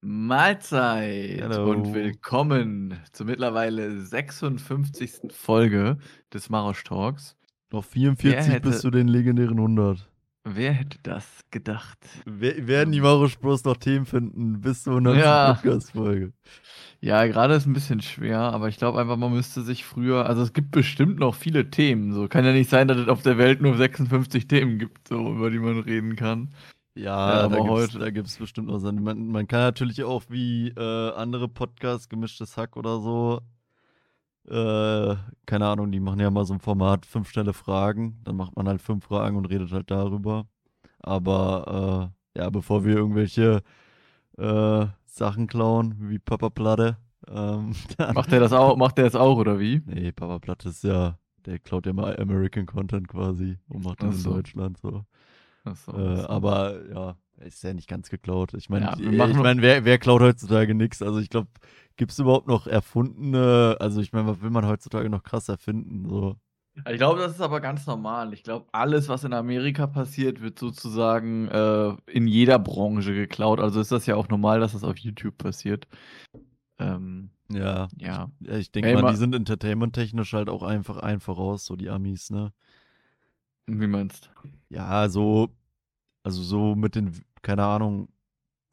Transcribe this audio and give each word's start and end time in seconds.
Mahlzeit 0.00 1.42
Hallo. 1.42 1.70
und 1.70 1.92
willkommen 1.92 2.94
zur 3.12 3.26
mittlerweile 3.26 4.00
56. 4.00 5.32
Folge 5.32 5.98
des 6.32 6.48
Marosch 6.50 6.84
Talks. 6.84 7.36
Noch 7.72 7.84
Wer 7.84 8.12
44 8.12 8.36
bis 8.36 8.54
hätte 8.54 8.70
zu 8.78 8.90
den 8.92 9.08
legendären 9.08 9.58
100. 9.58 10.08
wer 10.44 10.72
hätte 10.72 10.98
das 11.02 11.40
gedacht? 11.50 11.98
We 12.26 12.68
werden 12.68 12.92
die 12.92 13.00
Marosch 13.00 13.38
Bros 13.40 13.64
noch 13.64 13.76
Themen 13.76 14.06
finden 14.06 14.60
bis 14.60 14.84
zur 14.84 14.92
100. 14.98 15.16
ja, 15.16 15.54
Podcast-Folge? 15.54 16.32
ja, 17.00 17.26
gerade 17.26 17.54
ist 17.54 17.66
ein 17.66 17.72
bisschen 17.72 18.00
schwer, 18.00 18.38
aber 18.38 18.68
ich 18.68 18.76
glaube 18.76 19.00
einfach, 19.00 19.16
man 19.16 19.32
müsste 19.32 19.62
sich 19.62 19.84
früher, 19.84 20.26
also 20.26 20.42
es 20.42 20.52
gibt 20.52 20.70
bestimmt 20.70 21.18
noch 21.18 21.34
viele 21.34 21.70
Themen. 21.70 22.12
So 22.12 22.28
kann 22.28 22.44
ja 22.44 22.52
nicht 22.52 22.70
sein, 22.70 22.86
dass 22.86 22.98
es 22.98 23.08
auf 23.08 23.22
der 23.22 23.36
Welt 23.36 23.60
nur 23.60 23.76
56 23.76 24.46
Themen 24.46 24.78
gibt, 24.78 25.08
so 25.08 25.32
über 25.32 25.50
die 25.50 25.58
man 25.58 25.80
reden 25.80 26.14
kann. 26.14 26.50
Äh, 27.24 27.30
Ja, 27.30 27.44
aber 27.44 27.58
da 27.62 27.62
heute, 27.64 27.98
da 27.98 28.10
gibt's 28.10 28.36
bestimmt 28.38 28.68
noch 28.68 28.78
Sachen. 28.78 29.02
Man, 29.02 29.28
man 29.28 29.46
kann 29.46 29.60
natürlich 29.60 30.02
auch 30.04 30.24
wie 30.28 30.68
äh, 30.70 31.12
andere 31.14 31.48
Podcasts, 31.48 32.08
gemischtes 32.08 32.56
Hack 32.56 32.76
oder 32.76 33.00
so, 33.00 33.40
äh, 34.48 35.16
keine 35.46 35.66
Ahnung, 35.66 35.92
die 35.92 36.00
machen 36.00 36.20
ja 36.20 36.30
mal 36.30 36.44
so 36.44 36.54
ein 36.54 36.60
Format, 36.60 37.06
fünf 37.06 37.30
schnelle 37.30 37.52
Fragen. 37.52 38.20
Dann 38.24 38.36
macht 38.36 38.56
man 38.56 38.68
halt 38.68 38.80
fünf 38.82 39.04
Fragen 39.04 39.36
und 39.36 39.46
redet 39.46 39.72
halt 39.72 39.90
darüber. 39.90 40.46
Aber 41.00 42.12
äh, 42.36 42.40
ja, 42.40 42.50
bevor 42.50 42.84
wir 42.84 42.96
irgendwelche 42.96 43.62
äh, 44.38 44.86
Sachen 45.06 45.48
klauen, 45.48 45.96
wie 46.10 46.18
Papa 46.20 46.50
Platte, 46.50 46.98
ähm, 47.28 47.74
macht 48.12 48.32
der 48.32 48.40
das 48.40 48.52
auch, 48.52 48.76
macht 48.76 48.98
der 48.98 49.04
das 49.04 49.14
auch 49.16 49.38
oder 49.38 49.58
wie? 49.60 49.82
Nee, 49.84 50.12
Papa 50.12 50.38
Platte 50.38 50.68
ist 50.68 50.84
ja, 50.84 51.18
der 51.46 51.58
klaut 51.58 51.86
ja 51.86 51.92
mal 51.92 52.16
American 52.20 52.66
Content 52.66 53.08
quasi 53.08 53.58
und 53.68 53.84
macht 53.84 54.02
Ach 54.02 54.04
das 54.04 54.16
in 54.16 54.22
so, 54.22 54.30
Deutschland 54.32 54.78
so. 54.78 55.04
So, 55.76 55.92
Äh, 55.92 56.22
aber 56.26 56.88
ja, 56.90 57.16
ist 57.44 57.62
ja 57.62 57.72
nicht 57.74 57.88
ganz 57.88 58.10
geklaut. 58.10 58.54
Ich 58.54 58.68
meine, 58.68 58.86
Ja, 58.86 59.28
ich 59.28 59.36
meine, 59.36 59.62
wer, 59.62 59.84
wer 59.84 59.98
klaut 59.98 60.22
heutzutage 60.22 60.74
nichts? 60.74 61.02
Also 61.02 61.18
ich 61.20 61.30
glaube, 61.30 61.48
gibt 61.96 62.12
es 62.12 62.18
überhaupt 62.18 62.46
noch 62.46 62.66
erfundene, 62.66 63.76
also 63.80 64.00
ich 64.00 64.12
meine, 64.12 64.28
was 64.28 64.40
will 64.40 64.50
man 64.50 64.66
heutzutage 64.66 65.08
noch 65.10 65.22
krass 65.22 65.48
erfinden? 65.48 66.08
So. 66.08 66.36
Ich 66.76 66.96
glaube, 66.96 67.20
das 67.20 67.32
ist 67.32 67.40
aber 67.40 67.60
ganz 67.60 67.86
normal. 67.86 68.32
Ich 68.32 68.44
glaube, 68.44 68.66
alles, 68.72 69.08
was 69.08 69.24
in 69.24 69.32
Amerika 69.32 69.86
passiert, 69.88 70.40
wird 70.40 70.58
sozusagen 70.58 71.48
äh, 71.48 71.96
in 72.06 72.28
jeder 72.28 72.58
Branche 72.60 73.12
geklaut. 73.14 73.58
Also 73.58 73.80
ist 73.80 73.90
das 73.90 74.06
ja 74.06 74.14
auch 74.14 74.28
normal, 74.28 74.60
dass 74.60 74.72
das 74.72 74.84
auf 74.84 74.96
YouTube 74.98 75.36
passiert. 75.38 75.88
Ähm, 76.78 77.30
Ja, 77.50 77.88
ich, 77.96 78.02
ja. 78.02 78.30
ja, 78.40 78.56
ich 78.58 78.70
denke 78.70 78.92
mal, 78.92 79.10
die 79.12 79.16
sind 79.16 79.34
entertainment-technisch 79.34 80.32
halt 80.34 80.48
auch 80.48 80.62
einfach 80.62 80.98
ein 80.98 81.20
voraus, 81.20 81.64
so 81.64 81.76
die 81.76 81.88
Amis, 81.90 82.30
ne? 82.30 82.52
wie 83.66 83.86
meinst 83.86 84.30
Ja, 84.70 85.08
so, 85.08 85.48
also 86.22 86.42
so 86.42 86.74
mit 86.74 86.94
den, 86.94 87.24
keine 87.42 87.64
Ahnung, 87.64 88.08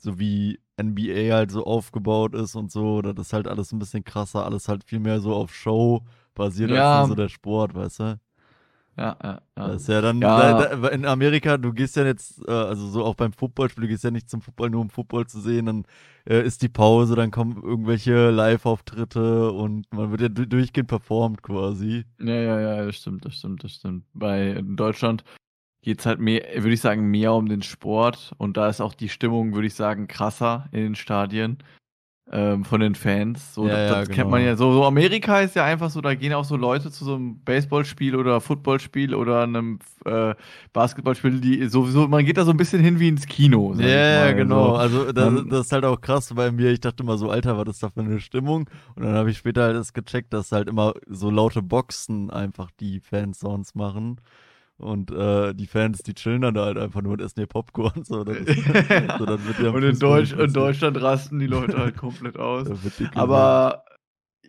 so 0.02 0.20
wie 0.20 0.60
NBA 0.78 1.36
halt 1.36 1.52
so 1.52 1.66
aufgebaut 1.66 2.36
ist 2.36 2.56
und 2.56 2.72
so, 2.72 3.02
das 3.02 3.28
ist 3.28 3.34
halt 3.34 3.48
alles 3.48 3.72
ein 3.74 3.80
bisschen 3.80 4.04
krasser, 4.06 4.46
alles 4.46 4.68
halt 4.70 4.84
viel 4.86 5.00
mehr 5.00 5.20
so 5.22 5.34
auf 5.36 5.54
Show 5.56 6.04
basiert 6.36 6.72
als 6.74 6.92
dann 6.92 7.06
so 7.06 7.14
Ja, 7.14 7.16
der 7.16 7.30
Sport, 7.30 7.76
weißt 7.76 8.00
du? 8.02 8.20
ja, 8.98 9.18
ja, 9.24 9.42
Das 9.62 9.74
ja. 9.74 9.82
ist 9.82 9.88
ja 9.88 10.02
dann, 10.02 10.36
da, 10.36 10.54
Ja, 10.54 10.54
da, 10.54 10.88
in 10.90 11.06
Amerika, 11.06 11.58
du 11.58 11.74
gehst 11.74 11.96
ja 11.96 12.06
jetzt, 12.06 12.40
äh, 12.48 12.52
also 12.52 12.88
so 12.88 13.04
auch 13.04 13.16
beim 13.16 13.34
Footballspiel, 13.34 13.84
du 13.84 13.88
gehst 13.88 14.04
ja 14.04 14.12
nicht 14.12 14.30
zum 14.30 14.42
Football 14.42 14.70
nur 14.70 14.82
um 14.82 14.90
Football 14.92 15.26
zu 15.26 15.40
sehen, 15.40 15.66
dann 15.66 15.86
äh, 16.30 16.42
ist 16.46 16.62
die 16.62 16.70
Pause, 16.70 17.16
dann 17.16 17.32
kommen 17.32 17.62
irgendwelche 17.64 18.30
Live-Auftritte 18.30 19.52
und 19.52 19.92
man 19.92 20.12
wird 20.12 20.22
ja 20.22 20.30
du- 20.30 20.46
durchgehend 20.48 20.88
performt 20.90 21.42
quasi. 21.42 22.06
ja, 22.20 22.34
ja, 22.36 22.60
ja, 22.60 22.86
das 22.86 22.96
stimmt, 22.98 23.26
das 23.26 23.36
stimmt, 23.38 23.64
das 23.64 23.74
stimmt. 23.74 24.06
Bei 24.14 24.52
in 24.52 24.76
Deutschland 24.76 25.24
geht 25.86 26.00
es 26.02 26.06
halt 26.08 26.20
mehr, 26.20 26.44
würde 26.58 26.74
ich 26.74 26.82
sagen, 26.82 27.10
mehr 27.12 27.34
um 27.34 27.48
den 27.48 27.62
Sport. 27.62 28.34
Und 28.40 28.58
da 28.58 28.68
ist 28.70 28.82
auch 28.82 28.94
die 28.96 29.10
Stimmung, 29.10 29.54
würde 29.56 29.68
ich 29.68 29.76
sagen, 29.76 30.08
krasser 30.10 30.68
in 30.74 30.82
den 30.82 30.96
Stadien. 30.96 31.60
ähm, 32.32 32.66
von 32.66 32.82
den 32.82 32.96
Fans. 32.96 33.54
So, 33.54 33.68
Ja, 33.68 33.74
das, 33.78 33.90
ja, 33.92 34.00
das 34.00 34.10
kennt 34.10 34.32
man 34.32 34.40
genau. 34.42 34.50
ja 34.52 34.56
so. 34.58 34.74
So 34.74 34.86
Amerika 34.86 35.42
ist 35.42 35.56
ja 35.56 35.64
einfach 35.66 35.92
so, 35.92 36.02
da 36.02 36.16
gehen 36.16 36.34
auch 36.34 36.44
so 36.46 36.56
Leute 36.58 36.90
zu 36.92 37.06
so 37.06 37.16
einem 37.16 37.40
Baseballspiel 37.44 38.16
oder 38.16 38.42
Footballspiel 38.42 39.14
oder 39.14 39.44
einem 39.44 39.78
äh, 40.06 40.34
Basketballspiel, 40.74 41.40
die 41.40 41.68
sowieso, 41.68 42.08
man 42.08 42.26
geht 42.26 42.38
da 42.38 42.44
so 42.46 42.52
ein 42.52 42.58
bisschen 42.58 42.82
hin 42.82 43.00
wie 43.00 43.10
ins 43.10 43.28
Kino, 43.28 43.76
Ja, 43.76 43.88
ja, 43.88 44.20
mal. 44.26 44.36
genau. 44.36 44.70
So, 44.72 44.76
Also 44.78 45.12
das, 45.14 45.32
man, 45.34 45.50
das 45.50 45.68
ist 45.68 45.72
halt 45.72 45.86
auch 45.86 46.02
krass 46.02 46.34
bei 46.34 46.52
mir. 46.52 46.72
Ich 46.72 46.80
dachte 46.82 47.04
immer 47.04 47.18
so, 47.20 47.30
Alter, 47.30 47.58
was 47.60 47.68
ist 47.76 47.84
da 47.84 47.90
für 47.92 48.02
eine 48.02 48.20
Stimmung? 48.20 48.70
Und 48.96 49.04
dann 49.06 49.14
habe 49.16 49.30
ich 49.30 49.38
später 49.38 49.64
halt 49.64 49.76
das 49.76 49.94
gecheckt, 49.94 50.34
dass 50.34 50.52
halt 50.52 50.68
immer 50.68 50.94
so 51.08 51.30
laute 51.30 51.62
Boxen 51.62 52.32
einfach 52.32 52.72
die 52.80 53.02
Fansounds 53.02 53.76
machen. 53.76 54.20
Und 54.78 55.10
äh, 55.12 55.54
die 55.54 55.68
Fans, 55.68 56.00
die 56.00 56.14
chillen 56.14 56.42
dann 56.42 56.54
da 56.54 56.66
halt 56.66 56.78
einfach 56.78 57.02
nur 57.02 57.14
und 57.14 57.22
essen 57.22 57.40
ihr 57.40 57.48
Popcorn. 57.48 58.04
So, 58.04 58.24
ist, 58.24 58.48
so, 59.18 59.26
das 59.26 59.40
wird 59.46 59.60
Und 59.74 59.84
in, 59.84 60.00
Deutsch, 60.00 60.34
in. 60.34 60.52
Deutschland 60.52 61.02
rasten 61.02 61.40
die 61.40 61.48
Leute 61.48 61.78
halt 61.78 61.96
komplett 61.96 62.38
aus. 62.38 62.68
Aber 63.16 63.86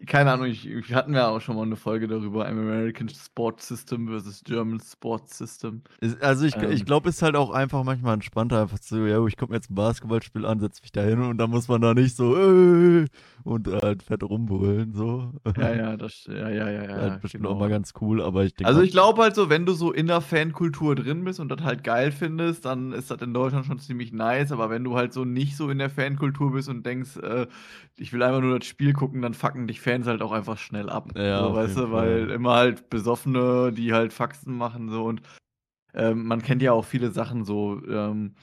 keine 0.06 0.32
Ahnung, 0.32 0.46
ich, 0.46 0.66
ich 0.66 0.92
hatten 0.94 1.12
wir 1.12 1.28
auch 1.28 1.40
schon 1.40 1.56
mal 1.56 1.62
eine 1.62 1.76
Folge 1.76 2.08
darüber, 2.08 2.46
American 2.48 3.08
Sport 3.08 3.62
System 3.62 4.08
versus 4.08 4.42
German 4.44 4.80
Sport 4.80 5.28
System. 5.30 5.82
Also 6.20 6.44
ich, 6.44 6.56
ich 6.56 6.84
Ähm, 6.84 6.84
glaube, 6.84 7.08
ist 7.08 7.22
halt 7.22 7.36
auch 7.36 7.50
einfach 7.50 7.82
manchmal 7.82 8.14
entspannter, 8.14 8.60
einfach 8.60 8.78
so, 8.80 9.06
ja, 9.06 9.24
ich 9.26 9.36
komme 9.36 9.54
jetzt 9.54 9.70
ein 9.70 9.74
Basketballspiel 9.74 10.44
an, 10.44 10.60
setze 10.60 10.82
mich 10.82 10.92
da 10.92 11.02
hin 11.02 11.20
und 11.22 11.38
dann 11.38 11.50
muss 11.50 11.68
man 11.68 11.80
da 11.80 11.94
nicht 11.94 12.14
so 12.16 12.36
äh, 12.36 13.06
und 13.44 13.66
halt 13.68 14.02
fett 14.02 14.22
rumbrüllen, 14.22 14.92
so. 14.94 15.32
ja, 15.56 15.72
ja, 15.74 15.96
das, 15.96 16.24
ja, 16.26 16.48
ja, 16.50 16.70
ja, 16.70 16.84
ja, 16.84 16.98
Halt 16.98 17.20
bestimmt 17.20 17.46
auch 17.46 17.56
mal 17.56 17.68
genau. 17.68 17.70
ganz 17.70 17.92
cool, 18.00 18.22
aber 18.22 18.44
ich 18.44 18.54
denke 18.54 18.72
Also 18.72 18.80
ich 18.82 18.90
glaube 18.90 19.22
halt 19.22 19.34
so, 19.36 19.48
wenn 19.50 19.66
du 19.66 19.72
so 19.74 19.92
in 19.92 20.08
der 20.08 20.20
Fankultur 20.20 20.96
drin 20.96 21.24
bist 21.24 21.40
und 21.40 21.50
das 21.50 21.62
halt 21.62 21.84
geil 21.84 22.12
findest, 22.12 22.64
dann 22.64 22.92
ist 22.92 23.10
das 23.12 23.22
in 23.22 23.32
Deutschland 23.34 23.66
schon 23.66 23.78
ziemlich 23.78 24.12
nice. 24.12 24.52
Aber 24.52 24.70
wenn 24.70 24.84
du 24.84 24.96
halt 24.96 25.12
so 25.12 25.24
nicht 25.24 25.56
so 25.56 25.70
in 25.70 25.78
der 25.78 25.90
Fankultur 25.90 26.52
bist 26.52 26.68
und 26.68 26.84
denkst, 26.84 27.16
äh, 27.18 27.46
ich 27.96 28.12
will 28.12 28.22
einfach 28.24 28.40
nur 28.40 28.58
das 28.58 28.66
Spiel 28.68 28.92
gucken, 28.92 29.22
dann 29.22 29.34
fucken 29.34 29.68
dich 29.68 29.80
Fans 29.86 30.08
halt 30.08 30.20
auch 30.20 30.32
einfach 30.32 30.58
schnell 30.58 30.90
ab. 30.90 31.12
ja, 31.16 31.48
So, 31.48 31.54
weißt 31.54 31.76
du, 31.76 31.92
weil 31.92 32.30
immer 32.30 32.54
halt 32.54 32.90
Besoffene, 32.90 33.72
die 33.72 33.92
halt 33.92 34.12
Faxen 34.12 34.56
machen 34.56 34.90
so 34.90 35.04
und 35.04 35.22
ähm, 35.94 36.26
man 36.26 36.42
kennt 36.42 36.60
ja 36.60 36.72
auch 36.72 36.84
viele 36.84 37.12
Sachen 37.12 37.44
so. 37.44 37.80
Ähm, 37.88 38.34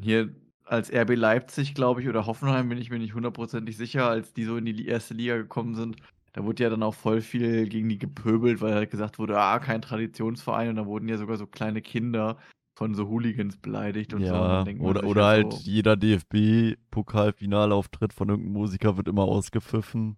hier 0.00 0.34
als 0.64 0.90
RB 0.90 1.14
Leipzig, 1.14 1.74
glaube 1.74 2.00
ich, 2.00 2.08
oder 2.08 2.26
Hoffenheim, 2.26 2.70
bin 2.70 2.78
ich 2.78 2.90
mir 2.90 2.98
nicht 2.98 3.14
hundertprozentig 3.14 3.76
sicher, 3.76 4.08
als 4.08 4.32
die 4.32 4.44
so 4.44 4.56
in 4.56 4.64
die 4.64 4.86
erste 4.86 5.12
Liga 5.12 5.36
gekommen 5.36 5.74
sind. 5.74 5.96
Da 6.32 6.44
wurde 6.44 6.62
ja 6.62 6.70
dann 6.70 6.82
auch 6.82 6.94
voll 6.94 7.20
viel 7.20 7.68
gegen 7.68 7.88
die 7.88 7.98
gepöbelt, 7.98 8.62
weil 8.62 8.74
halt 8.74 8.90
gesagt 8.90 9.18
wurde, 9.18 9.38
ah, 9.38 9.58
kein 9.58 9.82
Traditionsverein. 9.82 10.70
Und 10.70 10.76
da 10.76 10.86
wurden 10.86 11.08
ja 11.08 11.18
sogar 11.18 11.36
so 11.36 11.46
kleine 11.46 11.82
Kinder 11.82 12.38
von 12.78 12.94
so 12.94 13.08
Hooligans 13.08 13.56
beleidigt 13.56 14.14
und 14.14 14.24
so. 14.24 14.34
Und 14.34 14.40
Ja, 14.40 14.64
denkt 14.64 14.82
man 14.82 14.90
oder, 14.90 15.04
oder 15.04 15.26
halt 15.26 15.44
halt 15.44 15.52
so, 15.52 15.70
jeder 15.70 15.96
DFB-Pokalfinalauftritt 15.96 18.12
von 18.12 18.28
irgendeinem 18.28 18.52
Musiker 18.52 18.96
wird 18.96 19.08
immer 19.08 19.24
ausgepfiffen. 19.24 20.16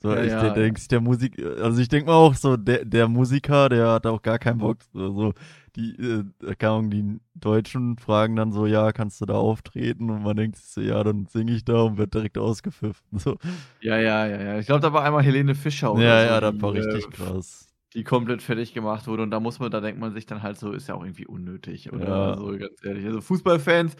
So, 0.00 0.14
ja, 0.14 0.22
ich 0.22 0.32
ja, 0.32 0.50
denkst, 0.52 0.88
der 0.88 1.00
Musik, 1.00 1.38
also 1.60 1.80
ich 1.80 1.88
denke 1.88 2.06
mal 2.06 2.14
auch 2.16 2.34
so, 2.34 2.56
der, 2.56 2.84
der 2.84 3.08
Musiker, 3.08 3.68
der 3.68 3.88
hat 3.92 4.06
auch 4.06 4.22
gar 4.22 4.38
keinen 4.38 4.58
Bock. 4.58 4.78
So, 4.92 5.12
so 5.12 5.34
die, 5.76 5.90
äh, 5.96 6.54
keine 6.56 6.72
Ahnung, 6.74 6.90
die 6.90 7.20
Deutschen 7.34 7.98
fragen 7.98 8.36
dann 8.36 8.52
so, 8.52 8.66
ja, 8.66 8.92
kannst 8.92 9.20
du 9.20 9.26
da 9.26 9.34
auftreten? 9.34 10.10
Und 10.10 10.22
man 10.22 10.36
denkt 10.36 10.56
sich 10.56 10.66
so, 10.66 10.80
ja, 10.80 11.02
dann 11.02 11.26
singe 11.26 11.52
ich 11.52 11.64
da 11.64 11.82
und 11.82 11.98
wird 11.98 12.14
direkt 12.14 12.38
ausgepfiffen. 12.38 13.06
So. 13.18 13.36
Ja, 13.80 13.96
ja, 13.98 14.26
ja, 14.26 14.40
ja. 14.42 14.58
Ich 14.58 14.66
glaube, 14.66 14.80
da 14.80 14.92
war 14.92 15.04
einmal 15.04 15.22
Helene 15.22 15.54
Fischer 15.54 15.94
oder 15.94 16.02
Ja, 16.04 16.18
so, 16.18 16.26
ja, 16.26 16.40
das 16.40 16.60
war 16.60 16.74
äh, 16.74 16.78
richtig 16.78 17.10
krass. 17.10 17.68
die 17.94 18.04
komplett 18.04 18.42
fertig 18.42 18.74
gemacht 18.74 19.06
wurde. 19.06 19.22
Und 19.22 19.30
da 19.30 19.40
muss 19.40 19.58
man, 19.60 19.70
da 19.70 19.80
denkt 19.80 20.00
man 20.00 20.12
sich 20.14 20.26
dann 20.26 20.42
halt 20.42 20.58
so, 20.58 20.72
ist 20.72 20.88
ja 20.88 20.94
auch 20.94 21.04
irgendwie 21.04 21.26
unnötig, 21.26 21.92
oder? 21.92 22.08
Ja, 22.08 22.32
Also 22.34 22.56
ganz 22.58 22.82
ehrlich. 22.84 23.06
Also 23.06 23.20
Fußballfans, 23.20 23.96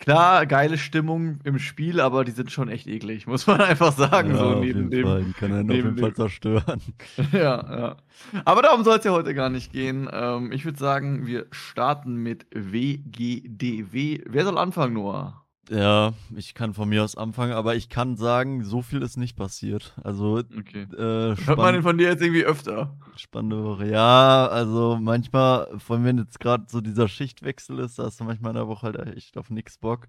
klar, 0.00 0.46
geile 0.46 0.78
Stimmung 0.78 1.40
im 1.44 1.58
Spiel, 1.58 2.00
aber 2.00 2.24
die 2.24 2.32
sind 2.32 2.50
schon 2.52 2.68
echt 2.68 2.86
eklig, 2.88 3.26
muss 3.26 3.46
man 3.46 3.60
einfach 3.62 3.92
sagen. 3.92 4.34
ja, 4.34 4.36
So 4.36 4.54
auf 4.54 4.66
neben 4.66 4.66
jeden 4.66 4.90
dem, 4.90 5.02
Fall. 5.02 5.24
Die 5.24 5.34
kann 5.34 5.52
einen 5.52 5.70
auf 5.70 5.82
jeden 5.82 5.96
Fall 5.96 6.14
zerstören. 6.14 6.82
Ja, 7.32 7.78
ja. 7.80 7.96
Aber 8.44 8.62
darum 8.62 8.84
soll 8.84 8.98
es 8.98 9.04
ja 9.04 9.12
heute 9.12 9.34
gar 9.34 9.50
nicht 9.50 9.72
gehen. 9.72 10.08
Ähm, 10.12 10.52
ich 10.52 10.64
würde 10.64 10.78
sagen, 10.78 11.26
wir 11.26 11.46
starten 11.50 12.16
mit 12.16 12.46
WGDW. 12.52 14.22
Wer 14.26 14.44
soll 14.44 14.58
anfangen, 14.58 14.94
Noah? 14.94 15.44
Ja, 15.70 16.14
ich 16.36 16.54
kann 16.54 16.74
von 16.74 16.88
mir 16.88 17.04
aus 17.04 17.16
anfangen, 17.16 17.52
aber 17.52 17.76
ich 17.76 17.88
kann 17.88 18.16
sagen, 18.16 18.64
so 18.64 18.82
viel 18.82 19.02
ist 19.02 19.16
nicht 19.16 19.36
passiert. 19.36 19.94
Also, 20.02 20.38
Okay. 20.58 20.86
äh, 20.96 21.36
Hört 21.44 21.58
man 21.60 21.74
den 21.74 21.82
von 21.82 21.96
dir 21.98 22.08
jetzt 22.08 22.22
irgendwie 22.22 22.44
öfter? 22.44 22.96
spannende 23.16 23.62
Woche. 23.64 23.86
Ja, 23.88 24.46
also 24.48 24.98
manchmal, 25.00 25.78
vor 25.78 25.96
allem 25.96 26.04
wenn 26.04 26.18
jetzt 26.18 26.40
gerade 26.40 26.64
so 26.68 26.80
dieser 26.80 27.08
Schichtwechsel 27.08 27.78
ist, 27.80 27.98
da 27.98 28.04
hast 28.04 28.20
du 28.20 28.24
manchmal 28.24 28.50
in 28.52 28.56
der 28.56 28.68
Woche 28.68 28.86
halt 28.86 29.16
echt 29.16 29.36
auf 29.38 29.50
nix 29.50 29.78
Bock. 29.78 30.08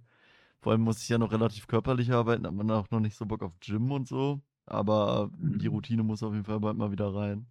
Vor 0.62 0.72
allem 0.74 0.82
muss 0.82 1.04
ich 1.04 1.10
ja 1.10 1.18
noch 1.20 1.32
relativ 1.34 1.68
körperlich 1.68 2.12
arbeiten, 2.14 2.48
hat 2.48 2.54
man 2.54 2.72
auch 2.72 2.92
noch 2.92 3.00
nicht 3.02 3.18
so 3.18 3.26
Bock 3.26 3.44
auf 3.44 3.60
Gym 3.62 3.92
und 3.92 4.08
so. 4.08 4.42
Aber 4.66 5.32
die 5.38 5.68
Mhm. 5.68 5.68
Routine 5.68 6.04
muss 6.04 6.24
auf 6.24 6.34
jeden 6.34 6.46
Fall 6.46 6.60
bald 6.60 6.78
mal 6.78 6.92
wieder 6.92 7.14
rein. 7.14 7.48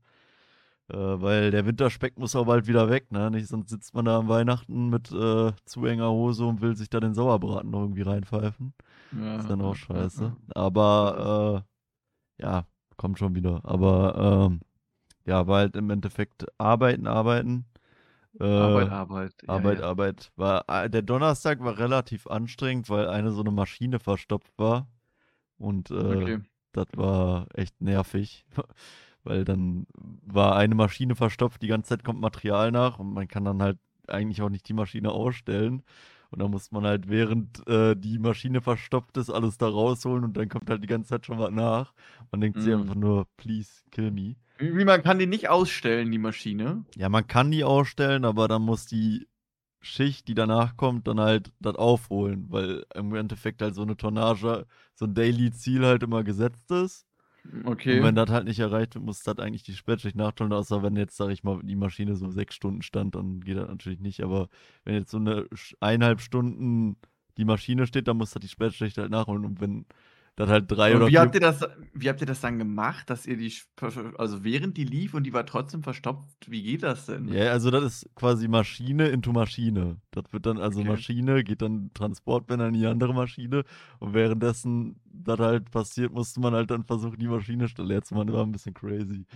Äh, 0.92 1.20
weil 1.22 1.50
der 1.50 1.66
Winterspeck 1.66 2.19
muss 2.19 2.34
auch 2.37 2.46
bald 2.46 2.66
wieder 2.66 2.88
weg, 2.90 3.10
ne? 3.12 3.31
Nicht, 3.31 3.48
sonst 3.48 3.70
sitzt 3.70 3.94
man 3.94 4.04
da 4.04 4.19
am 4.19 4.28
Weihnachten 4.28 4.88
mit 4.90 5.10
äh, 5.12 5.52
zu 5.64 5.84
enger 5.87 6.10
Hose 6.10 6.44
und 6.46 6.60
will 6.60 6.76
sich 6.76 6.90
da 6.90 7.00
den 7.00 7.14
Sauerbraten 7.14 7.70
noch 7.70 7.81
irgendwie 7.82 8.02
reinpfeifen. 8.02 8.75
Ja, 9.12 9.37
Ist 9.37 9.50
dann 9.50 9.60
auch 9.62 9.75
scheiße. 9.75 10.37
Aber 10.54 11.64
äh, 12.38 12.42
ja, 12.42 12.66
kommt 12.96 13.19
schon 13.19 13.34
wieder. 13.34 13.60
Aber 13.64 14.48
ähm, 14.50 14.60
ja, 15.26 15.46
war 15.46 15.58
halt 15.58 15.76
im 15.76 15.90
Endeffekt 15.90 16.46
arbeiten, 16.58 17.06
arbeiten. 17.06 17.66
Äh, 18.38 18.44
Arbeit, 18.44 18.90
Arbeit. 18.90 19.34
Ja, 19.43 19.48
Arbeit, 19.54 19.78
ja. 19.81 19.84
Arbeit. 19.86 20.32
War, 20.36 20.64
äh, 20.69 20.88
der 20.90 21.02
Donnerstag 21.02 21.60
war 21.60 21.78
relativ 21.78 22.26
anstrengend, 22.26 22.88
weil 22.88 23.08
eine 23.08 23.32
so 23.32 23.40
eine 23.40 23.50
Maschine 23.50 23.98
verstopft 23.98 24.52
war. 24.56 24.86
Und 25.58 25.90
äh, 25.90 25.94
Okay. 25.94 26.40
das 26.72 26.86
war 26.96 27.46
echt 27.54 27.81
nervig. 27.81 28.46
Weil 29.25 29.44
dann 29.44 29.87
war 30.26 30.56
eine 30.56 30.75
Maschine 30.75 31.14
verstopft, 31.14 31.62
die 31.62 31.67
ganze 31.69 31.90
Zeit 31.90 32.05
kommt 32.05 32.20
Material 32.20 32.72
nach 32.72 32.99
und 32.99 33.12
man 33.12 33.28
kann 33.28 33.44
dann 33.44 33.62
halt 33.62 33.78
eigentlich 34.06 34.43
auch 34.43 34.49
nicht 34.49 34.69
die 34.69 34.72
Maschine 34.75 35.11
ausstellen. 35.12 35.82
Und 36.31 36.40
dann 36.40 36.50
muss 36.50 36.70
man 36.70 36.84
halt, 36.84 37.08
während 37.08 37.67
äh, 37.67 37.96
die 37.96 38.19
Maschine 38.19 38.61
verstopft 38.61 39.17
ist, 39.17 39.31
alles 39.31 39.58
da 39.58 39.69
rausholen 39.69 40.25
und 40.25 40.37
dann 40.37 40.49
kommt 40.49 40.70
halt 40.70 40.82
die 40.82 40.87
ganze 40.87 41.11
Zeit 41.11 41.26
schon 41.26 41.38
was 41.38 41.50
nach. 41.50 41.93
Man 42.31 42.40
denkt 42.40 42.61
sich 42.61 42.72
Mhm. 42.72 42.82
einfach 42.82 42.94
nur, 42.94 43.26
please 43.37 43.82
kill 43.90 44.11
me. 44.12 44.37
Wie, 44.58 44.76
wie 44.76 44.84
man 44.84 45.02
kann 45.02 45.19
die 45.19 45.26
nicht 45.26 45.49
ausstellen, 45.49 46.11
die 46.12 46.19
Maschine. 46.19 46.84
Ja, 46.96 47.08
man 47.08 47.26
kann 47.26 47.50
die 47.50 47.64
ausstellen, 47.64 48.25
aber 48.25 48.46
dann 48.46 48.62
muss 48.62 48.87
die 48.87 49.26
Schicht, 49.81 50.28
die 50.28 50.34
danach 50.34 50.76
kommt, 50.76 51.08
dann 51.08 51.19
halt 51.19 51.52
das 51.58 51.75
aufholen, 51.75 52.46
weil 52.50 52.84
im 52.94 53.14
Endeffekt 53.14 53.62
halt 53.62 53.75
so 53.75 53.82
eine 53.82 53.96
Tonnage, 53.96 54.67
so 54.94 55.06
ein 55.06 55.14
Daily-Ziel 55.14 55.84
halt 55.84 56.02
immer 56.02 56.22
gesetzt 56.22 56.70
ist. 56.70 57.06
Okay. 57.64 57.98
Und 57.98 58.04
wenn 58.04 58.14
das 58.14 58.31
halt 58.31 58.44
nicht 58.44 58.58
erreicht 58.58 58.94
wird, 58.94 59.04
muss 59.04 59.22
das 59.22 59.38
eigentlich 59.38 59.62
die 59.62 59.75
Spätschicht 59.75 60.16
nachholen, 60.16 60.52
außer 60.52 60.82
wenn 60.82 60.96
jetzt, 60.96 61.16
sag 61.16 61.31
ich 61.31 61.42
mal, 61.42 61.60
die 61.62 61.76
Maschine 61.76 62.16
so 62.16 62.31
sechs 62.31 62.54
Stunden 62.54 62.82
stand, 62.82 63.14
dann 63.14 63.40
geht 63.40 63.56
das 63.56 63.69
natürlich 63.69 64.00
nicht. 64.00 64.22
Aber 64.22 64.48
wenn 64.84 64.94
jetzt 64.94 65.10
so 65.10 65.19
eine 65.19 65.46
eineinhalb 65.81 66.20
Stunden 66.20 66.96
die 67.37 67.44
Maschine 67.44 67.87
steht, 67.87 68.08
dann 68.08 68.19
muss 68.19 68.32
das 68.32 68.40
die 68.40 68.48
Spätschicht 68.48 68.98
halt 68.98 69.10
nachholen. 69.10 69.44
Und 69.44 69.60
wenn 69.60 69.87
das 70.37 70.49
halt 70.50 70.67
drei 70.71 70.94
Und 70.94 70.97
oder 70.97 71.09
wie 71.09 71.17
vier 71.17 71.19
habt, 71.19 71.35
ihr 71.35 71.41
das, 71.41 71.61
wie 71.94 72.09
habt 72.09 72.21
ihr 72.21 72.27
das 72.27 72.41
dann 72.41 72.59
gemacht, 72.59 73.11
dass 73.11 73.27
ihr 73.27 73.37
die, 73.37 73.53
also 74.19 74.44
während 74.44 74.77
die 74.77 74.85
lief 74.85 75.15
und 75.15 75.25
die 75.25 75.32
war 75.32 75.47
trotzdem 75.47 75.82
verstopft, 75.82 76.50
wie 76.50 76.62
geht 76.62 76.82
das 76.82 77.06
denn? 77.06 77.32
Ja, 77.32 77.50
also 77.53 77.71
das 77.71 77.85
ist 77.85 78.15
quasi 78.15 78.49
Maschine 78.49 79.09
into 79.09 79.32
Maschine. 79.32 80.00
Das 80.11 80.25
wird 80.32 80.47
dann, 80.47 80.56
also 80.59 80.82
Okay. 80.82 80.85
Maschine 80.85 81.44
geht 81.44 81.61
dann 81.61 81.91
Transportbänder 81.93 82.69
in 82.69 82.75
die 82.75 82.87
andere 82.87 83.12
Maschine 83.12 83.65
und 83.99 84.15
währenddessen 84.15 85.00
das 85.05 85.38
halt 85.38 85.71
passiert, 85.71 86.12
musste 86.12 86.41
man 86.41 86.55
halt 86.55 86.71
dann 86.71 86.85
versuchen, 86.85 87.19
die 87.19 87.29
Maschine 87.29 87.67
leer 87.79 88.03
zu 88.03 88.15
machen. 88.15 88.29
Das 88.29 88.37
war 88.37 88.44
ein 88.47 88.53
bisschen 88.53 88.73
crazy. 88.75 89.27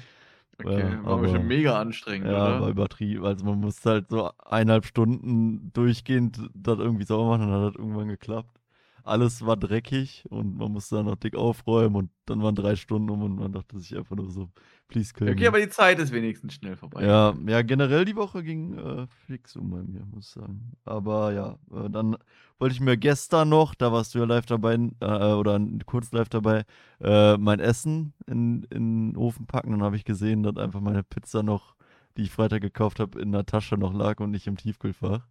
Okay, 0.59 0.99
Ja, 0.99 1.05
war 1.05 1.19
bestimmt 1.19 1.47
mega 1.47 1.81
anstrengend, 1.81 2.33
Ja, 2.33 2.61
oder? 2.61 2.69
übertrieben. 2.69 3.25
Also 3.27 3.45
man 3.45 3.61
musste 3.61 3.91
halt 3.91 4.09
so 4.11 4.31
eineinhalb 4.39 4.87
Stunden 4.87 5.73
durchgehend 5.73 6.39
das 6.55 6.79
irgendwie 6.79 7.05
sauber 7.05 7.31
machen 7.39 7.43
und 7.47 7.51
dann 7.53 7.63
hat 7.65 7.75
das 7.75 7.81
irgendwann 7.81 8.09
geklappt. 8.09 8.61
Alles 9.05 9.45
war 9.45 9.57
dreckig 9.59 10.25
und 10.31 10.57
man 10.57 10.73
musste 10.73 10.97
dann 10.97 11.05
noch 11.05 11.17
dick 11.17 11.37
aufräumen 11.37 11.95
und 11.95 12.11
dann 12.25 12.43
waren 12.43 12.55
drei 12.55 12.75
Stunden 12.75 13.11
um 13.11 13.23
und 13.23 13.37
man 13.37 13.53
dachte 13.53 13.79
sich 13.79 13.95
einfach 13.95 14.17
nur 14.17 14.31
so, 14.31 14.49
please 14.89 15.13
kill 15.13 15.29
Okay, 15.31 15.47
aber 15.47 15.61
die 15.61 15.69
Zeit 15.69 15.99
ist 15.99 16.11
wenigstens 16.11 16.55
schnell 16.55 16.75
vorbei. 16.75 17.05
Ja, 17.05 17.35
ja, 17.47 17.61
generell 17.61 18.07
die 18.07 18.17
Woche 18.17 18.43
ging 18.43 18.79
äh, 18.79 19.07
fix 19.27 19.57
um 19.57 19.69
bei 19.69 19.83
mir, 19.83 20.07
muss 20.07 20.29
ich 20.29 20.33
sagen. 20.33 20.73
Aber 20.87 21.35
ja, 21.35 21.59
äh, 21.71 21.91
dann 21.91 22.17
wollte 22.59 22.75
ich 22.75 22.81
mir 22.81 22.97
gestern 22.97 23.51
noch, 23.51 23.75
da 23.75 23.93
warst 23.93 24.15
du 24.15 24.21
ja 24.21 24.25
live 24.25 24.47
dabei, 24.47 24.75
äh, 25.01 25.33
oder 25.33 25.61
kurz 25.85 26.11
live 26.13 26.31
dabei, 26.31 26.65
äh, 27.03 27.37
mein 27.37 27.61
Essen 27.61 28.15
in, 28.27 28.65
in 28.71 29.11
den 29.11 29.17
Ofen 29.19 29.47
packen. 29.47 29.73
Dann 29.73 29.83
habe 29.83 29.97
ich 29.97 30.07
gesehen, 30.07 30.43
dass 30.43 30.57
einfach 30.57 30.81
meine 30.81 31.03
Pizza 31.03 31.43
noch, 31.43 31.75
die 32.17 32.23
ich 32.23 32.31
Freitag 32.31 32.63
gekauft 32.63 33.01
habe, 33.01 33.21
in 33.21 33.33
der 33.33 33.45
Tasche 33.45 33.77
noch 33.77 33.93
lag 33.93 34.21
und 34.21 34.31
nicht 34.31 34.47
im 34.47 34.57
Tiefkühlfach. 34.57 35.27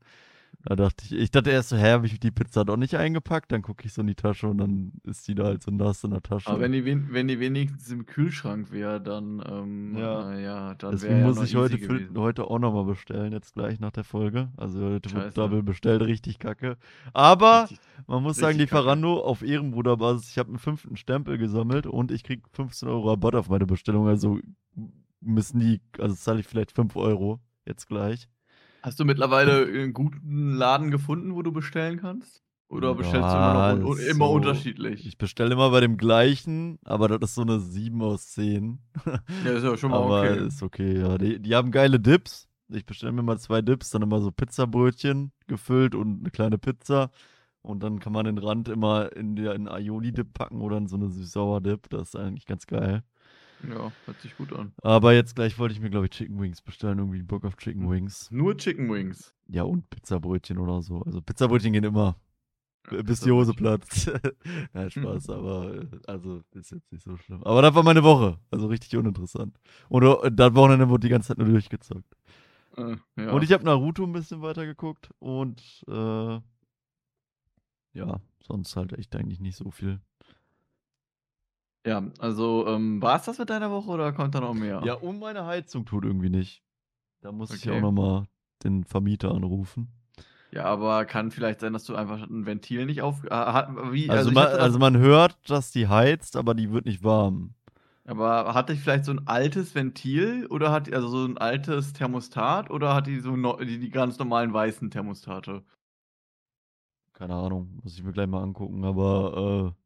Da 0.66 0.78
dachte 0.78 1.04
ich, 1.06 1.12
ich 1.12 1.30
dachte 1.30 1.50
erst 1.52 1.70
so, 1.70 1.76
hä, 1.76 1.92
habe 1.92 2.06
ich 2.06 2.20
die 2.22 2.32
Pizza 2.32 2.64
doch 2.64 2.78
nicht 2.78 2.96
eingepackt? 2.96 3.52
Dann 3.52 3.62
gucke 3.62 3.86
ich 3.86 3.92
so 3.92 4.00
in 4.00 4.08
die 4.08 4.16
Tasche 4.16 4.48
und 4.48 4.60
dann 4.60 4.94
ist 5.04 5.28
die 5.28 5.36
da 5.36 5.44
halt 5.44 5.62
so 5.62 5.72
nass 5.72 6.04
in 6.06 6.12
der 6.12 6.22
Tasche. 6.22 6.50
Aber 6.50 6.62
wenn 6.62 6.72
die, 6.72 6.86
wen- 6.86 7.10
wenn 7.12 7.28
die 7.28 7.40
wenigstens 7.42 7.92
im 7.92 8.06
Kühlschrank 8.06 8.72
wäre, 8.72 9.02
dann, 9.02 9.44
ähm, 9.46 9.98
Ja. 9.98 10.32
äh, 10.32 10.42
ja, 10.44 10.76
dann 10.76 10.92
Deswegen 10.92 11.20
ja 11.20 11.26
muss 11.28 11.44
ich 11.44 11.56
heute, 11.58 11.78
für, 11.78 12.10
heute 12.16 12.46
auch 12.46 12.60
nochmal 12.60 12.86
bestellen, 12.86 13.34
jetzt 13.34 13.54
gleich 13.56 13.82
nach 13.82 13.92
der 13.92 14.06
Folge. 14.06 14.52
Also 14.56 14.80
heute 14.92 15.12
wird. 15.14 15.38
Double 15.38 15.64
bestellt, 15.64 16.02
richtig 16.02 16.40
kacke. 16.40 16.78
Aber 17.12 17.64
Richtig. 17.64 17.80
man 18.08 18.24
muss 18.24 18.38
sagen, 18.38 18.56
richtig 18.58 18.70
kacke. 18.70 18.80
Lieferando 18.84 19.20
auf 19.22 19.42
Ehrenbruderbasis, 19.42 20.30
ich 20.30 20.38
habe 20.38 20.48
einen 20.50 20.60
fünften 20.60 20.96
Stempel 20.96 21.38
gesammelt 21.38 21.88
und 21.88 22.10
ich 22.10 22.24
krieg 22.24 22.42
15 22.54 22.88
Euro 22.88 23.10
Rabatt 23.10 23.36
auf 23.36 23.50
meine 23.50 23.66
Bestellung. 23.66 24.08
Also 24.08 24.40
müssen 25.20 25.60
die, 25.60 25.82
also 26.00 26.16
zahle 26.16 26.40
ich 26.40 26.48
vielleicht 26.48 26.72
5 26.72 26.96
Euro 26.96 27.42
jetzt 27.66 27.88
gleich. 27.88 28.30
Hast 28.84 29.00
du 29.00 29.06
mittlerweile 29.06 29.66
einen 29.66 29.94
guten 29.94 30.52
Laden 30.52 30.92
gefunden, 30.92 31.34
wo 31.36 31.42
du 31.42 31.52
bestellen 31.52 32.00
kannst? 32.00 32.44
Oder 32.68 32.96
bestellst 32.96 33.30
du 33.30 33.34
immer, 33.36 33.54
Ja, 33.54 33.76
noch 33.76 33.90
un 33.92 33.98
immer 34.00 34.26
so- 34.28 34.32
unterschiedlich? 34.34 35.06
Ich 35.06 35.18
bestelle 35.18 35.54
immer 35.54 35.70
bei 35.70 35.80
dem 35.80 35.96
gleichen, 35.96 36.80
aber 36.84 37.08
das 37.08 37.30
ist 37.30 37.36
so 37.36 37.44
eine 37.44 37.60
7 37.60 38.02
aus 38.02 38.30
10. 38.32 38.80
ja, 39.46 39.52
ist 39.52 39.64
ja 39.64 39.78
schon 39.78 39.92
mal 39.92 39.98
Aber 40.04 40.22
okay. 40.22 40.48
ist 40.48 40.64
okay, 40.64 41.00
ja. 41.00 41.18
Die, 41.18 41.40
die 41.40 41.56
haben 41.56 41.72
geile 41.72 42.00
Dips. 42.00 42.48
Ich 42.70 42.86
bestelle 42.86 43.12
mir 43.12 43.22
mal 43.22 43.38
zwei 43.38 43.62
Dips, 43.62 43.92
dann 43.92 44.02
immer 44.02 44.20
so 44.22 44.32
Pizzabrötchen 44.32 45.32
gefüllt 45.48 45.94
und 45.94 46.22
eine 46.22 46.32
kleine 46.32 46.58
Pizza. 46.58 47.12
Und 47.62 47.84
dann 47.84 48.00
kann 48.00 48.12
man 48.12 48.26
den 48.26 48.40
Rand 48.40 48.68
immer 48.70 49.16
in, 49.16 49.36
der, 49.36 49.54
in 49.54 49.68
Aioli-Dip 49.70 50.34
packen 50.34 50.60
oder 50.62 50.78
in 50.78 50.88
so 50.88 50.96
eine 50.98 51.10
süß-sauer-Dip. 51.10 51.90
Das 51.90 52.10
ist 52.10 52.16
eigentlich 52.16 52.46
ganz 52.48 52.66
geil. 52.68 53.04
Ja, 53.70 53.92
hört 54.06 54.22
sich 54.22 54.36
gut 54.38 54.54
an. 54.54 54.74
Aber 54.82 55.14
jetzt 55.14 55.36
gleich 55.36 55.58
wollte 55.58 55.74
ich 55.74 55.80
mir, 55.80 55.90
glaube 55.90 56.06
ich, 56.06 56.12
Chicken 56.12 56.40
Wings 56.40 56.62
bestellen. 56.62 57.00
Irgendwie 57.00 57.22
Bock 57.24 57.46
auf 57.46 57.56
Chicken 57.58 57.90
Wings. 57.90 58.30
Nur 58.32 58.58
Chicken 58.58 58.92
Wings. 58.92 59.34
Ja, 59.48 59.64
und 59.64 59.90
Pizzabrötchen 59.90 60.58
oder 60.58 60.82
so. 60.82 61.02
Also 61.04 61.22
Pizzabrötchen 61.22 61.74
gehen 61.74 61.84
immer. 61.84 62.18
Ja, 62.92 63.02
bis 63.02 63.22
die 63.22 63.32
Hose 63.32 63.54
platzt. 63.54 64.12
Nein, 64.74 64.92
Spaß, 64.92 65.30
aber 65.30 65.76
äh, 65.76 65.88
also 66.08 66.42
ist 66.52 66.72
jetzt 66.72 66.92
nicht 66.92 67.04
so 67.04 67.16
schlimm. 67.18 67.44
Aber 67.44 67.62
das 67.62 67.74
war 67.74 67.84
meine 67.84 68.04
Woche. 68.04 68.40
Also 68.52 68.68
richtig 68.68 68.96
uninteressant. 68.98 69.58
Und 69.88 70.04
äh, 70.04 70.32
das 70.32 70.54
Wochenende 70.56 70.90
wurde 70.90 71.08
die 71.08 71.10
ganze 71.10 71.30
Zeit 71.30 71.38
nur 71.38 71.48
durchgezockt. 71.48 72.18
Äh, 72.78 72.98
ja. 73.18 73.32
Und 73.32 73.44
ich 73.44 73.54
habe 73.54 73.64
Naruto 73.64 74.04
ein 74.04 74.12
bisschen 74.12 74.42
weitergeguckt 74.42 75.10
und 75.20 75.62
äh, 75.88 76.40
ja, 77.94 78.20
sonst 78.46 78.76
halt 78.76 78.94
echt 78.94 79.16
eigentlich 79.16 79.40
nicht 79.40 79.56
so 79.56 79.72
viel. 79.72 80.02
Ja, 81.86 82.12
also 82.20 82.68
ähm, 82.68 83.02
war 83.02 83.18
es 83.18 83.24
das 83.26 83.38
mit 83.40 83.50
deiner 83.50 83.72
Woche 83.72 83.90
oder 83.90 84.14
kommt 84.14 84.36
da 84.36 84.40
noch 84.42 84.54
mehr? 84.54 84.82
Ja, 84.84 84.94
und 84.96 85.20
meine 85.20 85.46
Heizung 85.46 85.86
tut 85.86 86.06
irgendwie 86.06 86.30
nicht. 86.30 86.64
Da 87.22 87.32
muss 87.32 87.54
ich 87.56 87.64
Okay. 87.64 87.72
auch 87.72 87.82
nochmal 87.82 88.28
den 88.64 88.84
Vermieter 88.86 89.34
anrufen. 89.34 89.92
Ja, 90.52 90.66
aber 90.66 91.06
kann 91.06 91.32
vielleicht 91.32 91.62
sein, 91.62 91.74
dass 91.74 91.84
du 91.86 91.96
einfach 91.96 92.22
ein 92.22 92.46
Ventil 92.46 92.86
nicht 92.86 93.02
auf. 93.02 93.24
äh, 93.24 93.30
wie, 93.92 94.08
Also, 94.10 94.30
ich 94.30 94.36
man, 94.36 94.48
also 94.48 94.80
man 94.80 94.98
hört, 94.98 95.38
dass 95.50 95.72
die 95.72 95.88
heizt, 95.88 96.36
aber 96.36 96.54
die 96.54 96.72
wird 96.72 96.86
nicht 96.86 97.04
warm. 97.04 97.56
aber 98.06 98.54
hatte 98.54 98.72
ich 98.74 98.80
vielleicht 98.82 99.04
so 99.06 99.12
ein 99.12 99.28
altes 99.28 99.76
Ventil 99.76 100.46
oder 100.48 100.72
hat 100.72 100.88
die- 100.88 100.94
also 100.96 101.08
so 101.10 101.26
ein 101.26 101.38
altes 101.38 101.92
Thermostat 101.94 102.70
oder 102.72 102.94
hat 102.96 103.08
die 103.08 103.20
so 103.20 103.36
no, 103.36 103.58
die, 103.58 103.78
die 103.80 103.90
ganz 103.90 104.18
normalen 104.20 104.54
weißen 104.54 104.90
Thermostate? 104.92 105.64
Keine 107.14 107.36
Ahnung, 107.36 107.80
muss 107.84 107.96
ich 107.98 108.04
mir 108.04 108.12
gleich 108.12 108.28
mal 108.28 108.42
angucken, 108.44 108.84
aber 108.86 109.74
äh, 109.76 109.83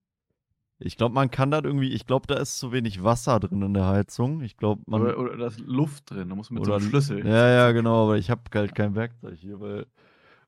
ich 0.79 0.97
glaube, 0.97 1.15
man 1.15 1.31
kann 1.31 1.49
das 1.51 1.63
irgendwie, 1.63 1.91
ich 1.91 2.05
glaube, 2.05 2.27
da 2.27 2.35
ist 2.35 2.59
zu 2.59 2.71
wenig 2.71 3.03
Wasser 3.03 3.39
drin 3.39 3.61
in 3.63 3.73
der 3.73 3.87
Heizung. 3.87 4.41
Ich 4.41 4.57
glaube, 4.57 4.83
man. 4.85 5.01
Oder, 5.01 5.17
oder 5.17 5.37
da 5.37 5.47
ist 5.47 5.59
Luft 5.59 6.11
drin, 6.11 6.29
da 6.29 6.35
muss 6.35 6.51
man 6.51 6.59
mit 6.59 6.65
so 6.65 6.71
Oder 6.71 6.81
einem 6.81 6.89
Schlüssel. 6.89 7.25
Ja, 7.25 7.49
ja, 7.49 7.71
genau, 7.71 8.03
aber 8.03 8.17
ich 8.17 8.29
habe 8.29 8.41
halt 8.53 8.75
kein 8.75 8.95
Werkzeug 8.95 9.37
hier, 9.39 9.59
weil 9.59 9.87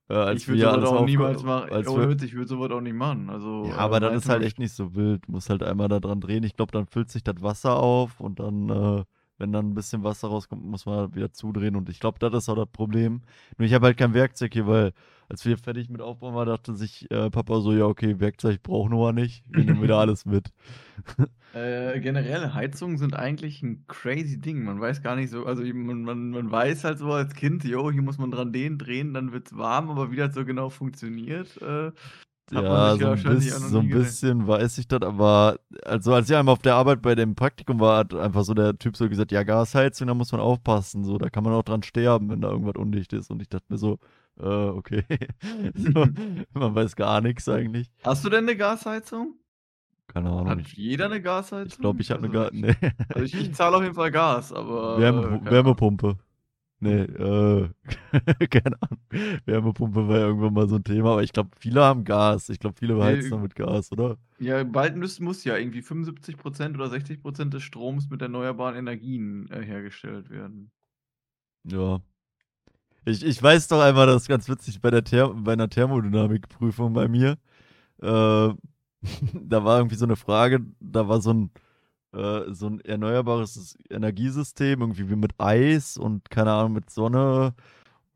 äh, 0.09 0.35
ich 0.35 0.47
würde 0.47 0.61
sowas 0.61 0.89
auch 0.89 1.05
niemals 1.05 1.43
machen. 1.43 1.71
als 1.71 1.87
Witz, 1.87 2.23
ich 2.23 2.33
würde 2.33 2.47
sowas 2.47 2.71
auch 2.71 2.81
nicht 2.81 2.95
machen. 2.95 3.29
Also, 3.29 3.65
ja, 3.65 3.71
äh, 3.71 3.77
aber 3.77 3.99
dann 3.99 4.11
mein 4.11 4.19
ist 4.19 4.29
halt 4.29 4.43
echt 4.43 4.59
nicht 4.59 4.73
so 4.73 4.95
wild. 4.95 5.27
Du 5.27 5.31
musst 5.31 5.49
halt 5.49 5.63
einmal 5.63 5.87
da 5.87 5.99
dran 5.99 6.21
drehen. 6.21 6.43
Ich 6.43 6.55
glaube, 6.55 6.71
dann 6.71 6.85
füllt 6.85 7.09
sich 7.09 7.23
das 7.23 7.41
Wasser 7.41 7.77
auf 7.77 8.19
und 8.19 8.39
dann, 8.39 8.69
äh, 8.69 9.03
wenn 9.37 9.51
dann 9.51 9.69
ein 9.69 9.73
bisschen 9.73 10.03
Wasser 10.03 10.27
rauskommt, 10.27 10.63
muss 10.63 10.85
man 10.85 10.95
halt 10.97 11.15
wieder 11.15 11.31
zudrehen. 11.31 11.75
Und 11.75 11.89
ich 11.89 11.99
glaube, 11.99 12.19
das 12.19 12.33
ist 12.33 12.49
auch 12.49 12.55
das 12.55 12.67
Problem. 12.71 13.21
Nur 13.57 13.67
ich 13.67 13.73
habe 13.73 13.85
halt 13.85 13.97
kein 13.97 14.13
Werkzeug 14.13 14.53
hier, 14.53 14.67
weil 14.67 14.93
als 15.29 15.45
wir 15.45 15.57
fertig 15.57 15.89
mit 15.89 16.01
Aufbauen 16.01 16.35
waren, 16.35 16.47
dachte 16.47 16.75
sich 16.75 17.09
äh, 17.11 17.29
Papa 17.29 17.61
so, 17.61 17.73
ja, 17.73 17.85
okay, 17.85 18.19
Werkzeug 18.19 18.63
brauchen 18.63 18.91
wir 18.93 19.13
nicht. 19.13 19.45
Wir 19.47 19.65
nehmen 19.65 19.81
wieder 19.81 19.97
alles 19.99 20.25
mit. 20.25 20.51
Äh, 21.51 21.99
generell, 22.01 22.53
Heizungen 22.53 22.99
sind 22.99 23.15
eigentlich 23.15 23.63
ein 23.63 23.85
crazy 23.87 24.39
Ding. 24.39 24.63
Man 24.63 24.79
weiß 24.79 25.01
gar 25.01 25.15
nicht 25.15 25.31
so, 25.31 25.45
also 25.45 25.63
man, 25.63 26.03
man, 26.03 26.29
man 26.29 26.51
weiß 26.51 26.83
halt 26.83 26.99
so 26.99 27.11
als 27.11 27.33
Kind, 27.33 27.63
jo, 27.63 27.89
hier 27.91 28.03
muss 28.03 28.19
man 28.19 28.29
dran 28.29 28.53
den 28.53 28.77
drehen, 28.77 29.15
dann 29.15 29.31
wird's 29.31 29.57
warm, 29.57 29.89
aber 29.89 30.11
wie 30.11 30.15
das 30.15 30.35
so 30.35 30.45
genau 30.45 30.69
funktioniert, 30.69 31.57
äh, 31.61 31.91
hat 32.53 32.67
man 32.69 32.81
Ja, 32.81 32.97
so 32.97 33.07
ein, 33.07 33.27
bisschen, 33.27 33.69
so 33.69 33.79
ein 33.79 33.89
bisschen 33.89 34.47
weiß 34.47 34.79
ich 34.79 34.87
das, 34.87 35.03
aber 35.03 35.59
also 35.83 36.13
als 36.15 36.29
ich 36.29 36.35
einmal 36.35 36.53
auf 36.53 36.61
der 36.63 36.75
Arbeit 36.75 37.01
bei 37.03 37.13
dem 37.13 37.35
Praktikum 37.35 37.79
war, 37.79 37.99
hat 37.99 38.13
einfach 38.15 38.43
so 38.43 38.55
der 38.55 38.77
Typ 38.79 38.97
so 38.97 39.07
gesagt, 39.07 39.31
ja, 39.31 39.43
Gasheizung, 39.43 40.07
da 40.07 40.15
muss 40.15 40.31
man 40.31 40.41
aufpassen, 40.41 41.03
so, 41.03 41.17
da 41.19 41.29
kann 41.29 41.43
man 41.43 41.53
auch 41.53 41.63
dran 41.63 41.83
sterben, 41.83 42.29
wenn 42.29 42.41
da 42.41 42.49
irgendwas 42.49 42.75
undicht 42.77 43.13
ist. 43.13 43.29
Und 43.29 43.41
ich 43.43 43.49
dachte 43.49 43.67
mir 43.69 43.77
so, 43.77 43.99
äh, 44.39 44.43
okay. 44.43 45.03
so, 45.75 46.07
man 46.53 46.75
weiß 46.75 46.95
gar 46.95 47.21
nichts 47.21 47.47
eigentlich. 47.49 47.91
Hast 48.03 48.25
du 48.25 48.29
denn 48.29 48.45
eine 48.45 48.55
Gasheizung? 48.55 49.35
Keine 50.07 50.29
Ahnung. 50.29 50.49
Hat 50.49 50.67
jeder 50.69 51.05
eine 51.05 51.21
Gasheizung? 51.21 51.67
ich 51.67 51.77
glaube, 51.77 52.01
ich 52.01 52.11
habe 52.11 52.25
eine 52.25 52.33
weiß 52.33 52.33
Ga 52.33 52.47
auch 52.47 52.51
nicht. 52.51 52.81
nee. 52.81 52.91
Also 53.09 53.25
ich, 53.25 53.35
ich 53.35 53.53
zahle 53.53 53.77
auf 53.77 53.83
jeden 53.83 53.95
Fall 53.95 54.11
Gas, 54.11 54.51
aber. 54.51 54.97
Wärme, 54.99 55.41
äh. 55.45 55.51
Wärmepumpe. 55.51 56.17
Nee, 56.81 57.01
äh, 57.01 57.69
keine 58.49 58.81
Ahnung. 58.81 58.99
Wärmepumpe 59.45 60.07
war 60.07 60.17
ja 60.17 60.27
irgendwann 60.27 60.53
mal 60.53 60.69
so 60.69 60.77
ein 60.77 60.83
Thema, 60.83 61.11
aber 61.11 61.23
ich 61.23 61.33
glaube, 61.33 61.49
viele 61.59 61.83
haben 61.83 62.05
Gas. 62.05 62.47
Ich 62.49 62.59
glaube, 62.59 62.77
viele 62.79 63.03
heizen 63.03 63.31
noch 63.31 63.41
mit 63.41 63.55
Gas, 63.55 63.91
oder? 63.91 64.17
Ja, 64.39 64.63
bald 64.63 64.95
muss, 64.95 65.19
muss 65.19 65.43
ja 65.43 65.57
irgendwie 65.57 65.81
75% 65.81 66.75
oder 66.75 66.85
60% 66.85 67.49
des 67.49 67.63
Stroms 67.63 68.09
mit 68.09 68.21
erneuerbaren 68.21 68.77
Energien 68.77 69.49
äh, 69.51 69.61
hergestellt 69.61 70.29
werden. 70.29 70.71
Ja. 71.65 72.01
Ich, 73.09 73.25
ich 73.25 73.41
weiß 73.41 73.67
doch 73.69 73.81
einmal, 73.81 74.05
das 74.07 74.23
ist 74.23 74.27
ganz 74.27 74.47
witzig 74.49 74.81
bei, 74.81 74.91
der 74.91 75.03
Ther 75.03 75.29
bei 75.29 75.53
einer 75.53 75.69
Thermodynamikprüfung 75.69 76.93
bei 76.93 77.07
mir. 77.07 77.37
Äh, 78.01 78.05
da 79.33 79.63
war 79.63 79.79
irgendwie 79.79 79.95
so 79.95 80.05
eine 80.05 80.15
Frage, 80.15 80.61
da 80.79 81.07
war 81.07 81.21
so 81.21 81.33
ein, 81.33 81.51
äh, 82.13 82.53
so 82.53 82.67
ein 82.67 82.81
erneuerbares 82.81 83.77
Energiesystem, 83.89 84.81
irgendwie 84.81 85.09
wie 85.09 85.15
mit 85.15 85.33
Eis 85.39 85.97
und 85.97 86.29
keine 86.29 86.51
Ahnung, 86.53 86.73
mit 86.73 86.89
Sonne. 86.91 87.55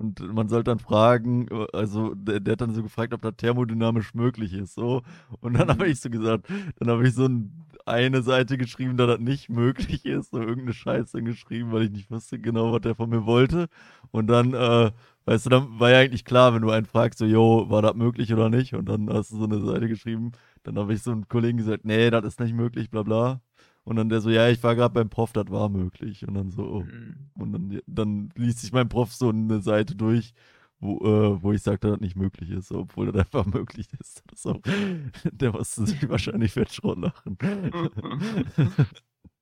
Und 0.03 0.19
man 0.33 0.50
sollte 0.50 0.65
dann 0.72 0.79
fragen, 0.79 1.48
also 1.72 2.13
der, 2.15 2.39
der 2.41 2.53
hat 2.53 2.62
dann 2.62 2.74
so 2.74 2.83
gefragt, 2.83 3.13
ob 3.13 3.22
das 3.22 3.36
thermodynamisch 3.38 4.13
möglich 4.13 4.53
ist. 4.53 4.75
So. 4.75 5.01
Und 5.41 5.53
dann 5.57 5.69
habe 5.69 5.86
Mhm. 5.86 5.91
ich 5.91 6.01
so 6.01 6.10
gesagt, 6.10 6.45
dann 6.79 6.89
habe 6.89 7.07
ich 7.07 7.13
so 7.15 7.25
ein, 7.25 7.51
eine 7.86 8.22
Seite 8.22 8.57
geschrieben, 8.57 8.98
da 8.98 9.05
das 9.07 9.19
nicht 9.19 9.50
möglich 9.50 10.05
ist, 10.05 10.31
so 10.31 10.39
irgendeine 10.39 10.74
Scheiße 10.74 11.22
geschrieben, 11.24 11.72
weil 11.72 11.83
ich 11.83 11.91
nicht 11.91 12.12
wusste 12.12 12.39
genau, 12.39 12.72
was 12.74 12.81
der 12.81 12.95
von 12.95 13.10
mir 13.10 13.25
wollte. 13.25 13.67
Und 14.12 14.27
dann, 14.27 14.53
äh, 14.53 14.91
weißt 15.25 15.45
du, 15.45 15.50
dann 15.50 15.79
war 15.79 15.89
ja 15.91 16.00
eigentlich 16.00 16.25
klar, 16.25 16.53
wenn 16.53 16.62
du 16.62 16.69
einen 16.69 16.86
fragst, 16.86 17.19
so, 17.19 17.25
yo, 17.25 17.65
war 17.69 17.81
das 17.81 17.95
möglich 17.95 18.33
oder 18.33 18.50
nicht? 18.50 18.74
Und 18.74 18.88
dann 18.89 19.10
hast 19.10 19.31
du 19.31 19.38
so 19.38 19.45
eine 19.45 19.60
Seite 19.62 19.88
geschrieben. 19.88 20.31
Dann 20.63 20.77
habe 20.77 20.93
ich 20.93 21.01
so 21.03 21.12
einem 21.12 21.27
Kollegen 21.27 21.57
gesagt, 21.57 21.86
nee, 21.86 22.10
das 22.10 22.25
ist 22.25 22.39
nicht 22.39 22.53
möglich, 22.55 22.89
bla 22.89 23.03
bla. 23.03 23.41
Und 23.85 23.97
dann 23.97 24.09
der 24.09 24.21
so, 24.21 24.29
ja, 24.29 24.47
ich 24.49 24.63
war 24.63 24.75
gerade 24.75 24.93
beim 24.93 25.09
Prof, 25.09 25.33
das 25.33 25.49
war 25.49 25.69
möglich. 25.69 26.25
Und 26.27 26.35
dann 26.35 26.51
so, 26.51 26.63
oh. 26.63 26.83
Mhm. 26.83 27.15
Und 27.35 27.51
dann, 27.51 27.81
dann 27.85 28.29
liest 28.35 28.59
sich 28.59 28.71
mein 28.71 28.87
Prof 28.87 29.13
so 29.13 29.29
eine 29.29 29.61
Seite 29.61 29.95
durch, 29.95 30.33
wo, 30.79 30.97
äh, 30.99 31.43
wo 31.43 31.51
ich 31.51 31.61
sagte, 31.61 31.87
dass 31.87 31.97
das 31.97 32.01
nicht 32.01 32.15
möglich 32.15 32.49
ist, 32.51 32.71
obwohl 32.71 33.11
das 33.11 33.25
einfach 33.25 33.45
möglich 33.53 33.87
ist. 33.99 34.23
Auch, 34.45 34.59
der 35.31 35.51
musste 35.51 35.85
sich 35.85 36.09
wahrscheinlich 36.09 36.53
fettschrott 36.53 36.97
lachen. 36.97 37.37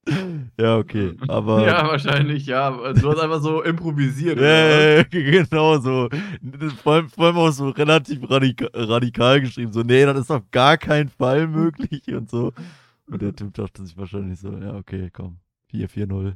ja, 0.60 0.77
okay. 0.77 1.15
Aber. 1.27 1.65
ja, 1.65 1.88
wahrscheinlich, 1.88 2.48
ja. 2.48 2.71
Du 2.93 3.12
hast 3.12 3.19
einfach 3.19 3.41
so 3.41 3.62
improvisiert. 3.62 4.39
Ja, 4.39 5.03
genau 5.03 5.77
so. 5.77 6.10
Vor 6.81 6.93
allem, 6.93 7.10
vor 7.10 7.25
allem 7.25 7.38
auch 7.38 7.51
so 7.51 7.69
relativ 7.69 8.27
radika 8.27 8.67
radikal 8.74 9.41
geschrieben. 9.41 9.71
So, 9.71 9.81
nee, 9.81 10.03
das 10.03 10.19
ist 10.19 10.31
auf 10.31 10.50
gar 10.50 10.77
keinen 10.77 11.10
Fall 11.10 11.48
möglich 11.48 12.07
und 12.07 12.29
so. 12.31 12.53
Und 13.12 13.22
der 13.22 13.36
Typ 13.36 13.53
dachte 13.53 13.86
sich 13.86 13.98
wahrscheinlich 13.98 14.39
so, 14.39 14.58
ja, 14.58 14.75
okay, 14.75 15.10
komm. 15.12 15.39
4-4-0. 15.74 16.36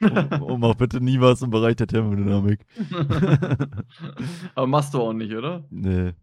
Und, 0.00 0.42
und 0.42 0.60
mach 0.60 0.74
bitte 0.74 1.00
nie 1.00 1.20
was 1.20 1.42
im 1.42 1.50
Bereich 1.50 1.76
der 1.76 1.86
Thermodynamik. 1.86 2.64
Aber 4.54 4.66
machst 4.66 4.94
du 4.94 5.00
auch 5.00 5.12
nicht, 5.12 5.34
oder? 5.34 5.64
Nee, 5.70 6.14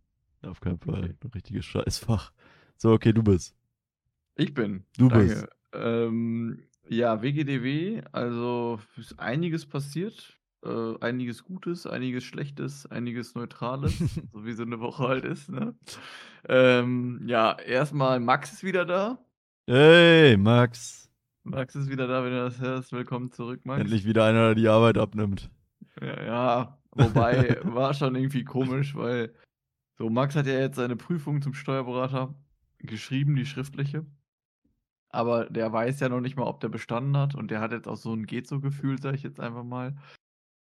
auf 0.42 0.60
keinen 0.60 0.80
Fall. 0.80 1.04
Okay. 1.04 1.16
Ein 1.24 1.30
richtiges 1.34 1.66
Scheißfach. 1.66 2.32
So, 2.76 2.92
okay, 2.92 3.14
du 3.14 3.24
bist. 3.24 3.56
Ich 4.36 4.54
bin. 4.54 4.84
Du 4.98 5.10
Danke. 5.10 5.26
bist. 5.26 5.48
Ähm, 5.74 6.64
ja, 6.90 7.22
WGDW, 7.22 8.02
also 8.12 8.80
ist 8.98 9.20
einiges 9.20 9.66
passiert. 9.66 10.38
Äh, 10.64 10.96
einiges 11.02 11.44
Gutes, 11.44 11.86
einiges 11.86 12.24
Schlechtes, 12.24 12.88
einiges 12.88 13.36
Neutrales, 13.36 13.98
so 14.34 14.46
wie 14.46 14.54
so 14.54 14.64
eine 14.64 14.80
Woche 14.80 15.08
halt 15.08 15.26
ist. 15.26 15.50
Ne? 15.50 15.76
Ähm, 16.50 17.22
ja, 17.28 17.58
erstmal 17.60 18.20
Max 18.20 18.54
ist 18.54 18.64
wieder 18.64 18.86
da. 18.86 19.20
Hey, 19.70 20.38
Max. 20.38 21.10
Max 21.44 21.76
ist 21.76 21.90
wieder 21.90 22.08
da, 22.08 22.24
wenn 22.24 22.32
du 22.32 22.38
das 22.38 22.62
hörst. 22.62 22.94
Willkommen 22.94 23.34
zurück, 23.34 23.66
Max. 23.66 23.82
Endlich 23.82 24.06
wieder 24.06 24.24
einer, 24.24 24.46
der 24.46 24.56
die 24.56 24.70
Arbeit 24.70 24.98
abnimmt. 24.98 25.50
Ja, 26.00 26.24
ja, 26.24 26.78
wobei 26.92 27.60
war 27.66 27.94
schon 27.94 28.16
irgendwie 28.16 28.46
komisch, 28.46 28.96
weil 28.96 29.34
so 29.98 30.10
Max 30.10 30.38
hat 30.38 30.46
ja 30.46 30.58
jetzt 30.58 30.78
seine 30.78 30.96
Prüfung 30.96 31.42
zum 31.42 31.54
Steuerberater 31.54 32.34
geschrieben, 32.78 33.36
die 33.36 33.46
schriftliche. 33.46 34.06
Aber 35.10 35.50
der 35.50 35.74
weiß 35.74 36.00
ja 36.00 36.08
noch 36.08 36.22
nicht 36.22 36.38
mal, 36.38 36.48
ob 36.48 36.62
der 36.62 36.70
bestanden 36.70 37.18
hat 37.18 37.36
und 37.36 37.52
der 37.52 37.60
hat 37.60 37.74
jetzt 37.74 37.90
auch 37.90 37.98
so 37.98 38.14
ein 38.14 38.26
geht 38.26 38.48
so 38.48 38.62
Gefühl, 38.62 39.02
sag 39.02 39.16
ich 39.16 39.24
jetzt 39.24 39.42
einfach 39.42 39.66
mal. 39.66 39.98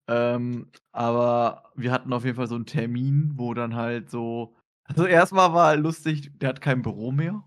Ähm, 0.07 0.71
aber 0.93 1.69
wir 1.75 1.91
hatten 1.91 2.13
auf 2.13 2.23
jeden 2.23 2.37
Fall 2.37 2.47
so 2.47 2.55
einen 2.55 2.65
Termin, 2.65 3.33
wo 3.35 3.53
dann 3.53 3.75
halt 3.75 4.09
so 4.09 4.55
also 4.85 5.05
erstmal 5.05 5.51
war 5.51 5.75
lustig, 5.75 6.31
der 6.39 6.49
hat 6.49 6.61
kein 6.61 6.81
Büro 6.81 7.11
mehr. 7.11 7.43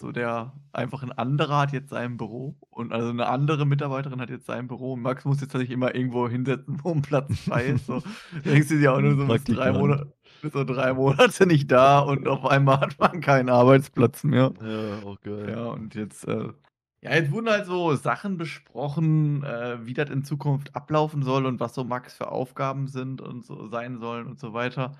So 0.00 0.12
der 0.12 0.52
einfach 0.72 1.02
ein 1.02 1.10
anderer 1.10 1.58
hat 1.58 1.72
jetzt 1.72 1.90
sein 1.90 2.16
Büro 2.16 2.54
und 2.70 2.92
also 2.92 3.08
eine 3.08 3.26
andere 3.26 3.66
Mitarbeiterin 3.66 4.20
hat 4.20 4.30
jetzt 4.30 4.46
sein 4.46 4.68
Büro 4.68 4.92
und 4.92 5.02
Max 5.02 5.24
muss 5.24 5.40
jetzt 5.40 5.52
sich 5.52 5.70
immer 5.70 5.92
irgendwo 5.92 6.28
hinsetzen, 6.28 6.78
wo 6.84 6.92
ein 6.92 7.02
Platz 7.02 7.36
frei 7.40 7.66
ist. 7.66 7.86
So 7.86 8.02
denkst 8.44 8.68
du 8.68 8.78
dir 8.78 8.92
auch 8.92 9.00
nur 9.00 9.16
so 9.16 9.26
bis 9.26 9.42
drei. 9.42 9.72
Monate, 9.72 10.12
bis 10.40 10.52
so 10.52 10.62
drei 10.62 10.92
Monate 10.92 11.46
nicht 11.46 11.70
da 11.72 11.98
und 11.98 12.28
auf 12.28 12.46
einmal 12.46 12.80
hat 12.80 12.98
man 13.00 13.20
keinen 13.20 13.48
Arbeitsplatz 13.48 14.22
mehr. 14.22 14.52
Ja, 14.62 15.02
auch 15.04 15.20
geil. 15.20 15.50
Ja, 15.50 15.66
und 15.66 15.96
jetzt, 15.96 16.28
äh, 16.28 16.52
ja, 17.00 17.14
jetzt 17.14 17.32
wurden 17.32 17.48
halt 17.48 17.66
so 17.66 17.94
Sachen 17.96 18.38
besprochen, 18.38 19.42
äh, 19.42 19.84
wie 19.84 19.94
das 19.94 20.10
in 20.10 20.22
Zukunft 20.22 20.76
ablaufen 20.76 21.24
soll 21.24 21.44
und 21.44 21.58
was 21.58 21.74
so 21.74 21.82
Max 21.82 22.14
für 22.14 22.30
Aufgaben 22.30 22.86
sind 22.86 23.20
und 23.20 23.44
so 23.44 23.66
sein 23.66 23.98
sollen 23.98 24.28
und 24.28 24.38
so 24.38 24.52
weiter. 24.52 24.96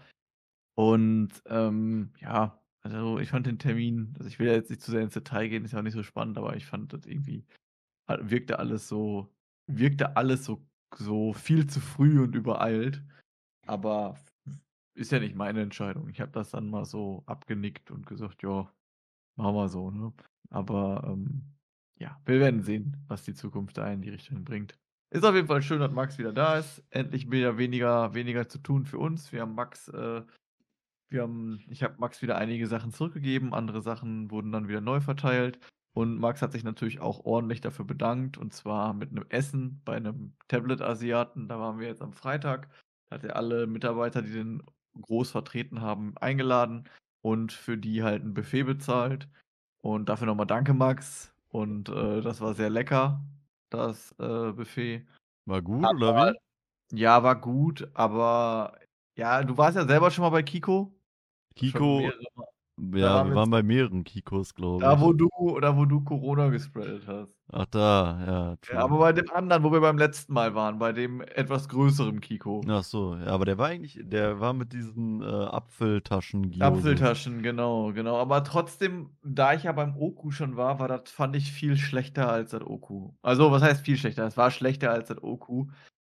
Und 0.74 1.30
ähm, 1.46 2.10
ja, 2.20 2.58
also 2.92 3.18
ich 3.18 3.30
fand 3.30 3.46
den 3.46 3.58
Termin, 3.58 4.14
also 4.18 4.28
ich 4.28 4.38
will 4.38 4.46
ja 4.48 4.54
jetzt 4.54 4.70
nicht 4.70 4.82
zu 4.82 4.90
sehr 4.90 5.02
ins 5.02 5.14
Detail 5.14 5.48
gehen, 5.48 5.64
ist 5.64 5.72
ja 5.72 5.78
auch 5.78 5.82
nicht 5.84 5.94
so 5.94 6.02
spannend, 6.02 6.38
aber 6.38 6.56
ich 6.56 6.66
fand 6.66 6.92
das 6.92 7.06
irgendwie, 7.06 7.44
hat- 8.08 8.30
wirkte 8.30 8.58
alles 8.58 8.88
so, 8.88 9.32
wirkte 9.66 10.16
alles 10.16 10.44
so, 10.44 10.66
so 10.96 11.32
viel 11.32 11.66
zu 11.66 11.80
früh 11.80 12.20
und 12.22 12.34
übereilt. 12.34 13.02
Aber 13.66 14.18
ist 14.94 15.12
ja 15.12 15.20
nicht 15.20 15.36
meine 15.36 15.60
Entscheidung. 15.60 16.08
Ich 16.08 16.20
habe 16.20 16.32
das 16.32 16.50
dann 16.50 16.70
mal 16.70 16.84
so 16.84 17.22
abgenickt 17.26 17.90
und 17.90 18.06
gesagt, 18.06 18.42
ja, 18.42 18.72
machen 19.36 19.54
wir 19.54 19.68
so, 19.68 19.90
ne? 19.90 20.12
Aber 20.50 21.04
ähm, 21.06 21.44
ja, 22.00 22.20
wir 22.24 22.40
werden 22.40 22.62
sehen, 22.62 22.96
was 23.06 23.22
die 23.24 23.34
Zukunft 23.34 23.76
da 23.76 23.92
in 23.92 24.00
die 24.00 24.10
Richtung 24.10 24.44
bringt. 24.44 24.78
Ist 25.10 25.24
auf 25.24 25.34
jeden 25.34 25.46
Fall 25.46 25.62
schön, 25.62 25.80
dass 25.80 25.92
Max 25.92 26.18
wieder 26.18 26.32
da 26.32 26.58
ist. 26.58 26.82
Endlich 26.90 27.30
wieder 27.30 27.58
weniger, 27.58 28.14
weniger 28.14 28.48
zu 28.48 28.58
tun 28.58 28.86
für 28.86 28.98
uns. 28.98 29.32
Wir 29.32 29.42
haben 29.42 29.54
Max, 29.54 29.88
äh, 29.88 30.22
wir 31.10 31.22
haben, 31.22 31.64
ich 31.68 31.82
habe 31.82 31.96
Max 31.98 32.22
wieder 32.22 32.36
einige 32.36 32.66
Sachen 32.66 32.92
zurückgegeben, 32.92 33.54
andere 33.54 33.82
Sachen 33.82 34.30
wurden 34.30 34.52
dann 34.52 34.68
wieder 34.68 34.80
neu 34.80 35.00
verteilt. 35.00 35.58
Und 35.94 36.18
Max 36.18 36.42
hat 36.42 36.52
sich 36.52 36.64
natürlich 36.64 37.00
auch 37.00 37.24
ordentlich 37.24 37.60
dafür 37.60 37.84
bedankt, 37.84 38.38
und 38.38 38.52
zwar 38.52 38.94
mit 38.94 39.10
einem 39.10 39.24
Essen 39.30 39.80
bei 39.84 39.96
einem 39.96 40.34
Tablet-Asiaten. 40.48 41.48
Da 41.48 41.58
waren 41.58 41.80
wir 41.80 41.88
jetzt 41.88 42.02
am 42.02 42.12
Freitag. 42.12 42.68
Da 43.08 43.16
hat 43.16 43.24
er 43.24 43.36
alle 43.36 43.66
Mitarbeiter, 43.66 44.22
die 44.22 44.32
den 44.32 44.62
groß 45.00 45.30
vertreten 45.30 45.80
haben, 45.80 46.16
eingeladen 46.18 46.88
und 47.22 47.52
für 47.52 47.76
die 47.78 48.02
halt 48.02 48.22
ein 48.24 48.34
Buffet 48.34 48.64
bezahlt. 48.64 49.28
Und 49.82 50.08
dafür 50.08 50.26
nochmal 50.26 50.46
danke, 50.46 50.74
Max. 50.74 51.32
Und 51.48 51.88
äh, 51.88 52.20
das 52.20 52.40
war 52.40 52.54
sehr 52.54 52.70
lecker, 52.70 53.24
das 53.70 54.12
äh, 54.18 54.52
Buffet. 54.52 55.06
War 55.46 55.62
gut, 55.62 55.84
Aber- 55.84 55.96
oder 55.96 56.32
wie? 56.32 56.38
Ja, 56.98 57.22
war 57.22 57.40
gut, 57.40 57.88
aber 57.94 58.78
ja, 59.14 59.42
du 59.42 59.58
warst 59.58 59.76
ja 59.76 59.86
selber 59.86 60.10
schon 60.10 60.22
mal 60.22 60.30
bei 60.30 60.42
Kiko. 60.42 60.97
Kiko, 61.58 62.00
ja, 62.00 63.26
wir 63.26 63.34
waren 63.34 63.50
bei 63.50 63.62
mehreren 63.62 64.04
Kikos, 64.04 64.54
glaube 64.54 64.82
Da, 64.82 64.94
ich. 64.94 65.00
wo 65.00 65.12
du, 65.12 65.28
da, 65.60 65.76
wo 65.76 65.84
du 65.84 66.00
Corona 66.04 66.48
gespreadet 66.48 67.06
hast. 67.08 67.34
Ach, 67.50 67.66
da, 67.66 68.24
ja. 68.26 68.56
true. 68.60 68.76
Ja, 68.76 68.84
aber 68.84 68.98
bei 68.98 69.12
dem 69.12 69.28
anderen, 69.30 69.64
wo 69.64 69.72
wir 69.72 69.80
beim 69.80 69.98
letzten 69.98 70.32
Mal 70.32 70.54
waren, 70.54 70.78
bei 70.78 70.92
dem 70.92 71.20
etwas 71.20 71.68
größeren 71.68 72.20
Kiko. 72.20 72.60
Ach 72.68 72.84
so, 72.84 73.16
ja, 73.16 73.26
aber 73.26 73.46
der 73.46 73.58
war 73.58 73.68
eigentlich, 73.68 73.98
der 74.02 74.38
war 74.38 74.52
mit 74.52 74.72
diesen 74.72 75.22
äh, 75.22 75.24
Apfeltaschen. 75.26 76.60
Apfeltaschen, 76.62 77.42
genau, 77.42 77.92
genau. 77.92 78.16
Aber 78.16 78.44
trotzdem, 78.44 79.10
da 79.24 79.54
ich 79.54 79.64
ja 79.64 79.72
beim 79.72 79.96
Oku 79.96 80.30
schon 80.30 80.56
war, 80.56 80.78
war 80.78 80.88
das, 80.88 81.10
fand 81.10 81.34
ich 81.36 81.50
viel 81.50 81.76
schlechter 81.76 82.30
als 82.30 82.50
das 82.52 82.62
Oku. 82.62 83.10
Also, 83.22 83.50
was 83.50 83.62
heißt 83.62 83.84
viel 83.84 83.96
schlechter? 83.96 84.26
Es 84.26 84.36
war 84.36 84.50
schlechter 84.50 84.92
als 84.92 85.08
das 85.08 85.22
Oku. 85.22 85.66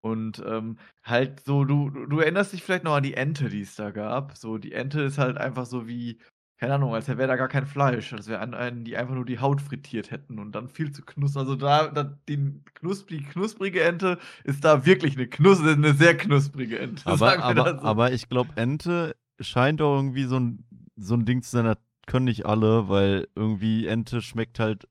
Und 0.04 0.42
ähm, 0.46 0.76
halt 1.02 1.40
so, 1.40 1.64
du, 1.64 1.88
du 1.88 2.20
erinnerst 2.20 2.52
dich 2.52 2.62
vielleicht 2.62 2.84
noch 2.84 2.94
an 2.94 3.02
die 3.02 3.14
Ente, 3.14 3.48
die 3.48 3.62
es 3.62 3.74
da 3.74 3.90
gab. 3.90 4.36
So, 4.36 4.58
die 4.58 4.72
Ente 4.72 5.00
ist 5.00 5.16
halt 5.16 5.38
einfach 5.38 5.64
so 5.64 5.88
wie, 5.88 6.18
keine 6.58 6.74
Ahnung, 6.74 6.94
als 6.94 7.08
wäre 7.08 7.26
da 7.26 7.36
gar 7.36 7.48
kein 7.48 7.64
Fleisch. 7.64 8.12
Als 8.12 8.28
wäre 8.28 8.40
an 8.40 8.52
einen, 8.52 8.84
die 8.84 8.98
einfach 8.98 9.14
nur 9.14 9.24
die 9.24 9.38
Haut 9.38 9.62
frittiert 9.62 10.10
hätten 10.10 10.38
und 10.38 10.52
dann 10.52 10.68
viel 10.68 10.92
zu 10.92 11.00
knusprig. 11.00 11.40
Also 11.40 11.56
da, 11.56 11.88
da 11.88 12.18
die 12.28 12.60
knusprig, 12.74 13.30
knusprige 13.30 13.82
Ente 13.82 14.18
ist 14.44 14.62
da 14.62 14.84
wirklich 14.84 15.16
eine, 15.16 15.26
knus 15.26 15.66
eine 15.66 15.94
sehr 15.94 16.18
knusprige 16.18 16.78
Ente. 16.80 17.06
Aber, 17.06 17.42
aber, 17.42 17.78
so. 17.78 17.86
aber 17.86 18.12
ich 18.12 18.28
glaube, 18.28 18.50
Ente 18.56 19.16
scheint 19.40 19.80
auch 19.80 19.96
irgendwie 19.96 20.24
so 20.24 20.38
ein, 20.38 20.66
so 20.96 21.14
ein 21.14 21.24
Ding 21.24 21.40
zu 21.40 21.50
sein, 21.50 21.64
das 21.64 21.78
können 22.06 22.26
nicht 22.26 22.44
alle, 22.44 22.90
weil 22.90 23.26
irgendwie 23.34 23.86
Ente 23.86 24.20
schmeckt 24.20 24.58
halt 24.58 24.86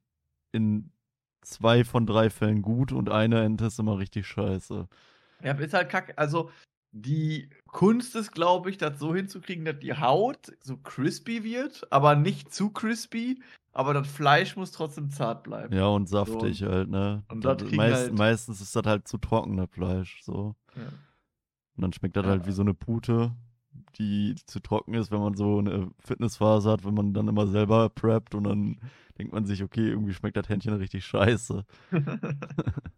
in 0.51 0.92
zwei 1.45 1.83
von 1.83 2.05
drei 2.05 2.29
Fällen 2.29 2.61
gut 2.61 2.91
und 2.91 3.09
eine 3.09 3.43
Ente 3.43 3.65
ist 3.65 3.79
immer 3.79 3.97
richtig 3.99 4.27
scheiße. 4.27 4.87
Ja, 5.43 5.51
ist 5.53 5.73
halt 5.73 5.89
kacke. 5.89 6.17
Also, 6.17 6.49
die 6.91 7.49
Kunst 7.67 8.15
ist, 8.15 8.31
glaube 8.31 8.69
ich, 8.69 8.77
das 8.77 8.99
so 8.99 9.15
hinzukriegen, 9.15 9.65
dass 9.65 9.79
die 9.79 9.93
Haut 9.97 10.51
so 10.61 10.77
crispy 10.77 11.43
wird, 11.43 11.91
aber 11.91 12.15
nicht 12.15 12.53
zu 12.53 12.69
crispy. 12.69 13.41
Aber 13.75 13.95
das 13.95 14.07
Fleisch 14.07 14.55
muss 14.55 14.71
trotzdem 14.71 15.09
zart 15.09 15.43
bleiben. 15.43 15.75
Ja, 15.75 15.87
und 15.87 16.07
saftig 16.07 16.61
halt, 16.61 16.89
ne? 16.89 17.23
und 17.29 17.43
Das- 17.43 17.57
das 17.57 17.71
meist, 17.71 17.95
halt- 18.03 18.13
Meistens 18.17 18.61
ist 18.61 18.75
das 18.75 18.83
halt 18.85 19.07
zu 19.07 19.17
trocken, 19.17 19.57
das 19.57 19.69
Fleisch, 19.71 20.21
so. 20.21 20.55
Ja. 20.75 20.83
Und 21.75 21.81
dann 21.81 21.91
schmeckt 21.93 22.15
das 22.15 22.25
Ja. 22.25 22.29
halt 22.31 22.45
wie 22.45 22.51
so 22.51 22.61
eine 22.61 22.75
Pute, 22.75 23.31
die 23.97 24.35
zu 24.45 24.59
trocken 24.59 24.93
ist, 24.93 25.09
wenn 25.11 25.21
man 25.21 25.33
so 25.33 25.57
eine 25.57 25.89
Fitnessphase 25.99 26.69
hat, 26.69 26.85
wenn 26.85 26.93
man 26.93 27.13
dann 27.15 27.27
immer 27.27 27.47
selber 27.47 27.89
preppt 27.89 28.35
und 28.35 28.43
dann 28.43 28.79
denkt 29.17 29.33
man 29.33 29.45
sich, 29.45 29.63
okay, 29.63 29.89
irgendwie 29.89 30.13
schmeckt 30.13 30.37
das 30.37 30.49
Händchen 30.49 30.73
richtig 30.75 31.05
scheiße. 31.05 31.65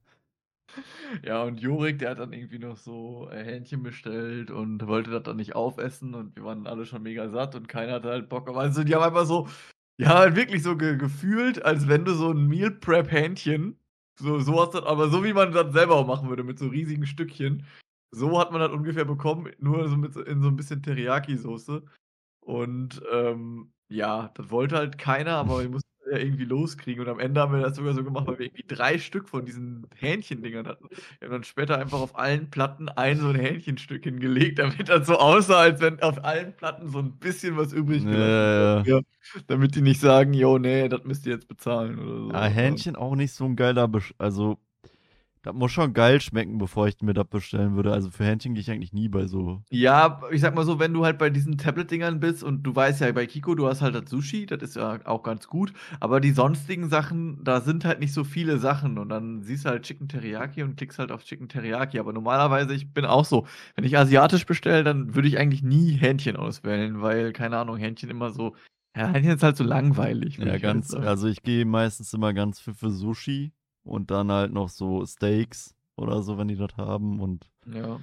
Ja, 1.24 1.44
und 1.44 1.60
Jorik, 1.62 2.00
der 2.00 2.12
hat 2.12 2.20
dann 2.20 2.34
irgendwie 2.34 2.60
noch 2.60 2.78
so, 2.78 3.30
äh, 3.32 3.44
Hähnchen 3.44 3.84
bestellt 3.84 4.52
und 4.52 4.86
wollte 4.88 5.12
das 5.12 5.24
dann 5.24 5.38
nicht 5.38 5.56
aufessen 5.56 6.14
und 6.16 6.36
wir 6.36 6.44
waren 6.44 6.68
alle 6.68 6.86
schon 6.86 7.04
mega 7.04 7.30
satt 7.30 7.56
und 7.56 7.68
keiner 7.68 7.94
hatte 7.94 8.10
halt 8.10 8.30
Bock. 8.30 8.48
Aber 8.50 8.60
also, 8.62 8.84
die 8.84 8.96
haben 8.96 9.04
einfach 9.04 9.26
so 9.26 9.48
ja, 9.98 10.10
halt 10.18 10.36
wirklich 10.36 10.62
so 10.64 10.76
ge 10.78 10.98
gefühlt, 10.98 11.64
als 11.64 11.88
wenn 11.88 12.04
du 12.06 12.14
so 12.14 12.32
'n 12.32 12.48
Meal 12.48 12.72
Prep 12.72 13.12
Hähnchen 13.12 13.80
so 14.20 14.40
so 14.40 14.56
was 14.56 14.72
dann 14.72 14.84
aber 14.86 15.10
so 15.10 15.24
wie 15.24 15.34
man 15.34 15.52
das 15.54 15.72
selber 15.74 15.96
auch 15.96 16.08
machen 16.08 16.30
würde 16.30 16.44
mit 16.44 16.60
so 16.60 16.68
riesigen 16.68 17.06
Stückchen. 17.06 17.66
So 18.12 18.40
hat 18.40 18.52
man 18.52 18.62
das 18.62 18.72
ungefähr 18.72 19.06
bekommen, 19.06 19.52
nur 19.60 19.88
so 19.90 19.96
mit 19.98 20.16
in 20.18 20.42
so 20.42 20.48
'n 20.50 20.56
bisschen 20.58 20.82
Teriyaki-Soße. 20.84 21.84
Und, 22.42 23.02
ähm, 23.14 23.74
ja, 23.90 24.30
das 24.36 24.50
wollte 24.52 24.78
halt 24.78 24.98
keiner, 24.98 25.34
aber 25.38 25.62
wir 25.64 25.70
mussten 25.70 25.90
ja 26.18 26.24
irgendwie 26.24 26.46
loskriegen 26.46 27.02
und 27.04 27.10
am 27.10 27.20
Ende 27.20 27.42
haben 27.42 27.54
wir 27.54 27.62
das 27.62 27.76
sogar 27.78 27.94
so 27.94 28.04
gemacht, 28.04 28.28
weil 28.28 28.40
wir 28.40 28.46
irgendwie 28.48 28.66
3 28.68 28.98
Stück 29.00 29.30
von 29.30 29.46
diesen 29.46 29.88
Hähnchendingern 29.96 30.68
hatten. 30.68 30.90
Wir 31.20 31.28
haben 31.28 31.34
dann 31.34 31.44
später 31.44 31.78
einfach 31.80 32.00
auf 32.00 32.18
allen 32.18 32.50
Platten 32.50 32.90
ein 32.90 33.20
so 33.20 33.30
'n 33.30 33.36
Hähnchenstück 33.36 34.04
hingelegt, 34.04 34.60
damit 34.60 34.90
das 34.90 35.08
so 35.08 35.18
aussah, 35.18 35.60
als 35.62 35.82
wenn 35.82 36.02
auf 36.02 36.24
allen 36.24 36.56
Platten 36.56 36.90
so 36.90 37.00
'n 37.00 37.18
bisschen 37.20 37.58
was 37.58 37.74
übrig 37.74 38.08
Ja, 38.08 38.10
gelassen 38.10 38.36
ja, 38.40 38.78
ja. 38.80 38.88
ja, 38.88 39.00
damit 39.48 39.76
die 39.76 39.82
nicht 39.82 40.00
sagen: 40.02 40.34
„Jo, 40.34 40.58
ne, 40.58 40.90
das 40.90 41.04
müsst 41.06 41.26
ihr 41.28 41.34
jetzt 41.34 41.48
bezahlen“ 41.48 42.00
oder 42.00 42.18
so, 42.26 42.36
aber 42.36 42.50
Hähnchen 42.50 42.96
auch 42.96 43.16
nicht 43.16 43.34
so 43.34 43.46
'n 43.46 43.56
geiler 43.56 43.88
Besch 43.88 44.14
also, 44.18 44.58
das 45.46 45.54
muss 45.54 45.72
schon 45.72 45.94
geil 45.94 46.20
schmecken, 46.22 46.58
bevor 46.58 46.88
ich 46.88 47.00
mir 47.02 47.14
das 47.14 47.28
bestellen 47.28 47.76
würde. 47.76 47.94
Also, 47.94 48.10
für 48.10 48.26
Hähnchen 48.26 48.56
gehe 48.56 48.62
ich 48.62 48.72
eigentlich 48.72 48.94
nie 48.94 49.10
bei 49.10 49.28
so. 49.28 49.62
Ja, 49.70 50.22
ich 50.32 50.42
sage 50.42 50.56
mal 50.56 50.66
so, 50.66 50.80
wenn 50.80 50.92
du 50.92 51.06
halt 51.06 51.20
bei 51.20 51.30
diesen 51.30 51.60
Tablet-Dingern 51.60 52.20
bist 52.20 52.44
und 52.44 52.64
du 52.64 52.76
weißt 52.76 53.02
ja, 53.02 53.12
bei 53.12 53.28
KiKo, 53.28 53.54
du 53.54 53.68
hast 53.68 53.84
halt 53.84 53.94
das 53.94 54.10
Sushi, 54.10 54.48
das 54.48 54.64
ist 54.64 54.76
ja 54.76 55.00
auch 55.06 55.22
ganz 55.22 55.48
gut, 55.48 55.72
aber 56.00 56.20
die 56.20 56.32
sonstigen 56.32 56.90
Sachen, 56.90 57.44
da 57.44 57.62
sind 57.62 57.86
halt 57.86 58.00
nicht 58.00 58.12
so 58.14 58.24
viele 58.24 58.58
Sachen. 58.58 58.98
Und 58.98 59.10
dann 59.10 59.44
siehst 59.44 59.66
du 59.66 59.70
halt 59.70 59.84
Chicken 59.84 60.08
Teriyaki 60.08 60.64
und 60.64 60.78
klickst 60.78 60.98
halt 60.98 61.12
auf 61.12 61.24
Chicken 61.24 61.48
Teriyaki. 61.48 62.00
Aber 62.00 62.12
normalerweise 62.12 62.74
ich 62.74 62.92
bin 62.92 63.06
auch 63.06 63.26
so, 63.26 63.46
wenn 63.76 63.86
ich 63.86 63.98
asiatisch 63.98 64.48
bestelle, 64.48 64.84
dann 64.84 65.14
würde 65.14 65.28
ich 65.28 65.38
eigentlich 65.38 65.62
nie 65.62 65.92
Hähnchen 65.92 66.38
auswählen, 66.38 67.02
weil, 67.02 67.34
keine 67.34 67.58
Ahnung, 67.58 67.78
Hähnchen 67.78 68.10
immer 68.10 68.32
so 68.32 68.56
ja, 68.98 69.10
Hähnchen 69.10 69.34
ist 69.36 69.44
halt 69.44 69.58
so 69.58 69.64
langweilig, 69.64 70.38
Ja, 70.38 70.58
ganz 70.58 70.94
also, 70.94 71.28
ich 71.28 71.44
gehe 71.44 71.66
meistens 71.66 72.14
immer 72.14 72.34
ganz 72.34 72.60
für 72.60 72.74
für 72.74 72.90
Sushi 72.90 73.52
und 73.86 74.12
dann 74.12 74.32
halt 74.32 74.54
noch 74.54 74.70
so 74.70 75.06
Steaks 75.06 75.76
oder 75.96 76.24
so, 76.24 76.38
wenn 76.38 76.50
die 76.50 76.58
das 76.58 76.76
haben 76.78 77.20
und 77.22 77.50
Ja. 77.66 78.00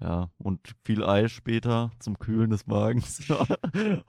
ja, 0.00 0.30
und 0.38 0.74
viel 0.84 1.04
Ei 1.04 1.28
später 1.28 1.90
zum 1.98 2.18
Kühlen 2.18 2.50
des 2.50 2.66
Magens, 2.66 3.30
auch 3.30 3.48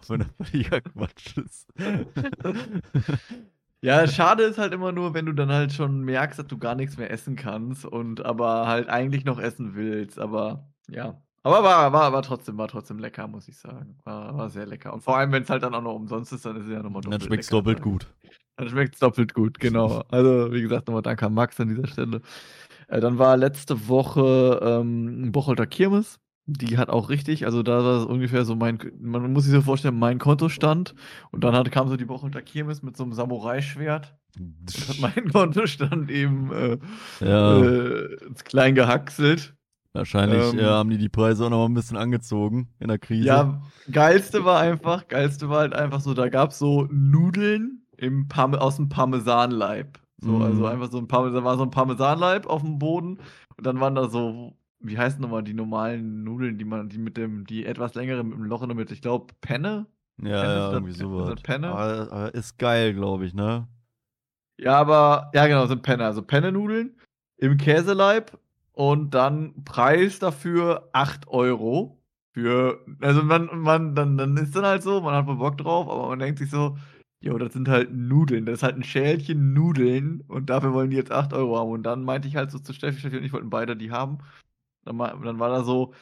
wenn 0.10 0.22
das 0.22 0.50
völliger 0.50 0.82
Quatsch 0.82 1.38
ist. 1.38 1.68
Ja, 3.82 4.08
schade 4.08 4.44
ist 4.44 4.58
halt 4.58 4.74
immer 4.74 4.94
nur, 4.94 5.13
wenn 5.13 5.25
du 5.25 5.34
dann 5.34 5.51
halt 5.51 5.74
schon 5.74 6.03
merkst, 6.03 6.39
dass 6.39 6.48
du 6.48 6.58
gar 6.58 6.74
nix 6.75 6.96
mehr 6.98 7.12
essen 7.12 7.36
kannst 7.36 7.86
und 7.86 8.24
aber 8.25 8.65
halt 8.68 8.88
eigentlich 8.89 9.25
noch 9.25 9.39
essen 9.39 9.75
willst, 9.75 10.20
aber 10.20 10.72
ja. 10.89 11.22
Aber 11.44 11.63
war 11.63 11.92
war 11.92 12.13
war 12.13 12.22
trotzdem 12.22 12.58
war 12.58 12.70
trotzdem 12.70 13.00
lecker, 13.00 13.27
muss 13.27 13.50
ich 13.50 13.58
sagen. 13.58 13.98
War 14.06 14.38
war 14.38 14.50
sehr 14.50 14.65
lecker. 14.65 14.94
Und 14.94 15.01
vor 15.03 15.18
allem, 15.18 15.34
wenn's 15.34 15.50
halt 15.50 15.63
dann 15.63 15.75
auch 15.75 15.82
noch 15.82 15.96
umsonst 15.96 16.32
ist, 16.32 16.46
dann 16.46 16.56
ist 16.56 16.65
es 16.65 16.72
ja 16.72 16.82
noch 16.82 16.92
mal 16.92 17.01
Dann 17.08 17.20
doppelt 17.20 17.24
schmeckt's 17.24 17.50
lecker, 17.50 17.58
doppelt 17.58 17.80
ne? 17.80 17.82
gut. 17.82 18.08
Dann 18.60 18.69
schmeckt's 18.69 19.00
doppelt 19.00 19.33
gut, 19.33 19.60
genau. 19.60 20.03
Also, 20.12 20.51
wie 20.51 20.62
gesagt, 20.62 20.88
noch 20.88 20.93
mal 20.93 21.01
danke 21.01 21.25
an 21.25 21.33
Max 21.33 21.60
an 21.60 21.69
dieser 21.69 21.88
Stelle. 21.88 22.22
Äh, 22.88 23.00
dann 23.01 23.17
war 23.19 23.38
letzte 23.38 23.88
Woche, 23.88 24.60
ähm, 24.63 25.31
Bocholter 25.31 25.67
Kirmes. 25.67 26.19
Die 26.45 26.77
hat 26.77 26.89
auch 26.89 27.10
richtig 27.10 27.45
also, 27.45 27.63
da 27.63 27.83
war 27.86 28.10
ungefähr 28.10 28.45
so 28.45 28.55
mein 28.55 28.77
man 29.00 29.31
muss 29.33 29.45
sich 29.45 29.53
so 29.53 29.62
vorstellen, 29.62 29.98
mein 30.00 30.19
Kontostand 30.19 30.93
und 31.31 31.43
dann 31.43 31.55
hat 31.55 31.72
kam 31.72 31.88
so 31.89 31.98
die 31.98 32.05
Bocholter 32.05 32.41
Kirmes 32.41 32.83
mit 32.83 32.98
so 32.98 33.03
'nem 33.05 33.13
Samurai-Schwert 33.13 34.17
und 34.75 34.89
hat 34.89 34.98
meinen 35.00 35.31
Kontostand 35.31 36.12
eben, 36.12 36.51
äh, 36.53 36.79
Ja. 37.22 37.60
äh, 37.62 38.17
klein 38.45 38.75
gehackselt. 38.75 39.55
Wahrscheinlich, 39.95 40.53
äh, 40.55 40.60
Ähm 40.60 40.65
haben 40.65 40.89
die 40.89 40.98
die 40.98 41.10
Preise 41.10 41.45
auch 41.45 41.50
noch 41.51 41.60
mal 41.60 41.65
'n 41.67 41.74
bisschen 41.75 41.98
angezogen 41.98 42.69
in 42.79 42.88
der 42.88 42.98
Krise. 42.98 43.27
Ja, 43.27 43.62
geilste 43.91 44.43
war 44.43 44.60
einfach 44.60 45.07
geilste 45.07 45.50
war 45.50 45.60
halt 45.60 45.74
einfach 45.74 46.01
so, 46.01 46.13
da 46.13 46.29
gab's 46.29 46.57
so 46.60 46.88
Nudeln 46.91 47.82
im 47.97 48.27
Parme 48.27 48.59
aus'm 48.62 48.89
Parmesanleib. 48.89 50.00
So, 50.19 50.39
also, 50.41 50.65
Mhm. 50.65 50.67
einfach 50.67 50.91
so 50.91 50.97
'n 51.00 51.07
Parme 51.07 51.31
da 51.31 51.43
war 51.43 51.57
so 51.57 51.63
'n 51.63 51.71
Parmesanleib 51.71 52.46
auf'm 52.48 52.79
Boden 52.79 53.20
und 53.57 53.65
dann 53.65 53.79
waren 53.79 53.96
da 53.96 54.09
so 54.09 54.57
wie 54.85 54.98
heißen 54.98 55.22
noch 55.22 55.29
mal 55.29 55.44
die 55.44 55.53
normalen 55.53 56.24
Nudeln, 56.25 56.57
die 56.57 56.65
man 56.65 56.89
die 56.89 56.98
mit 57.00 57.18
dem 57.18 57.46
die 57.48 57.65
etwas 57.65 57.96
längere 57.96 58.24
mit 58.24 58.37
'm 58.37 58.44
Loch 58.46 58.61
in 58.63 58.70
der 58.70 58.75
Mitte. 58.77 58.94
Ich 58.94 59.01
glaube, 59.01 59.33
Penne? 59.41 59.87
Ja, 60.20 60.27
Penne, 60.35 60.59
ja, 60.59 60.72
irgendwie 60.72 60.94
das 60.98 60.98
so 60.98 61.15
sind 61.18 61.27
was. 61.31 61.37
das 61.37 61.41
Penne? 61.44 61.81
Aber 61.81 62.11
aber 62.11 62.33
ist 62.35 62.57
geil, 62.59 62.94
glaube 62.94 63.25
ich, 63.25 63.33
ne? 63.33 63.68
Ja, 64.59 64.79
aber 64.79 65.31
ja 65.33 65.48
genau, 65.48 65.65
sind 65.65 65.81
Penne. 65.81 66.05
Also, 66.05 66.22
Penne-Nudeln 66.22 66.96
im 67.37 67.57
Käseleib 67.57 68.37
und 68.74 69.11
dann 69.13 69.63
Preis 69.65 70.20
dafür 70.20 70.89
8 70.94 71.27
€ 71.27 71.98
für 72.33 72.85
also, 73.01 73.24
man 73.24 73.50
man 73.59 73.96
dann 73.96 74.18
dann 74.18 74.37
ist 74.37 74.55
dann 74.55 74.65
halt 74.65 74.83
so, 74.83 75.01
man 75.01 75.13
hat 75.15 75.27
wohl 75.27 75.37
Bock 75.37 75.57
drauf, 75.57 75.87
aber 75.89 76.07
man 76.09 76.20
denkt 76.20 76.39
sich 76.39 76.50
so: 76.50 76.77
„Jo, 77.24 77.38
das 77.38 77.53
sind 77.53 77.70
halt 77.70 77.94
Nudeln. 77.94 78.46
Das 78.46 78.55
ist 78.55 78.64
halt 78.64 78.75
'n 78.75 78.83
Schälchen 78.83 79.53
Nudeln 79.53 80.22
und 80.27 80.50
dafür 80.50 80.74
wollen 80.74 80.90
die 80.90 80.98
jetzt 80.98 81.12
8 81.12 81.31
€ 81.33 81.57
haben.“ 81.57 81.72
Und 81.72 81.83
dann 81.83 82.03
meinte 82.03 82.27
ich 82.27 82.36
halt 82.36 82.51
so 82.51 82.59
zu 82.59 82.74
Steffi 82.74 83.00
Steffi 83.00 83.16
und 83.18 83.24
ich 83.24 83.31
wollten 83.31 83.50
beide 83.50 83.77
die 83.77 83.92
haben. 83.92 84.18
Dann 84.86 84.98
dann 85.00 85.40
war 85.40 85.50
da 85.50 85.64
so 85.64 85.94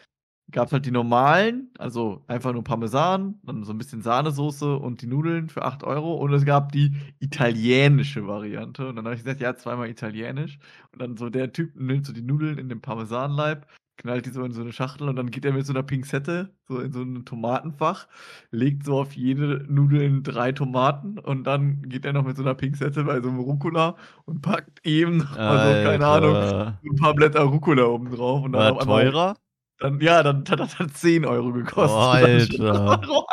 gab's 0.52 0.74
halt 0.74 0.86
die 0.86 0.92
normalen, 0.92 1.72
also, 1.80 2.24
einfach 2.28 2.54
nur 2.54 2.64
Parmesan, 2.64 3.40
dann 3.44 3.64
so 3.66 3.74
'n 3.74 3.80
bisschen 3.80 4.02
Sahnesoße 4.04 4.78
und 4.78 5.02
die 5.04 5.08
Nudeln 5.08 5.50
für 5.50 5.64
8 5.66 5.84
€ 5.86 6.16
und 6.18 6.34
es 6.34 6.46
gab 6.46 6.72
die 6.74 6.94
italienische 7.20 8.28
Variante. 8.28 8.88
Und 8.90 8.98
dann 8.98 9.06
habe 9.06 9.16
ich 9.16 9.24
gesagt: 9.24 9.42
„Ja, 9.42 9.56
zweimal 9.58 9.90
italienisch.“ 9.90 10.60
Und 10.94 11.02
dann 11.02 11.18
so 11.18 11.30
der 11.30 11.54
Typ 11.54 11.76
nimmt 11.80 12.06
so 12.08 12.14
die 12.14 12.24
Nudeln 12.24 12.58
in 12.60 12.70
dem 12.70 12.82
Parmesanleib, 12.82 13.68
knallt 14.02 14.26
die 14.26 14.32
so 14.32 14.44
in 14.44 14.52
so 14.54 14.64
'ne 14.64 14.74
Schachtel 14.74 15.10
und 15.10 15.16
dann 15.18 15.32
geht 15.32 15.46
er 15.46 15.54
mit 15.54 15.66
so 15.66 15.74
'ner 15.74 15.84
Pinzette 15.84 16.56
so 16.68 16.80
in 16.80 16.92
so 16.94 17.02
'n 17.02 17.26
Tomatenfach, 17.26 18.08
legt 18.52 18.86
so 18.86 19.00
auf 19.00 19.14
jede 19.14 19.66
Nudeln 19.70 20.24
3 20.24 20.52
Tomaten 20.54 21.20
und 21.20 21.44
dann 21.46 21.84
geht 21.90 22.06
er 22.06 22.14
noch 22.14 22.26
mit 22.26 22.38
so 22.38 22.44
'ner 22.44 22.56
Pinzette 22.56 23.04
bei 23.06 23.22
so 23.22 23.30
'nem 23.30 23.40
Rucola 23.40 23.96
und 24.26 24.42
packt 24.42 24.86
eben 24.86 25.18
noch 25.20 25.44
mal 25.46 25.62
so, 25.62 25.78
keine 25.78 26.06
Ahnung, 26.08 26.40
Alter. 26.40 26.82
so 26.84 26.90
'n 26.92 26.96
paar 26.98 27.14
Blätter 27.16 27.42
Rucola 27.44 27.86
oben 27.86 28.12
drauf 28.12 28.44
und 28.44 28.54
dann 28.54 28.64
War 28.64 28.78
teurer? 28.78 29.36
dann 29.80 30.00
ja, 30.02 30.24
dann 30.24 30.46
hat 30.50 30.60
das 30.60 30.80
halt 30.80 30.96
10 30.98 31.26
€ 31.26 31.54
gekostet. 31.54 31.64
Oh, 31.78 32.08
Alter. 32.12 33.08
Euro. 33.08 33.26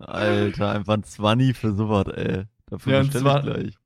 Alter, 0.00 0.70
einfach 0.72 0.94
'n 0.94 1.04
Zwanni 1.04 1.54
für 1.54 1.74
so 1.74 1.88
was, 1.90 2.06
ey. 2.16 2.44
Dafür 2.66 2.92
Ja, 2.92 3.02
bestelle 3.04 3.28
ich 3.30 3.38
gleich. 3.40 3.76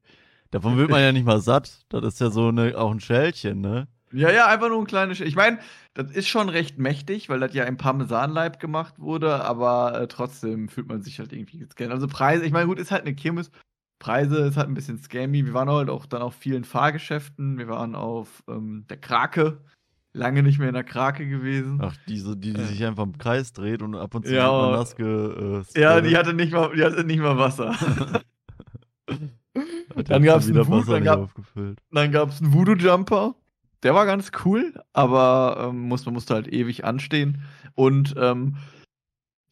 Davon 0.52 0.76
wird 0.78 0.90
man 0.90 1.02
ja 1.02 1.12
nicht 1.12 1.26
mal 1.26 1.40
satt. 1.40 1.84
Das 1.90 2.04
ist 2.04 2.20
ja 2.20 2.30
so 2.30 2.50
'ne 2.52 2.76
auch 2.78 2.90
'n 2.92 3.00
Schälchen, 3.00 3.60
ne? 3.62 3.88
Ja, 4.12 4.30
ja, 4.30 4.46
einfach 4.46 4.68
nur 4.68 4.78
'n 4.80 4.86
kleines 4.86 5.20
ich 5.20 5.34
meine, 5.34 5.58
das 5.94 6.12
ist 6.12 6.28
schon 6.28 6.48
recht 6.48 6.78
mächtig, 6.78 7.28
weil 7.28 7.40
das 7.40 7.52
ja 7.54 7.64
im 7.64 7.76
Parmesanleib 7.76 8.60
gemacht 8.60 9.00
wurde, 9.00 9.44
aber, 9.44 10.00
äh, 10.00 10.06
trotzdem 10.06 10.68
fühlt 10.68 10.86
man 10.86 11.02
sich 11.02 11.18
halt 11.18 11.32
irgendwie 11.32 11.58
gescammt. 11.58 11.90
Also, 11.90 12.06
Preise 12.06 12.44
ich 12.44 12.52
meine, 12.52 12.66
gut, 12.68 12.78
ist 12.78 12.92
halt 12.92 13.04
'ne 13.04 13.14
Kirmes. 13.16 13.50
Preise 13.98 14.38
ist 14.46 14.56
halt 14.56 14.68
'n 14.68 14.74
bisschen 14.74 14.98
scammy. 14.98 15.44
Wir 15.44 15.54
waren 15.54 15.68
halt 15.68 15.90
auch 15.90 16.06
dann 16.06 16.22
auf 16.22 16.34
vielen 16.36 16.62
Fahrgeschäften. 16.64 17.58
Wir 17.58 17.66
waren 17.68 17.96
auf, 17.96 18.44
ähm, 18.48 18.86
der 18.88 18.98
Krake. 18.98 19.64
Lange 20.12 20.42
nicht 20.44 20.58
mehr 20.60 20.68
in 20.68 20.74
der 20.74 20.84
Krake 20.84 21.26
gewesen. 21.28 21.82
Ach, 21.82 21.94
diese 22.08 22.36
die 22.38 22.54
die 22.54 22.62
Äh. 22.62 22.64
sich 22.64 22.82
einfach 22.84 23.02
im 23.04 23.18
Kreis 23.18 23.52
dreht 23.52 23.82
und 23.82 23.94
ab 23.96 24.14
und 24.14 24.26
zu 24.26 24.38
Ja, 24.38 24.48
aber 24.48 24.66
nass 24.68 24.96
ge 24.96 25.04
äh, 25.60 25.64
Ja, 25.76 26.00
die 26.00 26.16
hatte 26.16 26.34
nicht 26.34 26.52
mal 26.52 26.74
die 26.76 26.84
hatte 26.84 27.04
nicht 27.04 27.20
mal 27.20 27.38
Wasser. 27.38 27.76
Dann 30.08 30.22
jetzt 30.22 30.24
gab's 30.24 30.46
schon 30.46 30.48
'n 30.50 30.54
wieder 30.54 30.68
Vo 30.68 30.84
Wasser 30.84 30.98
dann 30.98 31.04
gab 31.04 31.20
aufgefüllt. 31.20 31.80
dann 31.92 32.12
gab's 32.12 32.40
'n 32.42 32.52
Voodoo 32.54 32.74
Jumper. 32.76 33.36
Der 33.82 33.94
war 33.94 34.06
ganz 34.06 34.30
cool, 34.44 34.74
aber, 34.92 35.68
ähm, 35.70 35.88
muss 35.88 36.04
man 36.06 36.14
musste 36.14 36.34
halt 36.34 36.48
ewig 36.52 36.84
anstehen. 36.84 37.42
Und, 37.74 38.14
ähm, 38.18 38.56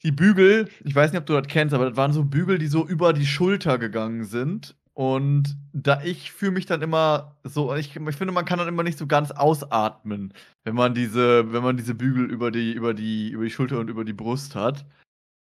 die 0.02 0.12
Bügel, 0.12 0.68
ich 0.84 0.94
weiß 0.94 1.12
nicht, 1.12 1.20
ob 1.20 1.26
du 1.26 1.32
das 1.32 1.46
kennst, 1.48 1.74
aber 1.74 1.88
das 1.88 1.96
waren 1.96 2.12
so 2.12 2.24
Bügel, 2.24 2.58
die 2.58 2.66
so 2.66 2.86
über 2.86 3.12
die 3.12 3.26
Schulter 3.26 3.78
gegangen 3.78 4.24
sind. 4.24 4.76
Und 4.92 5.56
da 5.72 6.02
ich 6.02 6.30
fühle 6.30 6.52
mich 6.52 6.66
dann 6.66 6.80
immer 6.82 7.36
so 7.42 7.74
ich 7.74 7.96
ich 7.96 8.16
finde, 8.16 8.32
man 8.32 8.44
kann 8.44 8.60
dann 8.60 8.68
immer 8.68 8.84
nicht 8.84 8.98
so 8.98 9.08
ganz 9.08 9.32
ausatmen, 9.32 10.32
wenn 10.62 10.74
man 10.76 10.94
diese 10.94 11.52
wenn 11.52 11.64
man 11.64 11.76
diese 11.76 11.94
Bügel 11.96 12.30
über 12.30 12.52
die 12.52 12.72
über 12.72 12.94
die 12.94 13.30
über 13.30 13.42
die 13.44 13.50
Schulter 13.50 13.80
und 13.80 13.88
über 13.90 14.04
die 14.04 14.12
Brust 14.12 14.54
hat. 14.54 14.86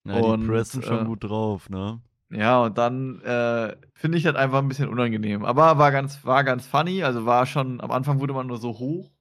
Ja, 0.05 0.21
die 0.21 0.33
Und, 0.33 0.47
pressen 0.47 0.81
schon 0.83 1.03
äh 1.03 1.05
gut 1.05 1.23
drauf, 1.23 1.69
ne? 1.69 2.01
Ja, 2.31 2.63
und 2.63 2.77
dann, 2.77 3.21
äh, 3.21 3.75
finde 3.93 4.17
ich 4.17 4.23
das 4.23 4.35
einfach 4.35 4.59
'n 4.61 4.67
bisschen 4.67 4.89
unangenehm. 4.89 5.45
Aber 5.45 5.77
war 5.77 5.91
ganz 5.91 6.25
war 6.25 6.43
ganz 6.43 6.65
funny, 6.67 7.03
also, 7.03 7.25
war 7.25 7.45
schon 7.45 7.81
am 7.81 7.91
Anfang 7.91 8.19
wurde 8.19 8.33
man 8.33 8.47
nur 8.47 8.57
so 8.57 8.69
hoch, 8.79 9.11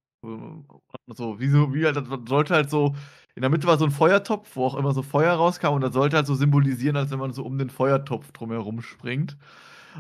so 1.14 1.38
wie 1.40 1.49
so 1.49 1.73
wie 1.75 1.85
halt 1.87 1.97
das 1.97 2.05
sollte 2.29 2.55
halt 2.55 2.71
so 2.71 2.95
in 3.37 3.42
der 3.42 3.51
Mitte 3.51 3.66
war 3.66 3.79
so 3.79 3.85
'n 3.85 3.90
Feuertopf, 3.92 4.57
wo 4.57 4.66
auch 4.66 4.75
immer 4.77 4.92
so 4.92 5.03
Feuer 5.03 5.35
rauskam 5.35 5.69
und 5.75 5.83
das 5.83 5.92
sollte 5.95 6.16
halt 6.16 6.27
so 6.27 6.35
symbolisieren, 6.35 6.97
als 6.97 7.11
wenn 7.11 7.19
man 7.21 7.33
so 7.33 7.45
um 7.45 7.59
den 7.59 7.71
Feuertopf 7.71 8.33
drum 8.33 8.51
herum 8.51 8.83
springt. 8.83 9.37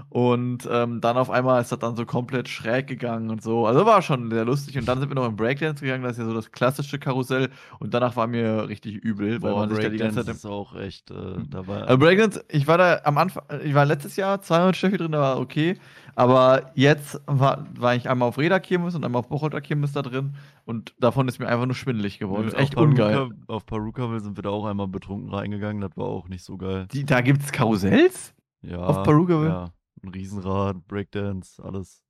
Und 0.08 0.68
ähm, 0.70 1.00
dann 1.00 1.16
auf 1.16 1.30
einmal 1.30 1.60
ist 1.60 1.72
das 1.72 1.78
dann 1.78 1.96
so 1.96 2.06
komplett 2.06 2.48
schräg 2.48 2.86
gegangen 2.86 3.30
und 3.30 3.42
so. 3.42 3.66
Also 3.66 3.86
war 3.86 4.02
schon 4.02 4.30
sehr 4.30 4.44
lustig. 4.44 4.78
Und 4.78 4.86
dann 4.86 5.00
sind 5.00 5.10
wir 5.10 5.14
noch 5.14 5.26
im 5.26 5.36
Breakdance 5.36 5.82
gegangen, 5.82 6.02
das 6.02 6.12
ist 6.12 6.18
ja 6.18 6.24
so 6.24 6.34
das 6.34 6.52
klassische 6.52 6.98
Karussell. 6.98 7.50
Und 7.78 7.94
danach 7.94 8.16
war 8.16 8.26
mir 8.26 8.68
richtig 8.68 8.96
übel, 8.96 9.42
weil 9.42 9.52
Boah, 9.52 9.60
man 9.60 9.70
sich 9.70 9.78
da 9.78 9.88
die 9.88 9.98
ganze 9.98 10.16
Breakdance 10.16 10.26
Zeit. 10.26 10.36
ist 10.36 10.46
auch 10.46 10.76
echt 10.76 11.10
äh, 11.10 11.14
dabei. 11.48 11.82
Also 11.82 11.98
Breakdance, 11.98 12.44
ich 12.48 12.66
war 12.66 12.78
da 12.78 13.00
am 13.04 13.18
Anfang, 13.18 13.44
ich 13.64 13.74
war 13.74 13.84
letztes 13.84 14.16
Jahr 14.16 14.40
zweimal 14.40 14.68
mit 14.68 14.76
Steffi 14.76 14.96
drin, 14.96 15.12
da 15.12 15.20
war 15.20 15.40
okay. 15.40 15.78
Aber 16.14 16.70
jetzt 16.74 17.20
war, 17.26 17.66
war 17.78 17.94
ich 17.94 18.08
einmal 18.08 18.28
auf 18.28 18.38
Reda 18.38 18.58
Kirmes 18.58 18.94
und 18.94 19.04
einmal 19.04 19.20
auf 19.20 19.28
Bocholter 19.28 19.60
Kirmes 19.60 19.92
da 19.92 20.00
drin. 20.00 20.34
Und 20.64 20.94
davon 20.98 21.28
ist 21.28 21.38
mir 21.38 21.46
einfach 21.46 21.66
nur 21.66 21.74
schwindelig 21.74 22.18
geworden. 22.18 22.48
Ist 22.48 22.54
echt 22.54 22.76
auf 22.78 22.84
ungeil. 22.84 23.14
Paruka, 23.14 23.34
auf 23.48 23.66
Parukaville 23.66 24.20
sind 24.20 24.36
wir 24.38 24.42
da 24.42 24.48
auch 24.48 24.64
einmal 24.64 24.88
betrunken 24.88 25.28
reingegangen, 25.32 25.82
das 25.82 25.96
war 25.96 26.06
auch 26.06 26.28
nicht 26.28 26.42
so 26.42 26.56
geil. 26.56 26.86
Die, 26.92 27.04
da 27.04 27.20
gibt's 27.20 27.52
Karussells? 27.52 28.34
Ja, 28.62 28.78
Auf 28.78 29.02
Parukaville? 29.04 29.50
Ja, 29.50 29.70
ein 30.02 30.08
Riesenrad, 30.08 30.86
Breakdance, 30.88 31.62
alles. 31.62 32.02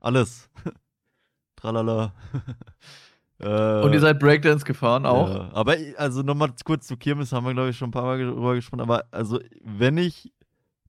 Alles. 0.00 0.50
Tralala. 1.56 2.14
äh, 3.40 3.80
Und 3.82 3.92
ihr 3.92 4.00
seid 4.00 4.20
Breakdance 4.20 4.64
gefahren 4.64 5.06
auch? 5.06 5.28
Ja, 5.28 5.50
aber 5.52 5.76
also 5.96 6.22
nochmal 6.22 6.52
kurz 6.64 6.86
zu 6.86 6.96
Kirmes, 6.96 7.32
haben 7.32 7.46
wir 7.46 7.54
glaube 7.54 7.70
ich 7.70 7.76
schon 7.76 7.88
ein 7.88 7.92
paar 7.92 8.04
Mal 8.04 8.18
drüber 8.18 8.54
gesprochen, 8.54 8.80
aber 8.80 9.04
also 9.10 9.40
wenn 9.62 9.98
ich 9.98 10.32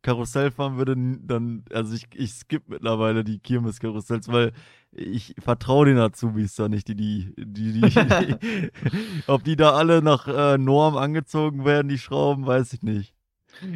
Karussell 0.02 0.52
fahren 0.52 0.78
würde, 0.78 0.96
dann, 0.96 1.66
also 1.74 1.94
ich, 1.94 2.08
ich 2.16 2.32
skippe 2.32 2.72
mittlerweile 2.74 3.24
die 3.24 3.40
Kirmes-Karussells, 3.40 4.32
weil 4.32 4.54
ich 4.92 5.36
vertraue 5.40 5.88
den 5.88 5.98
Azubis 5.98 6.56
da 6.56 6.70
nicht, 6.70 6.88
die, 6.88 6.96
die, 6.96 7.34
die, 7.38 7.74
die, 7.74 7.82
die 7.82 8.72
ob 9.28 9.44
die 9.44 9.56
da 9.56 9.72
alle 9.72 10.02
nach 10.02 10.28
äh, 10.28 10.58
Norm 10.58 10.96
angezogen 10.96 11.66
werden, 11.66 11.90
die 11.90 11.98
Schrauben, 11.98 12.46
weiß 12.46 12.74
ich 12.74 12.84
nicht. 12.84 13.14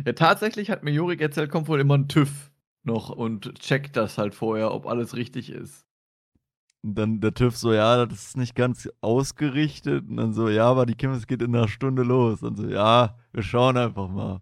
Ja, 0.05 0.13
tatsächlich 0.13 0.69
hat 0.69 0.83
mir 0.83 0.91
Jurik 0.91 1.21
erzählt, 1.21 1.51
kommt 1.51 1.67
wohl 1.67 1.79
immer 1.79 1.97
ein 1.97 2.07
TÜV 2.07 2.50
noch 2.83 3.09
und 3.09 3.59
checkt 3.59 3.95
das 3.95 4.17
halt 4.17 4.35
vorher, 4.35 4.73
ob 4.73 4.87
alles 4.87 5.15
richtig 5.15 5.51
ist. 5.51 5.85
Und 6.83 6.95
dann 6.95 7.21
der 7.21 7.33
TÜV 7.33 7.55
so, 7.55 7.73
ja, 7.73 8.05
das 8.05 8.27
ist 8.27 8.37
nicht 8.37 8.55
ganz 8.55 8.89
ausgerichtet. 9.01 10.07
Und 10.09 10.17
dann 10.17 10.33
so, 10.33 10.49
ja, 10.49 10.65
aber 10.65 10.85
die 10.85 10.95
Kirmes 10.95 11.27
geht 11.27 11.41
in 11.41 11.55
einer 11.55 11.67
Stunde 11.67 12.03
los. 12.03 12.41
Und 12.41 12.57
so, 12.57 12.67
ja, 12.67 13.15
wir 13.33 13.43
schauen 13.43 13.77
einfach 13.77 14.09
mal. 14.09 14.41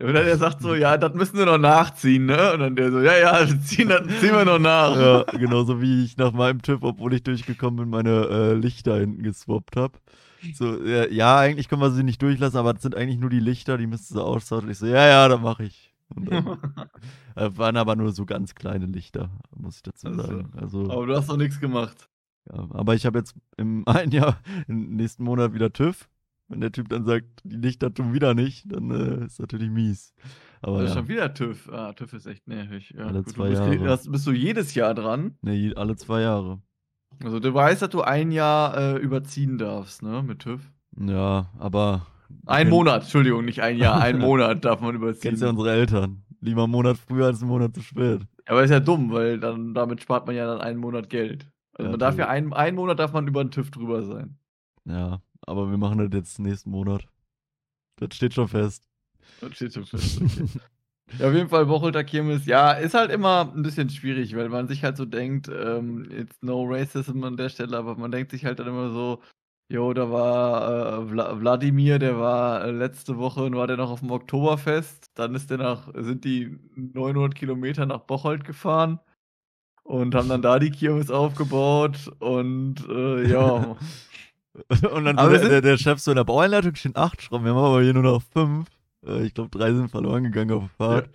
Und 0.00 0.14
dann 0.14 0.26
er 0.26 0.38
sagt 0.38 0.62
so, 0.62 0.74
ja, 0.74 0.96
das 0.96 1.14
müssen 1.14 1.38
wir 1.38 1.46
noch 1.46 1.58
nachziehen, 1.58 2.26
ne? 2.26 2.54
Und 2.54 2.60
dann 2.60 2.76
der 2.76 2.90
so, 2.90 3.00
ja, 3.00 3.16
ja, 3.18 3.46
ziehen, 3.64 3.88
das 3.88 4.06
ziehen 4.20 4.32
wir 4.32 4.44
noch 4.44 4.58
nach. 4.58 4.96
Ja, 4.96 5.22
genauso 5.24 5.82
wie 5.82 6.04
ich 6.04 6.16
nach 6.16 6.32
meinem 6.32 6.62
TÜV, 6.62 6.82
obwohl 6.82 7.14
ich 7.14 7.22
durchgekommen 7.22 7.76
bin, 7.76 7.90
meine 7.90 8.26
äh, 8.28 8.54
Lichter 8.54 8.98
hinten 8.98 9.22
geswappt 9.22 9.76
habe. 9.76 9.98
So, 10.54 10.82
ja, 10.84 11.06
ja, 11.08 11.38
eigentlich 11.38 11.68
können 11.68 11.82
wir 11.82 11.90
sie 11.90 12.02
nicht 12.02 12.22
durchlassen, 12.22 12.58
aber 12.58 12.72
das 12.72 12.82
sind 12.82 12.96
eigentlich 12.96 13.18
nur 13.20 13.30
die 13.30 13.38
Lichter, 13.40 13.78
die 13.78 13.86
müssten 13.86 14.14
sie 14.14 14.22
austauschen. 14.22 14.70
Ich 14.70 14.78
so, 14.78 14.86
ja, 14.86 15.06
ja, 15.06 15.28
dann 15.28 15.42
mache 15.42 15.64
ich. 15.64 15.91
Dann, 16.16 16.46
äh, 17.36 17.50
waren 17.56 17.76
aber 17.76 17.96
nur 17.96 18.12
so 18.12 18.24
ganz 18.26 18.54
kleine 18.54 18.86
Lichter, 18.86 19.30
muss 19.56 19.76
ich 19.76 19.82
dazu 19.82 20.08
Also, 20.08 20.22
sagen. 20.22 20.52
Also, 20.56 20.90
Aber 20.90 21.06
du 21.06 21.16
hast 21.16 21.28
doch 21.28 21.36
nichts 21.36 21.60
gemacht. 21.60 22.08
ja, 22.52 22.66
aber 22.70 22.94
ich 22.94 23.06
habe 23.06 23.18
jetzt 23.18 23.34
im 23.56 23.84
einen 23.86 24.12
Jahr, 24.12 24.38
im 24.68 24.96
nächsten 24.96 25.24
Monat 25.24 25.52
wieder 25.54 25.72
TÜV. 25.72 26.08
Wenn 26.48 26.60
der 26.60 26.72
Typ 26.72 26.88
dann 26.90 27.04
sagt, 27.06 27.24
die 27.44 27.56
Lichter 27.56 27.94
tun 27.94 28.12
wieder 28.12 28.34
nicht, 28.34 28.70
dann 28.70 28.90
äh, 28.90 29.24
ist 29.24 29.40
natürlich 29.40 29.70
mies. 29.70 30.12
Aber 30.60 30.82
Das 30.82 30.90
ist 30.90 30.94
ja, 30.96 31.00
schon 31.00 31.08
wieder 31.08 31.32
TÜV. 31.32 31.68
Ah, 31.72 31.92
TÜV 31.94 32.12
ist 32.12 32.26
echt 32.26 32.46
nervig. 32.46 32.90
Ja, 32.96 33.06
Alle 33.06 33.22
gut, 33.22 33.32
zwei 33.32 33.44
du 33.50 33.60
bist, 33.60 33.62
Jahre. 33.80 33.84
das 33.86 34.10
bist 34.10 34.26
du 34.26 34.32
jedes 34.32 34.74
Jahr 34.74 34.92
dran. 34.94 35.36
nee, 35.40 35.72
alle 35.74 35.96
zwei 35.96 36.20
Jahre. 36.20 36.60
Also 37.24 37.40
du 37.40 37.54
weißt, 37.54 37.82
dass 37.82 37.90
du 37.90 38.02
ein 38.02 38.32
Jahr 38.32 38.76
äh, 38.76 38.96
überziehen 38.98 39.56
darfst, 39.56 40.02
ne, 40.02 40.22
mit 40.22 40.40
TÜV. 40.40 40.60
Ja, 40.98 41.50
aber. 41.58 42.06
Ein 42.46 42.68
Monat, 42.68 43.02
Entschuldigung, 43.02 43.44
nicht 43.44 43.62
ein 43.62 43.76
Jahr, 43.76 44.00
ein 44.00 44.18
Monat 44.20 44.64
darf 44.64 44.80
man 44.80 44.94
überziehen. 44.94 45.22
Kennst 45.22 45.42
ja 45.42 45.50
unsere 45.50 45.72
Eltern. 45.72 46.22
Lieber 46.40 46.64
einen 46.64 46.72
Monat 46.72 46.98
früher 46.98 47.26
als 47.26 47.40
einen 47.40 47.50
Monat 47.50 47.74
zu 47.74 47.82
spät. 47.82 48.22
Aber 48.46 48.64
ist 48.64 48.70
ja 48.70 48.80
dumm, 48.80 49.12
weil 49.12 49.38
dann 49.38 49.74
damit 49.74 50.02
spart 50.02 50.26
man 50.26 50.34
ja 50.34 50.46
dann 50.46 50.60
einen 50.60 50.78
Monat 50.80 51.08
Geld. 51.08 51.48
Also 51.74 51.84
Ja, 51.84 51.90
man 51.90 52.00
darf 52.00 52.18
ja 52.18 52.28
einen, 52.28 52.52
einen 52.52 52.76
Monat 52.76 52.98
darf 52.98 53.12
man 53.12 53.26
über 53.26 53.44
den 53.44 53.50
TÜV 53.50 53.70
drüber 53.70 54.02
sein. 54.02 54.36
Ja, 54.84 55.22
aber 55.46 55.70
wir 55.70 55.78
machen 55.78 55.98
das 55.98 56.08
jetzt 56.12 56.38
nächsten 56.40 56.70
Monat. 56.70 57.06
Das 57.96 58.16
steht 58.16 58.34
schon 58.34 58.48
fest. 58.48 58.88
Das 59.40 59.54
steht 59.54 59.74
schon 59.74 59.86
fest. 59.86 60.20
Okay. 60.20 60.48
ja, 61.18 61.28
auf 61.28 61.34
jeden 61.34 61.48
Fall 61.48 61.68
Wocholter 61.68 62.02
Kirmes. 62.02 62.46
Ja, 62.46 62.72
ist 62.72 62.94
halt 62.94 63.12
immer 63.12 63.52
ein 63.54 63.62
bisschen 63.62 63.88
schwierig, 63.88 64.34
weil 64.36 64.48
man 64.48 64.66
sich 64.66 64.82
halt 64.82 64.96
so 64.96 65.04
denkt, 65.04 65.48
ähm, 65.48 66.08
it's 66.10 66.36
no 66.42 66.64
racism 66.64 67.22
an 67.22 67.36
der 67.36 67.48
Stelle, 67.48 67.76
aber 67.76 67.96
man 67.96 68.10
denkt 68.10 68.32
sich 68.32 68.44
halt 68.44 68.58
dann 68.58 68.66
immer 68.66 68.90
so, 68.90 69.22
jo, 69.68 69.92
da 69.94 70.10
war 70.10 71.02
äh, 71.02 71.10
Wladimir, 71.40 71.98
der 71.98 72.18
war 72.18 72.64
äh, 72.64 72.70
letzte 72.70 73.18
Woche, 73.18 73.50
war 73.52 73.66
der 73.66 73.76
noch 73.76 73.90
auf 73.90 74.00
dem 74.00 74.10
Oktoberfest, 74.10 75.10
dann 75.14 75.34
ist 75.34 75.50
der 75.50 75.58
nach, 75.58 75.88
sind 75.94 76.24
die 76.24 76.58
900 76.76 77.34
Kilometer 77.34 77.86
nach 77.86 78.00
Bocholt 78.00 78.44
gefahren 78.44 79.00
und 79.84 80.14
haben 80.14 80.28
dann 80.28 80.42
da 80.42 80.58
die 80.58 80.70
Kirmes 80.70 81.10
aufgebaut 81.10 82.10
und 82.20 82.86
äh, 82.88 83.28
ja, 83.28 83.76
Und 84.92 85.04
dann 85.06 85.16
der, 85.16 85.48
der, 85.48 85.60
der 85.62 85.78
Chef 85.78 85.98
so 85.98 86.10
in 86.10 86.16
der 86.16 86.24
Bauanleitung 86.24 86.74
stehen 86.74 86.94
acht 86.94 87.22
Schrauben. 87.22 87.44
Wir 87.44 87.54
haben 87.54 87.64
aber 87.64 87.82
hier 87.82 87.94
nur 87.94 88.02
noch 88.02 88.22
fünf. 88.22 88.68
Äh, 89.02 89.24
Ich 89.24 89.34
glaube, 89.34 89.50
drei 89.50 89.72
sind 89.72 89.90
verloren 89.90 90.24
gegangen 90.24 90.52
auf 90.52 90.64
der 90.64 90.68
Fahrt. 90.76 91.10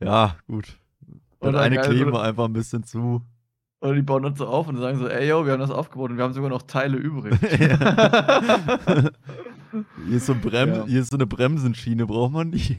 Ja, 0.00 0.36
gut. 0.48 0.76
Das 1.40 1.50
Oder 1.50 1.60
eine 1.60 1.80
kleben 1.80 2.12
wir 2.12 2.22
einfach 2.22 2.46
ein 2.46 2.52
bisschen 2.52 2.82
zu. 2.82 3.22
Oder 3.80 3.94
die 3.94 4.02
bauen 4.02 4.24
das 4.24 4.36
so 4.38 4.46
auf 4.46 4.66
und 4.68 4.76
sagen 4.78 4.98
so, 4.98 5.06
ey 5.06 5.28
yo, 5.28 5.44
wir 5.46 5.52
haben 5.52 5.60
das 5.60 5.70
aufgebaut 5.70 6.10
und 6.10 6.16
wir 6.16 6.24
haben 6.24 6.32
sogar 6.32 6.50
noch 6.50 6.62
Teile 6.62 6.96
übrig. 6.96 7.34
Hier 10.06 10.16
ist 10.16 10.26
so, 10.26 10.34
Brem 10.34 10.74
Ja. 10.74 10.86
hier 10.86 11.00
ist 11.00 11.10
so 11.10 11.16
eine 11.16 11.26
Bremsenschiene, 11.26 12.06
braucht 12.06 12.32
man 12.32 12.50
die? 12.52 12.76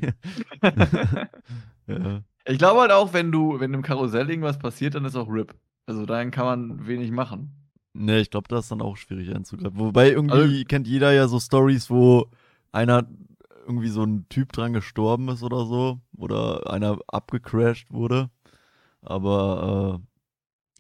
ja. 1.87 2.21
ich 2.45 2.57
glaube 2.57 2.81
halt 2.81 2.91
auch, 2.91 3.13
wenn 3.13 3.31
du, 3.31 3.59
wenn 3.59 3.73
im 3.73 3.81
Karussell 3.81 4.29
irgendwas 4.29 4.59
passiert, 4.59 4.95
dann 4.95 5.05
ist 5.05 5.15
auch 5.15 5.29
RIP. 5.29 5.53
Also 5.85 6.05
dann 6.05 6.31
kann 6.31 6.45
man 6.45 6.87
wenig 6.87 7.11
machen. 7.11 7.53
Ne, 7.93 8.19
ich 8.19 8.29
glaube, 8.29 8.47
das 8.49 8.65
ist 8.65 8.71
dann 8.71 8.81
auch 8.81 8.97
schwierig 8.97 9.33
einzugreifen. 9.33 9.77
Wobei 9.79 10.11
irgendwie 10.11 10.33
Also- 10.35 10.63
kennt 10.67 10.87
jeder 10.87 11.11
ja 11.11 11.27
so 11.27 11.39
Stories, 11.39 11.89
wo 11.89 12.29
einer 12.71 13.07
irgendwie 13.65 13.89
so 13.89 14.03
ein 14.03 14.27
Typ 14.29 14.51
dran 14.51 14.73
gestorben 14.73 15.29
ist 15.29 15.43
oder 15.43 15.65
so. 15.65 15.99
Oder 16.17 16.71
einer 16.71 16.97
abgecrashed 17.07 17.91
wurde. 17.91 18.29
Aber 19.01 19.99
äh, 20.01 20.05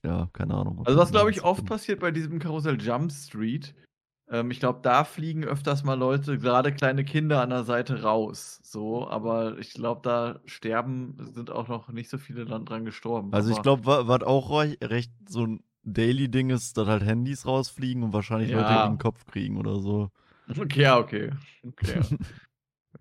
ja, 0.03 0.29
keine 0.33 0.53
Ahnung. 0.53 0.81
Also 0.85 0.99
was 0.99 1.11
glaube 1.11 1.31
ich 1.31 1.43
oft 1.43 1.65
passiert 1.65 1.99
bei 1.99 2.11
diesem 2.11 2.39
Karussell 2.39 2.81
Jump 2.81 3.11
Street. 3.11 3.75
Ähm, 4.29 4.51
ich 4.51 4.59
glaube, 4.59 4.79
da 4.83 5.03
fliegen 5.03 5.43
öfters 5.43 5.83
mal 5.83 5.97
Leute, 5.97 6.37
gerade 6.37 6.73
kleine 6.73 7.03
Kinder 7.03 7.41
an 7.41 7.49
der 7.49 7.63
Seite 7.63 8.03
raus. 8.03 8.59
So, 8.63 9.07
aber 9.07 9.57
ich 9.57 9.73
glaube, 9.73 10.01
da 10.03 10.39
sterben 10.45 11.15
sind 11.33 11.49
auch 11.49 11.67
noch 11.67 11.89
nicht 11.89 12.09
so 12.09 12.17
viele 12.17 12.45
dann 12.45 12.65
dran 12.65 12.85
gestorben. 12.85 13.33
Also 13.33 13.51
ich 13.51 13.61
glaube, 13.61 13.85
was 13.85 14.21
auch 14.23 14.51
recht 14.51 15.11
so 15.27 15.45
ein 15.45 15.63
Daily-Ding 15.83 16.51
ist, 16.51 16.77
dass 16.77 16.87
halt 16.87 17.03
Handys 17.03 17.45
rausfliegen 17.45 18.03
und 18.03 18.13
wahrscheinlich 18.13 18.51
Leute 18.51 18.71
Ja. 18.71 18.83
gegen 18.83 18.93
den 18.95 18.99
Kopf 18.99 19.25
kriegen 19.25 19.57
oder 19.57 19.79
so. 19.79 20.11
Okay, 20.59 20.81
ja, 20.81 20.97
okay. 20.97 21.29
Okay, 21.63 21.93
ja. 21.93 22.01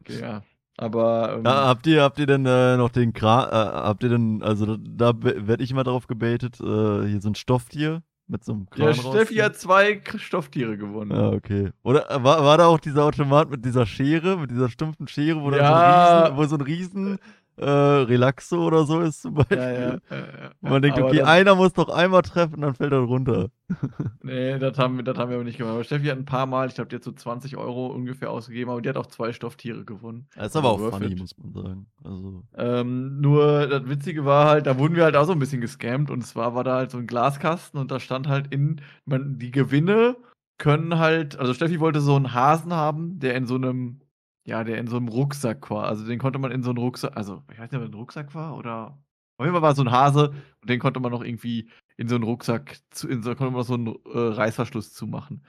okay, 0.01 0.21
ja. 0.21 0.43
Aber 0.79 1.35
ähm, 1.39 1.45
Ja, 1.45 1.67
habt 1.67 1.87
ihr, 1.89 2.03
habt 2.03 2.19
ihr 2.21 2.27
denn 2.27 2.47
äh, 2.47 2.77
noch 2.77 2.91
den 2.91 3.13
Kran, 3.13 3.49
äh, 3.49 3.53
habt 3.53 4.03
ihr 4.05 4.09
denn, 4.11 4.43
also 4.43 4.77
da, 4.77 5.13
da 5.13 5.13
werde 5.23 5.63
ich 5.65 5.71
immer 5.73 5.85
drauf 5.85 6.07
gebaitet, 6.07 6.61
äh, 6.61 6.65
hier 7.07 7.21
so 7.21 7.29
ein 7.31 7.35
Stofftier 7.35 8.03
mit 8.29 8.45
so 8.45 8.53
einem 8.53 8.71
Kran 8.71 8.87
ja, 8.89 8.95
Steffi 8.95 9.41
rausziehen? 9.41 9.45
hat 9.45 9.57
zwei 9.57 10.01
Stofftiere 10.19 10.77
gewonnen. 10.79 11.11
Ja, 11.11 11.31
okay. 11.31 11.71
Oder 11.83 12.09
äh, 12.11 12.23
war, 12.23 12.45
war 12.45 12.59
da 12.59 12.67
auch 12.67 12.79
dieser 12.79 13.05
Automat 13.05 13.51
mit 13.51 13.65
dieser 13.65 13.87
Schere, 13.87 14.37
mit 14.39 14.51
dieser 14.53 14.69
stumpfen 14.69 15.09
Schere, 15.09 15.43
wo, 15.43 15.51
dann 15.51 15.61
Ja. 15.61 15.67
so 15.67 15.75
ein 15.75 16.23
Riesen, 16.23 16.37
wo 16.37 16.45
so 16.45 16.55
ein 16.57 16.61
Riesen 16.63 17.19
äh, 17.59 17.69
Relaxo 17.69 18.67
oder 18.67 18.85
so 18.85 19.01
ist 19.01 19.23
zum 19.23 19.35
Beispiel? 19.35 19.59
Ja, 19.59 19.71
ja. 19.73 19.91
ja, 20.11 20.51
man 20.61 20.81
denkt, 20.83 20.99
Aber 20.99 21.09
okay, 21.09 21.19
dann- 21.19 21.27
einer 21.29 21.55
muss 21.55 21.73
doch 21.73 21.89
einmal 21.89 22.23
treffen, 22.23 22.61
dann 22.61 22.75
fällt 22.75 22.93
er 22.93 22.99
runter. 23.01 23.49
Nee, 24.23 24.59
das 24.59 24.79
haben, 24.79 24.97
wir- 24.97 25.05
das 25.05 25.17
haben 25.19 25.31
wir 25.31 25.37
aber 25.37 25.45
nicht 25.45 25.59
gemacht. 25.59 25.75
Aber 25.75 25.85
Steffi 25.85 26.07
hat 26.07 26.19
ein 26.19 26.25
paar 26.25 26.47
Mal, 26.47 26.69
ich 26.69 26.75
glaube, 26.75 26.89
die 26.89 26.97
hat 26.97 27.05
so 27.05 27.13
20 27.13 27.57
Euro 27.57 27.87
ungefähr 27.89 28.31
ausgegeben, 28.31 28.71
aber 28.71 28.81
die 28.83 28.89
hat 28.89 28.97
auch 28.97 29.07
zwei 29.07 29.33
Stofftiere 29.33 29.85
gewonnen. 29.85 30.27
Das 30.37 30.49
ist 30.49 30.57
aber 30.57 30.71
auch 30.71 30.81
Worth 30.81 30.95
funny, 30.95 31.13
it. 31.13 31.19
muss 31.19 31.37
man 31.39 31.53
sagen. 31.53 31.87
Also, 32.05 32.43
Ähm, 32.57 33.21
nur 33.21 33.67
das 33.67 33.89
Witzige 33.89 34.25
war 34.25 34.47
halt, 34.49 34.67
da 34.67 34.79
wurden 34.79 34.97
wir 34.97 35.05
halt 35.05 35.17
auch 35.17 35.25
so 35.25 35.33
ein 35.33 35.39
bisschen 35.39 35.61
gescammt 35.61 36.11
und 36.11 36.23
zwar 36.27 36.55
war 36.55 36.65
da 36.65 36.77
halt 36.77 36.91
so 36.91 36.99
ein 36.99 37.07
Glaskasten 37.07 37.79
und 37.81 37.91
da 37.91 38.01
stand 38.01 38.29
halt 38.29 38.53
in, 38.53 38.81
man, 39.07 39.39
die 39.39 39.51
Gewinne 39.51 40.17
können 40.59 40.99
halt, 40.99 41.39
also 41.39 41.55
Steffi 41.55 41.79
wollte 41.81 42.01
so 42.01 42.17
einen 42.17 42.35
Hasen 42.35 42.73
haben, 42.75 43.19
der 43.21 43.35
in 43.37 43.47
so 43.47 43.55
einem, 43.55 44.01
ja, 44.49 44.65
der 44.65 44.79
in 44.79 44.87
so 44.87 44.97
einem 44.97 45.09
Rucksack 45.09 45.71
war. 45.71 45.85
Also 45.87 46.07
den 46.07 46.19
konnte 46.19 46.39
man 46.39 46.51
in 46.51 46.63
so 46.63 46.71
einen 46.71 46.79
Rucksack, 46.79 47.17
also 47.17 47.43
ich 47.53 47.59
weiß 47.59 47.71
nicht, 47.71 47.81
ob 47.81 47.87
es 47.87 47.91
ein 47.91 47.95
Rucksack 47.95 48.35
war 48.35 48.57
oder. 48.57 48.99
Auf 49.37 49.45
jeden 49.45 49.53
Fall 49.55 49.63
war 49.63 49.75
so 49.75 49.83
ein 49.83 49.93
Hase 49.93 50.31
und 50.63 50.71
den 50.71 50.81
konnte 50.81 50.99
man 50.99 51.13
noch 51.13 51.23
irgendwie 51.23 51.71
in 51.97 52.09
so 52.09 52.17
einen 52.17 52.25
Rucksack, 52.25 52.79
zu, 52.91 53.09
in 53.09 53.23
so, 53.23 53.37
konnte 53.37 53.53
man 53.53 53.61
noch 53.61 53.67
so 53.67 53.75
einen 53.75 53.87
äh, 53.87 54.19
Reißverschluss 54.35 54.95
zumachen. 54.95 55.45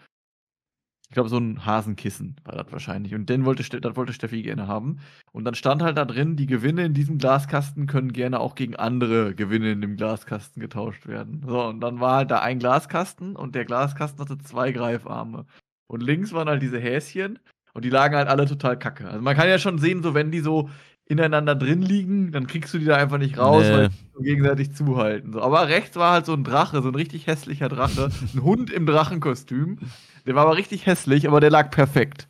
Ich 1.07 1.15
glaube, 1.15 1.29
so 1.29 1.39
ein 1.39 1.65
Hasenkissen 1.65 2.35
war 2.43 2.55
das 2.55 2.71
wahrscheinlich. 2.71 3.15
Und 3.15 3.29
den 3.29 3.45
wollte, 3.45 3.63
das 3.79 3.95
wollte 3.95 4.13
Steffi 4.13 4.43
gerne 4.43 4.67
haben. 4.67 4.99
Und 5.31 5.45
dann 5.45 5.55
stand 5.55 5.81
halt 5.81 5.97
da 5.97 6.05
drin, 6.05 6.35
die 6.35 6.45
Gewinne 6.45 6.85
in 6.85 6.93
diesem 6.93 7.17
Glaskasten 7.17 7.88
können 7.88 8.13
gerne 8.13 8.39
auch 8.39 8.53
gegen 8.53 8.75
andere 8.75 9.33
Gewinne 9.33 9.71
in 9.71 9.81
dem 9.81 9.95
Glaskasten 9.95 10.62
getauscht 10.62 11.07
werden. 11.07 11.43
So, 11.47 11.65
und 11.65 11.79
dann 11.81 11.99
war 11.99 12.17
halt 12.17 12.31
da 12.31 12.41
ein 12.41 12.59
Glaskasten 12.59 13.35
und 13.35 13.55
der 13.55 13.65
Glaskasten 13.65 14.19
hatte 14.19 14.38
zwei 14.38 14.71
Greifarme. 14.71 15.47
Und 15.88 16.03
links 16.03 16.31
waren 16.33 16.47
halt 16.47 16.62
diese 16.62 16.79
Häschen 16.79 17.39
und 17.73 17.86
die 17.86 17.89
lagen 17.89 18.15
halt 18.15 18.27
alle 18.27 18.45
total 18.45 18.77
kacke. 18.77 19.08
Also 19.08 19.21
man 19.21 19.36
kann 19.36 19.47
ja 19.47 19.60
schon 19.60 19.77
sehen, 19.79 20.03
so 20.03 20.13
wenn 20.13 20.32
die 20.32 20.39
so 20.39 20.69
ineinander 21.05 21.55
drin 21.55 21.82
liegen, 21.82 22.32
dann 22.32 22.45
kriegst 22.47 22.73
du 22.73 22.77
die 22.77 22.86
da 22.86 22.95
einfach 22.95 23.17
nicht 23.17 23.38
raus, 23.38 23.63
Nee. 23.63 23.71
weil 23.71 23.89
die 23.89 23.95
so 24.13 24.21
gegenseitig 24.21 24.75
zuhalten. 24.75 25.34
So. 25.34 25.41
Aber 25.41 25.67
rechts 25.67 25.95
war 25.95 26.13
halt 26.13 26.25
so 26.27 26.34
ein 26.34 26.43
Drache, 26.43 26.82
so 26.82 26.89
ein 26.89 26.95
richtig 26.95 27.25
hässlicher 27.25 27.67
Drache. 27.67 28.12
ein 28.34 28.43
Hund 28.43 28.69
im 28.69 28.86
Drachenkostüm. 28.86 29.79
Der 30.27 30.36
war 30.36 30.43
aber 30.45 30.55
richtig 30.55 30.86
hässlich, 30.86 31.27
aber 31.27 31.39
der 31.39 31.49
lag 31.49 31.71
perfekt. 31.71 32.27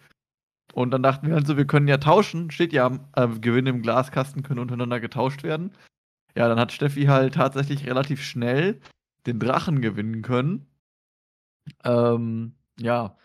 Und 0.74 0.92
dann 0.92 1.04
dachten 1.04 1.28
wir 1.28 1.36
halt 1.36 1.46
so, 1.46 1.58
wir 1.58 1.68
können 1.68 1.90
ja 1.90 1.98
tauschen. 1.98 2.52
Steht 2.52 2.72
ja, 2.72 3.00
äh, 3.16 3.28
Gewinne 3.28 3.72
im 3.72 3.82
Glaskasten 3.82 4.44
können 4.44 4.60
untereinander 4.60 5.02
getauscht 5.02 5.44
werden. 5.44 5.72
Ja, 6.36 6.48
dann 6.48 6.60
hat 6.60 6.72
Steffi 6.72 7.06
halt 7.06 7.34
tatsächlich 7.34 7.86
relativ 7.86 8.24
schnell 8.24 8.80
den 9.26 9.40
Drachen 9.40 9.82
gewinnen 9.82 10.22
können. 10.22 10.68
Ähm, 11.84 12.54
ja. 12.80 13.18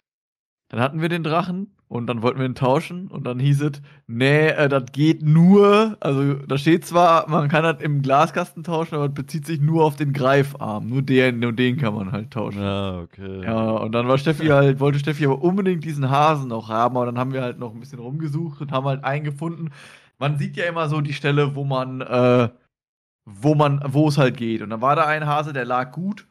Dann 0.69 0.81
hatten 0.81 1.01
wir 1.01 1.09
den 1.09 1.23
Drachen 1.23 1.74
und 1.89 2.07
dann 2.07 2.23
wollten 2.23 2.39
wir 2.39 2.47
ihn 2.47 2.55
tauschen 2.55 3.09
und 3.09 3.25
dann 3.25 3.39
hieß 3.39 3.63
es, 3.63 3.83
nee, 4.07 4.49
äh, 4.49 4.69
das 4.69 4.85
geht 4.93 5.23
nur, 5.23 5.97
also 6.01 6.35
da 6.35 6.59
steht 6.59 6.87
zwar, 6.87 7.29
man 7.29 7.49
kann 7.49 7.63
das 7.63 7.81
im 7.83 8.03
Glaskasten 8.03 8.65
tauschen, 8.65 8.95
aber 8.95 9.07
es 9.07 9.15
bezieht 9.15 9.47
sich 9.47 9.61
nur 9.61 9.85
auf 9.85 9.97
den 9.97 10.13
Greifarm. 10.13 10.89
Nur 10.89 11.03
den, 11.03 11.41
nur 11.41 11.53
den 11.53 11.77
kann 11.77 11.95
man 11.95 12.13
halt 12.13 12.31
tauschen. 12.31 12.63
Ja, 12.63 13.01
okay. 13.01 13.45
Ja, 13.45 13.71
und 13.71 13.93
dann 13.93 14.09
war 14.09 14.19
Steffi 14.19 14.47
halt, 14.47 14.81
wollte 14.81 14.99
Steffi 14.99 15.27
aber 15.27 15.43
unbedingt 15.43 15.85
diesen 15.85 16.11
Hasen 16.11 16.53
auch 16.53 16.69
haben, 16.69 16.97
aber 16.97 17.07
dann 17.07 17.19
haben 17.19 17.33
wir 17.33 17.43
halt 17.43 17.59
noch 17.59 17.75
ein 17.75 17.81
bisschen 17.81 17.99
rumgesucht 17.99 18.61
und 18.61 18.73
haben 18.73 18.87
halt 18.87 19.05
einen 19.05 19.25
gefunden. 19.25 19.71
Man 20.19 20.39
sieht 20.39 20.57
ja 20.57 20.65
immer 20.65 20.89
so 20.89 21.01
die 21.01 21.13
Stelle, 21.13 21.55
wo 21.55 21.65
man, 21.65 22.01
äh, 22.01 22.49
wo 23.27 23.55
man, 23.55 23.83
wo 23.87 24.09
es 24.09 24.19
halt 24.19 24.37
geht. 24.37 24.63
Und 24.63 24.71
dann 24.71 24.81
war 24.81 24.97
da 24.97 25.07
ein 25.07 25.27
Hase, 25.27 25.53
der 25.53 25.65
lag 25.65 25.93
gut. 25.93 26.27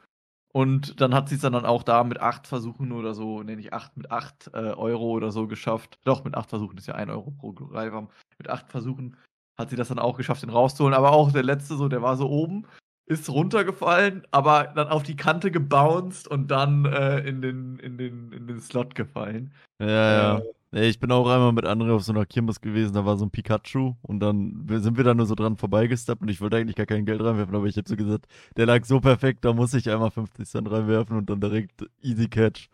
Und 0.56 1.02
dann 1.02 1.16
hat 1.16 1.30
sie 1.30 1.36
es 1.36 1.42
dann 1.42 1.56
auch 1.56 1.82
da 1.82 2.04
mit 2.04 2.22
acht 2.22 2.46
Versuchen 2.46 2.92
oder 2.92 3.16
so, 3.16 3.42
nenne 3.42 3.60
ich 3.60 3.74
acht, 3.74 3.98
mit 3.98 4.12
acht 4.12 4.52
äh, 4.54 4.58
Euro 4.58 5.10
oder 5.10 5.32
so 5.32 5.48
geschafft. 5.48 6.00
Doch, 6.04 6.24
mit 6.24 6.36
acht 6.36 6.52
Versuchen 6.52 6.78
ist 6.78 6.86
ja 6.86 6.94
ein 6.94 7.10
Euro 7.10 7.32
pro 7.32 7.54
Greifam. 7.54 8.10
Mit 8.38 8.50
acht 8.50 8.70
Versuchen 8.70 9.18
hat 9.58 9.72
sie 9.72 9.76
das 9.76 9.88
dann 9.88 9.98
auch 9.98 10.16
geschafft, 10.16 10.44
den 10.44 10.52
rauszuholen. 10.52 10.94
Aber 10.94 11.12
auch 11.12 11.32
der 11.32 11.42
letzte, 11.42 11.76
so, 11.76 11.88
der 11.88 12.04
war 12.04 12.18
so 12.18 12.30
oben, 12.30 12.68
ist 13.08 13.30
runtergefallen, 13.30 14.28
aber 14.30 14.72
dann 14.76 14.90
auf 14.90 15.02
die 15.02 15.16
Kante 15.16 15.50
gebounced 15.50 16.28
und 16.28 16.50
dann 16.50 16.86
äh, 16.86 17.20
in, 17.20 17.42
den, 17.42 17.80
in, 17.80 17.98
den, 17.98 18.32
in 18.32 18.46
den 18.46 18.60
Slot 18.60 18.94
gefallen. 18.94 19.54
Ja, 19.80 19.88
ja. 19.88 20.38
Äh, 20.38 20.44
Nee, 20.74 20.90
ich 20.90 21.00
bin 21.00 21.12
auch 21.12 21.30
einmal 21.30 21.52
mit 21.52 21.66
anderen 21.66 21.92
auf 21.92 22.04
so 22.04 22.12
einer 22.12 22.26
Kirmes 22.26 22.60
gewesen, 22.60 22.96
da 22.96 23.06
war 23.06 23.16
so 23.16 23.26
ein 23.26 23.30
Pikachu 23.30 23.94
und 24.02 24.20
dann 24.20 24.66
sind 24.68 24.98
wir 24.98 25.04
da 25.04 25.14
nur 25.14 25.28
so 25.28 25.36
dran 25.36 25.56
vorbeigesteppt 25.56 26.24
und 26.24 26.30
ich 26.30 26.42
wollte 26.42 26.58
eigentlich 26.58 26.76
gar 26.76 26.88
kein 26.88 27.06
Geld 27.06 27.22
reinwerfen, 27.22 27.56
aber 27.56 27.68
ich 27.68 27.78
habe 27.78 27.88
so 27.88 27.96
gesagt, 27.96 28.26
der 28.58 28.66
lag 28.66 28.84
so 28.84 29.00
perfekt, 29.00 29.46
da 29.46 29.54
muss 29.54 29.76
ich 29.76 29.92
einmal 29.92 30.10
50 30.10 30.50
Cent 30.50 30.72
reinwerfen 30.72 31.16
und 31.16 31.30
dann 31.30 31.40
direkt 31.40 31.86
easy 32.02 32.28
catch. 32.28 32.70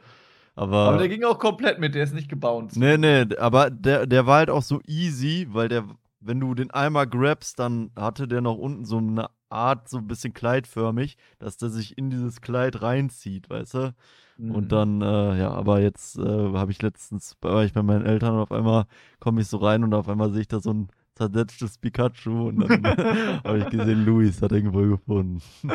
Aber, 0.55 0.77
Aber 0.77 0.97
der 0.97 1.09
ging 1.09 1.25
auch 1.25 1.39
komplett 1.39 1.79
mit, 1.79 1.93
der 1.93 2.05
ist 2.05 2.13
nicht 2.13 2.29
gebounced. 2.29 2.79
nee, 2.79 2.97
nee, 2.97 3.25
aber 3.37 3.69
der, 3.69 4.07
der 4.07 4.25
war 4.25 4.37
halt 4.37 4.49
auch 4.49 4.63
so 4.63 4.79
easy, 4.87 5.47
weil 5.49 5.67
der, 5.67 5.83
wenn 6.21 6.39
du 6.39 6.55
den 6.55 6.71
einmal 6.71 7.05
grabst, 7.05 7.59
dann 7.59 7.91
hatte 7.97 8.29
der 8.29 8.39
noch 8.39 8.55
unten 8.57 8.85
so 8.85 8.99
eine 8.99 9.29
Art, 9.49 9.89
so 9.89 9.97
ein 9.97 10.07
bisschen 10.07 10.33
kleidförmig, 10.33 11.17
dass 11.37 11.57
der 11.57 11.67
sich 11.67 11.97
in 11.97 12.09
dieses 12.09 12.39
Kleid 12.39 12.81
reinzieht, 12.81 13.49
weißt 13.49 13.73
du? 13.73 13.93
Mhm. 14.39 14.55
Und 14.55 14.71
dann, 14.71 15.01
äh, 15.01 15.37
ja, 15.37 15.51
aber 15.51 15.81
jetzt 15.81 16.17
äh, 16.17 16.21
habe 16.21 16.71
ich 16.71 16.81
letztens, 16.81 17.35
war 17.41 17.65
ich 17.65 17.73
bei 17.73 17.83
meinen 17.83 18.05
Eltern 18.05 18.35
und 18.35 18.39
auf 18.39 18.53
einmal 18.53 18.85
komme 19.19 19.41
ich 19.41 19.47
so 19.47 19.57
rein 19.57 19.83
und 19.83 19.93
auf 19.93 20.07
einmal 20.07 20.31
sehe 20.31 20.39
ich 20.41 20.47
da 20.47 20.61
so 20.61 20.71
ein 20.71 20.87
zersetztes 21.13 21.77
Pikachu 21.77 22.47
und 22.47 22.59
dann 22.61 22.83
habe 23.43 23.57
ich 23.59 23.65
gesehen, 23.65 24.05
Luis 24.05 24.41
hat 24.41 24.53
irgendwo 24.53 24.79
gefunden. 24.83 25.41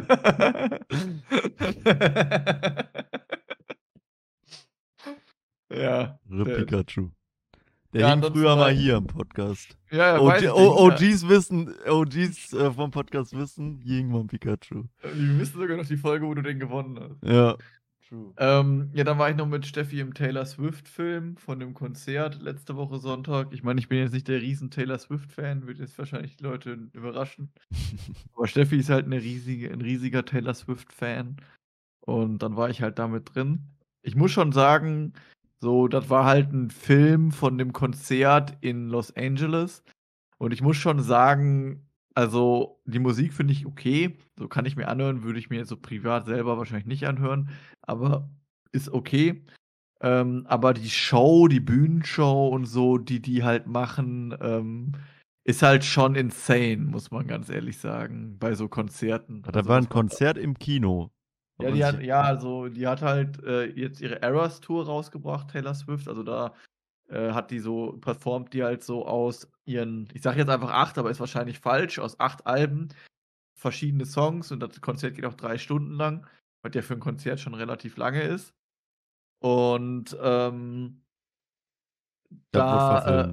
ja. 5.70 6.18
Rip 6.30 6.56
Pikachu. 6.56 7.10
Der 7.92 8.00
Ja, 8.00 8.14
hing 8.14 8.22
früher 8.22 8.56
mal 8.56 8.72
hier 8.72 8.96
im 8.96 9.06
Podcast. 9.06 9.76
Ja, 9.90 10.14
ja, 10.14 10.20
OG, 10.20 10.28
weiß 10.28 10.50
O-. 10.52 10.86
OGs 10.86 11.28
wissen, 11.28 11.74
OGs 11.86 12.54
äh, 12.54 12.72
vom 12.72 12.90
Podcast 12.90 13.36
wissen, 13.36 13.78
hier 13.84 13.98
hing 13.98 14.10
mal 14.10 14.20
ein 14.20 14.26
Pikachu. 14.26 14.84
Wir 15.02 15.38
wissen 15.38 15.60
sogar 15.60 15.76
noch 15.76 15.86
die 15.86 15.98
Folge, 15.98 16.26
wo 16.26 16.32
du 16.32 16.40
den 16.42 16.58
gewonnen 16.58 16.98
hast. 16.98 17.22
Ja. 17.22 17.58
Ähm, 18.38 18.90
ja, 18.92 19.04
dann 19.04 19.18
war 19.18 19.30
ich 19.30 19.36
noch 19.36 19.46
mit 19.46 19.66
Steffi 19.66 20.00
im 20.00 20.14
Taylor 20.14 20.44
Swift-Film 20.44 21.36
von 21.36 21.58
dem 21.58 21.74
Konzert 21.74 22.40
letzte 22.42 22.76
Woche 22.76 22.98
Sonntag. 22.98 23.52
Ich 23.52 23.62
meine, 23.62 23.80
ich 23.80 23.88
bin 23.88 23.98
jetzt 23.98 24.12
nicht 24.12 24.28
der 24.28 24.40
riesen 24.40 24.70
Taylor 24.70 24.98
Swift-Fan, 24.98 25.66
wird 25.66 25.78
jetzt 25.78 25.98
wahrscheinlich 25.98 26.36
die 26.36 26.44
Leute 26.44 26.88
überraschen. 26.92 27.52
Aber 28.34 28.46
Steffi 28.46 28.76
ist 28.76 28.90
halt 28.90 29.06
eine 29.06 29.20
riesige, 29.20 29.72
ein 29.72 29.80
riesiger 29.80 30.24
Taylor 30.24 30.54
Swift-Fan. 30.54 31.36
Und 32.00 32.42
dann 32.42 32.56
war 32.56 32.68
ich 32.68 32.82
halt 32.82 32.98
damit 32.98 33.34
drin. 33.34 33.70
Ich 34.02 34.14
muss 34.14 34.32
schon 34.32 34.52
sagen, 34.52 35.14
so, 35.60 35.88
das 35.88 36.10
war 36.10 36.26
halt 36.26 36.52
ein 36.52 36.70
Film 36.70 37.32
von 37.32 37.56
dem 37.56 37.72
Konzert 37.72 38.58
in 38.60 38.88
Los 38.88 39.16
Angeles. 39.16 39.82
Und 40.36 40.52
ich 40.52 40.60
muss 40.60 40.76
schon 40.76 41.00
sagen, 41.00 41.88
also 42.14 42.80
die 42.84 42.98
Musik 42.98 43.32
finde 43.32 43.52
ich 43.52 43.66
okay. 43.66 44.16
So 44.38 44.48
kann 44.48 44.66
ich 44.66 44.76
mir 44.76 44.88
anhören, 44.88 45.22
würde 45.22 45.38
ich 45.38 45.50
mir 45.50 45.56
jetzt 45.58 45.68
so 45.68 45.76
privat 45.76 46.26
selber 46.26 46.58
wahrscheinlich 46.58 46.86
nicht 46.86 47.06
anhören. 47.06 47.50
Aber 47.82 48.30
ist 48.72 48.88
okay. 48.92 49.44
Ähm, 50.00 50.44
aber 50.48 50.74
die 50.74 50.90
Show, 50.90 51.48
die 51.48 51.60
Bühnenshow 51.60 52.48
und 52.48 52.66
so, 52.66 52.98
die 52.98 53.20
die 53.20 53.42
halt 53.42 53.66
machen, 53.66 54.36
ähm, 54.40 54.92
ist 55.44 55.62
halt 55.62 55.84
schon 55.84 56.14
insane, 56.14 56.78
muss 56.78 57.10
man 57.10 57.26
ganz 57.26 57.48
ehrlich 57.48 57.78
sagen, 57.78 58.38
bei 58.38 58.54
so 58.54 58.68
Konzerten. 58.68 59.42
Da 59.42 59.50
Also, 59.50 59.68
war 59.68 59.78
ein 59.78 59.88
Konzert 59.88 60.38
im 60.38 60.58
Kino. 60.58 61.10
ja, 61.60 61.70
die 61.70 61.84
hat, 61.84 62.02
ja, 62.02 62.20
also 62.22 62.68
die 62.68 62.86
hat 62.86 63.02
halt 63.02 63.42
äh, 63.44 63.66
jetzt 63.66 64.00
ihre 64.00 64.22
Eras 64.22 64.60
Tour 64.60 64.86
rausgebracht, 64.86 65.50
Taylor 65.50 65.74
Swift. 65.74 66.08
Also 66.08 66.22
da 66.22 66.54
äh, 67.14 67.32
hat 67.32 67.50
die 67.50 67.60
so, 67.60 67.92
performt 68.00 68.52
die 68.52 68.64
halt 68.64 68.82
so 68.82 69.06
aus 69.06 69.48
ihren, 69.64 70.08
ich 70.12 70.22
sage 70.22 70.38
jetzt 70.38 70.48
einfach 70.50 70.72
acht, 70.72 70.98
aber 70.98 71.10
ist 71.10 71.20
wahrscheinlich 71.20 71.60
falsch, 71.60 71.98
aus 71.98 72.18
acht 72.18 72.46
Alben, 72.46 72.88
verschiedene 73.56 74.04
Songs 74.04 74.50
und 74.50 74.60
das 74.60 74.80
Konzert 74.80 75.14
geht 75.14 75.24
auch 75.24 75.34
drei 75.34 75.56
Stunden 75.56 75.92
lang, 75.92 76.26
was 76.62 76.74
ja 76.74 76.82
für 76.82 76.94
ein 76.94 77.00
Konzert 77.00 77.40
schon 77.40 77.54
relativ 77.54 77.96
lange 77.96 78.22
ist. 78.22 78.52
Und 79.40 80.16
ähm, 80.20 81.02
da, 82.50 83.28
äh, 83.28 83.32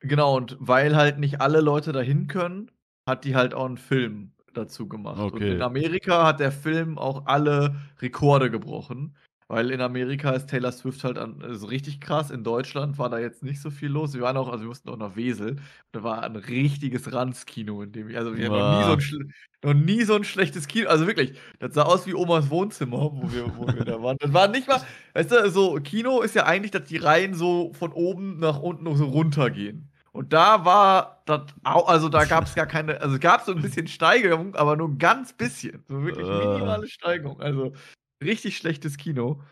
genau, 0.00 0.36
und 0.36 0.56
weil 0.60 0.94
halt 0.94 1.18
nicht 1.18 1.40
alle 1.40 1.60
Leute 1.60 1.92
dahin 1.92 2.28
können, 2.28 2.70
hat 3.08 3.24
die 3.24 3.34
halt 3.34 3.54
auch 3.54 3.66
einen 3.66 3.78
Film 3.78 4.32
dazu 4.54 4.88
gemacht. 4.88 5.18
Und 5.18 5.34
Okay. 5.34 5.56
in 5.56 5.62
Amerika 5.62 6.24
hat 6.26 6.40
der 6.40 6.52
Film 6.52 6.96
auch 6.96 7.26
alle 7.26 7.76
Rekorde 8.00 8.50
gebrochen. 8.50 9.16
Weil 9.48 9.70
in 9.70 9.80
Amerika 9.80 10.32
ist 10.32 10.48
Taylor 10.50 10.72
Swift 10.72 11.04
halt 11.04 11.18
an, 11.18 11.40
also 11.40 11.66
richtig 11.68 12.00
krass. 12.00 12.32
In 12.32 12.42
Deutschland 12.42 12.98
war 12.98 13.08
da 13.08 13.18
jetzt 13.20 13.44
nicht 13.44 13.60
so 13.60 13.70
viel 13.70 13.90
los. 13.90 14.12
Wir 14.12 14.22
waren 14.22 14.36
auch, 14.36 14.48
also 14.48 14.64
wir 14.64 14.68
mussten 14.68 14.88
auch 14.88 14.96
nach 14.96 15.14
Wesel. 15.14 15.56
Da 15.92 16.02
war 16.02 16.24
ein 16.24 16.34
richtiges 16.34 17.12
Ranzkino, 17.12 17.82
in 17.82 17.92
dem 17.92 18.08
ich, 18.10 18.16
also 18.16 18.36
wir 18.36 18.50
hatten 18.50 18.56
noch 18.58 18.96
nie, 18.98 19.04
so 19.04 19.14
ein 19.14 19.32
noch 19.62 19.74
nie 19.74 20.02
so 20.02 20.14
ein 20.16 20.24
schlechtes 20.24 20.66
Kino. 20.66 20.88
Also 20.88 21.06
wirklich, 21.06 21.38
das 21.60 21.74
sah 21.74 21.82
aus 21.82 22.06
wie 22.08 22.14
Omas 22.14 22.50
Wohnzimmer, 22.50 22.98
wo 23.12 23.30
wir, 23.32 23.56
wo 23.56 23.68
wir 23.68 23.84
da 23.84 24.02
waren. 24.02 24.16
Das 24.18 24.32
war 24.32 24.48
nicht 24.48 24.66
mal, 24.66 24.80
weißt 25.14 25.30
du, 25.30 25.50
so 25.50 25.74
Kino 25.76 26.22
ist 26.22 26.34
ja 26.34 26.44
eigentlich, 26.46 26.72
dass 26.72 26.84
die 26.84 26.96
Reihen 26.96 27.34
so 27.34 27.72
von 27.74 27.92
oben 27.92 28.40
nach 28.40 28.58
unten 28.58 28.96
so 28.96 29.04
runtergehen. 29.06 29.90
Und 30.10 30.32
da 30.32 30.64
war 30.64 31.22
das, 31.26 31.42
also 31.62 32.08
da 32.08 32.24
gab 32.24 32.44
es 32.44 32.54
gar 32.54 32.66
keine, 32.66 33.00
also 33.00 33.14
es 33.16 33.20
gab 33.20 33.42
so 33.42 33.52
ein 33.52 33.60
bisschen 33.60 33.86
Steigerung, 33.86 34.54
aber 34.56 34.74
nur 34.76 34.88
ein 34.88 34.98
ganz 34.98 35.32
bisschen. 35.34 35.84
So 35.88 36.02
wirklich 36.02 36.26
Äh. 36.26 36.48
minimale 36.54 36.88
Steigerung. 36.88 37.40
Also 37.40 37.74
richtig 38.22 38.56
schlechtes 38.56 38.96
Kino. 38.96 39.42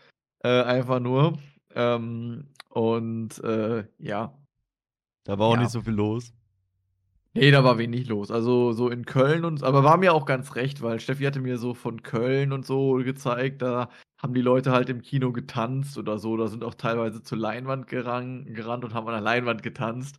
Äh, 0.43 0.61
einfach 0.63 0.99
nur. 0.99 1.37
Ähm, 1.73 2.47
und 2.69 3.43
äh, 3.43 3.85
ja. 3.99 4.37
Da 5.23 5.39
war 5.39 5.47
auch 5.47 5.53
Ja. 5.55 5.61
nicht 5.61 5.71
so 5.71 5.81
viel 5.81 5.93
los. 5.93 6.33
Nee, 7.33 7.51
da 7.51 7.65
war 7.65 7.77
wenig 7.77 8.07
los. 8.07 8.31
Also 8.31 8.71
so 8.71 8.89
in 8.89 9.05
Köln 9.05 9.43
und 9.43 9.61
aber 9.61 9.83
war 9.83 9.97
mir 9.97 10.13
auch 10.13 10.25
ganz 10.25 10.55
recht, 10.55 10.81
weil 10.81 11.01
Steffi 11.01 11.25
hatte 11.25 11.41
mir 11.41 11.57
so 11.57 11.73
von 11.73 12.01
Köln 12.01 12.53
und 12.53 12.65
so 12.65 12.93
gezeigt, 12.93 13.61
da 13.61 13.89
haben 14.21 14.33
die 14.33 14.41
Leute 14.41 14.71
halt 14.71 14.89
im 14.89 15.01
Kino 15.01 15.33
getanzt 15.33 15.97
oder 15.97 16.17
so, 16.17 16.37
da 16.37 16.47
sind 16.47 16.63
auch 16.63 16.75
teilweise 16.75 17.21
zur 17.23 17.37
Leinwand 17.37 17.87
gerannt, 17.87 18.55
gerannt 18.55 18.85
und 18.85 18.93
haben 18.93 19.05
an 19.07 19.13
der 19.15 19.21
Leinwand 19.21 19.63
getanzt. 19.63 20.17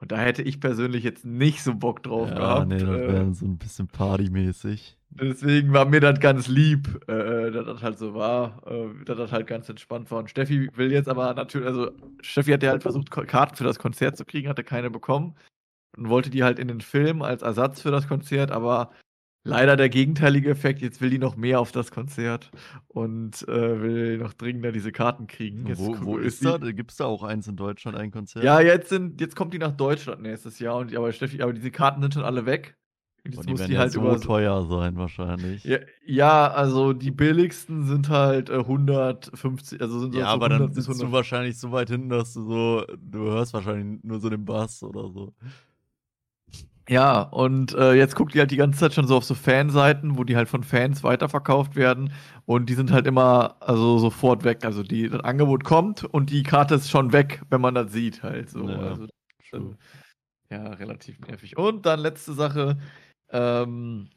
Und 0.00 0.12
da 0.12 0.18
hätte 0.18 0.42
ich 0.42 0.60
persönlich 0.60 1.04
jetzt 1.04 1.24
nicht 1.24 1.62
so 1.62 1.74
Bock 1.74 2.02
drauf 2.02 2.28
ja, 2.28 2.36
gehabt. 2.36 2.68
nee, 2.68 2.78
das 2.78 2.88
äh, 2.88 3.08
wäre 3.08 3.34
so 3.34 3.46
ein 3.46 3.56
bisschen 3.56 3.88
partymäßig. 3.88 4.97
Deswegen 5.10 5.72
war 5.72 5.86
mir 5.86 6.00
das 6.00 6.20
ganz 6.20 6.48
lieb, 6.48 7.00
äh, 7.08 7.50
dass 7.50 7.66
das 7.66 7.82
halt 7.82 7.98
so 7.98 8.14
war, 8.14 8.62
äh, 8.66 9.04
dass 9.04 9.16
das 9.16 9.32
halt 9.32 9.46
ganz 9.46 9.68
entspannt 9.68 10.10
war. 10.10 10.18
Und 10.18 10.30
Steffi 10.30 10.70
will 10.76 10.92
jetzt 10.92 11.08
aber 11.08 11.34
natürlich, 11.34 11.66
also 11.66 11.90
Steffi 12.20 12.52
hat 12.52 12.62
ja 12.62 12.70
halt 12.70 12.82
versucht, 12.82 13.10
Karten 13.10 13.56
für 13.56 13.64
das 13.64 13.78
Konzert 13.78 14.16
zu 14.16 14.24
kriegen, 14.24 14.48
hatte 14.48 14.64
keine 14.64 14.90
bekommen 14.90 15.34
und 15.96 16.08
wollte 16.08 16.30
die 16.30 16.44
halt 16.44 16.58
in 16.58 16.68
den 16.68 16.80
Film 16.80 17.22
als 17.22 17.42
Ersatz 17.42 17.80
für 17.80 17.90
das 17.90 18.06
Konzert, 18.06 18.50
aber 18.52 18.92
leider 19.44 19.76
der 19.76 19.88
gegenteilige 19.88 20.50
Effekt, 20.50 20.82
jetzt 20.82 21.00
will 21.00 21.10
die 21.10 21.18
noch 21.18 21.36
mehr 21.36 21.58
auf 21.58 21.72
das 21.72 21.90
Konzert 21.90 22.50
und 22.86 23.48
äh, 23.48 23.82
will 23.82 24.18
noch 24.18 24.34
dringender 24.34 24.72
diese 24.72 24.92
Karten 24.92 25.26
kriegen. 25.26 25.66
Jetzt 25.66 25.80
Wo, 25.80 25.96
wo 26.00 26.18
ist 26.18 26.42
die- 26.42 26.44
da? 26.44 26.58
Gibt 26.58 26.90
es 26.92 26.98
da 26.98 27.06
auch 27.06 27.22
eins 27.22 27.48
in 27.48 27.56
Deutschland, 27.56 27.96
ein 27.96 28.10
Konzert? 28.10 28.44
Ja, 28.44 28.60
jetzt 28.60 28.90
sind, 28.90 29.20
jetzt 29.20 29.34
kommt 29.34 29.54
die 29.54 29.58
nach 29.58 29.72
Deutschland 29.72 30.22
nächstes 30.22 30.58
Jahr 30.58 30.76
und 30.76 30.94
aber 30.94 31.12
Steffi, 31.12 31.42
aber 31.42 31.54
diese 31.54 31.70
Karten 31.70 32.02
sind 32.02 32.14
schon 32.14 32.24
alle 32.24 32.46
weg. 32.46 32.76
Und 33.28 33.34
Und 33.36 33.44
Jetzt 33.44 33.48
die 33.48 33.52
muss 33.52 33.58
werden 33.58 33.70
die 33.70 33.78
halt 33.78 33.92
so 33.92 34.16
teuer 34.16 34.66
sein 34.66 34.96
wahrscheinlich. 34.96 35.62
ja, 35.64 35.78
ja, 36.04 36.48
also 36.50 36.92
die 36.92 37.10
billigsten 37.10 37.84
sind 37.86 38.08
halt 38.08 38.50
äh, 38.50 38.58
150, 38.58 39.80
also 39.80 40.00
sind 40.00 40.14
Ja, 40.14 40.26
so 40.26 40.28
aber 40.32 40.48
dann 40.48 40.70
100 40.70 40.74
bis 40.74 40.86
sitzt 40.86 41.02
du 41.02 41.12
100. 41.12 41.12
wahrscheinlich 41.12 41.58
so 41.58 41.70
weit 41.72 41.90
hinten, 41.90 42.08
dass 42.08 42.32
du 42.34 42.42
so, 42.46 42.84
du 42.98 43.24
hörst 43.30 43.52
wahrscheinlich 43.52 44.02
nur 44.04 44.20
so 44.20 44.30
den 44.30 44.44
Bass 44.44 44.82
oder 44.82 45.10
so. 45.12 45.34
Ja, 46.88 47.20
und 47.20 47.74
äh, 47.74 47.92
jetzt 47.92 48.16
guckt 48.16 48.32
die 48.34 48.38
halt 48.40 48.50
die 48.50 48.56
ganze 48.56 48.78
Zeit 48.80 48.94
schon 48.94 49.06
so 49.06 49.16
auf 49.18 49.24
so 49.24 49.34
Fanseiten, 49.34 50.16
wo 50.16 50.24
die 50.24 50.36
halt 50.36 50.48
von 50.48 50.64
Fans 50.64 51.02
weiterverkauft 51.04 51.76
werden. 51.76 52.12
Und 52.46 52.70
die 52.70 52.74
sind 52.74 52.90
halt 52.92 53.06
immer 53.06 53.56
also 53.60 53.98
sofort 53.98 54.42
weg. 54.44 54.64
Also 54.64 54.82
die, 54.82 55.08
das 55.10 55.20
Angebot 55.20 55.64
kommt 55.64 56.04
und 56.04 56.30
die 56.30 56.42
Karte 56.42 56.76
ist 56.76 56.88
schon 56.90 57.12
weg, 57.12 57.42
wenn 57.50 57.60
man 57.60 57.74
das 57.74 57.92
sieht 57.92 58.22
halt 58.22 58.48
so. 58.48 58.66
Ja, 58.66 58.78
also, 58.78 59.06
ja, 60.50 60.62
relativ 60.74 61.20
nervig. 61.20 61.58
Und 61.58 61.84
dann 61.86 62.00
letzte 62.00 62.32
Sache. 62.32 62.78
Ähm, 63.30 64.10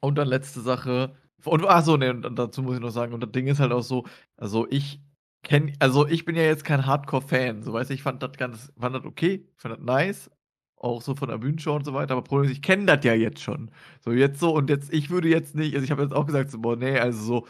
und 0.00 0.16
dann 0.18 0.28
letzte 0.28 0.60
Sache. 0.60 1.16
Und 1.44 1.64
achso, 1.66 1.96
ne, 1.96 2.10
und 2.12 2.36
dazu 2.38 2.62
muss 2.62 2.76
ich 2.76 2.80
noch 2.82 2.90
sagen, 2.90 3.12
und 3.14 3.22
das 3.22 3.32
Ding 3.32 3.46
ist 3.46 3.60
halt 3.60 3.72
auch 3.72 3.82
so, 3.82 4.04
also 4.36 4.66
ich 4.70 5.00
kenne, 5.42 5.72
also 5.78 6.06
ich 6.08 6.24
bin 6.24 6.36
ja 6.36 6.42
jetzt 6.42 6.64
kein 6.64 6.86
Hardcore-Fan, 6.86 7.62
so 7.62 7.72
weißt 7.72 7.90
du, 7.90 7.94
ich 7.94 8.02
fand 8.02 8.22
das 8.22 8.32
ganz, 8.36 8.72
fand 8.78 8.96
das 8.96 9.04
okay, 9.04 9.46
fand 9.56 9.76
das 9.76 9.84
nice, 9.84 10.30
auch 10.76 11.02
so 11.02 11.14
von 11.14 11.28
der 11.28 11.38
Bühnenshow 11.38 11.74
und 11.76 11.84
so 11.84 11.94
weiter, 11.94 12.12
aber 12.14 12.22
Problem 12.22 12.50
ist, 12.50 12.56
ich 12.56 12.62
kenne 12.62 12.86
das 12.86 13.04
ja 13.04 13.14
jetzt 13.14 13.40
schon. 13.42 13.70
So 14.00 14.12
jetzt 14.12 14.40
so, 14.40 14.54
und 14.54 14.70
jetzt, 14.70 14.92
ich 14.92 15.10
würde 15.10 15.28
jetzt 15.28 15.54
nicht, 15.54 15.74
also 15.74 15.84
ich 15.84 15.90
habe 15.90 16.02
jetzt 16.02 16.14
auch 16.14 16.26
gesagt, 16.26 16.50
so, 16.50 16.58
boah, 16.60 16.76
nee, 16.76 16.98
also 16.98 17.22
so 17.22 17.46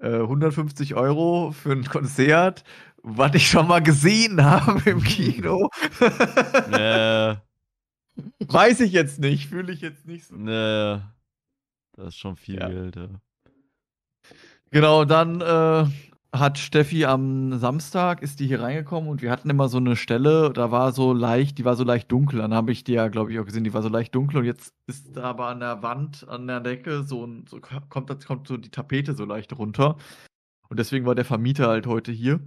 äh, 0.00 0.20
150 0.22 0.94
Euro 0.96 1.52
für 1.52 1.72
ein 1.72 1.84
Konzert, 1.88 2.64
was 3.02 3.34
ich 3.34 3.48
schon 3.48 3.68
mal 3.68 3.82
gesehen 3.82 4.44
habe 4.44 4.90
im 4.90 5.02
Kino. 5.02 5.68
Ja, 6.70 7.42
Weiß 8.46 8.80
ich 8.80 8.92
jetzt 8.92 9.18
nicht, 9.18 9.48
fühle 9.48 9.72
ich 9.72 9.80
jetzt 9.80 10.06
nicht 10.06 10.26
so. 10.26 10.36
ja. 10.50 11.14
Das 11.96 12.08
ist 12.08 12.16
schon 12.16 12.36
viel 12.36 12.56
Ja. 12.56 12.68
Geld, 12.68 12.96
ja. 12.96 13.08
Genau, 14.70 15.04
dann 15.04 15.40
äh, 15.40 15.86
hat 16.32 16.58
Steffi 16.58 17.06
am 17.06 17.58
Samstag, 17.58 18.22
ist 18.22 18.38
die 18.38 18.46
hier 18.46 18.60
reingekommen 18.60 19.08
und 19.08 19.22
wir 19.22 19.30
hatten 19.30 19.48
immer 19.48 19.68
so 19.68 19.78
eine 19.78 19.96
Stelle, 19.96 20.52
da 20.52 20.70
war 20.70 20.92
so 20.92 21.12
leicht, 21.12 21.58
die 21.58 21.64
war 21.64 21.74
so 21.74 21.84
leicht 21.84 22.12
dunkel. 22.12 22.40
Dann 22.40 22.52
habe 22.52 22.70
ich 22.70 22.84
die 22.84 22.92
ja, 22.92 23.08
glaube 23.08 23.32
ich, 23.32 23.38
auch 23.40 23.46
gesehen, 23.46 23.64
die 23.64 23.72
war 23.72 23.82
so 23.82 23.88
leicht 23.88 24.14
dunkel 24.14 24.38
und 24.38 24.44
jetzt 24.44 24.74
ist 24.86 25.16
da 25.16 25.24
aber 25.24 25.48
an 25.48 25.60
der 25.60 25.82
Wand, 25.82 26.28
an 26.28 26.46
der 26.46 26.60
Decke 26.60 27.02
so, 27.02 27.24
ein, 27.26 27.46
so 27.48 27.60
kommt, 27.60 28.24
kommt 28.26 28.46
so 28.46 28.56
die 28.58 28.70
Tapete 28.70 29.14
so 29.14 29.24
leicht 29.24 29.56
runter. 29.58 29.96
Und 30.68 30.78
deswegen 30.78 31.06
war 31.06 31.14
der 31.14 31.24
Vermieter 31.24 31.68
halt 31.68 31.86
heute 31.86 32.12
hier. 32.12 32.40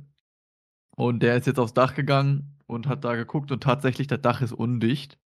Und 0.95 1.23
der 1.23 1.37
ist 1.37 1.47
jetzt 1.47 1.59
aufs 1.59 1.73
Dach 1.73 1.95
gegangen 1.95 2.59
und 2.67 2.87
hat 2.87 3.03
da 3.03 3.15
geguckt 3.15 3.51
und 3.51 3.63
tatsächlich, 3.63 4.07
das 4.07 4.21
Dach 4.21 4.41
ist 4.41 4.53
undicht. 4.53 5.17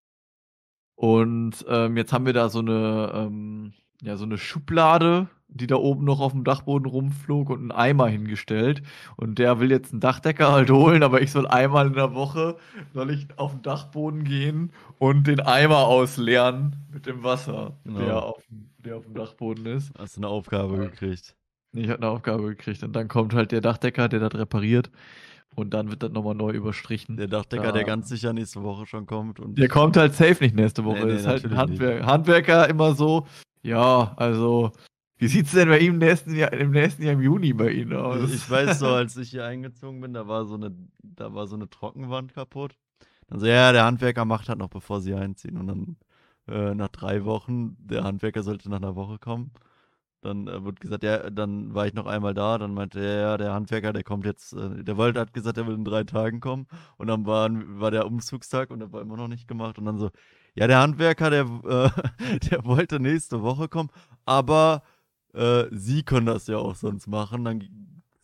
Und 0.96 1.66
ähm, 1.68 1.98
jetzt 1.98 2.14
haben 2.14 2.26
wir 2.26 2.34
da 2.34 2.50
so 2.50 2.60
eine, 2.60 3.12
ähm, 3.14 3.74
ja, 4.02 4.18
so 4.18 4.24
eine 4.26 4.38
Schublade, 4.38 5.28
die 5.48 5.68
da 5.68 5.76
oben 5.76 6.04
noch 6.06 6.20
auf 6.20 6.32
dem 6.32 6.44
Dachboden 6.44 6.86
rumflog 6.88 7.50
und 7.50 7.60
einen 7.60 7.72
Eimer 7.72 8.08
hingestellt. 8.08 8.82
Und 9.16 9.38
der 9.40 9.60
will 9.60 9.72
jetzt 9.72 9.92
einen 9.92 10.00
Dachdecker 10.02 10.52
halt 10.52 10.70
holen, 10.70 11.04
aber 11.04 11.22
ich 11.22 11.32
soll 11.32 11.48
einmal 11.48 11.88
in 11.88 11.94
der 11.94 12.14
Woche, 12.14 12.58
soll 12.94 13.12
ich 13.12 13.28
auf 13.38 13.52
den 13.52 13.62
Dachboden 13.62 14.24
gehen 14.24 14.72
und 14.98 15.28
den 15.28 15.40
Eimer 15.40 15.80
ausleeren 15.88 16.76
mit 16.92 17.06
dem 17.06 17.24
Wasser, 17.24 17.78
Genau. 17.84 18.00
der, 18.00 18.24
auf, 18.24 18.44
dem- 18.48 18.70
der 18.80 18.98
auf 18.98 19.06
dem 19.06 19.14
Dachboden 19.14 19.66
ist. 19.66 19.92
Hast 19.98 20.16
du 20.18 20.22
eine 20.22 20.28
Aufgabe 20.30 20.76
Ja. 20.78 20.84
gekriegt. 20.90 21.36
Ich 21.74 21.90
habe 21.90 21.98
eine 22.02 22.10
Aufgabe 22.10 22.44
gekriegt 22.44 22.84
und 22.84 22.94
dann 22.94 23.10
kommt 23.10 23.34
halt 23.34 23.52
der 23.52 23.60
Dachdecker, 23.62 24.08
der 24.08 24.22
das 24.22 24.34
repariert 24.40 24.90
und 25.56 25.74
dann 25.74 25.90
wird 25.90 26.04
das 26.04 26.12
nochmal 26.12 26.36
neu 26.36 26.52
überstrichen. 26.52 27.18
Der 27.18 27.28
Dachdecker, 27.28 27.64
Da- 27.64 27.72
der 27.72 27.84
ganz 27.84 28.10
sicher 28.10 28.34
nächste 28.34 28.62
Woche 28.64 28.86
schon 28.86 29.06
kommt. 29.06 29.40
Und 29.40 29.58
Der 29.58 29.68
kommt 29.70 29.98
halt 29.98 30.14
safe 30.14 30.44
nicht 30.44 30.56
nächste 30.56 30.84
Woche. 30.86 31.00
Nee, 31.00 31.06
nee, 31.06 31.12
das 31.14 31.22
ist 31.22 31.28
halt 31.28 31.46
ein 31.46 31.58
Handwer 31.58 32.06
Handwerker 32.06 32.70
immer 32.70 32.94
so, 32.94 33.26
ja, 33.62 34.14
also, 34.18 34.72
wie 35.18 35.28
sieht's 35.28 35.52
denn 35.54 35.70
bei 35.70 35.80
ihm 35.80 35.94
im 35.94 36.00
nächsten 36.00 36.36
Jahr, 36.36 36.54
im 36.54 36.72
nächsten 36.72 37.04
Jahr 37.04 37.14
im 37.14 37.22
Juni 37.22 37.54
bei 37.54 37.72
Ihnen 37.72 37.94
aus? 37.94 38.30
Ich, 38.30 38.36
ich 38.36 38.50
weiß 38.52 38.80
so, 38.80 38.88
als 38.90 39.16
ich 39.18 39.30
hier 39.32 39.46
eingezogen 39.46 40.02
bin, 40.02 40.14
da 40.14 40.28
war 40.28 40.46
so 40.46 40.56
eine, 40.56 40.76
da 41.02 41.34
war 41.34 41.48
so 41.48 41.56
eine 41.56 41.70
Trockenwand 41.70 42.34
kaputt. 42.34 42.76
Dann 43.28 43.40
so, 43.40 43.48
ja, 43.48 43.72
der 43.72 43.86
Handwerker 43.86 44.24
macht 44.26 44.50
halt 44.50 44.60
noch, 44.60 44.70
bevor 44.70 45.02
sie 45.02 45.14
einziehen. 45.16 45.58
Und 45.58 45.68
dann 45.68 45.96
äh, 46.48 46.76
nach 46.76 46.90
drei 46.90 47.26
Wochen, 47.26 47.76
der 47.80 48.04
Handwerker 48.04 48.44
sollte 48.44 48.70
nach 48.70 48.78
einer 48.78 48.96
Woche 48.96 49.18
kommen. 49.18 49.52
Dann 50.26 50.48
äh, 50.48 50.64
wird 50.64 50.80
gesagt, 50.80 51.04
ja, 51.04 51.30
dann 51.30 51.74
war 51.74 51.88
ich 51.88 51.94
noch 51.94 52.06
einmal 52.08 52.34
da. 52.34 52.58
Dann 52.58 52.74
meinte 52.74 53.00
er, 53.00 53.22
ja, 53.22 53.38
der 53.38 53.54
Handwerker, 53.54 53.94
der 53.94 54.04
kommt 54.04 54.26
jetzt, 54.26 54.54
äh, 54.54 54.84
der 54.84 54.98
wollte, 54.98 55.20
hat 55.20 55.34
gesagt, 55.34 55.58
er 55.58 55.68
will 55.68 55.76
in 55.76 55.86
drei 55.86 56.04
Tagen 56.04 56.40
kommen. 56.40 56.68
Und 56.98 57.08
dann 57.08 57.26
war, 57.26 57.50
war 57.52 57.92
der 57.92 58.06
Umzugstag 58.08 58.72
und 58.72 58.80
der 58.80 58.92
war 58.92 59.02
immer 59.02 59.18
noch 59.18 59.28
nicht 59.28 59.48
gemacht. 59.48 59.78
Und 59.78 59.86
dann 59.86 59.98
so, 59.98 60.10
ja, 60.56 60.68
der 60.68 60.80
Handwerker, 60.80 61.30
der, 61.30 61.44
äh, 61.44 62.40
der 62.50 62.66
wollte 62.66 63.00
nächste 63.00 63.42
Woche 63.42 63.68
kommen, 63.68 63.90
aber 64.26 64.84
äh, 65.34 65.66
Sie 65.72 66.04
können 66.04 66.26
das 66.26 66.48
ja 66.48 66.58
auch 66.58 66.76
sonst 66.76 67.08
machen. 67.08 67.46
Dann, 67.46 67.64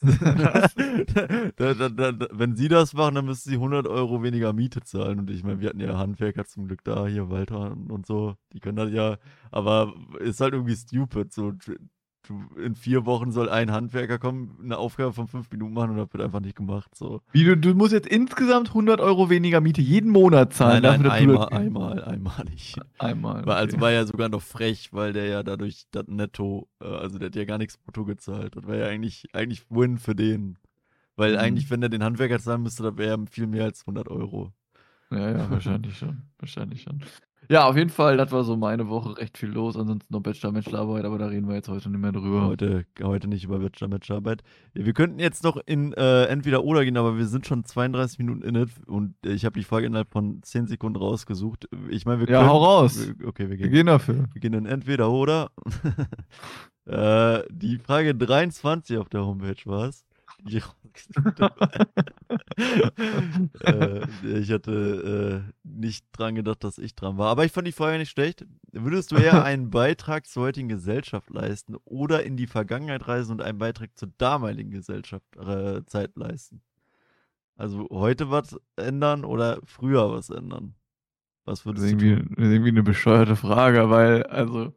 da, 0.02 1.74
da, 1.74 1.90
da, 1.90 2.28
wenn 2.32 2.56
Sie 2.56 2.68
das 2.68 2.94
machen, 2.94 3.16
dann 3.16 3.26
müssen 3.26 3.50
Sie 3.50 3.56
100 3.56 3.88
Euro 3.88 4.24
weniger 4.24 4.52
Miete 4.52 4.82
zahlen. 4.82 5.20
Und 5.20 5.30
ich 5.30 5.44
meine, 5.44 5.60
wir 5.60 5.70
hatten 5.70 5.80
ja 5.80 5.98
Handwerker 5.98 6.46
zum 6.46 6.66
Glück 6.68 6.84
da, 6.84 7.06
hier 7.06 7.30
Walter 7.30 7.72
und, 7.72 8.06
so. 8.08 8.36
Die 8.54 8.60
können 8.60 8.78
das 8.78 8.92
ja, 8.92 9.18
aber 9.52 9.94
ist 10.20 10.42
halt 10.42 10.54
irgendwie 10.54 10.76
stupid. 10.76 11.32
So, 11.32 11.54
in 12.58 12.76
vier 12.76 13.06
Wochen 13.06 13.32
soll 13.32 13.50
ein 13.50 13.72
Handwerker 13.72 14.20
kommen, 14.20 14.58
eine 14.63 14.78
Aufgabe 14.78 15.13
von 15.13 15.28
fünf 15.28 15.52
Minuten 15.52 15.74
machen 15.74 15.91
und 15.91 15.98
das 15.98 16.13
wird 16.13 16.24
einfach 16.24 16.39
nicht 16.39 16.56
gemacht. 16.56 16.94
So. 16.96 17.22
Wie, 17.32 17.44
du, 17.44 17.58
du 17.58 17.74
musst 17.74 17.94
jetzt 17.94 18.08
insgesamt 18.08 18.70
100 18.70 19.00
Euro 19.00 19.30
weniger 19.30 19.62
Miete 19.62 19.82
jeden 19.82 20.12
Monat 20.12 20.54
zahlen. 20.54 20.84
Nein, 20.84 21.02
nein, 21.02 21.04
dass 21.04 21.13
du 21.13 21.52
einmal, 21.52 21.54
einmal, 21.54 22.04
einmalig. 22.04 22.76
Einmal. 22.98 23.44
Also 23.46 23.76
okay. 23.76 23.82
war 23.82 23.91
ja 23.91 24.06
sogar 24.06 24.30
noch 24.30 24.41
frech, 24.41 24.89
weil 24.91 25.13
der 25.13 25.26
ja 25.26 25.44
dadurch 25.44 25.86
das 25.91 26.06
Netto, 26.08 26.67
äh, 26.82 26.86
also 26.86 27.17
der 27.20 27.28
hat 27.28 27.36
ja 27.36 27.46
gar 27.46 27.58
nichts 27.58 27.78
brutto 27.78 28.06
gezahlt. 28.06 28.56
Das 28.56 28.65
wäre 28.67 28.80
ja 28.80 28.88
eigentlich, 28.88 29.28
eigentlich 29.34 29.65
Win 29.70 29.98
für 29.98 30.15
den. 30.15 30.58
Weil 31.15 31.34
Mhm. 31.34 31.39
eigentlich, 31.39 31.70
wenn 31.70 31.82
der 31.82 31.89
den 31.89 32.04
Handwerker 32.04 32.39
zahlen 32.39 32.63
müsste, 32.63 32.84
das 32.84 32.98
wäre 32.98 33.17
ja 33.17 33.26
viel 33.30 33.48
mehr 33.48 33.65
als 33.65 33.86
100 33.86 34.08
Euro. 34.08 34.52
Ja, 35.12 35.30
ja, 35.32 35.52
wahrscheinlich 35.52 35.98
schon. 35.98 36.24
Wahrscheinlich 36.39 36.84
schon. 36.84 37.04
Ja, 37.49 37.67
auf 37.67 37.75
jeden 37.75 37.89
Fall, 37.89 38.17
das 38.17 38.32
war 38.32 38.43
so 38.43 38.56
meine 38.56 38.88
Woche 38.88 39.17
recht 39.17 39.38
viel 39.38 39.49
los. 39.49 39.75
Ansonsten 39.75 40.13
noch 40.13 40.21
Bachelor, 40.21 40.54
Bachelorarbeit, 40.54 41.06
aber 41.06 41.17
da 41.17 41.27
reden 41.27 41.47
wir 41.47 41.56
jetzt 41.56 41.67
heute 41.69 41.89
nicht 41.89 41.99
mehr 41.99 42.12
drüber. 42.12 42.45
Heute, 42.45 42.86
heute 43.01 43.27
nicht 43.27 43.43
über 43.43 43.60
Bachelor, 43.60 43.89
Bachelorarbeit. 43.89 44.43
Wir 44.73 44.93
könnten 44.93 45.19
jetzt 45.19 45.43
noch 45.43 45.58
in 45.65 45.91
äh, 45.93 46.25
entweder 46.25 46.63
oder 46.63 46.86
gehen, 46.86 46.97
aber 46.97 47.17
wir 47.17 47.25
sind 47.25 47.47
schon 47.47 47.65
32 47.65 48.19
Minuten 48.19 48.41
in 48.43 48.56
it 48.56 48.69
und 48.88 49.15
ich 49.25 49.43
habe 49.43 49.60
die 49.60 49.65
Frage 49.65 49.88
innerhalb 49.88 50.12
von 50.12 50.41
10 50.43 50.67
Sekunden 50.67 50.97
rausgesucht. 50.97 51.67
Ich 51.89 52.06
meine, 52.06 52.21
wir 52.21 52.30
Ja, 52.30 52.39
können, 52.39 52.49
hau 52.49 52.63
raus. 52.63 53.12
Wir, 53.17 53.27
okay, 53.27 53.49
wir 53.49 53.49
Wir 53.51 53.58
gehen 53.58 53.71
gehen 53.71 53.86
dafür. 53.88 54.25
Wir 54.32 54.39
gehen 54.41 54.54
in 54.54 54.65
entweder 54.65 55.10
oder. 55.12 55.49
äh, 56.86 57.43
die 57.49 57.80
Frage 57.80 58.15
23 58.15 58.97
auf 58.97 59.10
der 59.10 59.25
Homepage 59.25 59.56
war 59.65 59.89
es. 59.89 60.06
Äh, 63.62 64.39
ich 64.39 64.51
hatte 64.51 65.43
äh, 65.47 65.51
nicht 65.63 66.06
dran 66.13 66.36
gedacht, 66.36 66.63
dass 66.63 66.77
ich 66.77 66.95
dran 66.95 67.17
war. 67.17 67.30
Aber 67.30 67.45
ich 67.45 67.51
fand 67.51 67.67
die 67.67 67.71
Frage 67.71 67.97
nicht 67.97 68.12
schlecht. 68.12 68.45
Würdest 68.71 69.12
du 69.12 69.17
eher 69.17 69.41
einen 69.43 69.69
Beitrag 69.69 70.25
zur 70.27 70.43
heutigen 70.43 70.69
Gesellschaft 70.69 71.30
leisten 71.30 71.75
oder 71.86 72.23
in 72.23 72.38
die 72.38 72.47
Vergangenheit 72.47 73.08
reisen 73.08 73.34
und 73.34 73.41
einen 73.41 73.58
Beitrag 73.58 73.97
zur 73.97 74.10
damaligen 74.17 74.71
Gesellschaft 74.71 75.25
äh, 75.38 75.84
Zeit 75.86 76.15
leisten? 76.15 76.62
Also 77.56 77.88
heute 77.91 78.32
was 78.32 78.60
ändern 78.75 79.25
oder 79.25 79.60
früher 79.65 80.12
was 80.12 80.30
ändern? 80.30 80.75
Was 81.45 81.63
Das 81.75 81.86
ist 81.86 81.91
würdest 81.91 81.93
du 81.93 81.97
irgendwie, 81.97 82.08
tun? 82.08 82.36
irgendwie 82.38 82.69
eine 82.69 82.84
bescheuerte 82.84 83.36
Frage, 83.36 83.89
weil, 83.89 84.23
also, 84.23 84.73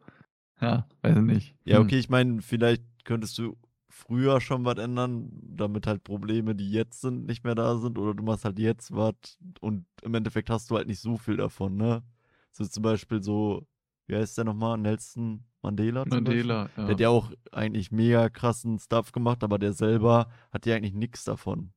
ja, 0.61 0.87
weiß 1.01 1.17
ich 1.17 1.23
nicht. 1.23 1.55
Ja, 1.65 1.77
Hm. 1.77 1.79
okay, 1.79 1.99
ich 1.99 2.09
meine, 2.09 2.41
vielleicht 2.41 2.83
könntest 3.05 3.37
du 3.37 3.55
früher 3.95 4.41
schon 4.41 4.65
was 4.65 4.77
ändern, 4.77 5.29
damit 5.41 5.87
halt 5.87 6.03
Probleme, 6.03 6.53
die 6.53 6.69
jetzt 6.69 7.01
sind, 7.01 7.25
nicht 7.25 7.43
mehr 7.45 7.55
da 7.55 7.77
sind. 7.77 7.97
Oder 7.97 8.13
du 8.13 8.23
machst 8.23 8.43
halt 8.45 8.59
jetzt 8.59 8.93
was 8.93 9.13
und 9.61 9.85
im 10.01 10.13
Endeffekt 10.13 10.49
hast 10.49 10.69
du 10.69 10.75
halt 10.75 10.87
nicht 10.87 10.99
so 10.99 11.17
viel 11.17 11.37
davon, 11.37 11.77
ne? 11.77 12.03
So 12.51 12.65
zum 12.65 12.83
Beispiel 12.83 13.23
so, 13.23 13.65
wie 14.07 14.15
heißt 14.15 14.37
der 14.37 14.45
nochmal? 14.45 14.77
Nelson 14.77 15.45
Mandela 15.61 16.03
Mandela, 16.07 16.69
ja. 16.77 16.83
Der 16.83 16.87
hat 16.89 16.99
ja 16.99 17.09
auch 17.09 17.31
eigentlich 17.51 17.91
mega 17.91 18.29
krassen 18.29 18.79
Stuff 18.79 19.11
gemacht, 19.13 19.43
aber 19.43 19.57
der 19.59 19.73
selber 19.73 20.29
hat 20.51 20.65
ja 20.65 20.75
eigentlich 20.75 20.93
nichts 20.93 21.23
davon. 21.23 21.71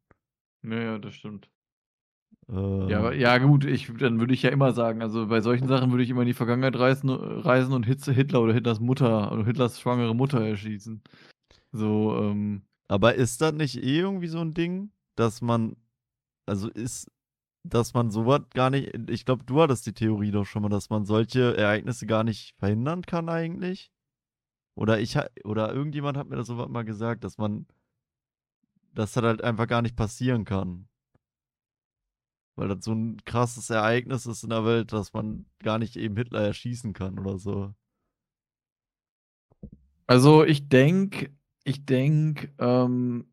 Ja, 0.62 0.76
ja, 0.78 0.98
das 0.98 1.14
stimmt. 1.14 1.48
Äh, 2.48 2.90
Ja, 2.90 2.98
aber, 2.98 3.14
ja, 3.14 3.38
gut, 3.38 3.64
ich, 3.64 3.92
dann 3.98 4.18
würde 4.20 4.34
ich 4.34 4.42
ja 4.42 4.50
immer 4.50 4.72
sagen, 4.72 5.02
also 5.02 5.26
bei 5.28 5.40
solchen 5.40 5.68
Sachen 5.68 5.90
würde 5.90 6.02
ich 6.02 6.10
immer 6.10 6.22
in 6.22 6.26
die 6.26 6.34
Vergangenheit 6.34 6.76
reisen, 6.76 7.10
reisen 7.10 7.72
und 7.74 7.86
Hitze 7.86 8.12
Hitler 8.12 8.40
oder 8.42 8.54
Hitlers 8.54 8.80
Mutter 8.80 9.30
oder 9.32 9.44
Hitlers 9.44 9.80
schwangere 9.80 10.14
Mutter 10.14 10.40
erschießen. 10.44 11.02
So, 11.78 12.16
ähm, 12.16 12.62
Aber 12.88 13.14
ist 13.14 13.40
das 13.40 13.52
nicht 13.52 13.76
eh 13.76 14.00
irgendwie 14.00 14.28
so 14.28 14.40
ein 14.40 14.54
Ding, 14.54 14.92
dass 15.16 15.40
man, 15.42 15.76
also 16.46 16.68
ist, 16.68 17.10
dass 17.64 17.94
man 17.94 18.10
sowas 18.10 18.42
gar 18.54 18.70
nicht, 18.70 18.94
ich 19.10 19.24
glaube, 19.24 19.44
du 19.44 19.60
hattest 19.60 19.86
die 19.86 19.92
Theorie 19.94 20.30
doch 20.30 20.44
schon 20.46 20.62
mal, 20.62 20.68
dass 20.70 20.90
man 20.90 21.04
solche 21.04 21.56
Ereignisse 21.56 22.06
gar 22.06 22.24
nicht 22.24 22.56
verhindern 22.58 23.02
kann 23.02 23.28
eigentlich? 23.28 23.92
Oder 24.76 25.00
ich, 25.00 25.16
oder 25.44 25.72
irgendjemand 25.74 26.16
hat 26.16 26.28
mir 26.28 26.36
das 26.36 26.48
sowas 26.48 26.68
mal 26.68 26.84
gesagt, 26.84 27.24
dass 27.24 27.38
man, 27.38 27.66
dass 28.94 29.12
das 29.12 29.22
halt 29.24 29.42
einfach 29.44 29.66
gar 29.68 29.82
nicht 29.82 29.96
passieren 29.96 30.44
kann. 30.44 30.88
Weil 32.56 32.68
das 32.68 32.84
so 32.84 32.92
ein 32.92 33.18
krasses 33.24 33.70
Ereignis 33.70 34.26
ist 34.26 34.42
in 34.42 34.50
der 34.50 34.64
Welt, 34.64 34.92
dass 34.92 35.12
man 35.12 35.46
gar 35.60 35.78
nicht 35.78 35.96
eben 35.96 36.16
Hitler 36.16 36.42
erschießen 36.42 36.92
kann 36.92 37.18
oder 37.18 37.38
so. 37.38 37.74
Also 40.06 40.42
ich 40.44 40.68
denke, 40.68 41.37
ich 41.68 41.84
denke, 41.84 42.48
ähm, 42.58 43.26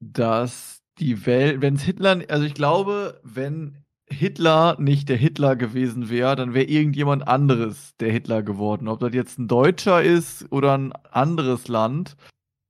dass 0.00 0.82
die 0.98 1.24
Welt, 1.26 1.62
wenn 1.62 1.74
es 1.74 1.82
Hitler, 1.82 2.22
also 2.28 2.44
ich 2.44 2.54
glaube, 2.54 3.20
wenn 3.22 3.84
Hitler 4.06 4.76
nicht 4.80 5.08
der 5.08 5.16
Hitler 5.16 5.54
gewesen 5.56 6.10
wäre, 6.10 6.34
dann 6.34 6.52
wäre 6.52 6.64
irgendjemand 6.64 7.28
anderes 7.28 7.96
der 8.00 8.10
Hitler 8.10 8.42
geworden. 8.42 8.88
Ob 8.88 9.00
das 9.00 9.14
jetzt 9.14 9.38
ein 9.38 9.46
Deutscher 9.46 10.02
ist 10.02 10.50
oder 10.50 10.76
ein 10.76 10.92
anderes 11.10 11.68
Land. 11.68 12.16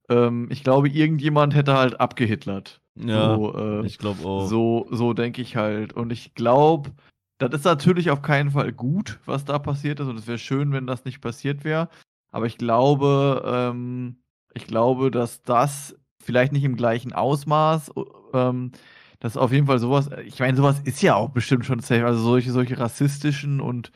Ähm, 0.07 0.47
ich 0.51 0.63
glaube, 0.63 0.89
irgendjemand 0.89 1.55
hätte 1.55 1.75
halt 1.75 1.99
abgehitlert. 1.99 2.79
Ja, 2.95 3.35
so, 3.35 3.57
äh, 3.57 3.85
ich 3.85 3.97
glaube 3.97 4.23
auch. 4.23 4.47
So, 4.47 4.87
so 4.91 5.13
denke 5.13 5.41
ich 5.41 5.55
halt. 5.55 5.93
Und 5.93 6.11
ich 6.11 6.35
glaube, 6.35 6.91
das 7.39 7.51
ist 7.53 7.65
natürlich 7.65 8.11
auf 8.11 8.21
keinen 8.21 8.51
Fall 8.51 8.71
gut, 8.71 9.19
was 9.25 9.45
da 9.45 9.57
passiert 9.57 9.99
ist. 9.99 10.07
Und 10.07 10.17
es 10.17 10.27
wäre 10.27 10.37
schön, 10.37 10.71
wenn 10.73 10.85
das 10.85 11.05
nicht 11.05 11.21
passiert 11.21 11.63
wäre. 11.63 11.89
Aber 12.31 12.45
ich 12.45 12.57
glaube, 12.57 13.41
ähm, 13.45 14.20
ich 14.53 14.67
glaube, 14.67 15.11
dass 15.11 15.41
das 15.43 15.95
vielleicht 16.21 16.51
nicht 16.53 16.63
im 16.63 16.75
gleichen 16.75 17.13
Ausmaß, 17.13 17.91
ähm, 18.33 18.71
dass 19.19 19.37
auf 19.37 19.51
jeden 19.51 19.67
Fall 19.67 19.79
sowas, 19.79 20.09
ich 20.25 20.39
meine, 20.39 20.57
sowas 20.57 20.79
ist 20.83 21.01
ja 21.01 21.15
auch 21.15 21.29
bestimmt 21.29 21.65
schon 21.65 21.79
safe. 21.79 22.05
Also 22.05 22.21
solche, 22.21 22.51
solche 22.51 22.79
rassistischen 22.79 23.61
und 23.61 23.91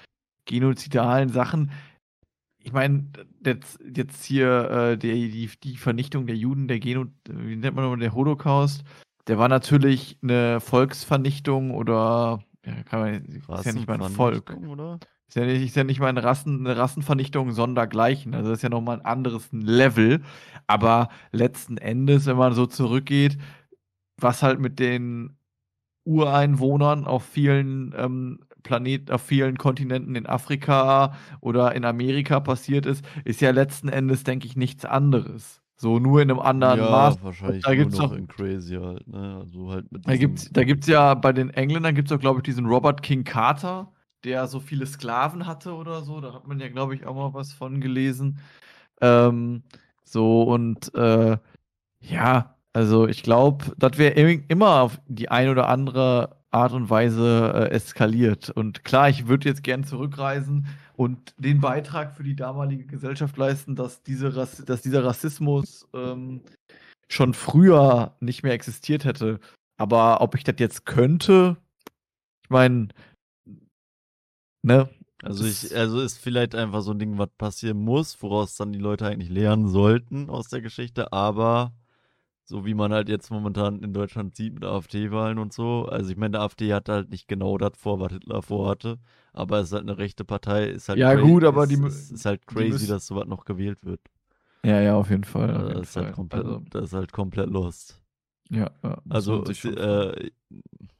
genozidalen 0.45 1.29
Sachen. 1.29 1.71
Ich 2.59 2.73
meine, 2.73 3.07
jetzt, 3.43 3.79
jetzt 3.95 4.23
hier 4.23 4.69
äh, 4.69 4.97
die, 4.97 5.29
die, 5.29 5.49
die 5.63 5.77
Vernichtung 5.77 6.27
der 6.27 6.35
Juden, 6.35 6.67
der 6.67 6.79
Geno, 6.79 7.05
wie 7.27 7.55
nennt 7.55 7.75
man 7.75 7.83
nochmal, 7.83 7.99
der 7.99 8.13
Holocaust, 8.13 8.83
der 9.27 9.37
war 9.37 9.47
natürlich 9.47 10.17
eine 10.21 10.59
Volksvernichtung 10.59 11.71
oder 11.71 12.43
ja, 12.65 12.83
kann 12.83 12.99
man, 12.99 13.25
ist 13.25 13.65
ja 13.65 13.73
nicht 13.73 13.87
mal 13.87 14.01
ein 14.01 14.11
Volk. 14.11 14.55
Oder? 14.67 14.99
Ist 15.27 15.35
ja 15.35 15.45
nicht, 15.45 15.65
ist 15.65 15.75
ja 15.75 15.83
nicht 15.83 15.99
mal 15.99 16.07
eine, 16.07 16.23
Rassen, 16.23 16.65
eine 16.65 16.77
Rassenvernichtung 16.77 17.51
sondergleichen. 17.51 18.33
Also 18.35 18.49
das 18.49 18.59
ist 18.59 18.63
ja 18.63 18.69
nochmal 18.69 18.99
ein 18.99 19.05
anderes 19.05 19.49
Level. 19.51 20.21
Aber 20.67 21.09
letzten 21.31 21.77
Endes, 21.77 22.25
wenn 22.25 22.37
man 22.37 22.53
so 22.53 22.65
zurückgeht, 22.65 23.37
was 24.17 24.43
halt 24.43 24.59
mit 24.59 24.79
den 24.79 25.37
Ureinwohnern 26.05 27.05
auf 27.05 27.25
vielen 27.25 27.93
ähm, 27.97 28.39
Planeten, 28.63 29.11
auf 29.11 29.21
vielen 29.21 29.57
Kontinenten 29.57 30.15
in 30.15 30.25
Afrika 30.25 31.15
oder 31.41 31.73
in 31.75 31.85
Amerika 31.85 32.39
passiert 32.39 32.85
ist, 32.85 33.05
ist 33.23 33.41
ja 33.41 33.51
letzten 33.51 33.89
Endes, 33.89 34.23
denke 34.23 34.47
ich, 34.47 34.55
nichts 34.55 34.85
anderes. 34.85 35.61
So 35.77 35.99
nur 35.99 36.21
in 36.21 36.31
einem 36.31 36.39
anderen 36.39 36.79
ja, 36.79 36.89
Maß. 36.89 37.23
wahrscheinlich 37.23 37.63
da 37.63 37.75
gibt's 37.75 37.97
nur 37.97 38.07
noch 38.07 38.15
in 38.15 38.27
Crazy 38.27 38.75
halt, 38.75 39.07
ne? 39.07 39.41
Also 39.41 39.71
halt 39.71 39.91
mit 39.91 40.07
da 40.07 40.15
gibt's, 40.15 40.49
da 40.51 40.63
gibt's 40.63 40.87
ja 40.87 41.13
bei 41.15 41.33
den 41.33 41.49
Engländern 41.49 41.95
gibt's 41.95 42.11
auch, 42.11 42.19
glaube 42.19 42.39
ich, 42.39 42.43
diesen 42.43 42.65
Robert 42.65 43.01
King 43.03 43.23
Carter, 43.25 43.91
der 44.25 44.47
so 44.47 44.59
viele 44.59 44.85
Sklaven 44.85 45.47
hatte 45.47 45.73
oder 45.73 46.01
so. 46.01 46.19
Da 46.21 46.33
hat 46.33 46.47
man 46.47 46.59
ja, 46.59 46.69
glaube 46.69 46.95
ich, 46.95 47.05
auch 47.05 47.15
mal 47.15 47.33
was 47.33 47.53
von 47.53 47.79
gelesen. 47.79 48.39
Ähm, 49.01 49.63
so 50.03 50.43
und 50.43 50.93
äh, 50.95 51.37
ja, 52.01 52.55
also 52.73 53.07
ich 53.07 53.23
glaube, 53.23 53.73
das 53.77 53.97
wäre 53.97 54.13
immer 54.13 54.81
auf 54.81 54.99
die 55.07 55.29
eine 55.29 55.51
oder 55.51 55.69
andere 55.69 56.37
Art 56.51 56.73
und 56.73 56.89
Weise 56.89 57.53
äh, 57.53 57.73
eskaliert. 57.73 58.49
Und 58.49 58.83
klar, 58.83 59.09
ich 59.09 59.27
würde 59.27 59.49
jetzt 59.49 59.63
gern 59.63 59.83
zurückreisen 59.83 60.67
und 60.95 61.33
den 61.37 61.59
Beitrag 61.59 62.15
für 62.15 62.23
die 62.23 62.35
damalige 62.35 62.85
Gesellschaft 62.85 63.37
leisten, 63.37 63.75
dass, 63.75 64.03
diese 64.03 64.31
dass 64.31 64.81
dieser 64.81 65.03
Rassismus 65.03 65.87
ähm, 65.93 66.41
schon 67.09 67.33
früher 67.33 68.15
nicht 68.19 68.43
mehr 68.43 68.53
existiert 68.53 69.05
hätte. 69.05 69.39
Aber 69.77 70.21
ob 70.21 70.35
ich 70.35 70.43
das 70.43 70.55
jetzt 70.59 70.85
könnte, 70.85 71.57
ich 72.43 72.49
meine, 72.49 72.87
ne? 74.65 74.89
Also 75.23 75.45
ich, 75.45 75.75
also 75.75 76.01
ist 76.01 76.19
vielleicht 76.19 76.55
einfach 76.55 76.81
so 76.81 76.91
ein 76.91 76.99
Ding, 76.99 77.17
was 77.17 77.29
passieren 77.37 77.79
muss, 77.79 78.21
woraus 78.21 78.55
dann 78.57 78.73
die 78.73 78.79
Leute 78.79 79.07
eigentlich 79.07 79.29
lernen 79.29 79.67
sollten 79.67 80.29
aus 80.29 80.49
der 80.49 80.61
Geschichte, 80.61 81.13
aber 81.13 81.73
so 82.45 82.65
wie 82.65 82.75
man 82.75 82.93
halt 82.93 83.09
jetzt 83.09 83.31
momentan 83.31 83.81
in 83.83 83.93
Deutschland 83.93 84.35
sieht 84.35 84.53
mit 84.55 84.65
AfD-Wahlen 84.65 85.39
und 85.39 85.53
so. 85.53 85.85
Also 85.87 86.11
ich 86.11 86.17
meine, 86.17 86.33
der 86.33 86.41
AfD 86.41 86.73
hat 86.73 86.89
halt 86.89 87.09
nicht 87.09 87.27
genau 87.27 87.57
das 87.57 87.73
vor, 87.77 87.99
was 87.99 88.13
Hitler 88.13 88.41
vorhatte. 88.43 88.99
Aber 89.33 89.59
es 89.59 89.67
ist 89.67 89.73
halt 89.73 89.83
eine 89.83 89.97
rechte 89.97 90.25
Partei. 90.25 90.67
Ist 90.67 90.89
halt 90.89 90.99
ja, 90.99 91.15
gut, 91.15 91.43
aber 91.43 91.63
ist, 91.63 91.71
die 91.71 91.85
ist, 91.87 92.11
ist 92.11 92.25
halt 92.25 92.45
crazy, 92.47 92.87
dass 92.87 93.07
sowas 93.07 93.27
noch 93.27 93.45
gewählt 93.45 93.79
wird. 93.83 94.01
Ja, 94.63 94.81
ja, 94.81 94.95
auf 94.95 95.09
jeden 95.09 95.23
Fall. 95.23 95.49
Auf 95.51 95.57
Also 95.57 95.67
jeden 95.69 95.79
das, 95.81 95.89
ist 95.89 95.95
halt 95.95 96.05
Fall. 96.05 96.15
komplett, 96.15 96.45
Also, 96.45 96.59
das 96.71 96.83
ist 96.85 96.93
halt 96.93 97.11
komplett 97.11 97.49
lost. 97.49 98.01
ja, 98.49 98.69
ja, 98.83 99.01
Also 99.09 99.43
äh, 99.45 100.31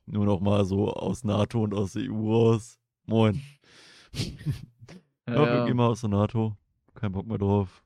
nur 0.06 0.26
noch 0.26 0.40
mal 0.40 0.66
so 0.66 0.94
aus 0.94 1.24
NATO 1.24 1.64
und 1.64 1.74
aus 1.74 1.94
der 1.94 2.04
EU 2.04 2.32
raus. 2.32 2.80
Moin. 3.08 3.42
Ja, 5.28 5.34
Ja, 5.34 5.54
wir 5.60 5.66
gehen 5.66 5.78
mal 5.78 5.88
aus 5.88 6.02
der 6.02 6.10
NATO. 6.10 6.56
Kein 6.96 7.12
Bock 7.12 7.28
mehr 7.28 7.38
drauf. 7.38 7.84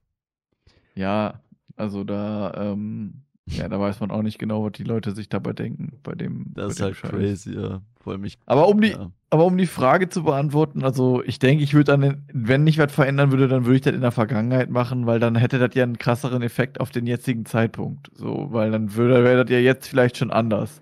Ja, 0.95 1.39
also 1.75 2.03
da, 2.03 2.53
ähm, 2.73 3.21
ja, 3.47 3.67
da 3.67 3.79
weiß 3.79 3.99
man 4.01 4.11
auch 4.11 4.21
nicht 4.21 4.37
genau, 4.37 4.63
was 4.65 4.73
die 4.73 4.83
Leute 4.83 5.11
sich 5.13 5.29
dabei 5.29 5.53
denken, 5.53 5.99
bei 6.03 6.13
dem, 6.13 6.53
bei 6.53 6.63
Das 6.63 6.73
ist 6.73 6.79
dem 6.79 6.83
halt 6.85 6.95
Scheiß. 6.97 7.09
crazy, 7.09 7.55
ja. 7.55 7.81
Vor 8.01 8.13
allem 8.13 8.23
ich. 8.25 8.37
Aber 8.45 8.67
um 8.67 8.81
die, 8.81 8.89
Ja. 8.91 9.11
aber 9.29 9.45
um 9.45 9.57
die 9.57 9.65
Frage 9.65 10.09
zu 10.09 10.23
beantworten, 10.23 10.83
also 10.83 11.23
ich 11.23 11.39
denke, 11.39 11.63
ich 11.63 11.73
würde 11.73 11.91
dann, 11.97 12.25
wenn 12.33 12.67
ich 12.67 12.77
was 12.77 12.91
verändern 12.91 13.31
würde, 13.31 13.47
dann 13.47 13.65
würde 13.65 13.75
ich 13.77 13.81
das 13.81 13.93
in 13.95 14.01
der 14.01 14.11
Vergangenheit 14.11 14.69
machen, 14.69 15.05
weil 15.05 15.19
dann 15.19 15.35
hätte 15.35 15.57
das 15.59 15.73
ja 15.73 15.83
einen 15.83 15.97
krasseren 15.97 16.41
Effekt 16.41 16.79
auf 16.79 16.91
den 16.91 17.07
jetzigen 17.07 17.45
Zeitpunkt. 17.45 18.11
So, 18.13 18.47
weil 18.51 18.71
dann 18.71 18.93
würde, 18.95 19.23
wäre 19.23 19.43
das 19.43 19.51
ja 19.51 19.59
jetzt 19.59 19.87
vielleicht 19.87 20.17
schon 20.17 20.31
anders. 20.31 20.81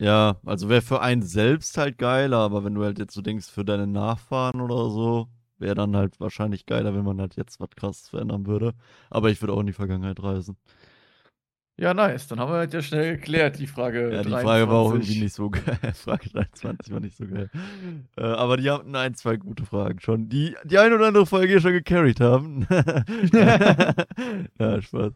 Ja, 0.00 0.36
also 0.44 0.68
wäre 0.68 0.80
für 0.82 1.00
einen 1.00 1.22
selbst 1.22 1.76
halt 1.76 1.98
geiler, 1.98 2.38
aber 2.38 2.62
wenn 2.64 2.74
du 2.74 2.84
halt 2.84 2.98
jetzt 3.00 3.14
so 3.14 3.20
denkst, 3.22 3.48
für 3.50 3.64
deine 3.64 3.86
Nachfahren 3.88 4.60
oder 4.60 4.90
so, 4.90 5.28
wäre 5.58 5.74
dann 5.74 5.96
halt 5.96 6.20
wahrscheinlich 6.20 6.66
geiler, 6.66 6.94
wenn 6.94 7.04
man 7.04 7.20
halt 7.20 7.34
jetzt 7.36 7.58
was 7.58 7.70
krasses 7.70 8.08
verändern 8.08 8.46
würde. 8.46 8.74
Aber 9.10 9.30
ich 9.30 9.40
würde 9.42 9.54
auch 9.54 9.60
in 9.60 9.66
die 9.66 9.72
Vergangenheit 9.72 10.22
reisen. 10.22 10.56
Ja, 11.80 11.94
nice. 11.94 12.26
Dann 12.26 12.40
haben 12.40 12.50
wir 12.52 12.64
das 12.66 12.72
ja 12.74 12.82
schnell 12.82 13.16
geklärt, 13.16 13.58
die 13.60 13.68
Frage. 13.68 14.12
Ja, 14.12 14.22
die 14.24 14.30
Frage 14.30 14.68
war 14.68 14.78
auch 14.78 14.90
23. 14.90 15.10
irgendwie 15.10 15.24
nicht 15.24 15.34
so 15.34 15.48
geil. 15.48 15.78
Frage 15.94 16.28
23 16.28 16.92
war 16.92 17.00
nicht 17.00 17.16
so 17.16 17.24
geil. 17.26 17.50
Äh, 18.16 18.22
aber 18.22 18.56
die 18.56 18.68
hatten 18.68 18.96
ein, 18.96 19.14
zwei 19.14 19.36
gute 19.36 19.64
Fragen 19.64 20.00
schon, 20.00 20.28
die 20.28 20.56
die 20.64 20.76
eine 20.78 20.96
oder 20.96 21.06
andere 21.06 21.24
Folge 21.24 21.60
schon 21.60 21.72
gecarried 21.72 22.20
haben. 22.20 22.66
ja, 24.58 24.82
Spaß. 24.82 25.12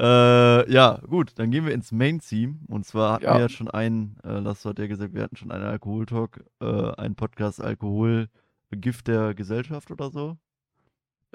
Äh, 0.00 0.72
ja, 0.72 1.00
gut, 1.06 1.32
dann 1.36 1.50
gehen 1.50 1.66
wir 1.66 1.74
ins 1.74 1.92
Main-Theme. 1.92 2.56
Und 2.68 2.86
zwar 2.86 3.14
hatten 3.14 3.24
Ja. 3.24 3.34
wir 3.34 3.40
ja 3.42 3.48
schon 3.48 3.70
einen, 3.70 4.16
äh, 4.24 4.38
Lasso 4.38 4.70
hat 4.70 4.78
ja 4.78 4.86
gesagt, 4.86 5.12
wir 5.14 5.22
hatten 5.22 5.36
schon 5.36 5.50
einen 5.50 5.64
Alkohol-Talk, 5.64 6.44
äh, 6.62 6.92
einen 6.96 7.14
Podcast 7.14 7.60
Alkohol, 7.60 8.28
Gift 8.70 9.08
der 9.08 9.34
Gesellschaft 9.34 9.90
oder 9.90 10.10
so. 10.10 10.38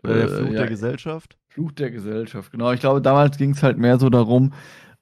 Oder 0.03 0.13
der 0.15 0.25
Äh, 0.25 0.27
Fluch 0.29 0.51
ja. 0.53 0.59
der 0.61 0.67
Gesellschaft. 0.67 1.37
Fluch 1.47 1.71
der 1.73 1.91
Gesellschaft, 1.91 2.51
genau. 2.51 2.71
Ich 2.71 2.79
glaube, 2.79 3.01
damals 3.01 3.37
ging 3.37 3.51
es 3.51 3.61
halt 3.63 3.77
mehr 3.77 3.99
so 3.99 4.09
darum, 4.09 4.53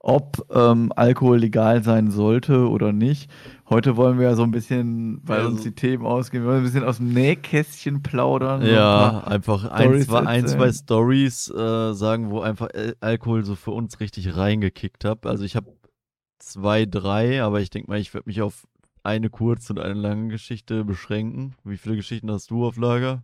ob 0.01 0.45
ähm, 0.53 0.93
Alkohol 0.95 1.39
legal 1.39 1.83
sein 1.83 2.09
sollte 2.09 2.69
oder 2.69 2.93
nicht. 2.93 3.29
Heute 3.69 3.97
wollen 3.97 4.17
wir 4.17 4.29
ja 4.29 4.35
so 4.35 4.43
ein 4.43 4.51
bisschen, 4.51 5.19
weil 5.23 5.39
Also- 5.39 5.51
uns 5.51 5.63
die 5.63 5.75
Themen 5.75 6.05
ausgehen, 6.05 6.43
wir 6.43 6.49
wollen 6.49 6.61
ein 6.61 6.63
bisschen 6.63 6.85
aus 6.85 6.97
dem 6.97 7.13
Nähkästchen 7.13 8.01
plaudern. 8.01 8.61
ein 8.61 8.69
Ja, 8.73 9.19
einfach 9.25 9.65
ein, 9.65 10.01
zwei, 10.01 10.19
ein, 10.25 10.47
zwei. 10.47 10.71
Stories 10.71 11.49
äh, 11.51 11.93
sagen, 11.93 12.29
wo 12.31 12.39
einfach 12.41 12.69
Al- 12.73 12.95
Alkohol 13.01 13.43
so 13.43 13.55
für 13.55 13.71
uns 13.71 13.99
richtig 13.99 14.35
reingekickt 14.37 15.03
hat. 15.05 15.25
Also 15.25 15.43
ich 15.43 15.55
habe 15.57 15.67
zwei, 16.39 16.85
drei, 16.85 17.43
aber 17.43 17.59
ich 17.59 17.69
denke 17.69 17.91
mal, 17.91 17.99
ich 17.99 18.13
werde 18.13 18.27
mich 18.29 18.41
auf 18.41 18.65
eine 19.03 19.29
kurze 19.29 19.73
und 19.73 19.79
eine 19.79 19.93
lange 19.99 20.29
Geschichte 20.29 20.85
beschränken. 20.85 21.55
Wie 21.65 21.77
viele 21.77 21.97
Geschichten 21.97 22.31
hast 22.31 22.51
du 22.51 22.65
auf 22.65 22.77
Lager? 22.77 23.21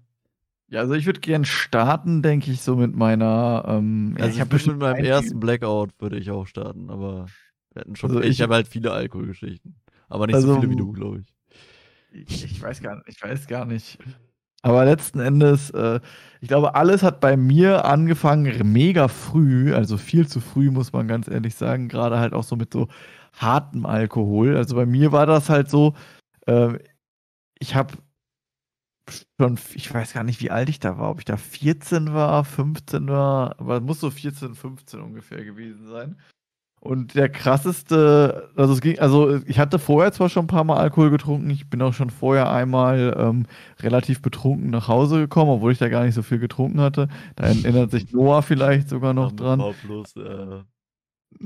Ja, 0.67 0.79
also 0.81 0.93
ich 0.93 1.05
würde 1.05 1.19
gern 1.19 1.45
starten, 1.45 2.21
denke 2.23 2.51
ich, 2.51 2.61
so 2.61 2.75
mit 2.75 2.95
meiner. 2.95 3.63
Ähm, 3.67 4.15
ja, 4.17 4.25
Also 4.25 4.35
ich, 4.35 4.41
hab 4.41 4.51
würd 4.51 4.51
mit 4.53 4.61
bestimmt 4.63 4.79
meinem 4.79 4.99
ersten 5.03 5.39
Blackout 5.39 5.91
würde 5.99 6.17
ich 6.17 6.31
auch 6.31 6.47
starten, 6.47 6.89
aber 6.89 7.27
wir 7.73 7.81
hatten 7.81 7.95
schon. 7.95 8.09
Also 8.09 8.21
ich 8.21 8.29
ich- 8.31 8.41
habe 8.41 8.53
halt 8.55 8.67
viele 8.67 8.91
Alkoholgeschichten, 8.91 9.75
aber 10.09 10.27
nicht 10.27 10.37
so 10.37 10.47
Also, 10.47 10.55
viele 10.55 10.69
wie 10.71 10.75
du, 10.75 10.91
glaube 10.91 11.19
ich. 11.19 11.33
Ich, 12.11 12.43
ich 12.45 12.61
weiß 12.61 12.81
gar 12.81 12.95
nicht, 12.95 13.09
ich 13.09 13.21
weiß 13.21 13.47
gar 13.47 13.65
nicht. 13.65 13.97
Aber 14.61 14.83
letzten 14.85 15.19
Endes, 15.19 15.69
äh, 15.71 15.99
ich 16.41 16.47
glaube, 16.47 16.73
alles 16.75 17.03
hat 17.03 17.19
bei 17.19 17.37
mir 17.37 17.85
angefangen 17.85 18.71
mega 18.71 19.07
früh, 19.07 19.73
also 19.75 19.97
viel 19.97 20.27
zu 20.27 20.39
früh, 20.39 20.71
muss 20.71 20.91
man 20.91 21.07
ganz 21.07 21.27
ehrlich 21.27 21.53
sagen, 21.55 21.87
gerade 21.87 22.17
halt 22.19 22.33
auch 22.33 22.43
so 22.43 22.55
mit 22.55 22.73
so 22.73 22.87
hartem 23.33 23.85
Alkohol. 23.85 24.57
Also 24.57 24.75
bei 24.75 24.85
mir 24.87 25.11
war 25.11 25.27
das 25.27 25.49
halt 25.49 25.69
so, 25.69 25.93
äh, 26.47 26.79
ich 27.59 27.75
habe 27.75 27.95
schon, 29.39 29.59
ich 29.73 29.93
weiß 29.93 30.13
gar 30.13 30.23
nicht, 30.23 30.41
wie 30.41 30.51
alt 30.51 30.69
ich 30.69 30.79
da 30.79 30.97
war, 30.97 31.09
ob 31.11 31.19
ich 31.19 31.25
da 31.25 31.37
14 31.37 32.13
war, 32.13 32.43
15 32.43 33.07
war, 33.07 33.59
aber 33.59 33.77
es 33.77 33.83
muss 33.83 33.99
so 33.99 34.09
14, 34.09 34.55
15 34.55 35.01
ungefähr 35.01 35.43
gewesen 35.43 35.87
sein. 35.87 36.17
Und 36.85 37.15
der 37.15 37.29
krasseste, 37.29 38.51
also 38.55 38.73
es 38.73 38.81
ging, 38.81 38.99
also 38.99 39.41
ich 39.47 39.57
hatte 39.57 39.79
vorher 39.79 40.11
zwar 40.11 40.29
schon 40.29 40.43
ein 40.43 40.47
paar 40.47 40.63
Mal 40.63 40.77
Alkohol 40.77 41.09
getrunken, 41.09 41.49
ich 41.49 41.67
bin 41.67 41.81
auch 41.81 41.93
schon 41.95 42.11
vorher 42.11 42.51
einmal 42.51 43.15
ähm, 43.17 43.47
relativ 43.79 44.21
betrunken 44.21 44.69
nach 44.69 44.87
Hause 44.87 45.17
gekommen, 45.17 45.49
obwohl 45.49 45.71
ich 45.71 45.79
da 45.79 45.89
gar 45.89 46.03
nicht 46.03 46.13
so 46.13 46.21
viel 46.21 46.37
getrunken 46.37 46.79
hatte. 46.79 47.07
Da 47.37 47.45
erinnert 47.45 47.89
sich 47.89 48.11
Noah 48.11 48.43
vielleicht 48.43 48.89
sogar 48.89 49.15
noch 49.15 49.31
dran, 49.31 49.63
Bloß, 49.83 50.15
äh, 50.17 50.61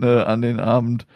äh, 0.01 0.23
an 0.23 0.41
den 0.41 0.59
Abend. 0.59 1.07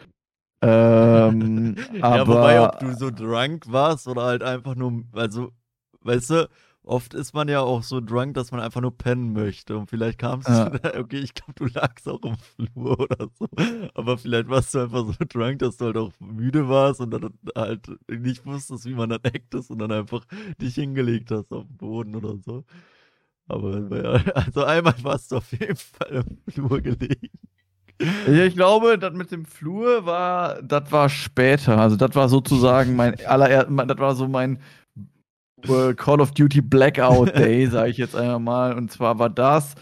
Ähm, 0.62 1.76
ja, 1.92 2.26
wobei, 2.26 2.62
ob 2.62 2.76
aber 2.76 2.86
du 2.86 2.96
so 2.96 3.10
drunk 3.10 3.64
warst 3.68 4.08
oder 4.08 4.22
halt 4.22 4.42
einfach 4.42 4.74
nur, 4.74 5.04
also, 5.12 5.52
weißt 6.04 6.30
du, 6.30 6.48
oft 6.84 7.14
ist 7.14 7.34
man 7.34 7.48
ja 7.48 7.60
auch 7.60 7.82
so 7.82 8.00
drunk, 8.00 8.34
dass 8.34 8.52
man 8.52 8.60
einfach 8.60 8.80
nur 8.80 8.96
pennen 8.96 9.32
möchte. 9.32 9.76
Und 9.76 9.88
vielleicht 9.88 10.18
kam 10.18 10.40
es, 10.40 10.46
Ja. 10.48 10.70
okay, 10.98 11.18
ich 11.18 11.34
glaube, 11.34 11.54
du 11.56 11.66
lagst 11.66 12.08
auch 12.08 12.20
im 12.22 12.36
Flur 12.36 13.00
oder 13.00 13.28
so. 13.38 13.48
Aber 13.94 14.18
vielleicht 14.18 14.48
warst 14.48 14.74
du 14.74 14.80
einfach 14.80 15.06
so 15.06 15.14
drunk, 15.28 15.60
dass 15.60 15.78
du 15.78 15.86
halt 15.86 15.96
auch 15.96 16.12
müde 16.20 16.68
warst 16.68 17.00
und 17.00 17.10
dann 17.10 17.34
halt 17.56 17.88
nicht 18.08 18.44
wusstest, 18.46 18.84
wie 18.86 18.94
man 18.94 19.10
dann 19.10 19.24
eckt 19.24 19.54
ist 19.54 19.70
und 19.70 19.78
dann 19.78 19.92
einfach 19.92 20.24
dich 20.60 20.74
hingelegt 20.74 21.30
hast 21.30 21.52
auf 21.52 21.66
den 21.66 21.76
Boden 21.76 22.14
oder 22.16 22.36
so. 22.38 22.64
Aber 23.48 23.78
ja, 23.96 24.12
also 24.34 24.64
einmal 24.64 24.94
warst 25.02 25.32
du 25.32 25.36
auf 25.36 25.50
jeden 25.52 25.76
Fall 25.76 26.24
im 26.26 26.52
Flur 26.52 26.80
gelegen. 26.80 27.30
Ja, 28.26 28.44
ich 28.44 28.54
glaube, 28.54 28.98
das 28.98 29.12
mit 29.12 29.30
dem 29.30 29.44
Flur 29.44 30.04
war, 30.04 30.60
das 30.62 30.90
war 30.90 31.08
später. 31.08 31.78
Also 31.78 31.96
das 31.96 32.14
war 32.16 32.28
sozusagen 32.28 32.96
mein 32.96 33.24
allererst, 33.24 33.68
das 33.70 33.98
war 33.98 34.14
so 34.16 34.26
mein 34.26 34.58
Call 35.96 36.20
of 36.20 36.32
Duty 36.32 36.60
Blackout 36.60 37.36
Day, 37.38 37.66
sage 37.66 37.90
ich 37.90 37.98
jetzt 37.98 38.16
einmal 38.16 38.40
mal. 38.40 38.74
Und 38.74 38.90
zwar 38.90 39.18
war 39.18 39.30
das, 39.30 39.74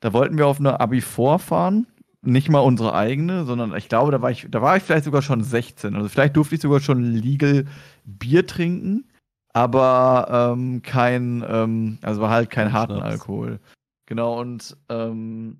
da 0.00 0.12
wollten 0.12 0.38
wir 0.38 0.46
auf 0.46 0.60
eine 0.60 0.80
Abi 0.80 1.00
vorfahren, 1.00 1.86
nicht 2.22 2.50
mal 2.50 2.60
unsere 2.60 2.94
eigene, 2.94 3.44
sondern 3.44 3.74
ich 3.76 3.88
glaube, 3.88 4.12
da 4.12 4.22
war 4.22 4.30
ich, 4.30 4.46
da 4.50 4.62
war 4.62 4.76
ich 4.76 4.82
vielleicht 4.82 5.04
sogar 5.04 5.22
schon 5.22 5.42
16. 5.42 5.94
Also 5.94 6.08
vielleicht 6.08 6.36
durfte 6.36 6.54
ich 6.56 6.60
sogar 6.60 6.80
schon 6.80 7.02
legal 7.02 7.66
Bier 8.04 8.46
trinken, 8.46 9.08
aber 9.52 10.52
ähm, 10.52 10.82
kein, 10.82 11.44
ähm, 11.48 11.98
also 12.02 12.20
war 12.20 12.30
halt 12.30 12.50
kein 12.50 12.72
harten. 12.72 13.00
Alkohol. 13.00 13.60
Genau, 14.06 14.40
und 14.40 14.76
ähm, 14.88 15.58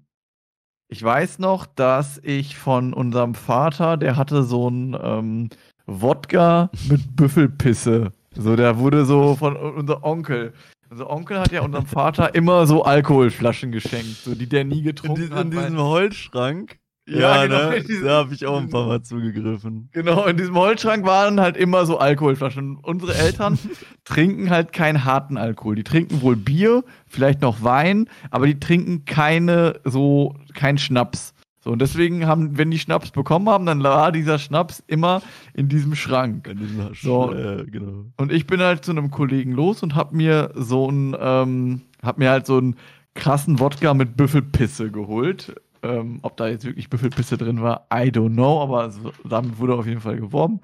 ich 0.89 1.03
weiß 1.03 1.39
noch, 1.39 1.67
dass 1.67 2.19
ich 2.23 2.57
von 2.57 2.95
unserem 2.95 3.35
Vater, 3.35 3.97
der 3.99 4.17
hatte 4.17 4.43
so 4.43 4.69
ein 4.69 4.97
ähm, 5.01 5.49
Wodka 5.87 6.71
mit 6.89 7.15
Büffelpisse. 7.15 8.13
So, 8.35 8.57
der 8.57 8.79
wurde 8.79 9.05
so 9.05 9.35
von 9.37 9.57
unser 9.57 10.05
Onkel. 10.05 10.53
Unser 10.91 11.11
Onkel 11.11 11.39
hat 11.41 11.53
ja 11.53 11.63
unserem 11.63 11.87
Vater 11.87 12.35
immer 12.35 12.67
so 12.67 12.83
Alkoholflaschen 12.85 13.73
geschenkt, 13.73 14.17
so 14.25 14.35
die 14.35 14.49
der 14.49 14.65
nie 14.65 14.79
In, 14.79 14.85
getrunken 14.85 15.21
diesem- 15.23 15.35
hat. 15.35 15.45
in 15.45 15.51
diesem 15.51 15.79
Holzschrank. 15.79 16.79
Ja, 17.07 17.47
genau, 17.47 17.71
ne? 17.71 17.77
in 17.77 17.87
diesem- 17.87 18.05
da 18.05 18.17
habe 18.19 18.35
ich 18.35 18.45
auch 18.47 18.59
ein 18.61 18.69
paar 18.69 18.87
Mal 18.87 19.03
zugegriffen. 19.03 19.89
Genau, 19.93 20.27
in 20.27 20.37
diesem 20.37 20.55
Holzschrank 20.57 21.07
waren 21.07 21.41
halt 21.41 21.57
immer 21.57 21.87
so 21.87 21.99
Alkoholflaschen. 21.99 22.77
Und 22.77 22.85
unsere 23.03 23.15
Eltern 23.15 23.59
trinken 24.05 24.51
halt 24.51 24.73
keinen 24.75 25.05
harten 25.07 25.37
Alkohol. 25.39 25.75
Die 25.75 25.85
trinken 25.85 26.21
wohl 26.23 26.37
Bier, 26.37 26.85
vielleicht 27.07 27.41
noch 27.41 27.63
Wein, 27.63 28.09
aber 28.31 28.47
die 28.47 28.61
trinken 28.61 29.05
keine, 29.07 29.81
so, 29.85 30.37
keinen 30.55 30.77
Schnaps. 30.79 31.33
So, 31.61 31.73
und 31.73 31.81
deswegen 31.81 32.27
haben, 32.27 32.57
wenn 32.57 32.71
die 32.71 32.79
Schnaps 32.79 33.11
bekommen 33.11 33.49
haben, 33.49 33.67
dann 33.67 33.83
war 33.83 34.13
dieser 34.13 34.39
Schnaps 34.39 34.83
immer 34.87 35.23
in 35.55 35.69
diesem 35.69 35.95
Schrank. 35.95 36.47
In 36.47 36.59
diesem 36.59 36.95
So. 36.95 37.33
äh, 37.33 37.65
genau. 37.67 38.05
Und 38.17 38.33
ich 38.33 38.47
bin 38.47 38.61
halt 38.61 38.85
zu 38.85 38.93
einem 38.93 39.11
Kollegen 39.11 39.53
los 39.53 39.83
und 39.83 39.97
hab 39.97 40.13
mir 40.13 40.53
so 40.55 40.89
ein, 40.89 41.17
ähm, 41.19 41.83
hab 42.03 42.19
mir 42.19 42.31
halt 42.31 42.47
so 42.47 42.59
einen 42.59 42.77
krassen 43.15 43.59
Wodka 43.59 43.93
mit 43.95 44.17
Büffelpisse 44.17 44.91
geholt. 44.91 45.55
Ähm, 45.83 46.19
ob 46.23 46.37
da 46.37 46.49
jetzt 46.49 46.65
wirklich 46.65 46.91
Büffelpisse 46.91 47.37
drin 47.37 47.63
war, 47.63 47.87
I 47.93 48.11
don't 48.11 48.35
know, 48.35 48.61
aber 48.61 48.91
so, 48.91 49.13
damit 49.25 49.59
wurde 49.59 49.75
auf 49.75 49.87
jeden 49.87 50.01
Fall 50.01 50.17
geworben. 50.17 50.61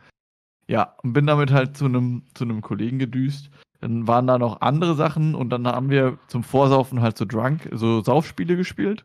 Ja, 0.66 0.94
und 1.02 1.12
bin 1.12 1.26
damit 1.26 1.52
halt 1.52 1.76
zu 1.76 1.84
einem 1.84 2.22
zu 2.34 2.44
einem 2.44 2.62
Kollegen 2.62 2.98
gedüst. 2.98 3.50
Dann 3.80 4.08
waren 4.08 4.26
da 4.26 4.38
noch 4.38 4.60
andere 4.60 4.94
Sachen 4.94 5.34
und 5.34 5.50
dann 5.50 5.66
haben 5.66 5.90
wir 5.90 6.18
zum 6.26 6.42
Vorsaufen 6.42 7.02
halt 7.02 7.18
so 7.18 7.26
Drunk, 7.26 7.68
so 7.72 8.02
Saufspiele 8.02 8.56
gespielt. 8.56 9.04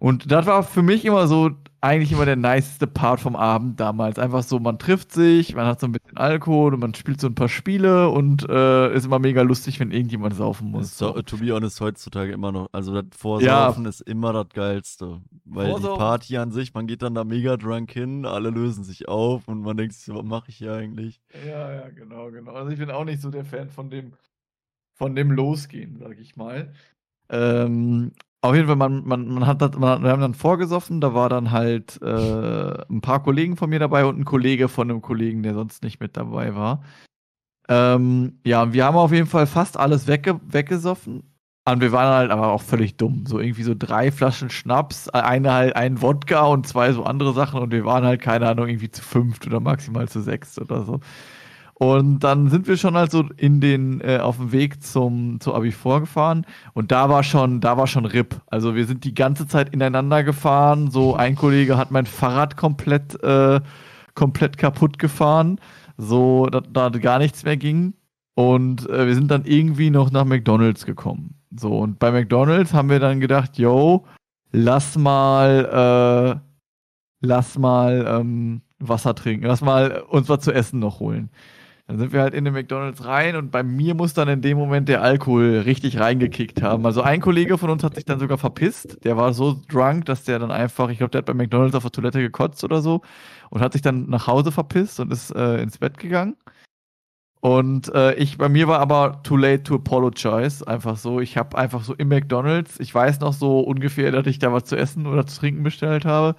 Und 0.00 0.32
das 0.32 0.46
war 0.46 0.62
für 0.62 0.80
mich 0.82 1.04
immer 1.04 1.28
so 1.28 1.50
eigentlich 1.82 2.10
immer 2.12 2.24
der 2.24 2.36
niceste 2.36 2.86
Part 2.86 3.20
vom 3.20 3.36
Abend 3.36 3.80
damals. 3.80 4.18
Einfach 4.18 4.42
so, 4.42 4.58
man 4.58 4.78
trifft 4.78 5.12
sich, 5.12 5.54
man 5.54 5.66
hat 5.66 5.78
so 5.78 5.86
ein 5.86 5.92
bisschen 5.92 6.16
Alkohol 6.16 6.72
und 6.72 6.80
man 6.80 6.94
spielt 6.94 7.20
so 7.20 7.26
ein 7.26 7.34
paar 7.34 7.50
Spiele 7.50 8.08
und 8.08 8.48
äh, 8.48 8.94
ist 8.94 9.04
immer 9.04 9.18
mega 9.18 9.42
lustig, 9.42 9.78
wenn 9.78 9.90
irgendjemand 9.90 10.34
saufen 10.34 10.70
muss. 10.70 10.96
So, 10.96 11.12
to 11.20 11.36
be 11.36 11.52
honest, 11.54 11.80
heutzutage 11.82 12.32
immer 12.32 12.50
noch. 12.50 12.68
Also 12.72 13.00
das 13.02 13.14
Vorsaufen 13.14 13.84
ist 13.84 14.00
immer 14.00 14.32
das 14.32 14.48
Geilste. 14.54 15.20
Weil 15.44 15.68
Vorsaufen- 15.70 15.92
die 15.92 15.98
Party 15.98 16.36
an 16.38 16.50
sich, 16.50 16.72
man 16.72 16.86
geht 16.86 17.02
dann 17.02 17.14
da 17.14 17.24
mega 17.24 17.58
drunk 17.58 17.92
hin, 17.92 18.24
alle 18.24 18.48
lösen 18.48 18.84
sich 18.84 19.06
auf 19.06 19.48
und 19.48 19.60
man 19.60 19.76
denkt 19.76 19.92
sich, 19.92 20.04
so, 20.06 20.14
was 20.14 20.24
mache 20.24 20.48
ich 20.48 20.56
hier 20.56 20.72
eigentlich? 20.72 21.20
Ja, 21.46 21.72
ja, 21.74 21.88
genau, 21.90 22.30
genau. 22.30 22.52
Also 22.52 22.70
ich 22.72 22.78
bin 22.78 22.90
auch 22.90 23.04
nicht 23.04 23.20
so 23.20 23.30
der 23.30 23.44
Fan 23.44 23.68
von 23.68 23.90
dem, 23.90 24.14
von 24.94 25.14
dem 25.14 25.30
Losgehen, 25.30 25.96
sag 25.98 26.18
ich 26.18 26.36
mal. 26.36 26.72
Ähm, 27.28 28.12
auf 28.42 28.54
jeden 28.54 28.66
Fall, 28.66 28.76
man, 28.76 29.06
man, 29.06 29.28
man 29.28 29.46
hat 29.46 29.60
das, 29.60 29.76
man, 29.76 30.02
wir 30.02 30.10
haben 30.10 30.22
dann 30.22 30.34
vorgesoffen, 30.34 31.00
da 31.00 31.14
war 31.14 31.28
dann 31.28 31.50
halt 31.50 32.00
äh, 32.02 32.84
ein 32.88 33.00
paar 33.02 33.22
Kollegen 33.22 33.56
von 33.56 33.68
mir 33.70 33.78
dabei 33.78 34.04
und 34.06 34.18
ein 34.18 34.24
Kollege 34.24 34.68
von 34.68 34.90
einem 34.90 35.02
Kollegen, 35.02 35.42
der 35.42 35.54
sonst 35.54 35.82
nicht 35.82 36.00
mit 36.00 36.16
dabei 36.16 36.54
war. 36.54 36.82
Ähm, 37.68 38.40
ja, 38.44 38.72
wir 38.72 38.84
haben 38.84 38.96
auf 38.96 39.12
jeden 39.12 39.26
Fall 39.26 39.46
fast 39.46 39.78
alles 39.78 40.06
wegge 40.06 40.40
weggesoffen. 40.44 41.22
Und 41.68 41.80
wir 41.82 41.92
waren 41.92 42.12
halt 42.12 42.30
aber 42.30 42.48
auch 42.48 42.62
völlig 42.62 42.96
dumm. 42.96 43.26
So 43.26 43.38
irgendwie 43.38 43.62
so 43.62 43.74
drei 43.78 44.10
Flaschen 44.10 44.50
Schnaps, 44.50 45.08
eine 45.10 45.52
halt 45.52 45.76
ein 45.76 46.00
Wodka 46.02 46.46
und 46.46 46.66
zwei 46.66 46.92
so 46.92 47.04
andere 47.04 47.32
Sachen 47.34 47.60
und 47.60 47.70
wir 47.70 47.84
waren 47.84 48.04
halt, 48.04 48.22
keine 48.22 48.48
Ahnung, 48.48 48.68
irgendwie 48.68 48.90
zu 48.90 49.02
fünft 49.02 49.46
oder 49.46 49.60
maximal 49.60 50.08
zu 50.08 50.20
sechst 50.22 50.58
oder 50.60 50.84
so. 50.84 51.00
Und 51.82 52.18
dann 52.20 52.50
sind 52.50 52.68
wir 52.68 52.76
schon 52.76 52.94
halt 52.94 53.10
so 53.10 53.24
in 53.38 53.62
den, 53.62 54.02
äh, 54.02 54.18
auf 54.18 54.36
dem 54.36 54.52
Weg 54.52 54.82
zum, 54.82 55.40
zu 55.40 55.54
Abi 55.54 55.72
vorgefahren 55.72 56.44
und 56.74 56.92
da 56.92 57.08
war 57.08 57.22
schon, 57.22 57.62
da 57.62 57.78
war 57.78 57.86
schon 57.86 58.04
RIP. 58.04 58.38
Also 58.48 58.74
wir 58.74 58.84
sind 58.84 59.02
die 59.04 59.14
ganze 59.14 59.48
Zeit 59.48 59.70
ineinander 59.70 60.22
gefahren. 60.22 60.90
So 60.90 61.16
ein 61.16 61.36
Kollege 61.36 61.78
hat 61.78 61.90
mein 61.90 62.04
Fahrrad 62.04 62.58
komplett, 62.58 63.22
äh, 63.22 63.62
komplett 64.14 64.58
kaputt 64.58 64.98
gefahren. 64.98 65.58
So, 65.96 66.48
da, 66.48 66.60
da 66.60 66.90
gar 66.90 67.18
nichts 67.18 67.44
mehr 67.44 67.56
ging. 67.56 67.94
Und 68.34 68.86
äh, 68.90 69.06
wir 69.06 69.14
sind 69.14 69.30
dann 69.30 69.46
irgendwie 69.46 69.88
noch 69.88 70.10
nach 70.10 70.26
McDonalds 70.26 70.84
gekommen. 70.84 71.36
So, 71.56 71.78
und 71.78 71.98
bei 71.98 72.12
McDonalds 72.12 72.74
haben 72.74 72.90
wir 72.90 73.00
dann 73.00 73.20
gedacht, 73.20 73.56
yo, 73.56 74.04
lass 74.52 74.98
mal, 74.98 76.36
äh, 76.36 77.26
lass 77.26 77.56
mal 77.56 78.04
ähm, 78.06 78.60
Wasser 78.80 79.14
trinken, 79.14 79.46
lass 79.46 79.62
mal 79.62 80.02
uns 80.10 80.28
was 80.28 80.40
zu 80.40 80.52
essen 80.52 80.78
noch 80.78 81.00
holen. 81.00 81.30
Dann 81.90 81.98
sind 81.98 82.12
wir 82.12 82.20
halt 82.20 82.34
in 82.34 82.44
den 82.44 82.54
McDonalds 82.54 83.04
rein 83.04 83.34
und 83.34 83.50
bei 83.50 83.64
mir 83.64 83.96
muss 83.96 84.14
dann 84.14 84.28
in 84.28 84.42
dem 84.42 84.56
Moment 84.56 84.88
der 84.88 85.02
Alkohol 85.02 85.62
richtig 85.64 85.98
reingekickt 85.98 86.62
haben. 86.62 86.86
Also 86.86 87.02
ein 87.02 87.20
Kollege 87.20 87.58
von 87.58 87.68
uns 87.68 87.82
hat 87.82 87.96
sich 87.96 88.04
dann 88.04 88.20
sogar 88.20 88.38
verpisst. 88.38 89.02
Der 89.02 89.16
war 89.16 89.32
so 89.32 89.60
drunk, 89.68 90.04
dass 90.04 90.22
der 90.22 90.38
dann 90.38 90.52
einfach, 90.52 90.88
ich 90.90 90.98
glaube, 90.98 91.10
der 91.10 91.18
hat 91.18 91.26
bei 91.26 91.34
McDonalds 91.34 91.74
auf 91.74 91.82
der 91.82 91.90
Toilette 91.90 92.20
gekotzt 92.20 92.62
oder 92.62 92.80
so 92.80 93.00
und 93.48 93.60
hat 93.60 93.72
sich 93.72 93.82
dann 93.82 94.08
nach 94.08 94.28
Hause 94.28 94.52
verpisst 94.52 95.00
und 95.00 95.10
ist 95.10 95.34
äh, 95.34 95.60
ins 95.60 95.78
Bett 95.78 95.98
gegangen. 95.98 96.36
Und 97.42 97.92
äh, 97.94 98.14
ich, 98.16 98.36
bei 98.36 98.50
mir 98.50 98.68
war 98.68 98.80
aber 98.80 99.22
too 99.22 99.36
late 99.36 99.62
to 99.62 99.76
apologize. 99.76 100.66
Einfach 100.66 100.98
so. 100.98 101.20
Ich 101.20 101.38
habe 101.38 101.56
einfach 101.56 101.82
so 101.82 101.94
im 101.94 102.08
McDonalds, 102.08 102.78
ich 102.78 102.94
weiß 102.94 103.20
noch 103.20 103.32
so 103.32 103.60
ungefähr, 103.60 104.12
dass 104.12 104.26
ich 104.26 104.38
da 104.38 104.52
was 104.52 104.64
zu 104.64 104.76
essen 104.76 105.06
oder 105.06 105.26
zu 105.26 105.40
trinken 105.40 105.62
bestellt 105.62 106.04
habe. 106.04 106.36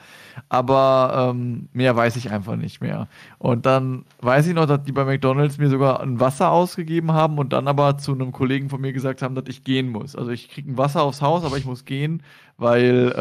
Aber 0.49 1.32
ähm, 1.34 1.70
mehr 1.74 1.95
weiß 1.95 2.18
ich 2.18 2.30
einfach 2.30 2.56
nicht 2.56 2.82
mehr. 2.82 3.08
Und 3.39 3.66
dann 3.66 4.06
weiß 4.20 4.45
ich 4.45 4.54
noch, 4.54 4.68
dass 4.68 4.84
die 4.84 4.91
bei 4.91 5.04
McDonalds 5.04 5.58
mir 5.58 5.70
sogar 5.70 6.02
ein 6.02 6.20
Wasser 6.20 6.52
ausgegeben 6.52 7.14
haben 7.14 7.39
und 7.39 7.52
dann 7.52 7.68
aber 7.68 7.97
zu 7.97 8.14
einem 8.14 8.32
Kollegen 8.32 8.70
von 8.70 8.80
mir 8.80 8.93
gesagt 8.93 9.24
haben, 9.24 9.34
dass 9.34 9.45
ich 9.47 9.64
gehen 9.64 9.89
muss. 9.89 10.16
Also 10.16 10.30
ich 10.30 10.49
kriege 10.49 10.72
ein 10.72 10.78
Wasser 10.78 11.02
aufs 11.02 11.24
Haus, 11.24 11.43
aber 11.43 11.58
ich 11.58 11.66
muss 11.66 11.86
gehen, 11.86 12.22
weil 12.58 13.12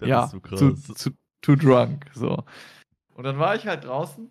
äh, 0.00 0.06
ja, 0.08 0.26
so 0.26 0.40
zu, 0.40 0.74
zu, 0.74 1.10
too 1.40 1.54
drunk. 1.54 2.06
So. 2.14 2.42
Und 3.14 3.24
dann 3.24 3.38
war 3.38 3.54
ich 3.54 3.68
halt 3.68 3.84
draußen. 3.84 4.28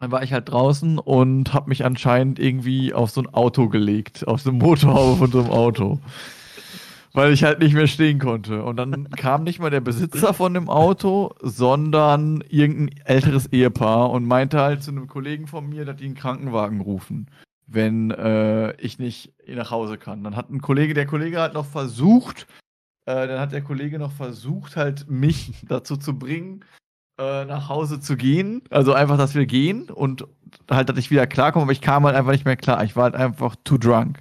Dann 0.00 0.10
war 0.10 0.22
ich 0.22 0.32
halt 0.32 0.50
draußen 0.50 0.98
und 0.98 1.54
habe 1.54 1.68
mich 1.68 1.84
anscheinend 1.84 2.38
irgendwie 2.38 2.92
auf 2.92 3.10
so 3.10 3.22
ein 3.22 3.32
Auto 3.32 3.68
gelegt, 3.68 4.26
auf 4.26 4.42
so 4.42 4.50
eine 4.50 4.58
Motorhaube 4.58 5.16
von 5.16 5.30
so 5.30 5.40
einem 5.40 5.50
Auto. 5.50 6.00
Weil 7.12 7.32
ich 7.32 7.42
halt 7.42 7.60
nicht 7.60 7.74
mehr 7.74 7.86
stehen 7.86 8.18
konnte. 8.18 8.62
Und 8.64 8.76
dann 8.76 9.08
kam 9.10 9.44
nicht 9.44 9.60
mal 9.60 9.70
der 9.70 9.80
Besitzer 9.80 10.34
von 10.34 10.54
dem 10.54 10.68
Auto, 10.68 11.34
sondern 11.40 12.42
irgendein 12.48 13.00
älteres 13.04 13.46
Ehepaar 13.46 14.10
und 14.10 14.26
meinte 14.26 14.60
halt 14.60 14.82
zu 14.82 14.90
einem 14.90 15.06
Kollegen 15.06 15.46
von 15.46 15.68
mir, 15.68 15.84
dass 15.84 15.96
die 15.96 16.04
einen 16.04 16.14
Krankenwagen 16.14 16.80
rufen, 16.80 17.30
wenn 17.66 18.10
äh, 18.10 18.72
ich 18.80 18.98
nicht 18.98 19.32
nach 19.48 19.70
Hause 19.70 19.96
kann. 19.96 20.22
Dann 20.22 20.36
hat 20.36 20.50
ein 20.50 20.60
Kollege, 20.60 20.94
der 20.94 21.06
Kollege 21.06 21.40
hat 21.40 21.54
noch 21.54 21.66
versucht, 21.66 22.46
äh, 23.06 23.26
dann 23.26 23.40
hat 23.40 23.52
der 23.52 23.62
Kollege 23.62 23.98
noch 23.98 24.12
versucht, 24.12 24.76
halt 24.76 25.08
mich 25.08 25.54
dazu 25.68 25.96
zu 25.96 26.18
bringen, 26.18 26.64
äh, 27.18 27.44
nach 27.44 27.68
Hause 27.68 28.00
zu 28.00 28.16
gehen. 28.16 28.62
Also 28.70 28.92
einfach, 28.92 29.18
dass 29.18 29.34
wir 29.34 29.46
gehen 29.46 29.90
und 29.90 30.26
halt, 30.70 30.88
dass 30.88 30.96
ich 30.98 31.10
wieder 31.10 31.26
klarkomme, 31.26 31.64
aber 31.64 31.72
ich 31.72 31.80
kam 31.80 32.04
halt 32.04 32.16
einfach 32.16 32.32
nicht 32.32 32.44
mehr 32.44 32.56
klar. 32.56 32.82
Ich 32.84 32.96
war 32.96 33.04
halt 33.04 33.14
einfach 33.14 33.56
too 33.64 33.78
drunk. 33.78 34.18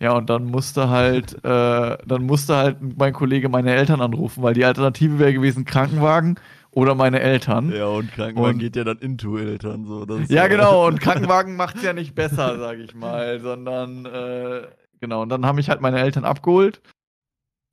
Ja, 0.00 0.12
und 0.12 0.28
dann 0.30 0.44
musste 0.44 0.88
halt, 0.88 1.32
äh, 1.44 1.96
dann 2.06 2.22
musste 2.24 2.56
halt 2.56 2.76
mein 2.98 3.12
Kollege 3.12 3.48
meine 3.48 3.74
Eltern 3.74 4.00
anrufen, 4.00 4.42
weil 4.42 4.54
die 4.54 4.64
Alternative 4.64 5.18
wäre 5.18 5.32
gewesen, 5.32 5.64
Krankenwagen 5.64 6.38
oder 6.70 6.94
meine 6.94 7.20
Eltern. 7.20 7.72
Ja, 7.72 7.86
und 7.86 8.12
Krankenwagen 8.12 8.54
Und- 8.54 8.58
geht 8.58 8.76
ja 8.76 8.84
dann 8.84 8.98
into 8.98 9.38
Eltern. 9.38 9.86
So. 9.86 10.04
Das 10.04 10.20
ist 10.20 10.30
Ja, 10.30 10.46
genau, 10.48 10.86
und 10.88 11.00
Krankenwagen 11.00 11.56
macht's 11.56 11.82
ja 11.82 11.92
nicht 11.94 12.14
besser, 12.14 12.58
sag 12.58 12.78
ich 12.78 12.94
mal, 12.94 13.40
sondern 13.40 14.04
äh, 14.04 14.62
genau, 15.00 15.22
und 15.22 15.30
dann 15.30 15.46
haben 15.46 15.56
mich 15.56 15.70
halt 15.70 15.80
meine 15.80 15.98
Eltern 16.00 16.24
abgeholt. 16.26 16.82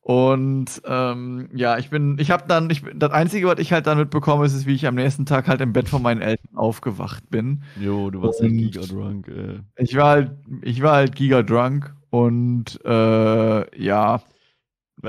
Und 0.03 0.81
ähm, 0.83 1.49
ja, 1.53 1.77
ich 1.77 1.89
bin, 1.89 2.17
ich 2.19 2.29
habe 2.29 2.43
dann, 2.45 2.69
ich, 2.69 2.83
das 2.93 3.11
Einzige, 3.11 3.47
was 3.47 3.57
ich 3.59 3.71
halt 3.71 3.87
dann 3.87 3.97
mitbekomme, 3.97 4.45
ist, 4.45 4.53
ist, 4.53 4.65
wie 4.65 4.73
ich 4.75 4.85
am 4.85 4.95
nächsten 4.95 5.25
Tag 5.25 5.47
halt 5.47 5.61
im 5.61 5.71
Bett 5.71 5.87
von 5.87 6.01
meinen 6.01 6.21
Eltern 6.21 6.57
aufgewacht 6.57 7.29
bin. 7.29 7.63
Jo, 7.79 8.09
du 8.09 8.21
warst 8.21 8.41
halt 8.41 8.51
giga-drunk, 8.51 9.29
ey. 9.29 9.61
Ich 9.77 9.95
war 9.95 10.09
halt, 10.09 10.31
ich 10.61 10.81
war 10.81 10.95
halt 10.95 11.15
giga-drunk 11.15 11.95
und 12.09 12.81
äh, 12.83 13.81
ja. 13.81 14.21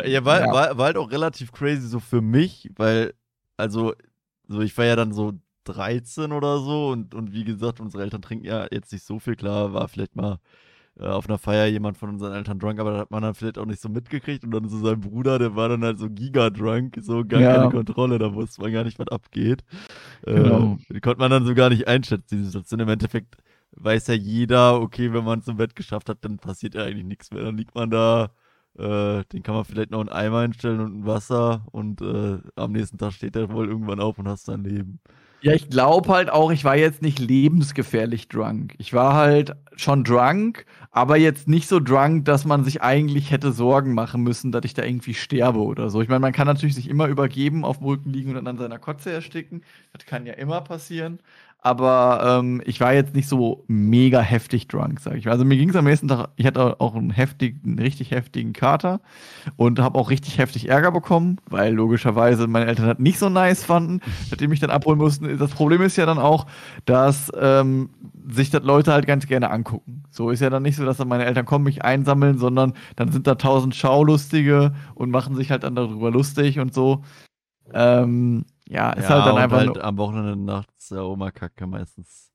Ja, 0.04 0.24
war, 0.24 0.40
ja. 0.40 0.52
War, 0.52 0.78
war 0.78 0.84
halt 0.86 0.96
auch 0.96 1.10
relativ 1.10 1.50
crazy 1.50 1.88
so 1.88 1.98
für 1.98 2.20
mich, 2.20 2.70
weil, 2.76 3.14
also, 3.56 3.94
so 4.46 4.60
ich 4.60 4.78
war 4.78 4.84
ja 4.84 4.94
dann 4.94 5.12
so 5.12 5.32
13 5.64 6.30
oder 6.30 6.58
so 6.58 6.90
und, 6.90 7.16
und 7.16 7.32
wie 7.32 7.42
gesagt, 7.44 7.80
unsere 7.80 8.04
Eltern 8.04 8.22
trinken 8.22 8.44
ja 8.46 8.68
jetzt 8.70 8.92
nicht 8.92 9.04
so 9.04 9.18
viel, 9.18 9.34
klar, 9.34 9.72
war 9.72 9.88
vielleicht 9.88 10.14
mal 10.14 10.38
äh, 10.98 11.06
auf 11.06 11.28
einer 11.28 11.38
Feier 11.38 11.66
jemand 11.66 11.96
von 11.96 12.10
unseren 12.10 12.32
Eltern 12.32 12.58
drunk, 12.58 12.78
aber 12.78 12.92
da 12.92 12.98
hat 12.98 13.10
man 13.10 13.22
dann 13.22 13.34
vielleicht 13.34 13.58
auch 13.58 13.66
nicht 13.66 13.80
so 13.80 13.88
mitgekriegt 13.88 14.44
und 14.44 14.52
dann 14.52 14.68
so 14.68 14.78
sein 14.78 15.00
Bruder, 15.00 15.38
der 15.38 15.56
war 15.56 15.68
dann 15.68 15.82
halt 15.82 15.98
so 15.98 16.08
giga-drunk, 16.08 16.98
so 17.00 17.24
gar 17.24 17.40
ja. 17.40 17.56
keine 17.56 17.70
Kontrolle, 17.70 18.18
da 18.18 18.32
wusste 18.34 18.62
man 18.62 18.72
gar 18.72 18.84
nicht, 18.84 18.98
was 18.98 19.08
abgeht. 19.08 19.64
Äh, 20.26 20.34
genau. 20.34 20.78
Äh, 20.88 21.00
konnte 21.00 21.18
man 21.18 21.30
dann 21.30 21.46
so 21.46 21.54
gar 21.54 21.70
nicht 21.70 21.88
einschätzen, 21.88 22.38
die 22.38 22.44
Situation. 22.44 22.80
Im 22.80 22.88
Endeffekt 22.88 23.36
weiß 23.72 24.06
ja 24.06 24.14
jeder, 24.14 24.80
okay, 24.80 25.12
wenn 25.12 25.24
man 25.24 25.40
es 25.40 25.48
im 25.48 25.56
Bett 25.56 25.74
geschafft 25.74 26.08
hat, 26.08 26.18
dann 26.24 26.38
passiert 26.38 26.74
ja 26.74 26.84
eigentlich 26.84 27.04
nichts 27.04 27.32
mehr. 27.32 27.42
Dann 27.42 27.56
liegt 27.56 27.74
man 27.74 27.90
da, 27.90 28.30
äh, 28.78 29.24
den 29.32 29.42
kann 29.42 29.54
man 29.54 29.64
vielleicht 29.64 29.90
noch 29.90 30.00
einen 30.00 30.10
Eimer 30.10 30.38
einstellen 30.38 30.80
und 30.80 31.00
ein 31.00 31.06
Wasser 31.06 31.66
und 31.72 32.00
äh, 32.02 32.38
am 32.56 32.72
nächsten 32.72 32.98
Tag 32.98 33.12
steht 33.12 33.36
er 33.36 33.50
wohl 33.50 33.68
irgendwann 33.68 34.00
auf 34.00 34.18
und 34.18 34.28
hast 34.28 34.46
sein 34.46 34.62
Leben. 34.62 35.00
Ja, 35.44 35.52
ich 35.52 35.68
glaube 35.68 36.08
halt 36.10 36.30
auch, 36.30 36.50
ich 36.50 36.64
war 36.64 36.74
jetzt 36.76 37.02
nicht 37.02 37.18
lebensgefährlich 37.18 38.28
drunk. 38.28 38.74
Ich 38.78 38.94
war 38.94 39.12
halt 39.14 39.54
schon 39.76 40.02
drunk, 40.02 40.64
aber 40.90 41.18
jetzt 41.18 41.48
nicht 41.48 41.68
so 41.68 41.80
drunk, 41.80 42.24
dass 42.24 42.46
man 42.46 42.64
sich 42.64 42.80
eigentlich 42.80 43.30
hätte 43.30 43.52
Sorgen 43.52 43.92
machen 43.92 44.22
müssen, 44.22 44.52
dass 44.52 44.64
ich 44.64 44.72
da 44.72 44.82
irgendwie 44.84 45.12
sterbe 45.12 45.58
oder 45.58 45.90
so. 45.90 46.00
Ich 46.00 46.08
meine, 46.08 46.20
man 46.20 46.32
kann 46.32 46.46
natürlich 46.46 46.74
sich 46.74 46.88
immer 46.88 47.08
übergeben, 47.08 47.62
auf 47.66 47.76
dem 47.78 47.86
Rücken 47.88 48.10
liegen 48.10 48.30
und 48.30 48.36
dann 48.36 48.46
an 48.46 48.56
seiner 48.56 48.78
Kotze 48.78 49.12
ersticken. 49.12 49.62
Das 49.92 50.06
kann 50.06 50.24
ja 50.24 50.32
immer 50.32 50.62
passieren. 50.62 51.18
Aber 51.66 52.40
ähm, 52.40 52.60
ich 52.66 52.78
war 52.80 52.92
jetzt 52.92 53.14
nicht 53.14 53.26
so 53.26 53.64
mega 53.68 54.20
heftig 54.20 54.68
drunk, 54.68 55.00
sag 55.00 55.16
ich 55.16 55.24
mal. 55.24 55.30
Also 55.32 55.46
mir 55.46 55.56
ging 55.56 55.70
es 55.70 55.76
am 55.76 55.86
nächsten 55.86 56.08
Tag, 56.08 56.28
ich 56.36 56.44
hatte 56.44 56.78
auch 56.78 56.94
einen 56.94 57.08
heftigen, 57.08 57.78
richtig 57.78 58.10
heftigen 58.10 58.52
Kater 58.52 59.00
und 59.56 59.78
habe 59.78 59.98
auch 59.98 60.10
richtig 60.10 60.36
heftig 60.36 60.68
Ärger 60.68 60.92
bekommen, 60.92 61.38
weil 61.48 61.72
logischerweise 61.72 62.48
meine 62.48 62.66
Eltern 62.66 62.88
das 62.88 62.98
nicht 62.98 63.18
so 63.18 63.30
nice 63.30 63.64
fanden, 63.64 64.00
dass 64.28 64.38
die 64.38 64.46
mich 64.46 64.60
dann 64.60 64.68
abholen 64.68 64.98
mussten. 64.98 65.38
Das 65.38 65.52
Problem 65.52 65.80
ist 65.80 65.96
ja 65.96 66.04
dann 66.04 66.18
auch, 66.18 66.44
dass 66.84 67.32
ähm, 67.34 67.88
sich 68.28 68.50
das 68.50 68.62
Leute 68.62 68.92
halt 68.92 69.06
ganz 69.06 69.26
gerne 69.26 69.48
angucken. 69.48 70.02
So 70.10 70.28
ist 70.28 70.40
ja 70.40 70.50
dann 70.50 70.64
nicht 70.64 70.76
so, 70.76 70.84
dass 70.84 70.98
dann 70.98 71.08
meine 71.08 71.24
Eltern 71.24 71.46
kommen, 71.46 71.64
mich 71.64 71.82
einsammeln, 71.82 72.36
sondern 72.36 72.74
dann 72.96 73.10
sind 73.10 73.26
da 73.26 73.36
tausend 73.36 73.74
Schaulustige 73.74 74.74
und 74.94 75.10
machen 75.10 75.34
sich 75.34 75.50
halt 75.50 75.62
dann 75.62 75.76
darüber 75.76 76.10
lustig 76.10 76.58
und 76.58 76.74
so. 76.74 77.02
Ähm, 77.72 78.44
ja, 78.68 78.92
ist 78.92 79.08
ja, 79.08 79.10
halt 79.10 79.26
dann 79.26 79.38
einfach. 79.38 79.58
Halt 79.58 79.78
am 79.78 79.96
Wochenende 79.98 80.36
nachts 80.36 80.88
der 80.88 81.04
Oma 81.04 81.30
Kacke 81.30 81.66
meistens. 81.66 82.32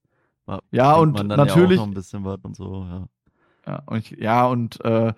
Ja, 0.71 0.95
und 0.95 1.27
natürlich. 1.27 1.77
Ja 1.77 1.83
auch 1.83 1.85
noch 1.85 1.87
ein 1.87 1.93
bisschen 1.93 2.25
was 2.25 2.39
und 2.43 2.55
so, 2.55 2.85
ja. 2.89 3.07
Ja, 3.67 3.83
und, 3.85 3.97
ich, 3.97 4.11
ja, 4.19 4.45
und 4.47 4.83
äh, 4.83 5.13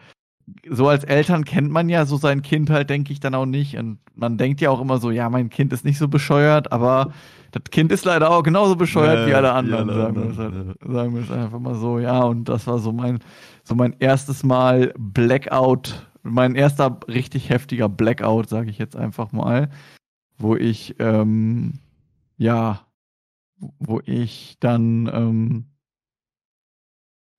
so 0.70 0.88
als 0.90 1.04
Eltern 1.04 1.46
kennt 1.46 1.72
man 1.72 1.88
ja 1.88 2.06
so 2.06 2.18
sein 2.18 2.42
Kind 2.42 2.70
halt, 2.70 2.90
denke 2.90 3.14
ich, 3.14 3.20
dann 3.20 3.36
auch 3.36 3.46
nicht. 3.46 3.78
Und 3.78 4.00
man 4.14 4.38
denkt 4.38 4.60
ja 4.60 4.70
auch 4.70 4.82
immer 4.82 4.98
so, 4.98 5.12
ja, 5.12 5.30
mein 5.30 5.50
Kind 5.50 5.72
ist 5.72 5.86
nicht 5.86 5.98
so 5.98 6.08
bescheuert, 6.08 6.72
aber 6.72 7.14
das 7.52 7.64
Kind 7.72 7.92
ist 7.92 8.06
leider 8.06 8.30
auch 8.30 8.44
genauso 8.44 8.76
bescheuert 8.76 9.20
ja, 9.20 9.28
wie 9.28 9.34
alle 9.36 9.54
anderen, 9.54 9.90
alle 9.90 10.02
sagen, 10.02 10.16
wir 10.16 10.38
halt, 10.38 10.78
ja. 10.84 10.92
sagen 10.92 11.16
wir 11.16 11.22
es 11.22 11.32
einfach 11.32 11.60
mal 11.60 11.76
so. 11.76 12.00
Ja, 12.00 12.24
und 12.24 12.46
das 12.46 12.68
war 12.68 12.80
so 12.80 12.92
mein, 12.92 13.20
so 13.64 13.76
mein 13.76 13.96
erstes 14.00 14.44
Mal 14.44 14.94
Blackout, 14.98 16.08
mein 16.24 16.56
erster 16.56 17.00
richtig 17.08 17.50
heftiger 17.50 17.88
Blackout, 17.88 18.50
sage 18.50 18.70
ich 18.70 18.78
jetzt 18.78 18.96
einfach 18.96 19.32
mal 19.32 19.70
wo 20.42 20.56
ich, 20.56 20.96
ähm, 21.00 21.80
ja, 22.38 22.86
wo 23.80 24.02
ich 24.06 24.58
dann, 24.60 25.10
ähm, 25.14 25.66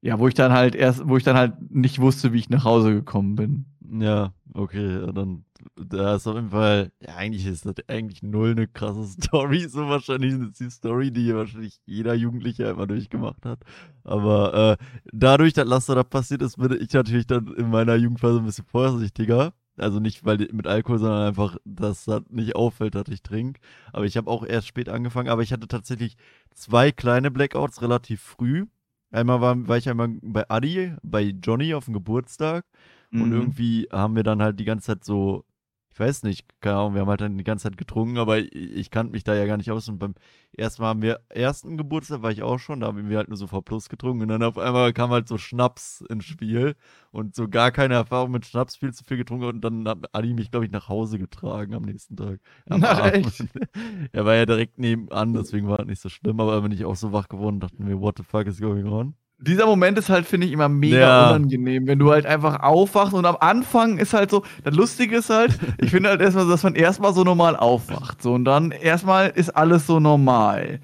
ja, 0.03 0.19
wo 0.19 0.29
ich 0.29 0.35
dann 0.35 0.53
halt 0.53 0.75
erst, 0.75 1.09
wo 1.09 1.17
ich 1.17 1.25
dann 1.25 1.37
halt 1.37 1.55
nicht 1.71 2.01
wusste, 2.01 2.33
wie 2.33 2.39
ich 2.39 2.51
nach 2.51 2.65
Hause 2.65 2.93
gekommen 2.93 3.37
bin. 3.37 3.67
Ja, 4.01 4.33
okay, 4.55 5.13
dann, 5.13 5.45
da 5.77 6.17
ist 6.17 6.27
auf 6.27 6.35
jeden 6.37 6.51
Fall, 6.51 6.93
ja, 7.01 7.17
eigentlich 7.17 7.47
ist 7.47 7.67
das 7.67 7.75
eigentlich 7.89 8.23
null 8.23 8.51
eine 8.53 8.67
krasse 8.67 9.05
Story, 9.23 9.69
so 9.69 9.89
wahrscheinlich 9.89 10.33
ist 10.35 10.61
die 10.61 10.71
Story, 10.71 11.11
die 11.13 11.35
wahrscheinlich 11.35 11.81
jeder 11.87 12.15
Jugendliche 12.15 12.65
immer 12.65 12.87
durchgemacht 12.87 13.45
hat. 13.45 13.61
Aber 14.03 14.79
äh, 14.81 14.85
dadurch, 15.13 15.53
dass 15.53 15.67
Laster 15.69 15.95
da 15.95 16.03
passiert 16.05 16.43
ist, 16.43 16.57
bin 16.57 16.73
ich 16.81 16.93
natürlich 16.93 17.27
dann 17.27 17.49
in 17.55 17.71
meiner 17.71 17.95
Jugendphase 17.97 18.39
ein 18.39 18.47
bisschen 18.47 18.65
vorsichtiger. 18.67 19.53
Also 19.79 20.01
nicht 20.01 20.25
weil 20.25 20.49
mit 20.53 20.67
Alkohol, 20.67 20.99
sondern 20.99 21.29
einfach, 21.29 21.57
dass 21.65 22.05
das 22.05 22.23
nicht 22.29 22.55
auffällt, 22.57 22.95
dass 22.95 23.09
ich 23.09 23.23
trinke. 23.23 23.61
Aber 23.93 24.05
ich 24.05 24.17
habe 24.17 24.31
auch 24.31 24.45
erst 24.45 24.67
spät 24.67 24.89
angefangen. 24.89 25.29
Aber 25.29 25.43
ich 25.43 25.53
hatte 25.53 25.69
tatsächlich 25.69 26.17
zwei 26.51 26.93
kleine 26.93 27.31
Blackouts 27.31 27.81
relativ 27.81 28.21
früh. 28.21 28.67
Einmal 29.11 29.41
war, 29.41 29.69
war 29.69 29.77
ich 29.79 29.89
einmal 29.89 30.09
bei 30.23 30.49
Adi, 30.49 30.95
bei 31.03 31.23
Johnny 31.23 31.75
auf 31.75 31.87
dem 31.87 31.95
Geburtstag. 31.95 32.65
Mhm. 33.11 33.23
Und 33.23 33.33
irgendwie 33.33 33.89
haben 33.91 34.17
wir 34.17 34.23
dann 34.23 34.43
halt 34.43 34.61
die 34.61 34.65
ganze 34.65 34.87
Zeit 34.87 35.05
so 35.05 35.45
ich 35.93 36.01
weiß 36.01 36.23
nicht, 36.23 36.47
keine 36.63 36.77
Ahnung, 36.77 36.95
wir 36.95 37.03
haben 37.03 37.09
halt 37.09 37.21
dann 37.21 37.37
die 37.37 37.45
ganze 37.45 37.65
Zeit 37.65 37.77
getrunken, 37.77 38.17
aber 38.17 38.39
ich, 38.39 38.55
ich 38.55 38.91
kannte 38.91 39.13
mich 39.13 39.25
da 39.25 39.35
ja 39.35 39.45
gar 39.45 39.59
nicht 39.59 39.71
aus. 39.71 39.89
Und 39.91 39.99
beim 39.99 40.15
ersten 40.57 40.81
Mal 40.81 40.89
haben 40.89 41.03
wir 41.03 41.21
ersten 41.29 41.77
Geburtstag 41.77 42.23
war 42.23 42.31
ich 42.31 42.43
auch 42.43 42.59
schon, 42.59 42.81
da 42.81 42.87
haben 42.87 43.11
wir 43.11 43.19
halt 43.19 43.29
nur 43.29 43.37
so 43.37 43.47
V 43.47 43.61
Plus 43.61 43.91
getrunken 43.91 44.23
und 44.23 44.29
dann 44.29 44.43
auf 44.43 44.57
einmal 44.57 44.95
kam 44.95 45.11
halt 45.11 45.29
so 45.29 45.37
Schnaps 45.37 46.03
ins 46.09 46.25
Spiel 46.25 46.77
und 47.11 47.35
so 47.35 47.47
gar 47.47 47.73
keine 47.73 47.95
Erfahrung 47.95 48.31
mit 48.31 48.47
Schnaps, 48.47 48.77
viel 48.77 48.95
zu 48.95 49.05
viel 49.05 49.19
getrunken 49.19 49.45
und 49.45 49.61
dann 49.61 49.87
hat 49.87 50.15
Adi 50.15 50.33
mich, 50.33 50.51
glaube 50.51 50.65
ich, 50.65 50.73
nach 50.73 50.89
Hause 50.89 51.19
getragen 51.19 51.75
am 51.75 51.83
nächsten 51.83 52.17
Tag. 52.17 52.41
Na, 52.67 53.11
echt? 53.11 53.45
er 54.13 54.25
war 54.25 54.35
ja 54.35 54.47
direkt 54.47 54.79
nebenan, 54.79 55.35
deswegen 55.35 55.69
war 55.69 55.81
es 55.81 55.87
nicht 55.87 56.01
so 56.01 56.09
schlimm, 56.09 56.41
aber 56.41 56.63
bin 56.63 56.73
ich 56.73 56.87
auch 56.87 56.97
so 56.97 57.13
wach 57.13 57.29
geworden 57.29 57.57
und 57.57 57.61
dachte 57.61 57.83
mir, 57.83 58.01
what 58.01 58.17
the 58.17 58.25
fuck 58.25 58.47
is 58.47 58.61
going 58.61 58.87
on? 58.87 59.15
Dieser 59.43 59.67
Moment 59.67 59.99
ist 59.99 60.09
halt, 60.09 60.27
finde 60.27 60.47
ich, 60.47 60.53
immer 60.53 60.69
mega 60.69 60.99
ja. 60.99 61.31
unangenehm, 61.31 61.87
wenn 61.87 61.99
du 61.99 62.11
halt 62.11 62.27
einfach 62.27 62.61
aufwachst 62.63 63.13
und 63.13 63.27
am 63.27 63.37
Anfang 63.41 63.99
ist 63.99 64.15
halt 64.15 64.31
so, 64.31 64.45
das 64.63 64.75
Lustige 64.75 65.17
ist 65.17 65.31
halt, 65.31 65.59
ich 65.79 65.91
finde 65.91 66.11
halt 66.11 66.21
erstmal, 66.21 66.47
dass 66.47 66.63
man 66.63 66.75
erstmal 66.75 67.13
so 67.13 67.25
normal 67.25 67.57
aufwacht. 67.57 68.23
So, 68.23 68.35
und 68.35 68.45
dann 68.45 68.71
erstmal 68.71 69.31
ist 69.31 69.51
alles 69.51 69.87
so 69.87 70.01
normal. 70.01 70.81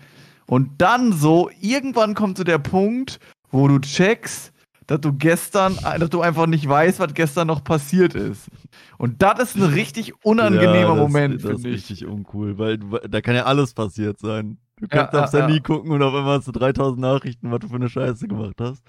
Und 0.47 0.81
dann 0.81 1.13
so, 1.13 1.51
irgendwann 1.61 2.15
kommt 2.15 2.39
so 2.39 2.45
der 2.45 2.59
Punkt, 2.59 3.21
wo 3.51 3.69
du 3.69 3.79
checkst, 3.79 4.53
dass 4.87 5.01
du 5.01 5.13
gestern, 5.13 5.77
dass 5.99 6.11
du 6.11 6.23
einfach 6.23 6.47
nicht 6.47 6.67
weißt, 6.67 6.99
was 6.99 7.15
gestern 7.15 7.47
noch 7.47 7.63
passiert 7.63 8.15
ist. 8.15 8.49
Und 8.97 9.23
das 9.23 9.39
ist 9.41 9.57
ein 9.57 9.63
richtig 9.63 10.25
unangenehmer 10.25 10.75
ja, 10.75 10.89
das, 10.89 10.97
Moment, 10.97 11.43
finde 11.43 11.55
ich. 11.55 11.63
Das 11.63 11.91
ist 11.91 11.91
richtig 11.91 12.07
uncool, 12.07 12.59
weil 12.59 12.79
da 12.79 13.21
kann 13.21 13.35
ja 13.35 13.45
alles 13.45 13.75
passiert 13.75 14.19
sein. 14.19 14.57
Du 14.81 14.89
kannst 14.89 15.13
ja, 15.13 15.25
aufs 15.25 15.33
ja, 15.33 15.41
Handy 15.41 15.57
ja. 15.57 15.61
gucken 15.61 15.91
und 15.91 16.03
auf 16.03 16.15
einmal 16.15 16.39
hast 16.39 16.49
du 16.49 16.53
3000 16.53 17.01
Nachrichten, 17.01 17.51
was 17.51 17.61
du 17.61 17.69
für 17.69 17.77
eine 17.77 17.89
Scheiße 17.89 18.29
gemacht 18.29 18.57
hast. 18.61 18.85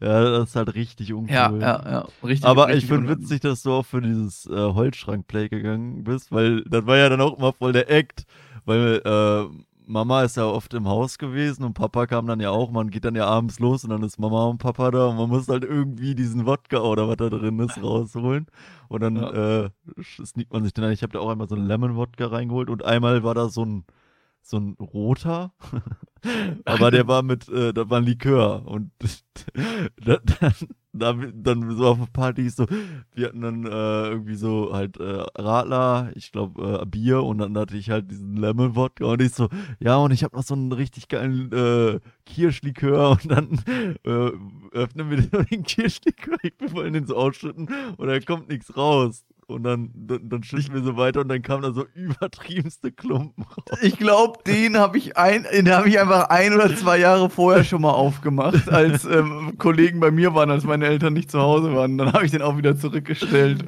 Ja, 0.00 0.22
das 0.30 0.50
ist 0.50 0.56
halt 0.56 0.74
richtig 0.74 1.12
uncool. 1.12 1.34
Ja, 1.34 1.50
ja, 1.50 1.82
ja. 1.90 2.08
Richtig, 2.22 2.48
Aber 2.48 2.68
richtig 2.68 2.84
ich 2.84 2.88
finde 2.88 3.08
witzig, 3.08 3.40
dass 3.40 3.62
du 3.62 3.72
auch 3.72 3.86
für 3.86 4.00
dieses 4.00 4.46
äh, 4.46 4.54
Holzschrank-Play 4.54 5.48
gegangen 5.48 6.04
bist, 6.04 6.30
weil 6.30 6.62
das 6.64 6.86
war 6.86 6.96
ja 6.96 7.08
dann 7.08 7.20
auch 7.20 7.36
immer 7.36 7.52
voll 7.52 7.72
der 7.72 7.90
Act. 7.90 8.24
Weil 8.64 9.00
äh, 9.04 9.44
Mama 9.86 10.22
ist 10.22 10.36
ja 10.36 10.44
oft 10.44 10.74
im 10.74 10.86
Haus 10.86 11.18
gewesen 11.18 11.64
und 11.64 11.72
Papa 11.72 12.06
kam 12.06 12.26
dann 12.26 12.38
ja 12.38 12.50
auch. 12.50 12.70
Man 12.70 12.90
geht 12.90 13.06
dann 13.06 13.16
ja 13.16 13.26
abends 13.26 13.58
los 13.58 13.82
und 13.82 13.90
dann 13.90 14.02
ist 14.02 14.20
Mama 14.20 14.44
und 14.44 14.58
Papa 14.58 14.90
da 14.90 15.06
und 15.06 15.16
man 15.16 15.30
muss 15.30 15.48
halt 15.48 15.64
irgendwie 15.64 16.14
diesen 16.14 16.46
Wodka 16.46 16.78
oder 16.80 17.08
was 17.08 17.16
da 17.16 17.30
drin 17.30 17.58
ist 17.58 17.82
rausholen. 17.82 18.46
Und 18.88 19.02
dann 19.02 19.16
ja. 19.16 19.64
äh, 19.64 19.70
sneakt 20.02 20.52
man 20.52 20.62
sich 20.62 20.74
dann. 20.74 20.92
Ich 20.92 21.02
habe 21.02 21.12
da 21.12 21.18
auch 21.18 21.30
einmal 21.30 21.48
so 21.48 21.56
einen 21.56 21.66
Lemon-Wodka 21.66 22.26
reingeholt 22.26 22.70
und 22.70 22.84
einmal 22.84 23.24
war 23.24 23.34
da 23.34 23.48
so 23.48 23.64
ein 23.64 23.84
so 24.42 24.58
ein 24.58 24.76
roter, 24.80 25.52
aber 26.64 26.90
der 26.90 27.06
war 27.06 27.22
mit, 27.22 27.48
äh, 27.48 27.72
da 27.72 27.88
war 27.90 27.98
ein 27.98 28.04
Likör 28.04 28.66
und 28.66 28.90
dann, 30.04 30.18
dann, 30.92 31.32
dann 31.42 31.76
so 31.76 31.86
auf 31.86 32.12
Party 32.12 32.48
so, 32.48 32.66
wir 33.14 33.26
hatten 33.26 33.42
dann 33.42 33.64
äh, 33.66 34.08
irgendwie 34.08 34.34
so 34.34 34.72
halt 34.72 34.98
äh, 34.98 35.24
Radler, 35.36 36.10
ich 36.14 36.32
glaube 36.32 36.80
äh, 36.82 36.86
Bier 36.86 37.22
und 37.22 37.38
dann 37.38 37.56
hatte 37.58 37.76
ich 37.76 37.90
halt 37.90 38.10
diesen 38.10 38.36
Lemon 38.36 38.74
Wodka 38.74 39.04
und 39.04 39.22
ich 39.22 39.32
so, 39.32 39.48
ja 39.80 39.96
und 39.96 40.12
ich 40.12 40.24
habe 40.24 40.36
noch 40.36 40.44
so 40.44 40.54
einen 40.54 40.72
richtig 40.72 41.08
geilen 41.08 41.52
äh, 41.52 42.00
Kirschlikör 42.24 43.10
und 43.10 43.30
dann 43.30 43.60
äh, 44.04 44.30
öffnen 44.72 45.10
wir 45.10 45.18
den 45.44 45.62
Kirschlikör, 45.62 46.38
ich 46.42 46.54
will 46.58 46.72
wollen 46.72 46.92
den 46.94 47.06
so 47.06 47.16
ausschütten 47.16 47.68
und 47.96 48.06
da 48.08 48.18
kommt 48.20 48.48
nichts 48.48 48.76
raus. 48.76 49.24
Und 49.48 49.62
dann, 49.62 49.90
dann, 49.94 50.28
dann 50.28 50.42
schütten 50.42 50.74
wir 50.74 50.82
so 50.82 50.98
weiter 50.98 51.22
und 51.22 51.28
dann 51.28 51.40
kamen 51.40 51.62
da 51.62 51.72
so 51.72 51.86
übertriebenste 51.94 52.92
Klumpen 52.92 53.44
raus. 53.44 53.78
Ich 53.80 53.96
glaube, 53.98 54.40
den 54.46 54.76
habe 54.76 54.98
ich, 54.98 55.16
ein, 55.16 55.46
hab 55.72 55.86
ich 55.86 55.98
einfach 55.98 56.28
ein 56.28 56.52
oder 56.52 56.76
zwei 56.76 56.98
Jahre 56.98 57.30
vorher 57.30 57.64
schon 57.64 57.80
mal 57.80 57.92
aufgemacht, 57.92 58.68
als 58.68 59.06
ähm, 59.06 59.54
Kollegen 59.56 60.00
bei 60.00 60.10
mir 60.10 60.34
waren, 60.34 60.50
als 60.50 60.64
meine 60.64 60.86
Eltern 60.86 61.14
nicht 61.14 61.30
zu 61.30 61.40
Hause 61.40 61.74
waren. 61.74 61.96
Dann 61.96 62.12
habe 62.12 62.26
ich 62.26 62.30
den 62.30 62.42
auch 62.42 62.58
wieder 62.58 62.76
zurückgestellt. 62.76 63.64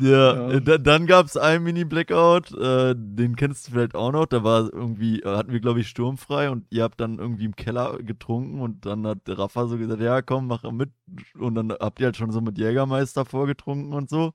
Ja, 0.00 0.50
ja. 0.50 0.60
dann 0.78 1.06
gab 1.06 1.26
es 1.26 1.36
einen 1.36 1.64
Mini-Blackout, 1.64 2.52
äh, 2.56 2.94
den 2.96 3.36
kennst 3.36 3.68
du 3.68 3.72
vielleicht 3.72 3.94
auch 3.94 4.12
noch. 4.12 4.26
Da 4.26 4.42
war 4.42 4.72
irgendwie, 4.72 5.20
äh, 5.20 5.36
hatten 5.36 5.52
wir, 5.52 5.60
glaube 5.60 5.80
ich, 5.80 5.88
sturmfrei 5.88 6.50
und 6.50 6.66
ihr 6.70 6.82
habt 6.82 7.00
dann 7.00 7.18
irgendwie 7.18 7.44
im 7.44 7.56
Keller 7.56 7.98
getrunken 7.98 8.60
und 8.60 8.86
dann 8.86 9.06
hat 9.06 9.18
Rafa 9.26 9.66
so 9.66 9.78
gesagt, 9.78 10.00
ja, 10.00 10.22
komm, 10.22 10.46
mach 10.46 10.62
mit. 10.72 10.90
Und 11.38 11.54
dann 11.54 11.72
habt 11.72 12.00
ihr 12.00 12.06
halt 12.06 12.16
schon 12.16 12.32
so 12.32 12.40
mit 12.40 12.58
Jägermeister 12.58 13.24
vorgetrunken 13.24 13.92
und 13.92 14.08
so. 14.08 14.32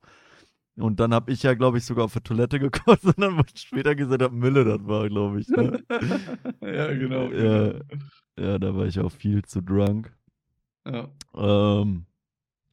Und 0.78 1.00
dann 1.00 1.14
habe 1.14 1.32
ich 1.32 1.42
ja, 1.44 1.54
glaube 1.54 1.78
ich, 1.78 1.86
sogar 1.86 2.06
auf 2.06 2.14
der 2.14 2.24
Toilette 2.24 2.60
gekotzt 2.60 3.06
und 3.06 3.20
dann 3.20 3.38
wurde 3.38 3.52
später 3.56 3.96
gesagt, 3.96 4.22
ob 4.22 4.32
Mille 4.34 4.66
das 4.66 4.86
war, 4.86 5.08
glaube 5.10 5.40
ich. 5.40 5.48
Ne? 5.48 5.84
ja, 6.62 6.94
genau. 6.94 7.32
Ja, 7.32 7.70
genau. 7.70 7.80
ja, 8.38 8.60
da 8.60 8.76
war 8.76 8.86
ich 8.86 9.00
auch 9.00 9.12
viel 9.12 9.44
zu 9.44 9.62
drunk. 9.62 10.14
Ja. 10.86 11.10
Ähm, 11.34 12.06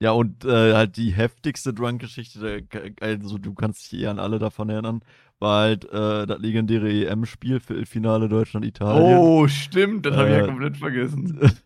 ja, 0.03 0.11
und 0.11 0.45
äh, 0.45 0.75
halt 0.75 0.97
die 0.97 1.13
heftigste 1.13 1.73
Drunk-Geschichte, 1.73 2.65
also 3.01 3.39
du 3.39 3.55
kannst 3.55 3.93
dich 3.93 4.01
eher 4.01 4.11
an 4.11 4.19
alle 4.19 4.41
davon 4.41 4.69
erinnern, 4.69 5.01
war 5.39 5.61
halt 5.61 5.85
äh, 5.93 6.27
das 6.27 6.41
legendäre 6.41 6.91
EM-Spiel 6.91 7.61
für 7.61 7.87
Finale 7.87 8.29
Deutschland-Italien. 8.29 9.17
Oh, 9.17 9.47
stimmt, 9.47 10.05
das 10.05 10.15
äh, 10.15 10.17
habe 10.17 10.29
ich 10.31 10.37
ja 10.39 10.47
komplett 10.47 10.77
vergessen. 10.77 11.39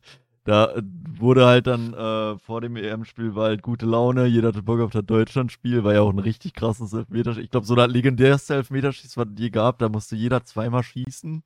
Da 0.45 0.74
wurde 1.18 1.45
halt 1.45 1.66
dann 1.66 1.93
äh, 1.93 2.39
vor 2.39 2.61
dem 2.61 2.76
EM-Spiel 2.76 3.34
war 3.34 3.47
halt 3.47 3.62
gute 3.62 3.84
Laune, 3.84 4.26
jeder 4.26 4.49
hatte 4.49 4.62
Bock 4.62 4.78
auf 4.78 4.93
das 4.93 5.05
Deutschland-Spiel, 5.05 5.82
war 5.82 5.95
ja 5.95 6.03
auch 6.03 6.12
ein 6.12 6.20
richtig 6.20 6.55
krasses 6.55 6.93
Elfmeterschießen. 6.93 7.43
Ich 7.43 7.51
glaube, 7.51 7.66
so 7.66 7.74
das 7.74 7.89
legendärste 7.89 8.55
Elfmeterschießen, 8.55 9.20
was 9.20 9.32
es 9.32 9.41
je 9.41 9.51
gab, 9.51 9.80
da 9.80 9.89
musste 9.89 10.14
jeder 10.14 10.45
zweimal 10.45 10.84
schießen. 10.84 11.43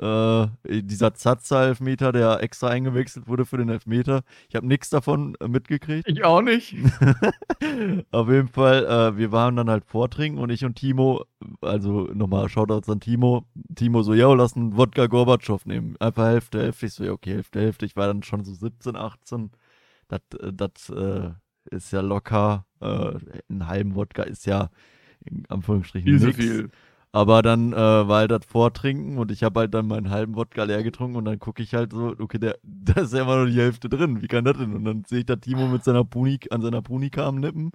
Äh, 0.00 0.48
dieser 0.82 1.12
Zatza-Elfmeter, 1.12 2.12
der 2.12 2.42
extra 2.42 2.68
eingewechselt 2.68 3.28
wurde 3.28 3.44
für 3.44 3.58
den 3.58 3.68
Elfmeter. 3.68 4.22
Ich 4.48 4.56
habe 4.56 4.66
nichts 4.66 4.88
davon 4.88 5.36
äh, 5.40 5.48
mitgekriegt. 5.48 6.08
Ich 6.08 6.24
auch 6.24 6.40
nicht. 6.40 6.74
Auf 8.10 8.30
jeden 8.30 8.48
Fall, 8.48 8.86
äh, 8.86 9.18
wir 9.18 9.30
waren 9.30 9.56
dann 9.56 9.68
halt 9.68 9.84
vortrinken 9.84 10.40
und 10.40 10.48
ich 10.48 10.64
und 10.64 10.76
Timo, 10.76 11.26
also 11.60 12.08
nochmal 12.14 12.48
Shoutouts 12.48 12.88
an 12.88 13.00
Timo. 13.00 13.44
Timo 13.74 14.02
so, 14.02 14.14
ja, 14.14 14.32
lass 14.32 14.56
einen 14.56 14.74
Wodka 14.78 15.06
Gorbatschow 15.06 15.66
nehmen. 15.66 15.96
Einfach 15.98 16.28
Hälfte, 16.28 16.62
Hälfte. 16.62 16.86
Ich 16.86 16.94
so, 16.94 17.04
ja, 17.04 17.12
okay, 17.12 17.34
Hälfte, 17.34 17.60
Hälfte. 17.60 17.84
Ich 17.84 17.94
war 17.94 18.06
dann 18.06 18.22
schon 18.22 18.42
so 18.42 18.54
17, 18.54 18.96
18. 18.96 19.50
Das, 20.08 20.20
das 20.30 20.88
äh, 20.88 21.30
ist 21.70 21.92
ja 21.92 22.00
locker. 22.00 22.64
Äh, 22.80 23.18
einen 23.50 23.66
halben 23.66 23.94
Wodka 23.96 24.22
ist 24.22 24.46
ja 24.46 24.70
in 25.26 25.44
Anführungsstrichen 25.48 26.32
viel. 26.32 26.70
Aber 27.12 27.42
dann 27.42 27.72
äh, 27.72 27.76
war 27.76 28.18
halt 28.18 28.30
das 28.30 28.44
Vortrinken 28.46 29.18
und 29.18 29.32
ich 29.32 29.42
habe 29.42 29.60
halt 29.60 29.74
dann 29.74 29.88
meinen 29.88 30.10
halben 30.10 30.36
Wodka 30.36 30.62
leer 30.62 30.84
getrunken 30.84 31.16
und 31.16 31.24
dann 31.24 31.40
gucke 31.40 31.60
ich 31.60 31.74
halt 31.74 31.92
so, 31.92 32.14
okay, 32.18 32.38
der, 32.38 32.58
da 32.62 33.00
ist 33.02 33.12
ja 33.12 33.22
immer 33.22 33.44
noch 33.44 33.50
die 33.50 33.58
Hälfte 33.58 33.88
drin. 33.88 34.22
Wie 34.22 34.28
kann 34.28 34.44
das 34.44 34.56
denn? 34.58 34.74
Und 34.74 34.84
dann 34.84 35.04
sehe 35.04 35.20
ich 35.20 35.26
da 35.26 35.34
Timo 35.34 35.66
mit 35.66 35.82
seiner 35.82 36.04
Puni, 36.04 36.38
an 36.50 36.62
seiner 36.62 36.82
Punika 36.82 37.26
am 37.26 37.40
Nippen. 37.40 37.72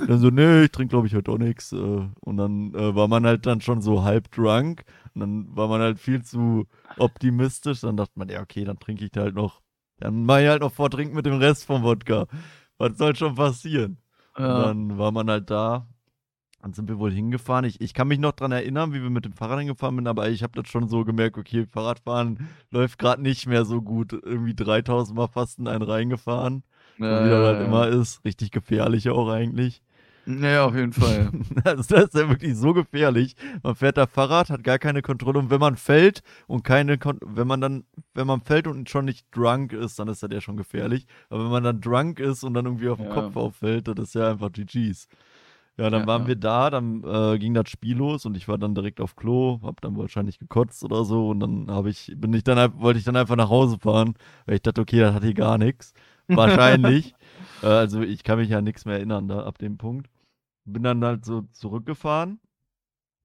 Und 0.00 0.10
dann 0.10 0.18
so, 0.18 0.30
nee, 0.30 0.64
ich 0.64 0.72
trinke 0.72 0.90
glaube 0.90 1.06
ich 1.06 1.14
heute 1.14 1.30
auch 1.30 1.38
nichts. 1.38 1.72
Äh, 1.72 1.76
und 1.76 2.36
dann 2.36 2.74
äh, 2.74 2.94
war 2.94 3.06
man 3.06 3.24
halt 3.24 3.46
dann 3.46 3.60
schon 3.60 3.82
so 3.82 4.02
halb 4.02 4.32
drunk. 4.32 4.82
Und 5.14 5.20
dann 5.20 5.56
war 5.56 5.68
man 5.68 5.80
halt 5.80 6.00
viel 6.00 6.22
zu 6.24 6.66
optimistisch. 6.98 7.82
Dann 7.82 7.96
dachte 7.96 8.12
man, 8.16 8.28
ja, 8.30 8.40
okay, 8.40 8.64
dann 8.64 8.80
trinke 8.80 9.04
ich 9.04 9.12
halt 9.16 9.36
noch. 9.36 9.60
Dann 9.98 10.24
mache 10.24 10.42
ich 10.42 10.48
halt 10.48 10.62
noch 10.62 10.72
Vortrinken 10.72 11.14
mit 11.14 11.26
dem 11.26 11.34
Rest 11.38 11.66
vom 11.66 11.84
Wodka. 11.84 12.26
Was 12.78 12.98
soll 12.98 13.14
schon 13.14 13.36
passieren? 13.36 13.98
Ja. 14.36 14.56
Und 14.56 14.62
dann 14.90 14.98
war 14.98 15.12
man 15.12 15.30
halt 15.30 15.50
da 15.50 15.86
dann 16.62 16.72
sind 16.72 16.88
wir 16.88 16.98
wohl 16.98 17.10
hingefahren. 17.10 17.64
Ich, 17.64 17.80
ich 17.80 17.92
kann 17.92 18.08
mich 18.08 18.20
noch 18.20 18.32
daran 18.32 18.52
erinnern, 18.52 18.92
wie 18.92 19.02
wir 19.02 19.10
mit 19.10 19.24
dem 19.24 19.32
Fahrrad 19.32 19.58
hingefahren 19.58 19.96
sind, 19.96 20.06
aber 20.06 20.30
ich 20.30 20.44
habe 20.44 20.60
das 20.60 20.70
schon 20.70 20.88
so 20.88 21.04
gemerkt, 21.04 21.36
okay, 21.36 21.66
Fahrradfahren 21.66 22.48
läuft 22.70 22.98
gerade 22.98 23.20
nicht 23.20 23.46
mehr 23.48 23.64
so 23.64 23.82
gut. 23.82 24.12
Irgendwie 24.12 24.54
3000 24.54 25.16
Mal 25.16 25.26
fast 25.26 25.58
in 25.58 25.66
einen 25.66 25.82
reingefahren. 25.82 26.62
Ja, 26.98 27.24
wie 27.24 27.30
das 27.30 27.46
halt 27.46 27.66
immer 27.66 27.88
ist. 27.88 28.24
Richtig 28.24 28.52
gefährlich 28.52 29.10
auch 29.10 29.28
eigentlich. 29.28 29.82
Naja, 30.24 30.66
auf 30.66 30.76
jeden 30.76 30.92
Fall. 30.92 31.32
das, 31.64 31.86
das 31.88 32.04
ist 32.04 32.14
ja 32.14 32.28
wirklich 32.28 32.56
so 32.56 32.72
gefährlich. 32.74 33.34
Man 33.64 33.74
fährt 33.74 33.96
da 33.96 34.06
Fahrrad, 34.06 34.50
hat 34.50 34.62
gar 34.62 34.78
keine 34.78 35.02
Kontrolle 35.02 35.40
und 35.40 35.50
wenn 35.50 35.58
man 35.58 35.76
fällt 35.76 36.22
und 36.46 36.62
keine, 36.62 36.96
Kon 36.96 37.18
wenn 37.24 37.48
man 37.48 37.60
dann, 37.60 37.84
wenn 38.14 38.28
man 38.28 38.40
fällt 38.40 38.68
und 38.68 38.88
schon 38.88 39.04
nicht 39.04 39.26
drunk 39.34 39.72
ist, 39.72 39.98
dann 39.98 40.06
ist 40.06 40.22
das 40.22 40.30
ja 40.32 40.40
schon 40.40 40.56
gefährlich. 40.56 41.06
Aber 41.28 41.44
wenn 41.44 41.50
man 41.50 41.64
dann 41.64 41.80
drunk 41.80 42.20
ist 42.20 42.44
und 42.44 42.54
dann 42.54 42.66
irgendwie 42.66 42.88
auf 42.88 42.98
den 42.98 43.08
ja. 43.08 43.14
Kopf 43.14 43.36
auffällt, 43.36 43.88
das 43.88 43.98
ist 43.98 44.14
ja 44.14 44.30
einfach 44.30 44.52
GG's. 44.52 45.08
Ja, 45.78 45.88
dann 45.88 46.02
ja, 46.02 46.06
waren 46.06 46.22
ja. 46.22 46.28
wir 46.28 46.36
da, 46.36 46.70
dann 46.70 47.02
äh, 47.02 47.38
ging 47.38 47.54
das 47.54 47.70
Spiel 47.70 47.96
los 47.96 48.26
und 48.26 48.36
ich 48.36 48.46
war 48.46 48.58
dann 48.58 48.74
direkt 48.74 49.00
auf 49.00 49.16
Klo, 49.16 49.60
hab 49.62 49.80
dann 49.80 49.96
wahrscheinlich 49.96 50.38
gekotzt 50.38 50.84
oder 50.84 51.04
so 51.04 51.30
und 51.30 51.40
dann 51.40 51.70
habe 51.70 51.88
ich, 51.88 52.12
bin 52.16 52.34
ich 52.34 52.44
dann, 52.44 52.80
wollte 52.80 52.98
ich 52.98 53.04
dann 53.04 53.16
einfach 53.16 53.36
nach 53.36 53.48
Hause 53.48 53.78
fahren, 53.78 54.14
weil 54.44 54.56
ich 54.56 54.62
dachte, 54.62 54.82
okay, 54.82 55.00
das 55.00 55.14
hat 55.14 55.24
hier 55.24 55.34
gar 55.34 55.56
nichts. 55.56 55.94
Wahrscheinlich. 56.28 57.14
äh, 57.62 57.66
also 57.66 58.02
ich 58.02 58.22
kann 58.22 58.38
mich 58.38 58.50
ja 58.50 58.60
nichts 58.60 58.84
mehr 58.84 58.96
erinnern 58.96 59.28
da 59.28 59.44
ab 59.44 59.58
dem 59.58 59.78
Punkt. 59.78 60.08
Bin 60.64 60.82
dann 60.82 61.04
halt 61.04 61.24
so 61.24 61.42
zurückgefahren 61.52 62.38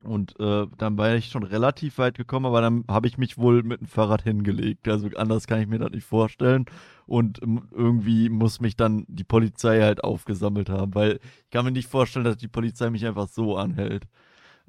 und 0.04 0.40
äh, 0.40 0.68
dann 0.78 0.98
war 0.98 1.16
ich 1.16 1.28
schon 1.28 1.44
relativ 1.44 1.98
weit 1.98 2.18
gekommen, 2.18 2.46
aber 2.46 2.62
dann 2.62 2.86
habe 2.88 3.08
ich 3.08 3.18
mich 3.18 3.38
wohl 3.38 3.64
mit 3.64 3.82
dem 3.82 3.88
Fahrrad 3.88 4.24
hingelegt. 4.24 4.88
Also 4.88 5.10
anders 5.16 5.48
kann 5.48 5.62
ich 5.62 5.68
mir 5.68 5.80
das 5.80 5.92
nicht 5.92 6.06
vorstellen. 6.06 6.66
Und 7.06 7.40
irgendwie 7.40 8.30
muss 8.30 8.62
mich 8.62 8.76
dann 8.76 9.06
die 9.08 9.24
Polizei 9.24 9.82
halt 9.82 10.04
aufgesammelt 10.04 10.70
haben, 10.70 10.94
weil 10.94 11.20
ich 11.44 11.50
kann 11.52 11.66
mir 11.66 11.72
nicht 11.72 11.90
vorstellen, 11.90 12.26
dass 12.26 12.38
die 12.38 12.48
Polizei 12.48 12.90
mich 12.90 13.06
einfach 13.06 13.28
so 13.28 13.58
anhält 13.58 14.08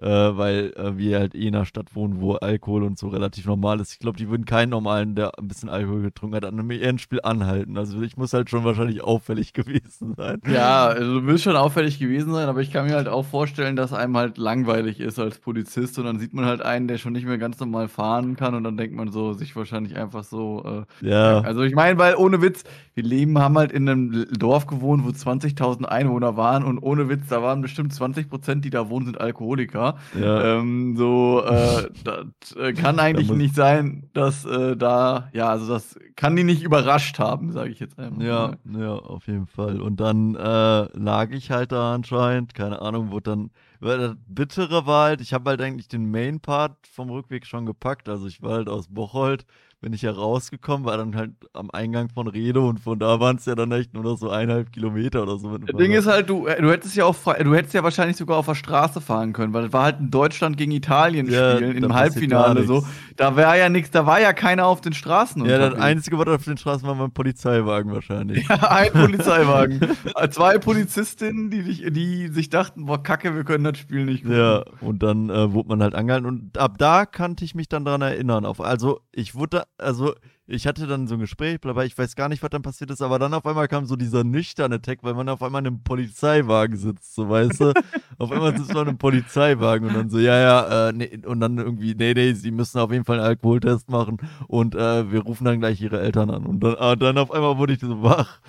äh, 0.01 0.07
weil 0.07 0.73
äh, 0.77 0.97
wir 0.97 1.19
halt 1.19 1.35
eh 1.35 1.49
in 1.49 1.57
einer 1.57 1.65
Stadt 1.65 1.95
wohnen, 1.95 2.21
wo 2.21 2.35
Alkohol 2.35 2.85
und 2.85 2.99
so 2.99 3.09
relativ 3.09 3.47
normal 3.47 3.81
ist. 3.81 3.93
Ich 3.93 3.99
glaube, 3.99 4.17
die 4.17 4.29
würden 4.29 4.45
keinen 4.45 4.71
normalen, 4.71 5.17
der 5.17 5.37
ein 5.39 5.49
bisschen 5.49 5.69
Alkohol 5.69 6.03
getrunken 6.03 6.37
hat, 6.37 6.45
an 6.45 6.59
einem 6.59 6.71
Ehrenspiel 6.71 7.21
anhalten. 7.23 7.77
Also 7.77 8.01
ich 8.03 8.17
muss 8.17 8.33
halt 8.33 8.49
schon 8.49 8.65
wahrscheinlich 8.65 9.03
auffällig 9.03 9.53
gewesen 9.55 10.15
sein. 10.17 10.41
Ja, 10.49 10.87
also 10.87 11.21
du 11.21 11.27
wirst 11.27 11.45
schon 11.45 11.57
auffällig 11.57 11.99
gewesen 11.99 12.33
sein, 12.33 12.49
aber 12.49 12.61
ich 12.61 12.73
kann 12.73 12.87
mir 12.87 12.95
halt 12.95 13.09
auch 13.09 13.25
vorstellen, 13.25 13.75
dass 13.75 13.93
einem 13.93 14.17
halt 14.17 14.39
langweilig 14.39 15.01
ist 15.01 15.19
als 15.19 15.39
Polizist 15.39 15.99
und 15.99 16.05
dann 16.05 16.19
sieht 16.21 16.33
man 16.33 16.45
halt 16.45 16.63
einen, 16.63 16.87
der 16.87 16.99
schon 16.99 17.13
nicht 17.13 17.27
mehr 17.27 17.39
ganz 17.39 17.59
normal 17.59 17.89
fahren 17.89 18.37
kann 18.37 18.55
und 18.55 18.63
dann 18.63 18.77
denkt 18.77 18.95
man 18.95 19.11
so, 19.11 19.33
sich 19.33 19.57
wahrscheinlich 19.57 19.97
einfach 19.97 20.23
so. 20.23 20.87
Äh, 21.03 21.09
ja. 21.09 21.41
Also 21.41 21.63
ich 21.63 21.75
meine, 21.75 21.99
weil 21.99 22.15
ohne 22.15 22.41
Witz, 22.41 22.63
wir 22.95 23.03
leben, 23.03 23.39
haben 23.39 23.59
halt 23.59 23.73
in 23.73 23.89
einem 23.89 24.27
Dorf 24.33 24.67
gewohnt, 24.67 25.05
wo 25.05 25.09
20.000 25.09 25.85
Einwohner 25.85 26.37
waren 26.37 26.63
und 26.63 26.79
ohne 26.79 27.09
Witz, 27.09 27.29
da 27.29 27.43
waren 27.43 27.63
bestimmt 27.63 27.93
20 27.93 28.29
Prozent, 28.29 28.65
die 28.65 28.71
da 28.71 28.89
wohnen, 28.89 29.07
sind 29.07 29.21
Alkoholiker. 29.21 29.88
Ja. 30.19 30.59
Ähm, 30.59 30.97
so, 30.97 31.43
äh, 31.45 31.89
das 32.05 32.57
äh, 32.57 32.73
kann 32.73 32.99
eigentlich 32.99 33.31
nicht 33.31 33.55
sein, 33.55 34.09
dass 34.13 34.45
äh, 34.45 34.77
da, 34.77 35.29
ja, 35.33 35.49
also 35.49 35.69
das 35.69 35.99
kann 36.17 36.37
die 36.37 36.45
nicht 36.45 36.63
überrascht 36.63 37.19
haben, 37.19 37.53
sage 37.53 37.71
ich 37.71 37.81
jetzt 37.81 37.99
einmal. 37.99 38.27
Ja, 38.27 38.53
ja, 38.79 38.95
auf 38.95 39.27
jeden 39.27 39.47
Fall. 39.47 39.81
Und 39.81 40.01
dann 40.01 40.35
äh, 40.35 40.99
lag 40.99 41.31
ich 41.31 41.51
halt 41.51 41.73
da 41.73 41.95
anscheinend, 41.95 42.55
keine 42.55 42.81
Ahnung, 42.83 43.11
wo 43.11 43.21
dann, 43.21 43.51
weil 43.81 43.99
das 43.99 44.17
Bittere 44.27 44.87
war 44.87 45.07
halt, 45.07 45.21
ich 45.21 45.33
habe 45.33 45.51
halt 45.51 45.61
eigentlich 45.61 45.89
den 45.89 46.11
Main-Part 46.11 46.87
vom 46.87 47.11
Rückweg 47.11 47.47
schon 47.47 47.67
gepackt, 47.67 48.09
also 48.09 48.27
ich 48.27 48.43
war 48.43 48.53
halt 48.53 48.69
aus 48.69 48.89
Bocholt 48.89 49.45
bin 49.81 49.93
ich 49.93 50.03
ja 50.03 50.11
rausgekommen, 50.11 50.85
war 50.85 50.97
dann 50.97 51.15
halt 51.15 51.31
am 51.53 51.71
Eingang 51.71 52.09
von 52.09 52.27
Rede 52.27 52.61
und 52.61 52.81
von 52.81 52.99
da 52.99 53.21
waren 53.21 53.37
es 53.37 53.45
ja 53.45 53.55
dann 53.55 53.71
echt 53.71 53.95
nur 53.95 54.03
noch 54.03 54.19
so 54.19 54.29
eineinhalb 54.29 54.73
Kilometer 54.73 55.23
oder 55.23 55.39
so. 55.39 55.57
Das 55.57 55.77
Ding 55.77 55.93
ist 55.93 56.09
halt, 56.09 56.29
du, 56.29 56.49
äh, 56.49 56.61
du 56.61 56.71
hättest 56.71 56.97
ja 56.97 57.05
auch, 57.05 57.15
du 57.15 57.55
hättest 57.55 57.75
ja 57.75 57.85
wahrscheinlich 57.85 58.17
sogar 58.17 58.39
auf 58.39 58.47
der 58.47 58.57
Straße 58.57 59.01
fahren 59.01 59.33
können, 59.33 59.53
weil 59.53 59.63
das 59.65 59.73
war 59.73 59.85
halt 59.85 60.01
ein 60.01 60.11
Deutschland 60.11 60.57
gegen 60.57 60.73
Italien 60.73 61.31
ja, 61.31 61.57
spielen 61.57 61.77
im 61.77 61.95
Halbfinale 61.95 62.65
so. 62.65 62.85
Da 63.17 63.37
war 63.37 63.57
ja 63.57 63.69
nichts, 63.69 63.93
da 63.93 64.05
war 64.05 64.21
ja 64.21 64.33
keiner 64.33 64.67
auf 64.67 64.81
den 64.81 64.95
Straßen. 64.95 65.45
Ja, 65.45 65.59
das 65.59 65.75
einzige, 65.79 66.19
was 66.19 66.27
auf 66.27 66.45
den 66.45 66.57
Straßen 66.57 66.87
war, 66.87 66.99
war 66.99 67.07
ein 67.07 67.13
Polizeiwagen 67.13 67.93
wahrscheinlich. 67.93 68.49
Ja, 68.49 68.71
ein 68.71 68.93
Polizeiwagen. 68.93 69.81
Zwei 70.31 70.59
Polizistinnen, 70.59 71.51
die, 71.51 71.63
dich, 71.63 71.85
die 71.91 72.29
sich 72.29 72.49
dachten, 72.49 72.87
boah, 72.87 73.03
kacke, 73.03 73.35
wir 73.35 73.45
können 73.45 73.65
das 73.65 73.79
Spiel 73.79 74.05
nicht 74.05 74.25
gucken. 74.25 74.39
Ja, 74.39 74.65
und 74.81 75.03
dann 75.03 75.29
äh, 75.29 75.53
wurde 75.53 75.69
man 75.69 75.83
halt 75.83 75.95
angehalten 75.95 76.27
und 76.27 76.57
ab 76.57 76.79
da 76.79 77.05
kannte 77.05 77.45
ich 77.45 77.55
mich 77.55 77.69
dann 77.69 77.85
dran 77.85 78.01
erinnern. 78.01 78.47
Auf, 78.47 78.61
also 78.61 79.01
ich 79.13 79.35
wurde 79.35 79.65
also 79.77 80.15
ich 80.47 80.67
hatte 80.67 80.87
dann 80.87 81.07
so 81.07 81.15
ein 81.15 81.21
Gespräch, 81.21 81.59
aber 81.65 81.85
ich 81.85 81.97
weiß 81.97 82.17
gar 82.17 82.31
nicht, 82.31 82.43
was 82.43 82.49
dann 82.49 82.63
passiert 82.63 82.91
ist, 82.91 83.03
aber 83.03 83.19
dann 83.19 83.35
auf 83.35 83.45
einmal 83.45 83.69
kam 83.69 83.85
so 83.85 83.97
dieser 83.97 84.25
nüchterne 84.25 84.81
Tag, 84.81 85.01
weil 85.03 85.13
man 85.13 85.29
auf 85.29 85.43
einmal 85.43 85.61
in 85.61 85.67
einem 85.67 85.83
Polizeiwagen 85.83 86.77
sitzt, 86.77 87.15
so 87.15 87.29
weißt 87.29 87.61
du. 87.61 87.75
auf 88.19 88.33
einmal 88.33 88.57
sitzt 88.57 88.73
man 88.73 88.85
in 88.85 88.89
einem 88.89 88.99
Polizeiwagen 88.99 89.89
und 89.89 89.95
dann 89.95 90.09
so, 90.09 90.19
ja, 90.19 90.39
ja, 90.39 90.89
äh, 90.89 90.93
nee, 90.93 91.21
und 91.27 91.41
dann 91.41 91.59
irgendwie, 91.59 91.95
nee, 91.95 92.15
nee, 92.15 92.33
sie 92.33 92.51
müssen 92.51 92.79
auf 92.79 92.91
jeden 92.91 93.05
Fall 93.05 93.19
einen 93.19 93.27
Alkoholtest 93.27 93.91
machen 93.91 94.17
und 94.47 94.75
äh, 94.75 95.13
wir 95.13 95.21
rufen 95.21 95.45
dann 95.45 95.61
gleich 95.61 95.83
ihre 95.83 96.01
Eltern 96.01 96.31
an. 96.31 96.47
Und 96.47 96.61
dann, 96.61 96.75
äh, 96.75 96.97
dann 96.97 97.19
auf 97.19 97.31
einmal 97.31 97.59
wurde 97.59 97.75
ich 97.75 97.81
so 97.81 98.03
wach. 98.03 98.41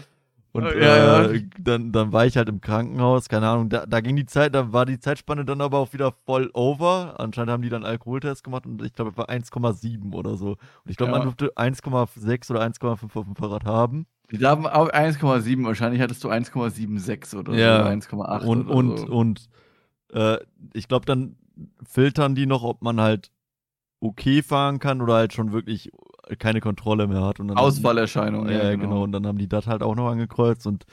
Und 0.52 0.66
ja, 0.66 0.72
ja. 0.74 1.24
Äh, 1.26 1.44
dann, 1.60 1.92
dann 1.92 2.12
war 2.12 2.26
ich 2.26 2.36
halt 2.36 2.50
im 2.50 2.60
Krankenhaus, 2.60 3.30
keine 3.30 3.48
Ahnung, 3.48 3.70
da, 3.70 3.86
da 3.86 4.02
ging 4.02 4.16
die 4.16 4.26
Zeit, 4.26 4.56
da 4.56 4.74
war 4.74 4.86
die 4.86 5.00
Zeitspanne 5.00 5.46
dann 5.46 5.62
aber 5.62 5.78
auch 5.78 5.94
wieder 5.94 6.12
voll 6.26 6.50
over. 6.54 7.16
Anscheinend 7.20 7.52
haben 7.52 7.62
die 7.62 7.70
dann 7.70 7.86
Alkoholtest 7.86 8.44
gemacht 8.44 8.66
und 8.66 8.84
ich 8.84 8.94
glaube, 8.94 9.12
es 9.12 9.18
war 9.18 9.30
1,7 9.30 10.14
oder 10.14 10.38
so. 10.38 10.52
Und 10.52 10.60
ich 10.90 10.98
glaube, 10.98 11.12
ja. 11.12 11.20
man 11.20 11.28
durfte 11.28 11.54
1,6 11.56 12.50
oder 12.50 12.62
1,5 12.62 13.16
auf 13.16 13.26
dem 13.26 13.36
Fahrrad 13.36 13.66
haben. 13.66 14.08
Die 14.32 14.44
haben 14.46 14.66
auch 14.66 14.90
1,7, 14.90 15.64
wahrscheinlich 15.66 16.02
hattest 16.02 16.24
du 16.24 16.30
1,76 16.30 17.38
oder 17.38 17.54
ja. 17.54 17.84
so, 17.84 17.90
1,8. 17.90 18.46
Und, 18.46 18.68
oder 18.68 18.76
und, 18.76 18.98
so. 18.98 19.06
und 19.06 19.50
äh, 20.14 20.38
ich 20.74 20.88
glaube, 20.88 21.06
dann 21.06 21.36
filtern 21.84 22.36
die 22.36 22.46
noch, 22.46 22.64
ob 22.64 22.82
man 22.82 23.00
halt 23.00 23.32
okay 24.00 24.42
fahren 24.42 24.80
kann 24.80 25.02
oder 25.02 25.16
halt 25.16 25.34
schon 25.34 25.52
wirklich 25.52 25.92
keine 26.38 26.62
Kontrolle 26.62 27.08
mehr 27.08 27.22
hat. 27.24 27.40
Und 27.40 27.52
Ausfallerscheinungen. 27.52 28.50
Ja, 28.52 28.64
ja 28.64 28.76
genau. 28.76 28.82
genau. 28.82 29.04
Und 29.04 29.12
dann 29.12 29.26
haben 29.28 29.38
die 29.38 29.48
das 29.50 29.68
halt 29.68 29.84
auch 29.84 29.96
noch 29.96 30.10
angekreuzt 30.10 30.68
und 30.68 30.86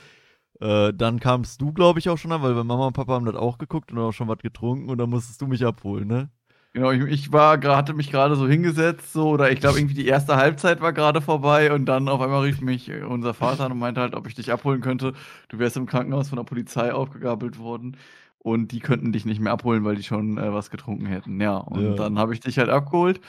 Äh, 0.59 0.93
dann 0.93 1.19
kamst 1.19 1.61
du, 1.61 1.71
glaube 1.73 1.99
ich, 1.99 2.09
auch 2.09 2.17
schon 2.17 2.31
an, 2.31 2.41
weil 2.41 2.53
Mama 2.55 2.87
und 2.87 2.93
Papa 2.93 3.13
haben 3.13 3.25
das 3.25 3.35
auch 3.35 3.59
geguckt 3.59 3.91
und 3.91 3.99
auch 3.99 4.11
schon 4.11 4.27
was 4.27 4.39
getrunken 4.39 4.89
und 4.89 4.97
dann 4.97 5.09
musstest 5.09 5.41
du 5.41 5.47
mich 5.47 5.63
abholen, 5.65 6.07
ne? 6.07 6.29
Genau, 6.73 6.91
ich, 6.91 7.01
ich 7.05 7.31
war, 7.31 7.59
hatte 7.75 7.93
mich 7.93 8.11
gerade 8.11 8.35
so 8.35 8.47
hingesetzt, 8.47 9.11
so, 9.13 9.29
oder 9.29 9.51
ich 9.51 9.59
glaube, 9.59 9.79
irgendwie 9.79 9.95
die 9.95 10.07
erste 10.07 10.35
Halbzeit 10.35 10.81
war 10.81 10.93
gerade 10.93 11.21
vorbei 11.21 11.71
und 11.73 11.85
dann 11.85 12.07
auf 12.09 12.21
einmal 12.21 12.41
rief 12.43 12.61
mich 12.61 12.91
unser 12.91 13.33
Vater 13.33 13.65
an 13.65 13.71
und 13.71 13.79
meinte 13.79 14.01
halt, 14.01 14.15
ob 14.15 14.27
ich 14.27 14.35
dich 14.35 14.51
abholen 14.51 14.81
könnte. 14.81 15.13
Du 15.49 15.59
wärst 15.59 15.77
im 15.77 15.85
Krankenhaus 15.87 16.29
von 16.29 16.37
der 16.37 16.43
Polizei 16.45 16.93
aufgegabelt 16.93 17.57
worden 17.59 17.97
und 18.39 18.71
die 18.71 18.79
könnten 18.79 19.11
dich 19.11 19.25
nicht 19.25 19.39
mehr 19.41 19.53
abholen, 19.53 19.83
weil 19.85 19.95
die 19.95 20.03
schon 20.03 20.37
äh, 20.37 20.53
was 20.53 20.69
getrunken 20.69 21.05
hätten. 21.07 21.41
Ja, 21.41 21.57
und 21.57 21.83
ja. 21.83 21.95
dann 21.95 22.19
habe 22.19 22.33
ich 22.33 22.39
dich 22.41 22.57
halt 22.59 22.69
abgeholt. 22.69 23.21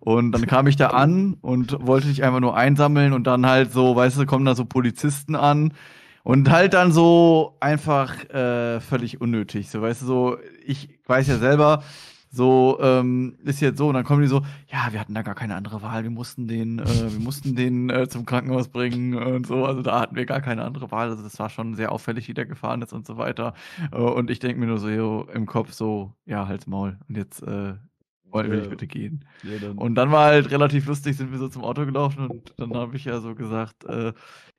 Und 0.00 0.32
dann 0.32 0.46
kam 0.46 0.66
ich 0.66 0.76
da 0.76 0.88
an 0.88 1.36
und 1.40 1.76
wollte 1.86 2.08
dich 2.08 2.22
einfach 2.22 2.40
nur 2.40 2.56
einsammeln 2.56 3.12
und 3.12 3.26
dann 3.26 3.46
halt 3.46 3.72
so, 3.72 3.96
weißt 3.96 4.18
du, 4.18 4.26
kommen 4.26 4.44
da 4.44 4.54
so 4.54 4.64
Polizisten 4.64 5.34
an 5.34 5.72
und 6.22 6.50
halt 6.50 6.74
dann 6.74 6.92
so 6.92 7.56
einfach 7.60 8.28
äh, 8.30 8.80
völlig 8.80 9.20
unnötig. 9.20 9.70
So, 9.70 9.80
weißt 9.82 10.02
du, 10.02 10.06
so, 10.06 10.36
ich 10.64 10.98
weiß 11.06 11.28
ja 11.28 11.38
selber, 11.38 11.82
so, 12.30 12.78
ähm, 12.82 13.36
ist 13.44 13.60
jetzt 13.60 13.78
so, 13.78 13.88
und 13.88 13.94
dann 13.94 14.04
kommen 14.04 14.22
die 14.22 14.28
so, 14.28 14.42
ja, 14.68 14.88
wir 14.92 15.00
hatten 15.00 15.14
da 15.14 15.22
gar 15.22 15.34
keine 15.34 15.54
andere 15.54 15.82
Wahl, 15.82 16.02
wir 16.02 16.10
mussten 16.10 16.48
den, 16.48 16.80
äh, 16.80 17.12
wir 17.12 17.20
mussten 17.20 17.56
den 17.56 17.88
äh, 17.90 18.08
zum 18.08 18.26
Krankenhaus 18.26 18.68
bringen 18.68 19.14
und 19.14 19.46
so, 19.46 19.64
also 19.64 19.82
da 19.82 20.00
hatten 20.00 20.16
wir 20.16 20.26
gar 20.26 20.40
keine 20.40 20.64
andere 20.64 20.90
Wahl, 20.90 21.08
also 21.08 21.22
das 21.22 21.38
war 21.38 21.48
schon 21.48 21.74
sehr 21.74 21.92
auffällig, 21.92 22.28
wie 22.28 22.34
der 22.34 22.44
gefahren 22.46 22.82
ist 22.82 22.92
und 22.92 23.06
so 23.06 23.16
weiter. 23.16 23.54
Äh, 23.92 23.96
und 23.96 24.30
ich 24.30 24.38
denke 24.38 24.60
mir 24.60 24.66
nur 24.66 24.78
so 24.78 24.88
jo, 24.88 25.26
im 25.32 25.46
Kopf 25.46 25.72
so, 25.72 26.12
ja, 26.26 26.46
halt's 26.46 26.66
Maul. 26.66 26.98
Und 27.08 27.16
jetzt 27.16 27.42
wollen 28.36 28.50
will 28.50 28.62
ich 28.62 28.68
bitte 28.68 28.86
gehen. 28.86 29.24
Ja, 29.42 29.58
dann. 29.60 29.78
Und 29.78 29.94
dann 29.94 30.10
war 30.10 30.26
halt 30.26 30.50
relativ 30.50 30.86
lustig, 30.86 31.16
sind 31.16 31.32
wir 31.32 31.38
so 31.38 31.48
zum 31.48 31.64
Auto 31.64 31.84
gelaufen 31.84 32.26
und 32.26 32.52
dann 32.56 32.74
habe 32.74 32.96
ich 32.96 33.04
ja 33.04 33.20
so 33.20 33.34
gesagt, 33.34 33.84
äh, 33.84 34.12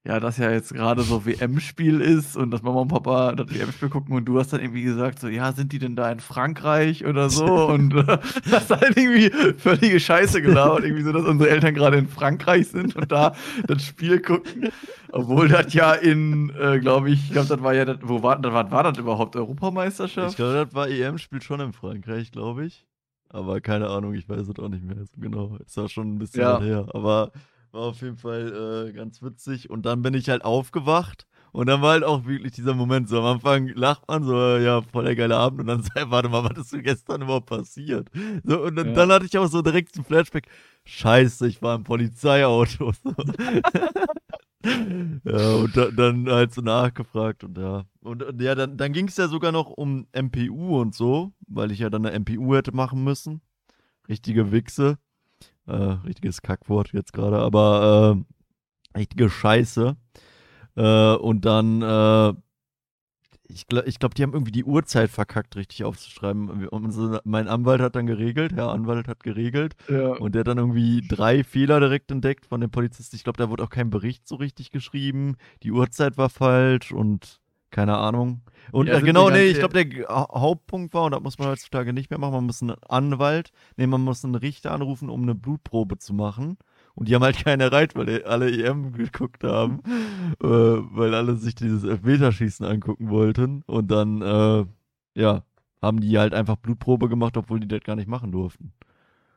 ja, 0.08 0.22
dass 0.22 0.38
ja 0.38 0.52
jetzt 0.52 0.74
gerade 0.74 1.02
so 1.02 1.26
WM-Spiel 1.26 2.00
ist 2.00 2.38
und 2.38 2.52
dass 2.52 2.62
Mama 2.62 2.80
und 2.80 2.88
Papa 2.88 3.34
das 3.34 3.54
WM-Spiel 3.54 3.90
gucken 3.90 4.16
und 4.16 4.24
du 4.24 4.40
hast 4.40 4.54
dann 4.54 4.62
irgendwie 4.62 4.84
gesagt, 4.84 5.20
so, 5.20 5.28
ja, 5.28 5.52
sind 5.52 5.74
die 5.74 5.80
denn 5.80 5.98
da 5.98 6.10
in 6.10 6.22
Frankreich 6.22 7.06
oder 7.06 7.30
so? 7.30 7.46
und 7.68 7.94
äh, 7.94 8.18
hast 8.50 8.70
halt 8.70 8.96
irgendwie 8.96 9.30
völlige 9.58 10.00
Scheiße 10.00 10.42
gelabert, 10.42 10.86
irgendwie 10.86 11.04
so, 11.04 11.12
dass 11.12 11.26
unsere 11.26 11.50
Eltern 11.50 11.76
gerade 11.76 11.98
in 11.98 12.08
Frankreich 12.08 12.70
sind 12.70 12.96
und 12.96 13.12
da 13.12 13.36
das 13.68 13.84
Spiel 13.84 14.22
gucken. 14.22 14.70
Obwohl 15.12 15.50
das 15.50 15.74
ja 15.74 15.94
in, 15.94 16.54
äh, 16.58 16.80
glaube 16.80 17.10
ich, 17.10 17.26
ich 17.26 17.32
glaube, 17.32 17.50
das 17.50 17.62
war 17.62 17.74
ja, 17.74 17.84
das, 17.84 17.98
wo 18.02 18.24
war, 18.24 18.40
das, 18.40 18.54
war, 18.54 18.72
war 18.72 18.84
das 18.84 18.98
überhaupt 18.98 19.36
Europameisterschaft? 19.36 20.32
Ich 20.32 20.36
glaube, 20.38 20.66
das 20.66 20.74
war 20.74 20.88
EM-Spiel 20.88 21.42
schon 21.42 21.60
in 21.60 21.74
Frankreich, 21.74 22.32
glaube 22.32 22.66
ich. 22.66 22.87
Aber 23.30 23.62
keine 23.62 23.90
Ahnung, 23.90 24.14
ich 24.14 24.28
weiß 24.28 24.48
es 24.48 24.60
auch 24.60 24.70
nicht 24.70 24.84
mehr 24.84 24.98
so 24.98 25.14
genau. 25.18 25.58
Ist 25.58 25.78
auch 25.78 25.90
schon 25.90 26.16
ein 26.16 26.20
bisschen 26.20 26.42
ja. 26.42 26.62
her. 26.62 26.86
Aber 26.94 27.32
war 27.72 27.82
auf 27.82 28.02
jeden 28.02 28.18
Fall 28.18 28.88
äh, 28.90 28.94
ganz 28.94 29.22
witzig. 29.22 29.70
Und 29.70 29.86
dann 29.86 30.02
bin 30.02 30.14
ich 30.14 30.30
halt 30.30 30.44
aufgewacht. 30.44 31.28
Und 31.52 31.68
dann 31.68 31.82
war 31.82 31.92
halt 31.92 32.04
auch 32.04 32.26
wirklich 32.26 32.54
dieser 32.54 32.74
Moment, 32.74 33.10
so 33.10 33.20
am 33.20 33.26
Anfang 33.26 33.70
lacht 33.70 34.08
man 34.08 34.24
so, 34.24 34.58
ja, 34.58 34.82
voll 34.82 35.06
der 35.06 35.16
geile 35.16 35.38
Abend. 35.38 35.62
Und 35.62 35.68
dann 35.68 35.84
sagt, 35.96 36.12
warte 36.12 36.30
mal, 36.30 36.44
was 36.44 36.58
ist 36.58 36.74
denn 36.74 36.84
gestern 36.84 37.22
überhaupt 37.22 37.48
passiert? 37.48 38.10
So, 38.44 38.62
und 38.64 38.76
dann, 38.76 38.88
ja. 38.88 38.94
dann 38.94 39.12
hatte 39.12 39.26
ich 39.26 39.38
auch 39.38 39.48
so 39.48 39.62
direkt 39.62 39.98
ein 39.98 40.04
Flashback. 40.04 40.48
Scheiße, 40.86 41.48
ich 41.48 41.62
war 41.62 41.76
im 41.76 41.84
Polizeiauto. 41.84 42.94
ja, 44.64 45.55
und 45.55 45.78
da, 45.78 45.91
dann 45.91 46.30
halt 46.30 46.53
so 46.53 46.62
nachgefragt 46.62 47.43
und 47.43 47.58
ja. 47.58 47.86
Und, 48.01 48.24
ja, 48.41 48.55
dann, 48.55 48.78
dann 48.78 48.93
ging 48.93 49.08
es 49.08 49.18
ja 49.18 49.28
sogar 49.28 49.51
noch 49.51 49.70
um 49.70 50.08
MPU 50.14 50.80
und 50.80 50.95
so, 50.95 51.34
weil 51.47 51.72
ich 51.72 51.80
ja 51.80 51.89
dann 51.89 52.05
eine 52.05 52.20
MPU 52.20 52.55
hätte 52.55 52.72
machen 52.72 53.03
müssen. 53.03 53.41
Richtige 54.08 54.51
Wichse. 54.51 54.97
Äh, 55.68 55.74
richtiges 55.74 56.41
Kackwort 56.41 56.93
jetzt 56.93 57.12
gerade, 57.12 57.39
aber 57.39 58.24
äh, 58.95 58.97
richtige 58.97 59.30
Scheiße. 59.30 59.97
Äh, 60.76 61.16
und 61.16 61.43
dann 61.43 61.82
äh, 61.82 62.34
ich 63.50 63.68
glaube, 63.68 63.91
glaub, 63.91 64.16
die 64.16 64.24
haben 64.24 64.34
irgendwie 64.34 64.52
die 64.52 64.64
Uhrzeit 64.64 65.10
verkackt, 65.10 65.56
richtig 65.56 65.84
aufzuschreiben. 65.84 66.68
Und 66.68 66.91
so, 66.91 67.20
mein 67.24 67.48
Anwalt 67.48 67.82
hat 67.82 67.95
dann 67.95 68.06
geregelt, 68.06 68.54
Herr 68.54 68.72
Anwalt 68.72 69.08
hat 69.08 69.24
geregelt. 69.24 69.76
Ja. 69.88 70.14
Und 70.14 70.36
der 70.36 70.41
hat 70.41 70.48
dann 70.48 70.58
irgendwie 70.58 71.02
drei 71.08 71.43
Fehler 71.43 71.80
direkt 71.80 72.12
entdeckt 72.12 72.45
von 72.45 72.62
dem 72.62 72.72
Polizisten. 72.72 73.16
Ich 73.16 73.24
glaube, 73.24 73.38
da 73.38 73.50
wurde 73.50 73.64
auch 73.64 73.70
kein 73.70 73.89
Bericht 73.89 74.28
so 74.28 74.36
richtig 74.36 74.72
geschrieben. 74.72 75.38
Die 75.64 75.72
Uhrzeit 75.72 76.18
war 76.18 76.30
falsch 76.30 76.91
und 76.91 77.39
keine 77.70 77.98
Ahnung. 77.98 78.41
Und 78.72 78.88
ja, 78.88 78.98
äh, 78.98 79.02
genau, 79.02 79.30
nee, 79.30 79.45
ich 79.45 79.60
glaube, 79.60 79.84
der 79.84 80.08
Hauptpunkt 80.08 80.93
war, 80.93 81.04
und 81.04 81.12
das 81.12 81.22
muss 81.22 81.38
man 81.38 81.50
heutzutage 81.50 81.93
nicht 81.93 82.10
mehr 82.10 82.20
machen, 82.20 82.34
man 82.34 82.45
muss 82.45 82.62
einen 82.62 82.76
Anwalt, 82.88 83.52
nee, 83.76 83.88
man 83.88 84.02
muss 84.02 84.24
einen 84.24 84.36
Richter 84.36 84.72
anrufen, 84.72 85.10
um 85.10 85.24
eine 85.24 85.36
Blutprobe 85.36 85.98
zu 85.98 86.14
machen. 86.14 86.58
Und 86.98 87.08
die 87.08 87.14
haben 87.14 87.24
halt 87.24 87.38
keinen 87.38 87.62
erreicht, 87.62 87.95
weil 87.95 88.24
alle 88.24 88.50
EM 88.50 88.91
geguckt 88.93 89.43
haben, 89.43 89.82
äh, 90.41 90.48
weil 90.48 91.14
alle 91.14 91.36
sich 91.36 91.54
dieses 91.54 91.84
Elfmeterschießen 91.84 92.66
angucken 92.66 93.12
wollten. 93.12 93.62
Und 93.68 93.91
dann, 93.91 94.24
äh, 94.24 94.66
ja, 95.14 95.43
haben 95.80 96.02
die 96.02 96.18
halt 96.18 96.34
einfach 96.34 96.56
Blutprobe 96.56 97.08
gemacht, 97.08 97.38
obwohl 97.38 97.60
die 97.60 97.68
das 97.68 97.82
gar 97.82 97.95
nicht 97.95 98.08
machen 98.08 98.32
durften. 98.32 98.74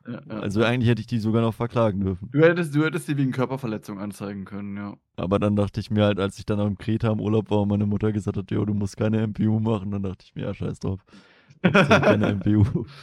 Ja, 0.07 0.23
ja. 0.27 0.41
Also 0.41 0.65
eigentlich 0.65 0.89
hätte 0.89 1.03
ich 1.03 1.07
die 1.07 1.19
sogar 1.19 1.43
noch 1.43 1.53
verklagen 1.53 2.01
dürfen. 2.01 2.31
Du 2.33 2.41
hättest, 2.41 2.75
du 2.75 2.83
hättest 2.83 3.09
die 3.09 3.19
wegen 3.19 3.31
Körperverletzung 3.31 3.99
anzeigen 3.99 4.47
können, 4.47 4.79
ja. 4.79 4.97
Aber 5.17 5.39
dann 5.39 5.55
dachte 5.55 5.81
ich 5.81 5.91
mir 5.91 6.05
halt, 6.05 6.19
als 6.19 6.39
ich 6.39 6.47
dann 6.47 6.61
am 6.61 6.79
Kreta 6.79 7.13
im 7.13 7.21
Urlaub 7.21 7.51
war 7.51 7.61
und 7.61 7.69
meine 7.69 7.85
Mutter 7.85 8.11
gesagt 8.11 8.39
hat, 8.39 8.51
jo, 8.51 8.65
du 8.65 8.73
musst 8.73 8.97
keine 8.97 9.21
MPU 9.27 9.61
machen, 9.61 9.91
dann 9.91 10.03
dachte 10.03 10.25
ich 10.25 10.35
mir, 10.35 10.45
ja, 10.45 10.55
scheiß 10.55 10.79
drauf. 10.79 11.05
Ich 11.63 11.73
keine 11.73 12.37
MPU. 12.37 12.87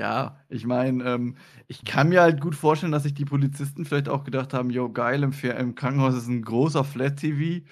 Ja, 0.00 0.38
ich 0.48 0.66
meine, 0.66 1.04
ähm, 1.04 1.36
ich 1.68 1.84
kann 1.84 2.08
mir 2.08 2.22
halt 2.22 2.40
gut 2.40 2.54
vorstellen, 2.54 2.90
dass 2.90 3.02
sich 3.02 3.12
die 3.12 3.26
Polizisten 3.26 3.84
vielleicht 3.84 4.08
auch 4.08 4.24
gedacht 4.24 4.54
haben, 4.54 4.70
jo, 4.70 4.90
geil, 4.90 5.22
im, 5.22 5.32
im 5.58 5.74
Krankenhaus 5.74 6.14
ist 6.14 6.26
ein 6.26 6.40
großer 6.40 6.84
Flat-TV, 6.84 7.66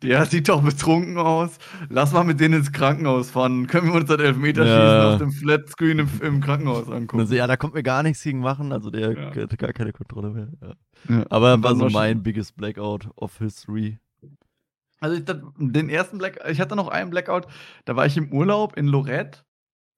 der 0.00 0.24
sieht 0.26 0.48
doch 0.48 0.62
betrunken 0.62 1.18
aus, 1.18 1.58
lass 1.88 2.12
mal 2.12 2.22
mit 2.22 2.38
denen 2.38 2.60
ins 2.60 2.70
Krankenhaus 2.70 3.32
fahren, 3.32 3.66
können 3.66 3.88
wir 3.88 3.94
uns 3.94 4.08
das 4.08 4.20
Elfmeterschießen 4.20 4.78
ja. 4.78 5.12
auf 5.14 5.18
dem 5.18 5.32
Flatscreen 5.32 5.98
im, 5.98 6.08
im 6.22 6.40
Krankenhaus 6.40 6.88
angucken. 6.88 7.22
Also, 7.22 7.34
ja, 7.34 7.48
da 7.48 7.56
kommt 7.56 7.74
mir 7.74 7.82
gar 7.82 8.04
nichts 8.04 8.22
gegen 8.22 8.38
machen, 8.38 8.70
also 8.70 8.88
der 8.92 9.18
ja. 9.18 9.42
hatte 9.42 9.56
gar 9.56 9.72
keine 9.72 9.92
Kontrolle 9.92 10.30
mehr. 10.30 10.48
Ja. 10.60 10.74
Ja. 11.08 11.24
Aber 11.30 11.60
war 11.64 11.74
so 11.74 11.88
mein 11.88 12.22
biggest 12.22 12.56
Blackout 12.56 13.08
of 13.16 13.38
History. 13.38 13.98
Also 15.00 15.16
ich, 15.16 15.24
den 15.58 15.88
ersten 15.88 16.18
Blackout, 16.18 16.48
ich 16.48 16.60
hatte 16.60 16.76
noch 16.76 16.86
einen 16.86 17.10
Blackout, 17.10 17.48
da 17.86 17.96
war 17.96 18.06
ich 18.06 18.16
im 18.16 18.32
Urlaub 18.32 18.76
in 18.76 18.86
Lorette 18.86 19.40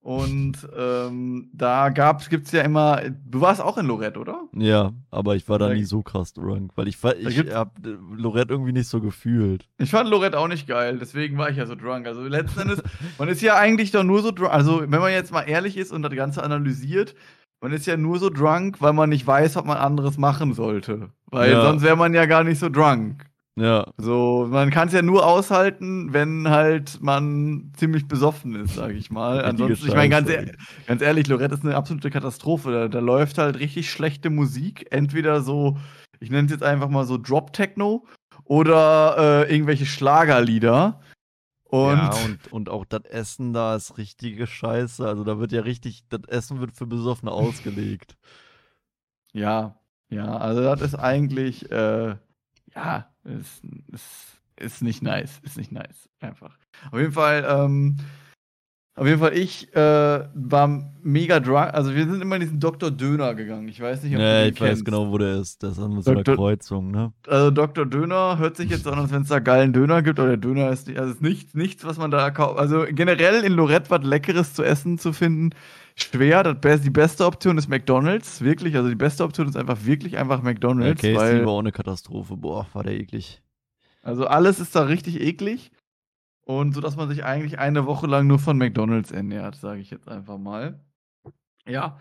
und 0.04 0.68
ähm, 0.76 1.48
da 1.54 1.88
gibt 1.88 2.44
es 2.44 2.52
ja 2.52 2.60
immer. 2.60 3.00
Du 3.24 3.40
warst 3.40 3.62
auch 3.62 3.78
in 3.78 3.86
Lorette, 3.86 4.20
oder? 4.20 4.42
Ja, 4.54 4.92
aber 5.10 5.34
ich 5.34 5.48
war 5.48 5.58
da 5.58 5.72
nie 5.72 5.84
so 5.84 6.02
krass 6.02 6.34
drunk, 6.34 6.72
weil 6.74 6.88
ich, 6.88 7.02
ich 7.02 7.54
hab 7.54 7.72
Lorette 8.14 8.52
irgendwie 8.52 8.72
nicht 8.72 8.86
so 8.86 9.00
gefühlt. 9.00 9.66
Ich 9.78 9.90
fand 9.90 10.10
Lorette 10.10 10.38
auch 10.38 10.46
nicht 10.46 10.66
geil, 10.66 10.98
deswegen 10.98 11.38
war 11.38 11.48
ich 11.48 11.56
ja 11.56 11.64
so 11.64 11.74
drunk. 11.74 12.06
Also 12.06 12.20
letzten 12.20 12.60
Endes, 12.60 12.82
man 13.18 13.28
ist 13.28 13.40
ja 13.40 13.56
eigentlich 13.56 13.92
doch 13.92 14.04
nur 14.04 14.20
so 14.20 14.30
drunk. 14.30 14.52
Also, 14.52 14.82
wenn 14.82 15.00
man 15.00 15.10
jetzt 15.10 15.32
mal 15.32 15.44
ehrlich 15.44 15.78
ist 15.78 15.90
und 15.90 16.02
das 16.02 16.12
Ganze 16.12 16.42
analysiert, 16.42 17.14
man 17.62 17.72
ist 17.72 17.86
ja 17.86 17.96
nur 17.96 18.18
so 18.18 18.28
drunk, 18.28 18.82
weil 18.82 18.92
man 18.92 19.08
nicht 19.08 19.26
weiß, 19.26 19.56
was 19.56 19.64
man 19.64 19.78
anderes 19.78 20.18
machen 20.18 20.52
sollte. 20.52 21.08
Weil 21.30 21.52
ja. 21.52 21.62
sonst 21.62 21.82
wäre 21.82 21.96
man 21.96 22.12
ja 22.12 22.26
gar 22.26 22.44
nicht 22.44 22.58
so 22.58 22.68
drunk. 22.68 23.24
Ja. 23.56 23.86
So, 23.98 24.48
man 24.50 24.70
kann 24.70 24.88
es 24.88 24.94
ja 24.94 25.02
nur 25.02 25.24
aushalten, 25.26 26.12
wenn 26.12 26.48
halt 26.48 27.00
man 27.00 27.72
ziemlich 27.76 28.08
besoffen 28.08 28.56
ist, 28.56 28.74
sag 28.74 28.92
ich 28.92 29.10
mal. 29.10 29.44
Ansonsten, 29.44 29.86
ich 29.86 29.94
meine, 29.94 30.08
ganz, 30.08 30.28
ehr 30.28 30.52
ganz, 30.86 31.02
ehrlich, 31.02 31.28
Lorette 31.28 31.54
ist 31.54 31.64
eine 31.64 31.76
absolute 31.76 32.10
Katastrophe. 32.10 32.72
Da, 32.72 32.88
da, 32.88 32.98
läuft 32.98 33.38
halt 33.38 33.58
richtig 33.58 33.90
schlechte 33.90 34.28
Musik. 34.28 34.88
Entweder 34.90 35.40
so, 35.40 35.78
ich 36.18 36.30
nenne 36.30 36.46
es 36.46 36.52
jetzt 36.52 36.64
einfach 36.64 36.88
mal 36.88 37.04
so 37.04 37.16
Drop-Techno 37.16 38.04
oder 38.42 39.46
äh, 39.46 39.52
irgendwelche 39.52 39.86
Schlagerlieder. 39.86 41.00
Und, 41.62 41.98
ja, 41.98 42.10
und, 42.24 42.52
und 42.52 42.68
auch 42.68 42.84
das 42.84 43.04
Essen 43.04 43.52
da 43.52 43.76
ist 43.76 43.98
richtige 43.98 44.48
Scheiße. 44.48 45.06
Also 45.06 45.22
da 45.22 45.38
wird 45.38 45.52
ja 45.52 45.62
richtig, 45.62 46.04
das 46.08 46.22
Essen 46.26 46.60
wird 46.60 46.72
für 46.72 46.86
Besoffene 46.86 47.30
ausgelegt. 47.30 48.16
Ja, 49.32 49.78
ja, 50.10 50.36
also 50.36 50.62
das 50.62 50.80
ist 50.80 50.94
eigentlich, 50.94 51.70
äh, 51.72 52.14
ja, 52.74 53.13
ist, 53.24 53.62
ist, 53.92 54.40
ist 54.56 54.82
nicht 54.82 55.02
nice. 55.02 55.40
Ist 55.42 55.56
nicht 55.56 55.72
nice. 55.72 56.08
Einfach. 56.20 56.56
Auf 56.90 56.98
jeden 56.98 57.12
Fall, 57.12 57.44
ähm, 57.48 57.96
auf 58.96 59.08
jeden 59.08 59.18
Fall, 59.18 59.36
ich 59.36 59.74
äh, 59.74 60.24
war 60.34 60.92
mega 61.02 61.40
drunk. 61.40 61.74
Also, 61.74 61.96
wir 61.96 62.06
sind 62.06 62.22
immer 62.22 62.36
in 62.36 62.42
diesen 62.42 62.60
Dr. 62.60 62.92
Döner 62.92 63.34
gegangen. 63.34 63.66
Ich 63.66 63.80
weiß 63.80 64.04
nicht, 64.04 64.14
ob 64.14 64.20
ja, 64.20 64.42
du 64.42 64.48
ich 64.50 64.54
kennst. 64.54 64.72
weiß 64.72 64.84
genau, 64.84 65.10
wo 65.10 65.18
der 65.18 65.40
ist. 65.40 65.64
Das 65.64 65.72
ist 65.72 65.78
an 65.80 66.00
so 66.00 66.12
einer 66.12 66.22
Kreuzung, 66.22 66.92
ne? 66.92 67.12
Also, 67.26 67.50
Dr. 67.50 67.86
Döner 67.86 68.38
hört 68.38 68.56
sich 68.56 68.70
jetzt 68.70 68.86
an, 68.86 68.96
als 69.00 69.10
wenn 69.10 69.22
es 69.22 69.28
da 69.28 69.40
geilen 69.40 69.72
Döner 69.72 70.02
gibt. 70.02 70.20
Oder 70.20 70.28
der 70.28 70.36
Döner 70.36 70.70
ist, 70.70 70.88
also 70.96 71.12
ist 71.12 71.22
nichts, 71.22 71.54
nichts, 71.54 71.84
was 71.84 71.98
man 71.98 72.12
da 72.12 72.30
kauft. 72.30 72.56
Also, 72.56 72.84
generell 72.88 73.42
in 73.42 73.54
Lorette 73.54 73.90
was 73.90 74.04
Leckeres 74.04 74.54
zu 74.54 74.62
essen 74.62 74.96
zu 74.96 75.12
finden, 75.12 75.50
schwer. 75.96 76.44
Das, 76.44 76.82
die 76.82 76.90
beste 76.90 77.26
Option 77.26 77.58
ist 77.58 77.68
McDonalds. 77.68 78.42
Wirklich. 78.42 78.76
Also, 78.76 78.88
die 78.90 78.94
beste 78.94 79.24
Option 79.24 79.48
ist 79.48 79.56
einfach 79.56 79.84
wirklich 79.84 80.18
einfach 80.18 80.40
McDonalds. 80.40 81.02
Okay, 81.02 81.16
weil, 81.16 81.44
war 81.44 81.54
auch 81.54 81.58
eine 81.58 81.72
Katastrophe. 81.72 82.36
Boah, 82.36 82.68
war 82.72 82.84
der 82.84 82.94
eklig. 82.94 83.42
Also, 84.02 84.28
alles 84.28 84.60
ist 84.60 84.76
da 84.76 84.84
richtig 84.84 85.20
eklig. 85.20 85.72
Und 86.44 86.74
so 86.74 86.80
dass 86.80 86.96
man 86.96 87.08
sich 87.08 87.24
eigentlich 87.24 87.58
eine 87.58 87.86
Woche 87.86 88.06
lang 88.06 88.26
nur 88.26 88.38
von 88.38 88.58
McDonalds 88.58 89.10
ernährt, 89.10 89.56
sage 89.56 89.80
ich 89.80 89.90
jetzt 89.90 90.08
einfach 90.08 90.38
mal. 90.38 90.80
Ja. 91.66 91.98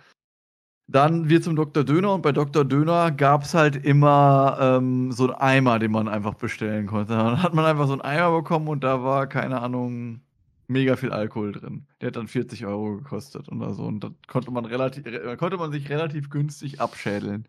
dann 0.88 1.30
wir 1.30 1.42
zum 1.42 1.56
Dr. 1.56 1.86
Döner 1.86 2.14
und 2.14 2.22
bei 2.22 2.34
Dr. 2.34 2.66
Döner 2.66 3.12
gab 3.12 3.44
es 3.44 3.54
halt 3.54 3.78
immer 3.86 4.58
ähm, 4.60 5.12
so 5.14 5.26
einen 5.26 5.36
Eimer, 5.36 5.80
den 5.80 5.92
man 5.92 6.10
einfach 6.10 6.34
bestellen 6.36 6.88
konnte. 6.88 7.14
Dann 7.18 7.42
hat 7.42 7.54
man 7.54 7.66
einfach 7.66 7.88
so 7.88 7.94
einen 7.94 8.02
Eimer 8.02 8.32
bekommen 8.32 8.68
und 8.68 8.84
da 8.84 9.02
war, 9.04 9.28
keine 9.28 9.62
Ahnung, 9.62 10.22
mega 10.68 10.96
viel 10.98 11.12
Alkohol 11.12 11.54
drin. 11.54 11.88
Der 12.02 12.08
hat 12.08 12.16
dann 12.18 12.28
40 12.28 12.66
Euro 12.66 12.98
gekostet 12.98 13.50
oder 13.50 13.74
so. 13.74 13.84
Und 13.84 14.04
da 14.04 14.12
konnte 14.28 14.52
man 14.52 14.66
relativ, 14.66 15.06
konnte 15.38 15.58
man 15.58 15.72
sich 15.72 15.90
relativ 15.90 16.30
günstig 16.30 16.82
abschädeln. 16.82 17.48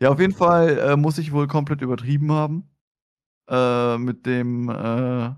ja, 0.00 0.10
auf 0.10 0.20
jeden 0.20 0.34
Fall 0.34 0.78
äh, 0.78 0.96
muss 0.96 1.18
ich 1.18 1.32
wohl 1.32 1.46
komplett 1.46 1.80
übertrieben 1.82 2.32
haben. 2.32 2.68
Äh, 3.48 3.98
mit 3.98 4.26
dem, 4.26 4.68
äh, 4.68 5.30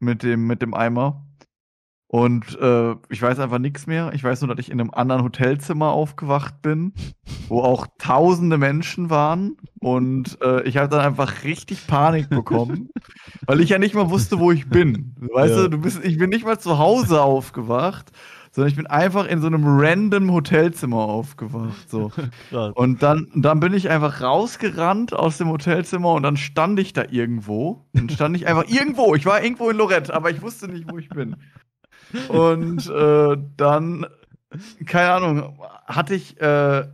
mit 0.00 0.22
dem, 0.22 0.46
mit 0.46 0.62
dem 0.62 0.74
Eimer. 0.74 1.24
Und 2.12 2.58
äh, 2.60 2.96
ich 3.08 3.22
weiß 3.22 3.38
einfach 3.38 3.60
nichts 3.60 3.86
mehr. 3.86 4.10
Ich 4.12 4.24
weiß 4.24 4.40
nur, 4.40 4.52
dass 4.52 4.58
ich 4.58 4.72
in 4.72 4.80
einem 4.80 4.90
anderen 4.90 5.22
Hotelzimmer 5.22 5.92
aufgewacht 5.92 6.60
bin, 6.60 6.92
wo 7.46 7.60
auch 7.60 7.86
tausende 7.98 8.58
Menschen 8.58 9.10
waren. 9.10 9.56
Und 9.78 10.36
äh, 10.42 10.62
ich 10.64 10.76
habe 10.76 10.88
dann 10.88 11.06
einfach 11.06 11.44
richtig 11.44 11.86
Panik 11.86 12.28
bekommen, 12.28 12.88
weil 13.46 13.60
ich 13.60 13.68
ja 13.68 13.78
nicht 13.78 13.94
mal 13.94 14.10
wusste, 14.10 14.40
wo 14.40 14.50
ich 14.50 14.68
bin. 14.68 15.14
Weißt 15.20 15.54
ja. 15.54 15.62
du, 15.62 15.70
du 15.70 15.78
bist, 15.78 16.04
ich 16.04 16.18
bin 16.18 16.30
nicht 16.30 16.44
mal 16.44 16.58
zu 16.58 16.78
Hause 16.78 17.22
aufgewacht, 17.22 18.10
sondern 18.60 18.68
ich 18.68 18.76
bin 18.76 18.86
einfach 18.88 19.26
in 19.26 19.40
so 19.40 19.46
einem 19.46 19.64
random 19.64 20.30
Hotelzimmer 20.32 20.98
aufgewacht. 20.98 21.88
So. 21.88 22.12
und 22.74 23.02
dann, 23.02 23.28
dann 23.34 23.58
bin 23.58 23.72
ich 23.72 23.88
einfach 23.88 24.20
rausgerannt 24.20 25.14
aus 25.14 25.38
dem 25.38 25.48
Hotelzimmer 25.48 26.12
und 26.12 26.24
dann 26.24 26.36
stand 26.36 26.78
ich 26.78 26.92
da 26.92 27.04
irgendwo. 27.08 27.86
Dann 27.94 28.10
stand 28.10 28.36
ich 28.36 28.46
einfach 28.46 28.68
irgendwo. 28.68 29.14
Ich 29.14 29.24
war 29.24 29.42
irgendwo 29.42 29.70
in 29.70 29.78
Lorette, 29.78 30.12
aber 30.12 30.30
ich 30.30 30.42
wusste 30.42 30.68
nicht, 30.68 30.92
wo 30.92 30.98
ich 30.98 31.08
bin. 31.08 31.36
Und 32.28 32.86
äh, 32.90 33.36
dann, 33.56 34.06
keine 34.84 35.12
Ahnung, 35.12 35.58
hatte 35.86 36.14
ich, 36.14 36.38
äh, 36.38 36.86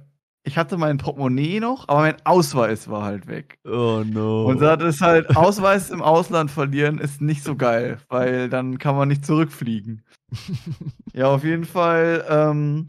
ich 0.47 0.57
hatte 0.57 0.77
mein 0.77 0.99
Portemonnaie 0.99 1.59
noch, 1.59 1.89
aber 1.89 2.01
mein 2.01 2.17
Ausweis 2.25 2.89
war 2.89 3.03
halt 3.03 3.27
weg. 3.27 3.59
Oh 3.65 4.05
no. 4.07 4.47
Und 4.47 4.61
das 4.61 4.83
ist 4.83 5.01
halt, 5.01 5.37
Ausweis 5.37 5.91
im 5.91 6.01
Ausland 6.01 6.53
verlieren 6.53 6.99
ist 6.99 7.21
nicht 7.21 7.43
so 7.43 7.57
geil, 7.57 7.99
weil 8.09 8.49
dann 8.49 8.79
kann 8.79 8.95
man 8.95 9.09
nicht 9.09 9.27
zurückfliegen. 9.27 10.05
ja, 11.13 11.27
auf 11.27 11.43
jeden 11.43 11.65
Fall, 11.65 12.25
ähm, 12.29 12.87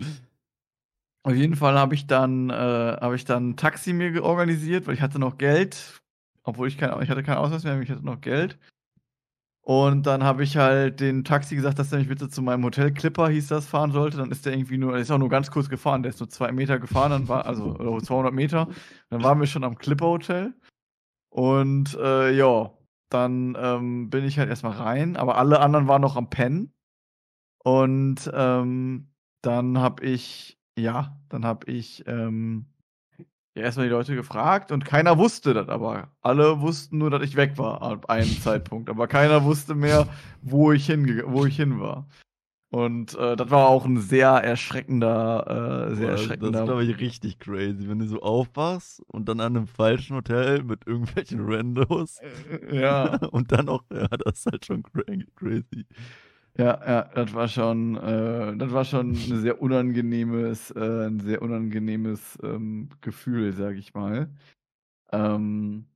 auf 1.23 1.33
jeden 1.33 1.55
Fall 1.55 1.79
habe 1.79 1.95
ich 1.95 2.05
dann, 2.05 2.51
äh, 2.51 2.53
habe 2.53 3.15
ich 3.15 3.25
dann 3.25 3.49
ein 3.49 3.57
Taxi 3.57 3.91
mir 3.91 4.23
organisiert, 4.23 4.85
weil 4.85 4.93
ich 4.93 5.01
hatte 5.01 5.17
noch 5.17 5.39
Geld, 5.39 5.99
obwohl 6.43 6.67
ich 6.67 6.77
kein, 6.77 7.01
ich 7.01 7.09
hatte 7.09 7.23
keinen 7.23 7.37
Ausweis 7.37 7.63
mehr, 7.63 7.81
ich 7.81 7.89
hatte 7.89 8.05
noch 8.05 8.21
Geld. 8.21 8.59
Und 9.67 10.07
dann 10.07 10.23
habe 10.23 10.43
ich 10.43 10.55
halt 10.55 11.01
den 11.01 11.25
Taxi 11.25 11.53
gesagt, 11.53 11.77
dass 11.77 11.91
er 11.91 11.99
mich 11.99 12.07
bitte 12.07 12.29
zu 12.29 12.41
meinem 12.41 12.63
Hotel 12.63 12.93
Clipper, 12.93 13.27
hieß 13.27 13.47
das, 13.47 13.67
fahren 13.67 13.91
sollte. 13.91 14.15
Dann 14.15 14.31
ist 14.31 14.45
der 14.45 14.53
irgendwie 14.53 14.77
nur, 14.77 14.93
der 14.93 15.01
ist 15.01 15.11
auch 15.11 15.17
nur 15.17 15.27
ganz 15.27 15.51
kurz 15.51 15.67
gefahren, 15.67 16.03
der 16.03 16.11
ist 16.11 16.21
nur 16.21 16.29
zwei 16.29 16.53
Meter 16.53 16.79
gefahren, 16.79 17.11
dann 17.11 17.27
war, 17.27 17.45
also 17.45 17.75
oder 17.75 18.01
200 18.01 18.33
Meter. 18.33 18.69
Dann 19.09 19.23
waren 19.23 19.41
wir 19.41 19.45
schon 19.45 19.65
am 19.65 19.77
Clipper 19.77 20.05
Hotel. 20.05 20.53
Und 21.29 21.95
äh, 21.95 22.31
ja, 22.31 22.71
dann 23.09 23.57
ähm, 23.59 24.09
bin 24.09 24.23
ich 24.23 24.39
halt 24.39 24.47
erstmal 24.47 24.71
rein, 24.71 25.17
aber 25.17 25.37
alle 25.37 25.59
anderen 25.59 25.89
waren 25.89 26.01
noch 26.01 26.15
am 26.15 26.29
Pennen. 26.29 26.71
Und 27.61 28.31
ähm, 28.33 29.11
dann 29.41 29.79
habe 29.79 30.05
ich, 30.05 30.57
ja, 30.79 31.19
dann 31.27 31.43
habe 31.43 31.69
ich 31.69 32.07
ähm, 32.07 32.67
ja, 33.57 33.63
erstmal 33.63 33.87
die 33.87 33.91
Leute 33.91 34.15
gefragt 34.15 34.71
und 34.71 34.85
keiner 34.85 35.17
wusste 35.17 35.53
das, 35.53 35.67
aber 35.67 36.11
alle 36.21 36.61
wussten 36.61 36.99
nur, 36.99 37.09
dass 37.09 37.23
ich 37.23 37.35
weg 37.35 37.57
war 37.57 37.81
ab 37.81 38.09
einem 38.09 38.29
Zeitpunkt. 38.41 38.89
Aber 38.89 39.07
keiner 39.07 39.43
wusste 39.43 39.75
mehr, 39.75 40.07
wo 40.41 40.71
ich, 40.71 40.85
hinge 40.85 41.23
wo 41.25 41.45
ich 41.45 41.55
hin 41.55 41.79
war. 41.79 42.07
Und 42.69 43.15
äh, 43.15 43.37
das 43.37 43.49
war 43.49 43.69
auch 43.69 43.85
ein 43.85 43.99
sehr 43.99 44.29
erschreckender, 44.29 45.87
äh, 45.89 45.95
sehr 45.95 46.07
Boah, 46.07 46.11
erschreckender. 46.11 46.51
Das 46.51 46.61
ist, 46.61 46.65
glaube 46.65 46.83
ich, 46.83 46.99
richtig 46.99 47.39
crazy, 47.39 47.87
wenn 47.87 47.99
du 47.99 48.07
so 48.07 48.21
aufwachst 48.21 49.01
und 49.07 49.29
dann 49.29 49.39
an 49.39 49.55
einem 49.55 49.67
falschen 49.67 50.17
Hotel 50.17 50.63
mit 50.63 50.85
irgendwelchen 50.85 51.39
Randos. 51.41 52.19
Ja. 52.69 53.15
und 53.31 53.53
dann 53.53 53.69
auch, 53.69 53.83
ja, 53.91 54.07
das 54.09 54.39
ist 54.39 54.45
halt 54.47 54.65
schon 54.65 54.83
crazy. 54.83 55.85
Ja, 56.59 56.79
ja, 56.87 57.01
das 57.13 57.33
war 57.33 57.47
schon, 57.47 57.95
äh, 57.97 58.57
das 58.57 58.71
war 58.71 58.83
schon 58.83 59.11
ein 59.11 59.41
sehr 59.41 59.61
unangenehmes, 59.61 60.71
äh, 60.71 61.05
ein 61.07 61.19
sehr 61.19 61.41
unangenehmes 61.43 62.37
ähm, 62.41 62.89
Gefühl, 63.01 63.53
sag 63.53 63.75
ich 63.75 63.93
mal. 63.93 64.29
Ähm, 65.11 65.87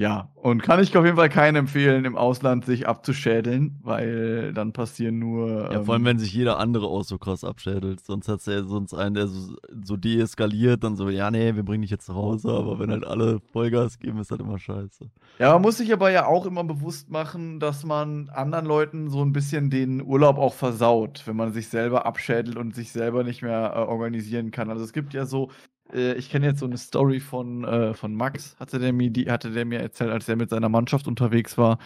ja, 0.00 0.30
und 0.34 0.62
kann 0.62 0.80
ich 0.80 0.96
auf 0.96 1.04
jeden 1.04 1.18
Fall 1.18 1.28
keinen 1.28 1.56
empfehlen, 1.56 2.06
im 2.06 2.16
Ausland 2.16 2.64
sich 2.64 2.88
abzuschädeln, 2.88 3.78
weil 3.82 4.54
dann 4.54 4.72
passieren 4.72 5.18
nur. 5.18 5.70
Ja, 5.70 5.82
vor 5.82 5.92
allem, 5.92 6.04
ähm, 6.04 6.06
wenn 6.06 6.18
sich 6.18 6.32
jeder 6.32 6.58
andere 6.58 6.86
auch 6.86 7.02
so 7.02 7.18
krass 7.18 7.44
abschädelt. 7.44 8.00
Sonst 8.00 8.26
hat 8.26 8.40
es 8.40 8.46
ja 8.46 8.62
sonst 8.62 8.94
einen, 8.94 9.14
der 9.14 9.26
so, 9.26 9.56
so 9.84 9.98
deeskaliert, 9.98 10.84
dann 10.84 10.96
so, 10.96 11.10
ja, 11.10 11.30
nee, 11.30 11.54
wir 11.54 11.64
bringen 11.64 11.82
dich 11.82 11.90
jetzt 11.90 12.06
zu 12.06 12.14
Hause, 12.14 12.48
aber 12.50 12.78
wenn 12.78 12.90
halt 12.90 13.06
alle 13.06 13.40
Vollgas 13.52 13.98
geben, 13.98 14.18
ist 14.20 14.30
halt 14.30 14.40
immer 14.40 14.58
scheiße. 14.58 15.10
Ja, 15.38 15.52
man 15.52 15.60
muss 15.60 15.76
sich 15.76 15.92
aber 15.92 16.10
ja 16.10 16.24
auch 16.24 16.46
immer 16.46 16.64
bewusst 16.64 17.10
machen, 17.10 17.60
dass 17.60 17.84
man 17.84 18.30
anderen 18.30 18.64
Leuten 18.64 19.10
so 19.10 19.22
ein 19.22 19.34
bisschen 19.34 19.68
den 19.68 20.02
Urlaub 20.02 20.38
auch 20.38 20.54
versaut, 20.54 21.24
wenn 21.26 21.36
man 21.36 21.52
sich 21.52 21.68
selber 21.68 22.06
abschädelt 22.06 22.56
und 22.56 22.74
sich 22.74 22.90
selber 22.90 23.22
nicht 23.22 23.42
mehr 23.42 23.74
äh, 23.76 23.80
organisieren 23.80 24.50
kann. 24.50 24.70
Also 24.70 24.82
es 24.82 24.94
gibt 24.94 25.12
ja 25.12 25.26
so 25.26 25.50
äh, 25.94 26.14
ich 26.14 26.30
kenne 26.30 26.46
jetzt 26.46 26.60
so 26.60 26.66
eine 26.66 26.78
Story 26.78 27.20
von, 27.20 27.64
äh, 27.64 27.94
von 27.94 28.14
Max, 28.14 28.56
hatte 28.58 28.78
der, 28.78 28.92
mir 28.92 29.10
die, 29.10 29.30
hatte 29.30 29.50
der 29.50 29.64
mir 29.64 29.80
erzählt, 29.80 30.10
als 30.10 30.28
er 30.28 30.36
mit 30.36 30.50
seiner 30.50 30.68
Mannschaft 30.68 31.06
unterwegs 31.06 31.58
war. 31.58 31.78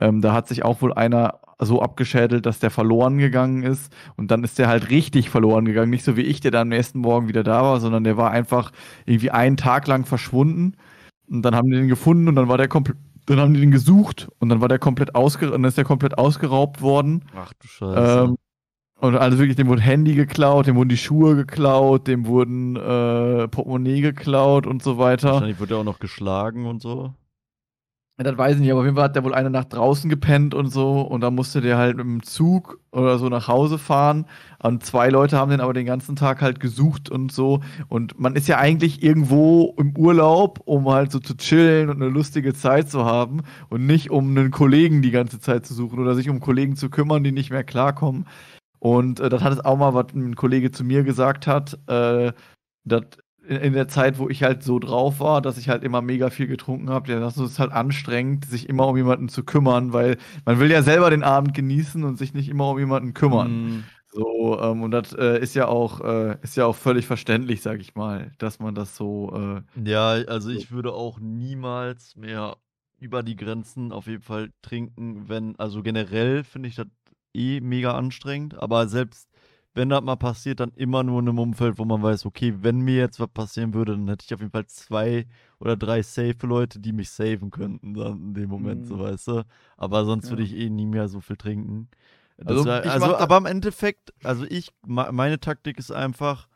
Ähm, 0.00 0.20
da 0.20 0.32
hat 0.32 0.48
sich 0.48 0.64
auch 0.64 0.82
wohl 0.82 0.92
einer 0.92 1.40
so 1.58 1.82
abgeschädelt, 1.82 2.46
dass 2.46 2.58
der 2.58 2.70
verloren 2.70 3.18
gegangen 3.18 3.62
ist. 3.62 3.92
Und 4.16 4.30
dann 4.30 4.44
ist 4.44 4.58
der 4.58 4.68
halt 4.68 4.90
richtig 4.90 5.30
verloren 5.30 5.64
gegangen. 5.64 5.90
Nicht 5.90 6.04
so 6.04 6.16
wie 6.16 6.22
ich, 6.22 6.40
der 6.40 6.50
dann 6.50 6.62
am 6.62 6.68
nächsten 6.68 7.00
Morgen 7.00 7.28
wieder 7.28 7.42
da 7.42 7.62
war, 7.62 7.80
sondern 7.80 8.04
der 8.04 8.16
war 8.16 8.30
einfach 8.30 8.72
irgendwie 9.06 9.30
einen 9.30 9.56
Tag 9.56 9.86
lang 9.86 10.06
verschwunden. 10.06 10.76
Und 11.28 11.42
dann 11.42 11.54
haben 11.54 11.70
die 11.70 11.76
den 11.76 11.88
gefunden 11.88 12.28
und 12.28 12.36
dann 12.36 12.48
war 12.48 12.58
der 12.58 12.68
komplett. 12.68 12.96
Dann 13.26 13.38
haben 13.38 13.54
die 13.54 13.60
den 13.60 13.70
gesucht 13.70 14.28
und 14.38 14.48
dann 14.48 14.60
war 14.60 14.66
der 14.66 14.80
komplett 14.80 15.14
ausge 15.14 15.50
dann 15.50 15.62
ist 15.62 15.76
der 15.76 15.84
komplett 15.84 16.18
ausgeraubt 16.18 16.80
worden. 16.80 17.26
Ach 17.36 17.52
du 17.52 17.68
Scheiße. 17.68 18.24
Ähm, 18.24 18.36
und 19.00 19.16
also 19.16 19.38
wirklich, 19.38 19.56
dem 19.56 19.68
wurde 19.68 19.82
Handy 19.82 20.14
geklaut, 20.14 20.66
dem 20.66 20.76
wurden 20.76 20.90
die 20.90 20.96
Schuhe 20.96 21.34
geklaut, 21.34 22.06
dem 22.06 22.26
wurden 22.26 22.76
äh, 22.76 23.48
Portemonnaie 23.48 24.00
geklaut 24.02 24.66
und 24.66 24.82
so 24.82 24.98
weiter. 24.98 25.32
Wahrscheinlich 25.32 25.60
wurde 25.60 25.74
er 25.74 25.78
auch 25.78 25.84
noch 25.84 26.00
geschlagen 26.00 26.66
und 26.66 26.82
so. 26.82 27.14
Ja, 28.20 28.24
das 28.24 28.36
weiß 28.36 28.56
ich 28.56 28.60
nicht, 28.60 28.70
aber 28.70 28.80
auf 28.80 28.84
jeden 28.84 28.96
Fall 28.96 29.06
hat 29.06 29.16
der 29.16 29.24
wohl 29.24 29.32
eine 29.32 29.48
Nacht 29.48 29.72
draußen 29.72 30.10
gepennt 30.10 30.54
und 30.54 30.66
so 30.66 31.00
und 31.00 31.22
dann 31.22 31.34
musste 31.34 31.62
der 31.62 31.78
halt 31.78 31.96
mit 31.96 32.04
dem 32.04 32.22
Zug 32.22 32.78
oder 32.92 33.18
so 33.18 33.30
nach 33.30 33.48
Hause 33.48 33.78
fahren. 33.78 34.26
Und 34.62 34.84
zwei 34.84 35.08
Leute 35.08 35.38
haben 35.38 35.50
den 35.50 35.62
aber 35.62 35.72
den 35.72 35.86
ganzen 35.86 36.16
Tag 36.16 36.42
halt 36.42 36.60
gesucht 36.60 37.08
und 37.08 37.32
so. 37.32 37.60
Und 37.88 38.20
man 38.20 38.36
ist 38.36 38.46
ja 38.46 38.58
eigentlich 38.58 39.02
irgendwo 39.02 39.74
im 39.78 39.96
Urlaub, 39.96 40.60
um 40.66 40.86
halt 40.90 41.10
so 41.10 41.18
zu 41.18 41.34
chillen 41.34 41.88
und 41.88 42.02
eine 42.02 42.10
lustige 42.10 42.52
Zeit 42.52 42.90
zu 42.90 43.06
haben 43.06 43.40
und 43.70 43.86
nicht 43.86 44.10
um 44.10 44.36
einen 44.36 44.50
Kollegen 44.50 45.00
die 45.00 45.12
ganze 45.12 45.40
Zeit 45.40 45.64
zu 45.64 45.72
suchen 45.72 45.98
oder 45.98 46.14
sich 46.14 46.28
um 46.28 46.40
Kollegen 46.40 46.76
zu 46.76 46.90
kümmern, 46.90 47.24
die 47.24 47.32
nicht 47.32 47.50
mehr 47.50 47.64
klarkommen. 47.64 48.26
Und 48.80 49.20
äh, 49.20 49.28
das 49.28 49.42
hat 49.42 49.52
es 49.52 49.64
auch 49.64 49.76
mal, 49.76 49.94
was 49.94 50.12
ein 50.14 50.34
Kollege 50.34 50.72
zu 50.72 50.82
mir 50.82 51.04
gesagt 51.04 51.46
hat, 51.46 51.78
äh, 51.86 52.32
dass 52.84 53.04
in, 53.46 53.56
in, 53.56 53.72
der 53.74 53.88
Zeit, 53.88 54.18
wo 54.18 54.28
ich 54.28 54.42
halt 54.42 54.62
so 54.62 54.78
drauf 54.78 55.20
war, 55.20 55.42
dass 55.42 55.58
ich 55.58 55.68
halt 55.68 55.84
immer 55.84 56.02
mega 56.02 56.30
viel 56.30 56.46
getrunken 56.46 56.90
habe, 56.90 57.12
ja, 57.12 57.20
das 57.20 57.36
ist 57.36 57.58
halt 57.58 57.72
anstrengend, 57.72 58.46
sich 58.46 58.68
immer 58.68 58.88
um 58.88 58.96
jemanden 58.96 59.28
zu 59.28 59.44
kümmern, 59.44 59.92
weil 59.92 60.16
man 60.44 60.58
will 60.58 60.70
ja 60.70 60.82
selber 60.82 61.10
den 61.10 61.22
Abend 61.22 61.54
genießen 61.54 62.02
und 62.04 62.16
sich 62.16 62.34
nicht 62.34 62.48
immer 62.48 62.70
um 62.70 62.78
jemanden 62.78 63.14
kümmern. 63.14 63.50
Mm. 63.50 63.84
So, 64.12 64.60
ähm, 64.60 64.82
und 64.82 64.90
das 64.90 65.12
äh, 65.12 65.40
ist 65.40 65.54
ja 65.54 65.68
auch, 65.68 66.00
äh, 66.00 66.36
ist 66.42 66.56
ja 66.56 66.66
auch 66.66 66.74
völlig 66.74 67.06
verständlich, 67.06 67.62
sag 67.62 67.80
ich 67.80 67.94
mal, 67.94 68.32
dass 68.38 68.58
man 68.58 68.74
das 68.74 68.96
so. 68.96 69.62
Äh, 69.76 69.88
ja, 69.88 70.08
also 70.26 70.50
ich 70.50 70.72
würde 70.72 70.92
auch 70.92 71.20
niemals 71.20 72.16
mehr 72.16 72.56
über 72.98 73.22
die 73.22 73.36
Grenzen 73.36 73.92
auf 73.92 74.06
jeden 74.06 74.22
Fall 74.22 74.50
trinken, 74.62 75.28
wenn, 75.28 75.56
also 75.58 75.82
generell 75.82 76.44
finde 76.44 76.68
ich 76.68 76.74
das 76.74 76.86
eh 77.34 77.60
mega 77.60 77.96
anstrengend, 77.96 78.60
aber 78.60 78.88
selbst 78.88 79.30
wenn 79.74 79.88
das 79.88 80.02
mal 80.02 80.16
passiert, 80.16 80.60
dann 80.60 80.72
immer 80.74 81.02
nur 81.04 81.20
in 81.20 81.28
einem 81.28 81.38
Umfeld, 81.38 81.78
wo 81.78 81.84
man 81.84 82.02
weiß, 82.02 82.26
okay, 82.26 82.54
wenn 82.60 82.80
mir 82.80 82.96
jetzt 82.96 83.20
was 83.20 83.28
passieren 83.28 83.72
würde, 83.72 83.92
dann 83.92 84.08
hätte 84.08 84.24
ich 84.26 84.34
auf 84.34 84.40
jeden 84.40 84.50
Fall 84.50 84.66
zwei 84.66 85.26
oder 85.60 85.76
drei 85.76 86.02
safe 86.02 86.46
Leute, 86.46 86.80
die 86.80 86.92
mich 86.92 87.10
saven 87.10 87.50
könnten 87.50 87.94
dann 87.94 88.18
in 88.20 88.34
dem 88.34 88.50
Moment, 88.50 88.82
mhm. 88.82 88.86
so 88.86 88.98
weißt 88.98 89.28
du. 89.28 89.44
Aber 89.76 90.04
sonst 90.04 90.24
ja. 90.24 90.30
würde 90.30 90.42
ich 90.42 90.56
eh 90.56 90.68
nie 90.70 90.86
mehr 90.86 91.08
so 91.08 91.20
viel 91.20 91.36
trinken. 91.36 91.88
Also, 92.44 92.64
war, 92.64 92.84
also 92.84 93.16
aber 93.16 93.36
im 93.36 93.46
Endeffekt, 93.46 94.12
also 94.24 94.44
ich, 94.48 94.72
meine 94.86 95.38
Taktik 95.38 95.78
ist 95.78 95.92
einfach 95.92 96.48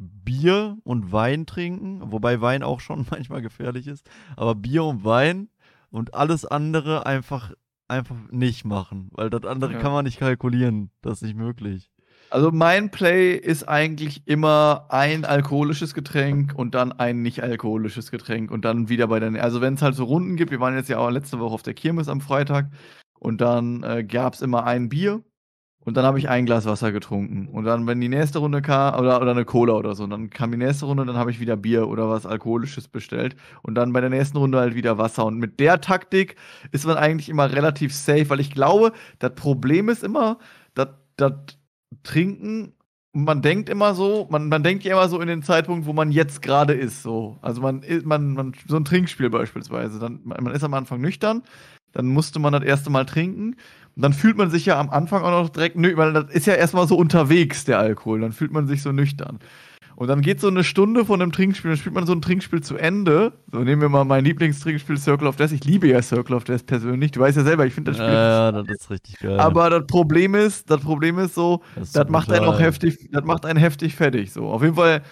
Bier 0.00 0.78
und 0.84 1.12
Wein 1.12 1.44
trinken, 1.44 2.00
wobei 2.12 2.40
Wein 2.40 2.62
auch 2.62 2.80
schon 2.80 3.06
manchmal 3.10 3.42
gefährlich 3.42 3.86
ist, 3.88 4.08
aber 4.36 4.54
Bier 4.54 4.84
und 4.84 5.04
Wein 5.04 5.48
und 5.90 6.14
alles 6.14 6.46
andere 6.46 7.04
einfach 7.04 7.52
einfach 7.88 8.16
nicht 8.30 8.64
machen, 8.64 9.10
weil 9.12 9.30
das 9.30 9.44
andere 9.44 9.72
ja. 9.72 9.78
kann 9.78 9.92
man 9.92 10.04
nicht 10.04 10.18
kalkulieren. 10.18 10.90
Das 11.02 11.14
ist 11.14 11.22
nicht 11.22 11.36
möglich. 11.36 11.90
Also 12.30 12.50
mein 12.52 12.90
Play 12.90 13.34
ist 13.34 13.68
eigentlich 13.68 14.26
immer 14.26 14.86
ein 14.90 15.24
alkoholisches 15.24 15.94
Getränk 15.94 16.52
und 16.54 16.74
dann 16.74 16.92
ein 16.92 17.22
nicht 17.22 17.42
alkoholisches 17.42 18.10
Getränk 18.10 18.50
und 18.50 18.66
dann 18.66 18.90
wieder 18.90 19.06
bei 19.06 19.18
den. 19.18 19.36
Also 19.38 19.62
wenn 19.62 19.74
es 19.74 19.82
halt 19.82 19.94
so 19.94 20.04
Runden 20.04 20.36
gibt, 20.36 20.50
wir 20.50 20.60
waren 20.60 20.74
jetzt 20.74 20.90
ja 20.90 20.98
auch 20.98 21.10
letzte 21.10 21.38
Woche 21.38 21.54
auf 21.54 21.62
der 21.62 21.72
Kirmes 21.72 22.08
am 22.08 22.20
Freitag 22.20 22.70
und 23.18 23.40
dann 23.40 23.82
äh, 23.82 24.04
gab 24.04 24.34
es 24.34 24.42
immer 24.42 24.64
ein 24.64 24.90
Bier 24.90 25.22
Und 25.88 25.96
dann 25.96 26.04
habe 26.04 26.18
ich 26.18 26.28
ein 26.28 26.44
Glas 26.44 26.66
Wasser 26.66 26.92
getrunken. 26.92 27.48
Und 27.48 27.64
dann, 27.64 27.86
wenn 27.86 27.98
die 27.98 28.10
nächste 28.10 28.40
Runde 28.40 28.60
kam, 28.60 29.00
oder, 29.00 29.22
oder 29.22 29.30
eine 29.30 29.46
Cola 29.46 29.72
oder 29.72 29.94
so, 29.94 30.04
und 30.04 30.10
dann 30.10 30.28
kam 30.28 30.50
die 30.50 30.58
nächste 30.58 30.84
Runde, 30.84 31.06
dann 31.06 31.16
habe 31.16 31.30
ich 31.30 31.40
wieder 31.40 31.56
Bier 31.56 31.88
oder 31.88 32.10
was 32.10 32.26
Alkoholisches 32.26 32.88
bestellt. 32.88 33.36
Und 33.62 33.74
dann 33.74 33.94
bei 33.94 34.02
der 34.02 34.10
nächsten 34.10 34.36
Runde 34.36 34.58
halt 34.58 34.74
wieder 34.74 34.98
Wasser. 34.98 35.24
Und 35.24 35.38
mit 35.38 35.58
der 35.60 35.80
Taktik 35.80 36.36
ist 36.72 36.84
man 36.84 36.98
eigentlich 36.98 37.30
immer 37.30 37.50
relativ 37.50 37.94
safe, 37.94 38.28
weil 38.28 38.38
ich 38.38 38.50
glaube, 38.50 38.92
das 39.18 39.34
Problem 39.34 39.88
ist 39.88 40.04
immer, 40.04 40.36
dass 40.74 40.88
das 41.16 41.32
Trinken 42.02 42.74
man 43.14 43.40
denkt 43.40 43.70
immer 43.70 43.94
so, 43.94 44.28
man, 44.30 44.48
man 44.48 44.62
denkt 44.62 44.84
ja 44.84 44.92
immer 44.92 45.08
so 45.08 45.18
in 45.20 45.26
den 45.28 45.42
Zeitpunkt, 45.42 45.86
wo 45.86 45.94
man 45.94 46.12
jetzt 46.12 46.42
gerade 46.42 46.74
ist. 46.74 47.02
So. 47.02 47.38
Also 47.40 47.62
man, 47.62 47.82
man, 48.04 48.34
man, 48.34 48.52
so 48.68 48.76
ein 48.76 48.84
Trinkspiel 48.84 49.30
beispielsweise. 49.30 49.98
Dann, 49.98 50.20
man 50.22 50.52
ist 50.54 50.62
am 50.62 50.74
Anfang 50.74 51.00
nüchtern, 51.00 51.42
dann 51.92 52.06
musste 52.06 52.38
man 52.38 52.52
das 52.52 52.62
erste 52.62 52.90
Mal 52.90 53.04
trinken. 53.04 53.56
Und 53.96 54.02
dann 54.02 54.12
fühlt 54.12 54.36
man 54.36 54.50
sich 54.50 54.66
ja 54.66 54.78
am 54.78 54.90
Anfang 54.90 55.22
auch 55.22 55.42
noch 55.42 55.48
direkt, 55.48 55.76
nö, 55.76 55.96
weil 55.96 56.12
das 56.12 56.30
ist 56.30 56.46
ja 56.46 56.54
erstmal 56.54 56.86
so 56.86 56.96
unterwegs, 56.96 57.64
der 57.64 57.78
Alkohol. 57.78 58.20
Dann 58.20 58.32
fühlt 58.32 58.52
man 58.52 58.66
sich 58.66 58.82
so 58.82 58.92
nüchtern. 58.92 59.40
Und 59.98 60.06
dann 60.06 60.20
geht 60.20 60.40
so 60.40 60.46
eine 60.46 60.62
Stunde 60.62 61.04
von 61.04 61.20
einem 61.20 61.32
Trinkspiel, 61.32 61.72
dann 61.72 61.78
spielt 61.78 61.96
man 61.96 62.06
so 62.06 62.12
ein 62.12 62.22
Trinkspiel 62.22 62.62
zu 62.62 62.76
Ende. 62.76 63.32
So 63.50 63.58
nehmen 63.64 63.82
wir 63.82 63.88
mal 63.88 64.04
mein 64.04 64.24
Lieblingstrinkspiel 64.24 64.96
Circle 64.96 65.26
of 65.26 65.34
Death. 65.34 65.50
Ich 65.50 65.64
liebe 65.64 65.88
ja 65.88 66.00
Circle 66.00 66.36
of 66.36 66.44
Death 66.44 66.66
persönlich. 66.66 67.10
Du 67.10 67.18
weißt 67.18 67.36
ja 67.36 67.42
selber, 67.42 67.66
ich 67.66 67.74
finde 67.74 67.90
das 67.90 67.98
Spiel. 67.98 68.12
Ja, 68.12 68.52
das 68.52 68.68
ist 68.68 68.90
richtig 68.90 69.18
geil. 69.18 69.40
Aber 69.40 69.70
das 69.70 69.88
Problem 69.88 70.36
ist, 70.36 70.70
das 70.70 70.82
Problem 70.82 71.18
ist 71.18 71.34
so, 71.34 71.62
das, 71.74 71.88
ist 71.88 71.96
das 71.96 72.08
macht 72.10 72.30
einen 72.30 72.44
auch 72.44 72.60
heftig, 72.60 73.08
das 73.10 73.24
macht 73.24 73.44
einen 73.44 73.58
heftig 73.58 73.96
fertig. 73.96 74.32
So, 74.32 74.46
auf 74.46 74.62
jeden 74.62 74.76
Fall, 74.76 75.02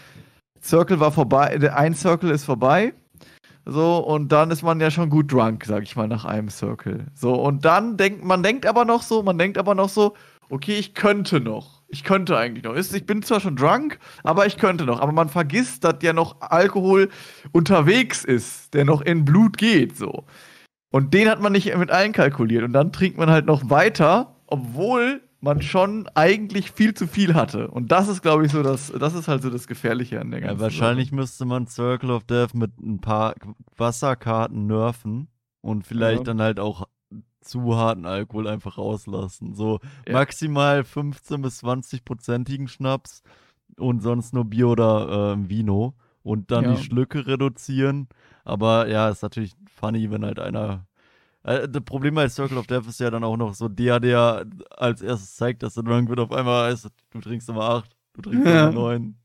Circle 0.62 1.00
war 1.00 1.10
vorbei, 1.10 1.58
ein 1.74 1.94
Circle 1.94 2.30
ist 2.30 2.44
vorbei. 2.44 2.94
So, 3.68 3.98
und 3.98 4.30
dann 4.30 4.52
ist 4.52 4.62
man 4.62 4.80
ja 4.80 4.92
schon 4.92 5.10
gut 5.10 5.32
drunk, 5.32 5.64
sag 5.64 5.82
ich 5.82 5.96
mal, 5.96 6.06
nach 6.06 6.24
einem 6.24 6.48
Circle. 6.48 7.06
So, 7.14 7.34
und 7.34 7.64
dann 7.64 7.96
denkt, 7.96 8.24
man 8.24 8.44
denkt 8.44 8.64
aber 8.64 8.84
noch 8.84 9.02
so, 9.02 9.24
man 9.24 9.38
denkt 9.38 9.58
aber 9.58 9.74
noch 9.74 9.88
so, 9.88 10.14
okay, 10.50 10.76
ich 10.76 10.94
könnte 10.94 11.40
noch. 11.40 11.82
Ich 11.88 12.04
könnte 12.04 12.38
eigentlich 12.38 12.64
noch. 12.64 12.76
Ich 12.76 13.06
bin 13.06 13.22
zwar 13.22 13.40
schon 13.40 13.56
drunk, 13.56 13.98
aber 14.22 14.46
ich 14.46 14.56
könnte 14.56 14.84
noch. 14.84 15.00
Aber 15.00 15.10
man 15.10 15.28
vergisst, 15.28 15.82
dass 15.82 15.96
ja 16.02 16.12
noch 16.12 16.40
Alkohol 16.40 17.08
unterwegs 17.50 18.24
ist, 18.24 18.72
der 18.74 18.84
noch 18.84 19.00
in 19.02 19.24
Blut 19.24 19.58
geht, 19.58 19.96
so. 19.96 20.24
Und 20.92 21.12
den 21.12 21.28
hat 21.28 21.40
man 21.40 21.52
nicht 21.52 21.76
mit 21.76 21.90
einkalkuliert. 21.90 22.62
Und 22.62 22.72
dann 22.72 22.92
trinkt 22.92 23.18
man 23.18 23.30
halt 23.30 23.46
noch 23.46 23.68
weiter, 23.68 24.36
obwohl 24.46 25.22
man 25.40 25.62
schon 25.62 26.08
eigentlich 26.14 26.70
viel 26.72 26.94
zu 26.94 27.06
viel 27.06 27.34
hatte. 27.34 27.68
Und 27.68 27.92
das 27.92 28.08
ist, 28.08 28.22
glaube 28.22 28.46
ich, 28.46 28.52
so 28.52 28.62
das, 28.62 28.92
das 28.92 29.14
ist 29.14 29.28
halt 29.28 29.42
so 29.42 29.50
das 29.50 29.66
Gefährliche 29.66 30.20
an 30.20 30.30
der 30.30 30.40
ganzen 30.40 30.56
ja, 30.58 30.62
Wahrscheinlich 30.62 31.08
Sache. 31.08 31.16
müsste 31.16 31.44
man 31.44 31.66
Circle 31.66 32.10
of 32.10 32.24
Death 32.24 32.54
mit 32.54 32.78
ein 32.78 33.00
paar 33.00 33.34
Wasserkarten 33.76 34.66
nerven 34.66 35.28
und 35.60 35.86
vielleicht 35.86 36.18
ja. 36.18 36.24
dann 36.24 36.40
halt 36.40 36.60
auch 36.60 36.86
zu 37.40 37.76
harten 37.76 38.06
Alkohol 38.06 38.48
einfach 38.48 38.78
rauslassen. 38.78 39.54
So 39.54 39.80
ja. 40.06 40.14
maximal 40.14 40.84
15 40.84 41.42
bis 41.42 41.58
20 41.58 42.04
prozentigen 42.04 42.68
Schnaps 42.68 43.22
und 43.78 44.02
sonst 44.02 44.34
nur 44.34 44.44
Bier 44.44 44.68
oder 44.68 45.34
äh, 45.34 45.48
Vino 45.48 45.94
und 46.22 46.50
dann 46.50 46.74
die 46.74 46.82
Schlücke 46.82 47.26
reduzieren. 47.26 48.08
Aber 48.44 48.88
ja, 48.88 49.08
ist 49.08 49.22
natürlich 49.22 49.54
funny, 49.68 50.10
wenn 50.10 50.24
halt 50.24 50.40
einer 50.40 50.85
äh, 51.46 51.68
das 51.68 51.82
Problem 51.84 52.14
bei 52.14 52.28
Circle 52.28 52.58
of 52.58 52.66
Death 52.66 52.86
ist 52.88 53.00
ja 53.00 53.10
dann 53.10 53.24
auch 53.24 53.36
noch 53.36 53.54
so 53.54 53.68
der, 53.68 54.00
der 54.00 54.44
als 54.76 55.00
erstes 55.00 55.36
zeigt, 55.36 55.62
dass 55.62 55.76
er 55.76 55.84
drunk 55.84 56.08
wird, 56.08 56.18
auf 56.20 56.32
einmal 56.32 56.70
heißt, 56.70 56.88
du 57.10 57.20
trinkst 57.20 57.48
immer 57.48 57.62
acht, 57.62 57.96
du 58.14 58.22
trinkst 58.22 58.46
immer 58.46 58.72
neun. 58.72 59.16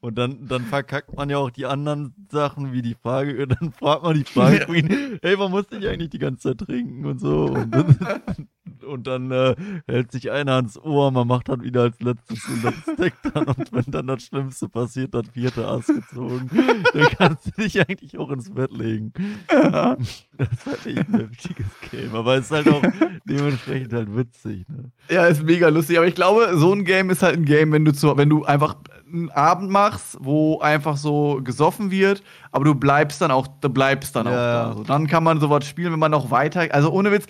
Und 0.00 0.16
dann, 0.16 0.46
dann 0.46 0.64
verkackt 0.64 1.14
man 1.16 1.30
ja 1.30 1.38
auch 1.38 1.50
die 1.50 1.66
anderen 1.66 2.14
Sachen, 2.30 2.72
wie 2.72 2.82
die 2.82 2.94
Frage, 2.94 3.46
dann 3.48 3.72
fragt 3.72 4.02
man 4.02 4.14
die 4.14 4.24
Frage 4.24 4.60
Queen, 4.60 5.18
hey, 5.22 5.36
man 5.36 5.50
muss 5.50 5.70
nicht 5.70 5.86
eigentlich 5.86 6.10
die 6.10 6.18
ganze 6.18 6.48
Zeit 6.48 6.66
trinken 6.66 7.04
und 7.04 7.20
so. 7.20 7.46
Und, 7.46 7.74
und 8.86 9.06
dann 9.06 9.30
äh, 9.30 9.54
hält 9.86 10.12
sich 10.12 10.30
einer 10.30 10.54
ans 10.54 10.78
Ohr, 10.78 11.10
man 11.10 11.26
macht 11.26 11.48
dann 11.48 11.62
wieder 11.62 11.82
als 11.82 12.00
letztes 12.00 12.42
so 12.42 12.70
das 12.70 12.96
Deck 12.96 13.14
dann 13.32 13.46
und 13.46 13.72
wenn 13.72 13.84
dann 13.88 14.06
das 14.06 14.22
Schlimmste 14.24 14.68
passiert, 14.68 15.14
dann 15.14 15.24
vierte 15.24 15.66
Ass 15.66 15.86
gezogen, 15.86 16.50
dann 16.92 17.08
kannst 17.16 17.46
du 17.46 17.62
dich 17.62 17.80
eigentlich 17.80 18.18
auch 18.18 18.30
ins 18.30 18.52
Bett 18.52 18.72
legen. 18.72 19.12
Ja. 19.50 19.96
Das 20.36 20.52
ist 20.52 20.66
halt 20.66 20.86
echt 20.86 21.08
ein 21.08 21.20
heftiges 21.20 21.66
Game, 21.90 22.14
aber 22.14 22.36
es 22.36 22.46
ist 22.46 22.50
halt 22.52 22.68
auch 22.68 22.82
dementsprechend 23.24 23.92
halt 23.92 24.16
witzig. 24.16 24.68
Ne? 24.68 24.90
Ja, 25.10 25.26
ist 25.26 25.42
mega 25.42 25.68
lustig, 25.68 25.98
aber 25.98 26.06
ich 26.06 26.14
glaube, 26.14 26.56
so 26.56 26.72
ein 26.72 26.84
Game 26.84 27.10
ist 27.10 27.22
halt 27.22 27.36
ein 27.36 27.44
Game, 27.44 27.72
wenn 27.72 27.84
du 27.84 27.92
zu, 27.92 28.16
wenn 28.16 28.28
du 28.28 28.44
einfach 28.44 28.76
einen 29.12 29.30
Abend 29.30 29.70
machst, 29.70 30.16
wo 30.20 30.60
einfach 30.60 30.96
so 30.96 31.40
gesoffen 31.42 31.90
wird, 31.90 32.22
aber 32.52 32.64
du 32.64 32.74
bleibst 32.74 33.20
dann 33.20 33.30
auch, 33.30 33.46
du 33.60 33.68
bleibst 33.68 34.16
dann 34.16 34.26
ja. 34.26 34.32
auch 34.32 34.70
da. 34.70 34.74
So, 34.76 34.84
dann 34.84 35.06
kann 35.06 35.24
man 35.24 35.40
sowas 35.40 35.66
spielen, 35.66 35.92
wenn 35.92 35.98
man 35.98 36.10
noch 36.10 36.30
weiter, 36.30 36.66
also 36.70 36.90
ohne 36.90 37.10
Witz, 37.12 37.26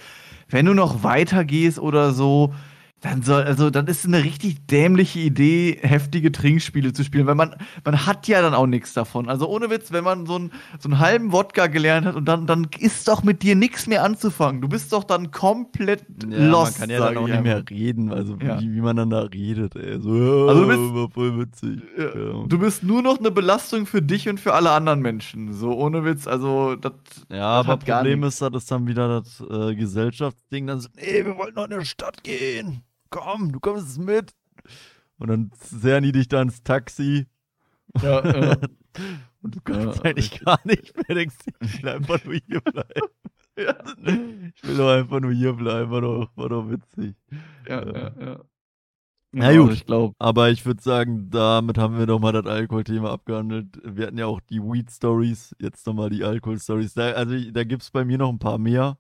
wenn 0.49 0.67
du 0.67 0.75
noch 0.75 1.03
weiter 1.03 1.45
gehst 1.45 1.79
oder 1.79 2.13
so, 2.13 2.53
dann 3.01 3.23
soll, 3.23 3.45
also 3.45 3.71
dann 3.71 3.87
ist 3.87 4.01
es 4.01 4.07
eine 4.07 4.25
richtig 4.25 4.67
dämliche 4.67 5.21
Idee, 5.21 5.79
heftige 5.81 6.33
Trinkspiele 6.33 6.93
zu 6.93 7.05
spielen, 7.05 7.27
weil 7.27 7.37
man, 7.37 7.55
man 7.85 8.07
hat 8.07 8.27
ja 8.27 8.43
dann 8.43 8.55
auch 8.55 8.67
nichts 8.67 8.93
davon. 8.93 9.29
Also 9.29 9.49
ohne 9.49 9.71
Witz, 9.71 9.93
wenn 9.93 10.03
man 10.03 10.27
so, 10.27 10.37
ein, 10.37 10.51
so 10.81 10.89
einen 10.89 10.99
halben 10.99 11.31
Wodka 11.31 11.69
gelernt 11.69 12.07
hat 12.07 12.17
und 12.17 12.25
dann, 12.25 12.49
dann 12.49 12.67
ist 12.81 13.07
doch 13.07 13.23
mit 13.23 13.43
dir 13.43 13.55
nichts 13.55 13.87
mehr 13.87 14.03
anzufangen. 14.03 14.61
Du 14.61 14.69
bist 14.69 14.93
doch 14.93 15.05
dann 15.05 15.31
komplett 15.31 16.05
ja, 16.29 16.49
lost. 16.49 16.81
Man 16.81 16.89
kann 16.89 16.91
ja 16.91 17.07
dann 17.07 17.19
auch 17.19 17.29
nicht 17.29 17.43
mehr 17.45 17.63
reden, 17.71 18.13
also 18.13 18.37
ja. 18.43 18.61
wie, 18.61 18.75
wie, 18.75 18.81
man 18.81 18.97
dann 18.97 19.11
da 19.11 19.21
redet, 19.21 19.77
ey. 19.77 20.01
So, 20.01 20.49
also 20.49 20.63
du 20.63 20.67
bist, 20.67 20.95
war 20.95 21.11
voll 21.11 21.39
witzig. 21.39 21.81
Ja. 21.97 22.45
Du 22.49 22.59
bist 22.59 22.83
nur 22.83 23.03
noch 23.03 23.19
eine 23.21 23.31
Belastung 23.31 23.87
für 23.87 24.03
dich 24.03 24.29
und 24.29 24.41
für 24.41 24.55
alle 24.55 24.73
anderen 24.73 25.03
Menschen. 25.03 25.53
So 25.53 25.73
ohne 25.73 26.05
Witz, 26.05 26.27
also 26.27 26.75
das. 26.75 26.93
Ja, 27.31 27.63
das 27.63 27.69
aber 27.69 27.77
Problem 27.77 28.25
ist, 28.25 28.43
das 28.43 28.51
ist 28.55 28.71
dann 28.73 28.89
wieder 28.89 29.21
das 29.21 29.41
äh, 29.41 29.77
Gesellschaftsding, 29.77 30.67
dann 30.67 30.81
so, 30.81 30.89
nee, 30.97 31.25
wir 31.25 31.39
wollen 31.39 31.55
noch 31.55 31.65
in 31.65 31.71
der 31.71 31.85
Stadt 31.85 32.25
gehen 32.25 32.83
komm, 33.11 33.53
du 33.53 33.61
kommst 33.61 33.99
mit. 33.99 34.35
Und 35.19 35.29
dann 35.29 35.51
zerren 35.59 36.05
die 36.05 36.13
dich 36.13 36.29
da 36.29 36.43
ins 36.43 36.63
Taxi. 36.63 37.27
Ja, 38.03 38.25
ja. 38.25 38.57
Und 39.43 39.55
du 39.55 39.61
kannst 39.61 39.99
ja, 39.99 40.05
eigentlich 40.05 40.41
gar 40.45 40.61
nicht 40.65 40.95
mehr. 40.97 41.17
Denkst, 41.17 41.37
ich 41.61 41.83
will 41.83 41.91
einfach 41.91 42.25
nur 42.25 42.35
hier 42.35 42.61
bleiben. 42.61 43.09
Ja. 43.57 43.75
Ich 44.55 44.65
will 44.65 44.77
doch 44.77 44.91
einfach 44.91 45.21
nur 45.21 45.33
hier 45.33 45.53
bleiben. 45.53 45.91
War 45.91 46.01
doch, 46.01 46.31
war 46.37 46.49
doch 46.49 46.69
witzig. 46.71 47.15
Ja, 47.69 47.87
ja, 47.87 48.13
ja. 48.21 48.41
Na 49.31 49.55
gut, 49.57 49.73
ich 49.73 49.85
glaube. 49.85 50.15
Aber 50.19 50.51
ich 50.51 50.65
würde 50.65 50.83
sagen, 50.83 51.29
damit 51.31 51.77
haben 51.77 51.99
wir 51.99 52.07
doch 52.07 52.19
mal 52.19 52.33
das 52.33 52.47
Alkoholthema 52.47 53.13
abgehandelt. 53.13 53.81
Wir 53.85 54.07
hatten 54.07 54.19
ja 54.19 54.27
auch 54.27 54.41
die 54.41 54.61
Weed-Stories, 54.63 55.55
jetzt 55.59 55.87
nochmal 55.87 56.09
die 56.11 56.25
Alkohol-Stories. 56.25 56.95
Da, 56.95 57.13
also 57.13 57.39
da 57.51 57.65
gibt 57.65 57.83
es 57.83 57.91
bei 57.91 58.05
mir 58.05 58.19
noch 58.19 58.31
ein 58.31 58.39
paar 58.39 58.59
mehr. 58.59 58.97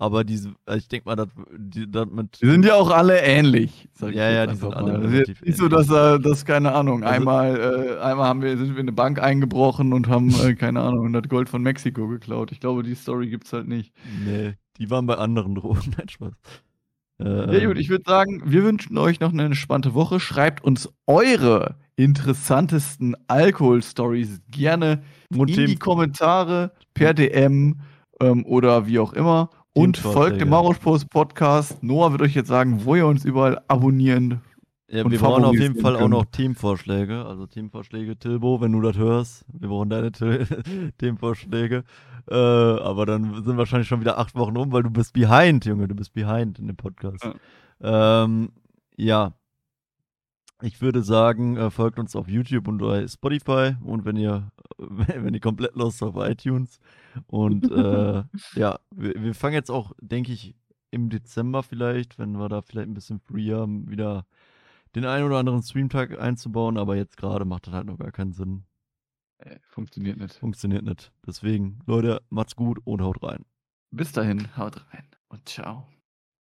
Aber 0.00 0.24
diese, 0.24 0.54
also 0.64 0.78
ich 0.78 0.88
denke 0.88 1.06
mal, 1.06 1.14
das, 1.14 1.28
die, 1.58 1.88
das 1.88 2.06
mit. 2.06 2.40
Die 2.40 2.50
sind 2.50 2.64
ja 2.64 2.74
auch 2.76 2.90
alle 2.90 3.20
ähnlich. 3.20 3.86
ja, 4.00 4.30
ja, 4.30 4.46
die 4.46 4.56
sind 4.56 4.72
alle 4.72 4.98
relativ 4.98 5.42
Nicht 5.42 5.58
so, 5.58 5.68
dass, 5.68 5.90
äh, 5.90 6.18
das, 6.18 6.46
keine 6.46 6.72
Ahnung, 6.72 7.04
also, 7.04 7.14
einmal, 7.14 7.60
äh, 7.60 8.00
einmal 8.00 8.26
haben 8.26 8.40
wir, 8.40 8.56
sind 8.56 8.70
wir 8.70 8.80
in 8.80 8.88
eine 8.88 8.92
Bank 8.92 9.22
eingebrochen 9.22 9.92
und 9.92 10.08
haben, 10.08 10.34
äh, 10.42 10.54
keine 10.54 10.80
Ahnung, 10.80 11.12
das 11.12 11.24
Gold 11.28 11.50
von 11.50 11.60
Mexiko 11.60 12.08
geklaut. 12.08 12.50
Ich 12.50 12.60
glaube, 12.60 12.82
die 12.82 12.94
Story 12.94 13.28
gibt 13.28 13.44
es 13.44 13.52
halt 13.52 13.68
nicht. 13.68 13.92
Nee, 14.24 14.54
die 14.78 14.88
waren 14.88 15.04
bei 15.04 15.16
anderen 15.16 15.54
Drogen. 15.56 15.94
Nein, 15.98 16.08
Spaß. 16.08 16.32
Äh, 17.18 17.60
ja, 17.60 17.66
gut, 17.66 17.78
ich 17.78 17.90
würde 17.90 18.04
sagen, 18.06 18.40
wir 18.46 18.64
wünschen 18.64 18.96
euch 18.96 19.20
noch 19.20 19.34
eine 19.34 19.44
entspannte 19.44 19.92
Woche. 19.92 20.18
Schreibt 20.18 20.64
uns 20.64 20.88
eure 21.06 21.76
interessantesten 21.96 23.16
Alkohol-Stories 23.28 24.40
gerne 24.50 25.02
in 25.28 25.46
die 25.46 25.76
Kommentare 25.76 26.72
per 26.94 27.12
DM 27.12 27.80
ähm, 28.20 28.46
oder 28.46 28.86
wie 28.86 28.98
auch 28.98 29.12
immer. 29.12 29.50
Und 29.72 29.98
folgt 29.98 30.40
dem 30.40 30.48
Maurosch-Post 30.48 31.10
Podcast. 31.10 31.82
Noah 31.82 32.10
wird 32.12 32.22
euch 32.22 32.34
jetzt 32.34 32.48
sagen, 32.48 32.84
wo 32.84 32.96
ihr 32.96 33.06
uns 33.06 33.24
überall 33.24 33.62
abonnieren 33.68 34.42
ja, 34.92 35.08
wir 35.08 35.18
brauchen 35.20 35.44
auf 35.44 35.54
jeden 35.54 35.76
Fall 35.76 35.92
können. 35.92 36.04
auch 36.04 36.08
noch 36.08 36.24
Teamvorschläge. 36.24 37.24
Also 37.24 37.46
Teamvorschläge, 37.46 38.18
Tilbo, 38.18 38.60
wenn 38.60 38.72
du 38.72 38.80
das 38.80 38.96
hörst. 38.96 39.44
Wir 39.52 39.68
brauchen 39.68 39.88
deine 39.88 40.10
Teamvorschläge. 40.98 41.84
Äh, 42.28 42.34
aber 42.34 43.06
dann 43.06 43.44
sind 43.44 43.56
wahrscheinlich 43.56 43.86
schon 43.86 44.00
wieder 44.00 44.18
acht 44.18 44.34
Wochen 44.34 44.56
um, 44.56 44.72
weil 44.72 44.82
du 44.82 44.90
bist 44.90 45.12
behind, 45.12 45.64
Junge. 45.64 45.86
Du 45.86 45.94
bist 45.94 46.12
behind 46.12 46.58
in 46.58 46.66
dem 46.66 46.76
Podcast. 46.76 47.24
Ja. 47.80 48.24
Ähm, 48.24 48.50
ja. 48.96 49.34
Ich 50.60 50.82
würde 50.82 51.04
sagen, 51.04 51.56
äh, 51.56 51.70
folgt 51.70 52.00
uns 52.00 52.16
auf 52.16 52.28
YouTube 52.28 52.66
und 52.66 52.78
bei 52.78 53.06
Spotify 53.06 53.76
und 53.84 54.04
wenn 54.04 54.16
ihr, 54.16 54.50
wenn 54.76 55.34
ihr 55.34 55.40
komplett 55.40 55.76
lost 55.76 56.02
auf 56.02 56.16
iTunes. 56.16 56.80
Und 57.26 57.70
äh, 57.70 58.22
ja, 58.54 58.78
wir, 58.90 59.14
wir, 59.14 59.34
fangen 59.34 59.54
jetzt 59.54 59.70
auch, 59.70 59.92
denke 60.00 60.32
ich, 60.32 60.54
im 60.90 61.10
Dezember 61.10 61.62
vielleicht, 61.62 62.18
wenn 62.18 62.32
wir 62.32 62.48
da 62.48 62.62
vielleicht 62.62 62.88
ein 62.88 62.94
bisschen 62.94 63.20
free 63.20 63.52
haben, 63.52 63.88
wieder 63.88 64.26
den 64.94 65.04
einen 65.04 65.26
oder 65.26 65.38
anderen 65.38 65.62
Streamtag 65.62 66.18
einzubauen, 66.18 66.76
aber 66.76 66.96
jetzt 66.96 67.16
gerade 67.16 67.44
macht 67.44 67.66
das 67.66 67.74
halt 67.74 67.86
noch 67.86 67.98
gar 67.98 68.10
keinen 68.10 68.32
Sinn. 68.32 68.64
Äh, 69.38 69.58
funktioniert 69.68 70.18
nicht. 70.18 70.34
Funktioniert 70.34 70.84
nicht. 70.84 71.12
Deswegen, 71.26 71.80
Leute, 71.86 72.22
macht's 72.28 72.56
gut 72.56 72.80
und 72.84 73.00
haut 73.02 73.22
rein. 73.22 73.44
Bis 73.90 74.12
dahin, 74.12 74.56
haut 74.56 74.84
rein 74.92 75.06
und 75.28 75.48
ciao. 75.48 75.86